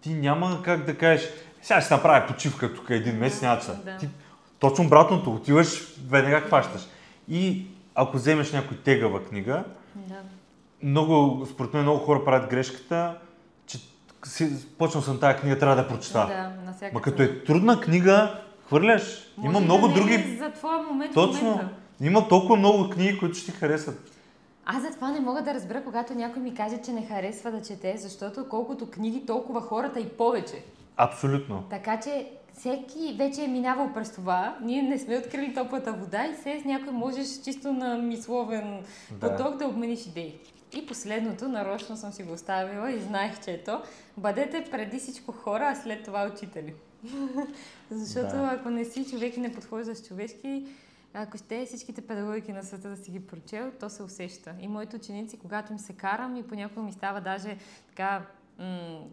ти 0.00 0.14
няма 0.14 0.62
как 0.62 0.84
да 0.84 0.98
кажеш, 0.98 1.28
сега 1.62 1.80
ще 1.80 1.94
направя 1.94 2.26
почивка 2.26 2.74
тук 2.74 2.90
един 2.90 3.16
месец, 3.16 3.42
няма 3.42 3.60
да. 3.84 3.96
Ти, 3.96 4.08
точно 4.58 4.84
обратното, 4.84 5.34
отиваш, 5.34 5.96
веднага 6.08 6.40
хващаш. 6.40 6.82
И 7.28 7.66
ако 7.94 8.16
вземеш 8.16 8.52
някой 8.52 8.76
тегава 8.76 9.24
книга, 9.24 9.64
да. 9.94 10.20
много, 10.82 11.46
според 11.46 11.74
мен 11.74 11.82
много 11.82 11.98
хора 11.98 12.24
правят 12.24 12.50
грешката, 12.50 13.18
си, 14.28 14.66
почнал 14.78 15.02
съм 15.02 15.20
тази 15.20 15.38
книга, 15.38 15.58
трябва 15.58 15.76
да 15.76 15.88
прочета. 15.88 16.52
Да, 16.80 16.90
Ма 16.92 17.02
като 17.02 17.22
е 17.22 17.44
трудна 17.44 17.80
книга, 17.80 18.40
хвърляш. 18.66 19.32
Може 19.36 19.48
има 19.50 19.60
много 19.60 19.88
да 19.88 19.94
други. 19.94 20.14
Е 20.14 20.36
за 20.38 20.50
твоя 20.50 20.82
момент 20.82 21.14
Точно. 21.14 21.50
Момента. 21.50 21.68
Има 22.00 22.28
толкова 22.28 22.56
много 22.56 22.90
книги, 22.90 23.18
които 23.18 23.34
ще 23.34 23.52
ти 23.52 23.58
харесат. 23.58 24.12
Аз 24.66 24.82
затова 24.82 25.10
не 25.10 25.20
мога 25.20 25.42
да 25.42 25.54
разбера, 25.54 25.84
когато 25.84 26.14
някой 26.14 26.42
ми 26.42 26.54
каже, 26.54 26.78
че 26.84 26.92
не 26.92 27.06
харесва 27.06 27.50
да 27.50 27.62
чете, 27.62 27.96
защото 27.96 28.48
колкото 28.48 28.90
книги, 28.90 29.26
толкова 29.26 29.60
хората 29.60 30.00
и 30.00 30.08
повече. 30.08 30.64
Абсолютно. 30.96 31.64
Така 31.70 32.00
че 32.00 32.30
всеки 32.54 33.16
вече 33.18 33.44
е 33.44 33.48
минавал 33.48 33.90
през 33.94 34.12
това. 34.12 34.56
Ние 34.62 34.82
не 34.82 34.98
сме 34.98 35.18
открили 35.18 35.54
топлата 35.54 35.92
вода 35.92 36.26
и 36.26 36.34
се 36.34 36.60
с 36.60 36.64
някой 36.64 36.92
можеш 36.92 37.26
чисто 37.44 37.72
на 37.72 37.98
мисловен 37.98 38.82
да. 39.10 39.36
поток 39.36 39.56
да 39.56 39.66
обмениш 39.66 40.06
идеи. 40.06 40.34
И 40.72 40.86
последното, 40.86 41.48
нарочно 41.48 41.96
съм 41.96 42.12
си 42.12 42.22
го 42.22 42.32
оставила 42.32 42.92
и 42.92 43.00
знаех, 43.00 43.44
че 43.44 43.52
е 43.52 43.64
то. 43.64 43.82
Бъдете 44.16 44.64
преди 44.70 44.98
всичко 44.98 45.32
хора, 45.32 45.68
а 45.68 45.74
след 45.74 46.04
това 46.04 46.30
учители. 46.34 46.74
Защото 47.90 48.36
да. 48.36 48.50
ако 48.52 48.70
не 48.70 48.84
си 48.84 49.06
човек 49.10 49.36
и 49.36 49.40
не 49.40 49.52
подхождаш 49.52 50.06
човешки, 50.06 50.66
ако 51.14 51.38
ще 51.38 51.66
всичките 51.66 52.06
педагогики 52.06 52.52
на 52.52 52.62
света 52.62 52.88
да 52.88 52.96
си 52.96 53.10
ги 53.10 53.26
прочел, 53.26 53.72
то 53.80 53.90
се 53.90 54.02
усеща. 54.02 54.54
И 54.60 54.68
моите 54.68 54.96
ученици, 54.96 55.38
когато 55.38 55.72
им 55.72 55.78
се 55.78 55.92
карам 55.92 56.36
и 56.36 56.42
понякога 56.42 56.82
ми 56.82 56.92
става 56.92 57.20
даже 57.20 57.56
така 57.88 58.22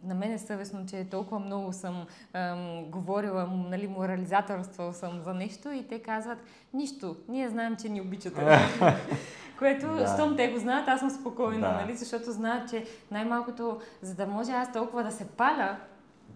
на 0.03 0.15
мен 0.15 0.31
е 0.31 0.37
съвестно, 0.37 0.85
че 0.85 1.07
толкова 1.11 1.39
много 1.39 1.73
съм 1.73 2.05
ам, 2.33 2.85
говорила, 2.85 3.45
нали, 3.45 3.87
морализаторство 3.87 4.93
съм 4.93 5.21
за 5.21 5.33
нещо 5.33 5.71
и 5.71 5.87
те 5.87 5.99
казват, 5.99 6.37
нищо, 6.73 7.15
ние 7.27 7.49
знаем, 7.49 7.75
че 7.75 7.89
ни 7.89 8.01
обичате. 8.01 8.41
Което, 9.59 9.87
да. 9.87 10.13
щом 10.13 10.35
те 10.35 10.47
го 10.47 10.59
знаят, 10.59 10.87
аз 10.87 10.99
съм 10.99 11.09
спокойна, 11.09 11.67
да. 11.67 11.73
нали? 11.73 11.95
защото 11.95 12.31
знаят, 12.31 12.69
че 12.69 12.85
най-малкото, 13.11 13.81
за 14.01 14.15
да 14.15 14.27
може 14.27 14.51
аз 14.51 14.73
толкова 14.73 15.03
да 15.03 15.11
се 15.11 15.27
паля 15.27 15.77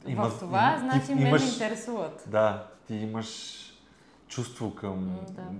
Има, 0.07 0.30
в 0.30 0.39
това, 0.39 0.76
има, 0.77 0.80
значи 0.80 1.15
мен 1.15 1.27
имаш, 1.27 1.41
ме 1.41 1.48
интересуват. 1.48 2.23
Да, 2.27 2.68
ти 2.88 2.95
имаш 2.95 3.61
чувство 4.27 4.76
към, 4.76 5.19
да. 5.30 5.41
към, 5.41 5.56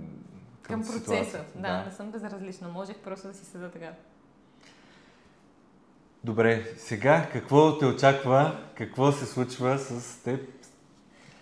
към 0.62 0.82
процеса. 0.82 1.44
Да, 1.54 1.78
да, 1.78 1.84
не 1.84 1.90
съм 1.90 2.10
безразлична. 2.10 2.68
Можех 2.68 2.96
просто 2.96 3.28
да 3.28 3.34
си 3.34 3.44
седа 3.44 3.70
така. 3.70 3.92
Добре, 6.24 6.64
сега 6.76 7.28
какво 7.32 7.78
те 7.78 7.86
очаква, 7.86 8.58
какво 8.74 9.12
се 9.12 9.26
случва 9.26 9.78
с 9.78 10.22
теб? 10.22 10.48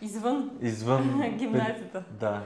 Извън. 0.03 0.51
Извън. 0.63 1.35
Гимназията. 1.39 2.05
Да. 2.11 2.43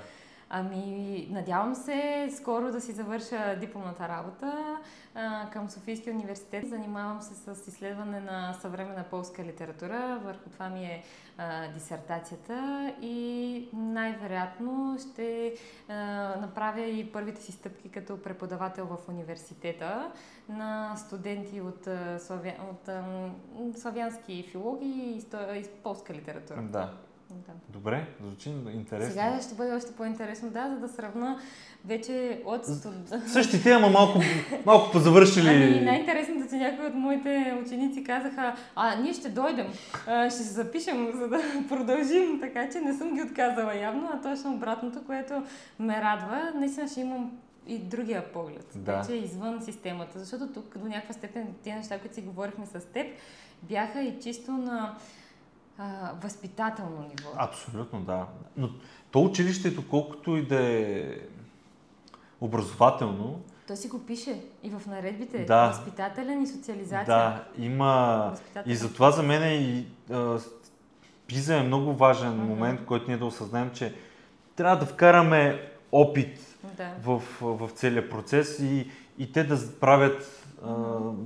Ами, 0.52 1.28
надявам 1.30 1.74
се 1.74 2.28
скоро 2.36 2.72
да 2.72 2.80
си 2.80 2.92
завърша 2.92 3.56
дипломната 3.60 4.08
работа 4.08 4.78
а, 5.14 5.50
към 5.50 5.68
Софийския 5.68 6.14
университет. 6.14 6.68
Занимавам 6.68 7.22
се 7.22 7.34
с 7.34 7.68
изследване 7.68 8.20
на 8.20 8.52
съвременна 8.52 9.04
полска 9.10 9.44
литература. 9.44 10.20
Върху 10.24 10.50
това 10.50 10.68
ми 10.68 10.84
е 10.84 11.04
а, 11.38 11.68
дисертацията 11.68 12.92
и 13.00 13.68
най-вероятно 13.72 14.96
ще 14.98 15.54
а, 15.88 15.94
направя 16.40 16.80
и 16.80 17.12
първите 17.12 17.42
си 17.42 17.52
стъпки 17.52 17.88
като 17.88 18.22
преподавател 18.22 18.86
в 18.86 19.08
университета 19.08 20.12
на 20.48 20.96
студенти 20.96 21.60
от, 21.60 21.88
славя... 22.18 22.52
от 23.58 23.78
славянски 23.78 24.48
филологии 24.50 25.16
и, 25.16 25.26
и 25.58 25.64
полска 25.82 26.14
литература. 26.14 26.62
Да. 26.62 26.92
Да. 27.34 27.52
Добре, 27.68 28.06
звучи 28.20 28.50
интересно. 28.72 29.10
Сега 29.10 29.38
ще 29.42 29.54
бъде 29.54 29.72
още 29.72 29.92
по-интересно, 29.92 30.50
да, 30.50 30.70
за 30.70 30.76
да 30.76 30.88
сравна 30.88 31.38
вече 31.84 32.42
от... 32.44 32.62
Същите, 33.26 33.70
ама 33.70 33.88
малко, 33.88 34.20
малко 34.66 34.92
позавършили. 34.92 35.48
Ами 35.48 35.80
най-интересното, 35.80 36.48
че 36.50 36.56
някои 36.56 36.86
от 36.86 36.94
моите 36.94 37.58
ученици 37.66 38.04
казаха, 38.04 38.56
а 38.76 38.96
ние 38.96 39.14
ще 39.14 39.28
дойдем, 39.28 39.66
ще 40.04 40.30
се 40.38 40.52
запишем, 40.52 41.10
за 41.14 41.28
да 41.28 41.40
продължим, 41.68 42.40
така 42.40 42.68
че 42.70 42.80
не 42.80 42.94
съм 42.94 43.14
ги 43.14 43.22
отказала 43.22 43.76
явно, 43.76 44.10
а 44.12 44.20
точно 44.20 44.54
обратното, 44.54 45.04
което 45.06 45.42
ме 45.78 46.00
радва. 46.00 46.52
Наистина 46.54 46.88
ще 46.88 47.00
имам 47.00 47.32
и 47.66 47.78
другия 47.78 48.32
поглед, 48.32 48.66
да. 48.74 48.96
вече 48.96 49.12
извън 49.14 49.62
системата, 49.62 50.18
защото 50.18 50.46
тук 50.52 50.78
до 50.78 50.88
някаква 50.88 51.14
степен 51.14 51.46
тези 51.64 51.76
неща, 51.76 51.98
които 51.98 52.14
си 52.14 52.22
говорихме 52.22 52.66
с 52.66 52.86
теб, 52.92 53.06
бяха 53.62 54.02
и 54.02 54.20
чисто 54.20 54.52
на 54.52 54.96
а, 55.80 56.12
възпитателно 56.22 57.00
ниво. 57.00 57.30
Абсолютно, 57.36 58.00
да. 58.00 58.26
Но 58.56 58.70
то 59.10 59.22
училището, 59.22 59.88
колкото 59.88 60.36
и 60.36 60.46
да 60.46 60.62
е 60.62 61.18
образователно, 62.40 63.40
той 63.66 63.76
си 63.76 63.88
го 63.88 63.98
пише 64.06 64.40
и 64.62 64.70
в 64.70 64.82
наредбите. 64.86 65.44
Да. 65.44 65.68
Възпитателен 65.68 66.42
и 66.42 66.46
социализация. 66.46 67.04
Да, 67.06 67.44
има. 67.58 68.34
И 68.66 68.76
затова 68.76 69.10
за 69.10 69.22
мен 69.22 69.42
е 69.42 69.54
и 69.54 69.86
а, 70.12 70.38
пиза 71.26 71.56
е 71.56 71.62
много 71.62 71.92
важен 71.92 72.30
mm-hmm. 72.30 72.44
момент, 72.44 72.84
който 72.84 73.08
ние 73.08 73.16
да 73.16 73.26
осъзнаем, 73.26 73.70
че 73.74 73.94
трябва 74.56 74.76
да 74.76 74.86
вкараме 74.86 75.70
опит 75.92 76.56
да. 76.76 76.88
в, 77.02 77.22
в 77.40 77.70
целия 77.74 78.10
процес 78.10 78.58
и, 78.58 78.90
и 79.18 79.32
те 79.32 79.44
да 79.44 79.78
правят 79.80 80.46
а, 80.64 80.74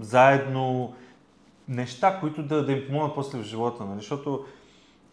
заедно 0.01 0.95
неща, 1.69 2.19
които 2.21 2.43
да, 2.43 2.67
да 2.67 2.73
им 2.73 2.87
помогнат 2.87 3.15
после 3.15 3.39
в 3.39 3.43
живота. 3.43 3.85
Нали? 3.85 3.99
Защото 3.99 4.45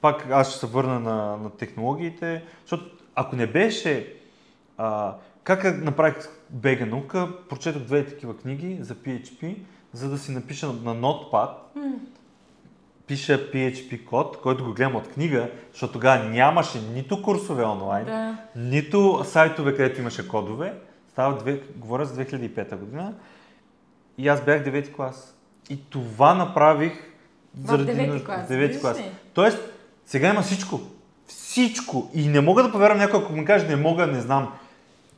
пак 0.01 0.27
аз 0.31 0.49
ще 0.49 0.59
се 0.59 0.65
върна 0.65 0.99
на, 0.99 1.37
на 1.37 1.49
технологиите, 1.49 2.43
защото 2.61 2.85
ако 3.15 3.35
не 3.35 3.47
беше 3.47 4.13
а, 4.77 5.15
как 5.43 5.83
направих 5.83 6.29
бега 6.49 6.85
наука, 6.85 7.29
прочетох 7.49 7.81
две 7.81 8.05
такива 8.05 8.37
книги 8.37 8.77
за 8.81 8.95
PHP, 8.95 9.57
за 9.93 10.09
да 10.09 10.17
си 10.17 10.31
напиша 10.31 10.67
на 10.67 10.95
Notepad, 10.95 11.49
mm. 11.77 11.93
пиша 13.07 13.51
PHP 13.51 14.05
код, 14.05 14.41
който 14.41 14.65
го 14.65 14.73
гледам 14.73 14.95
от 14.95 15.07
книга, 15.07 15.49
защото 15.71 15.93
тогава 15.93 16.23
нямаше 16.23 16.81
нито 16.81 17.21
курсове 17.21 17.63
онлайн, 17.63 18.05
да. 18.05 18.37
нито 18.55 19.21
сайтове, 19.25 19.75
където 19.75 20.01
имаше 20.01 20.27
кодове. 20.27 20.73
Става 21.11 21.37
две, 21.37 21.61
говоря 21.75 22.05
за 22.05 22.25
2005 22.25 22.75
година. 22.75 23.13
И 24.17 24.27
аз 24.27 24.45
бях 24.45 24.65
9 24.65 24.93
клас. 24.95 25.40
И 25.69 25.79
това 25.89 26.33
направих 26.33 26.93
заради... 27.63 27.91
В 27.91 27.95
9 27.95 28.25
клас. 28.25 28.49
9 28.49 28.81
клас. 28.81 28.97
Тоест, 29.33 29.57
сега 30.05 30.29
има 30.29 30.41
всичко. 30.41 30.79
всичко. 31.27 32.09
И 32.13 32.27
не 32.27 32.41
мога 32.41 32.63
да 32.63 32.71
повярвам 32.71 32.97
някой, 32.97 33.19
ако 33.19 33.33
ми 33.33 33.45
каже 33.45 33.67
не 33.67 33.75
мога, 33.75 34.07
не 34.07 34.21
знам. 34.21 34.53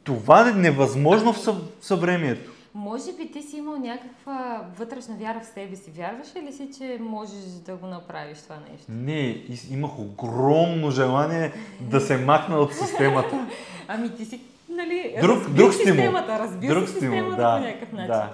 Това 0.03 0.49
е 0.49 0.53
невъзможно 0.53 1.33
в 1.33 1.39
съв... 1.39 1.55
съвремието. 1.81 2.51
Може 2.75 3.13
би 3.13 3.31
ти 3.31 3.41
си 3.41 3.57
имал 3.57 3.77
някаква 3.77 4.65
вътрешна 4.79 5.15
вяра 5.15 5.39
в 5.39 5.45
себе 5.45 5.75
си. 5.75 5.91
Вярваш 5.97 6.27
ли 6.35 6.53
си, 6.53 6.69
че 6.77 6.97
можеш 7.01 7.43
да 7.65 7.75
го 7.75 7.87
направиш 7.87 8.37
това 8.37 8.55
нещо? 8.71 8.85
Не, 8.89 9.43
имах 9.71 9.99
огромно 9.99 10.91
желание 10.91 11.53
да 11.81 12.01
се 12.01 12.17
махна 12.17 12.57
от 12.57 12.73
системата. 12.73 13.47
ами 13.87 14.15
ти 14.15 14.25
си, 14.25 14.41
нали, 14.69 15.15
друг, 15.21 15.49
друг 15.49 15.73
системата, 15.73 16.39
разбил 16.39 16.75
друг 16.75 16.87
си 16.87 16.93
системата 16.93 17.35
да, 17.35 17.57
по 17.57 17.67
някакъв 17.67 17.91
начин. 17.91 18.07
Да. 18.07 18.33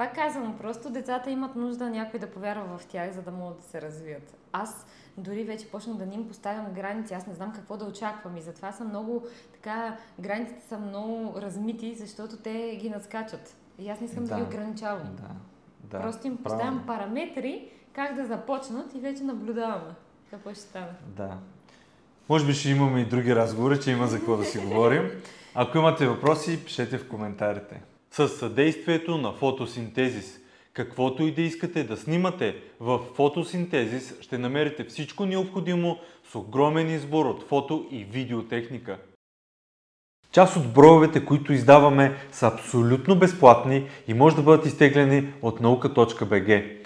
Пак 0.00 0.14
казвам, 0.14 0.58
просто 0.58 0.90
децата 0.90 1.30
имат 1.30 1.56
нужда 1.56 1.90
някой 1.90 2.20
да 2.20 2.30
повярва 2.30 2.78
в 2.78 2.86
тях, 2.86 3.12
за 3.12 3.22
да 3.22 3.30
могат 3.30 3.56
да 3.56 3.62
се 3.62 3.82
развият. 3.82 4.36
Аз 4.52 4.86
дори 5.16 5.44
вече 5.44 5.70
почнах 5.70 5.96
да 5.96 6.06
не 6.06 6.14
им 6.14 6.28
поставям 6.28 6.72
граници, 6.72 7.14
аз 7.14 7.26
не 7.26 7.34
знам 7.34 7.52
какво 7.52 7.76
да 7.76 7.84
очаквам 7.84 8.36
и 8.36 8.42
затова 8.42 8.72
са 8.72 8.84
много, 8.84 9.26
така, 9.52 9.96
границите 10.20 10.60
са 10.68 10.78
много 10.78 11.40
размити, 11.40 11.94
защото 11.94 12.36
те 12.36 12.76
ги 12.80 12.90
надскачат. 12.90 13.56
И 13.78 13.88
аз 13.88 14.00
не 14.00 14.06
искам 14.06 14.24
да, 14.24 14.28
да 14.28 14.36
ги 14.36 14.42
ограничавам. 14.42 15.16
Да, 15.16 15.28
да. 15.80 16.02
Просто 16.02 16.26
им 16.26 16.36
поставям 16.36 16.84
параметри, 16.86 17.68
как 17.92 18.14
да 18.14 18.26
започнат 18.26 18.94
и 18.94 19.00
вече 19.00 19.22
наблюдаваме 19.22 19.94
какво 20.30 20.50
ще 20.50 20.60
стане. 20.60 20.92
Да. 21.06 21.38
Може 22.28 22.46
би 22.46 22.52
ще 22.52 22.70
имаме 22.70 23.00
и 23.00 23.04
други 23.04 23.34
разговори, 23.34 23.80
че 23.80 23.90
има 23.90 24.06
за 24.06 24.18
какво 24.18 24.36
да 24.36 24.44
си 24.44 24.58
говорим. 24.58 25.10
Ако 25.54 25.78
имате 25.78 26.08
въпроси, 26.08 26.64
пишете 26.64 26.98
в 26.98 27.08
коментарите. 27.08 27.82
С 28.10 28.28
съдействието 28.28 29.18
на 29.18 29.32
фотосинтезис. 29.32 30.40
Каквото 30.72 31.22
и 31.22 31.32
да 31.34 31.42
искате 31.42 31.84
да 31.84 31.96
снимате 31.96 32.56
в 32.80 33.00
фотосинтезис, 33.14 34.20
ще 34.20 34.38
намерите 34.38 34.84
всичко 34.84 35.26
необходимо 35.26 35.98
с 36.32 36.34
огромен 36.34 36.90
избор 36.94 37.26
от 37.26 37.48
фото 37.48 37.86
и 37.90 38.04
видеотехника. 38.04 38.98
Част 40.32 40.56
от 40.56 40.72
броевете, 40.72 41.24
които 41.24 41.52
издаваме, 41.52 42.16
са 42.32 42.46
абсолютно 42.46 43.18
безплатни 43.18 43.88
и 44.08 44.14
може 44.14 44.36
да 44.36 44.42
бъдат 44.42 44.66
изтеглени 44.66 45.32
от 45.42 45.60
наука.bg. 45.60 46.76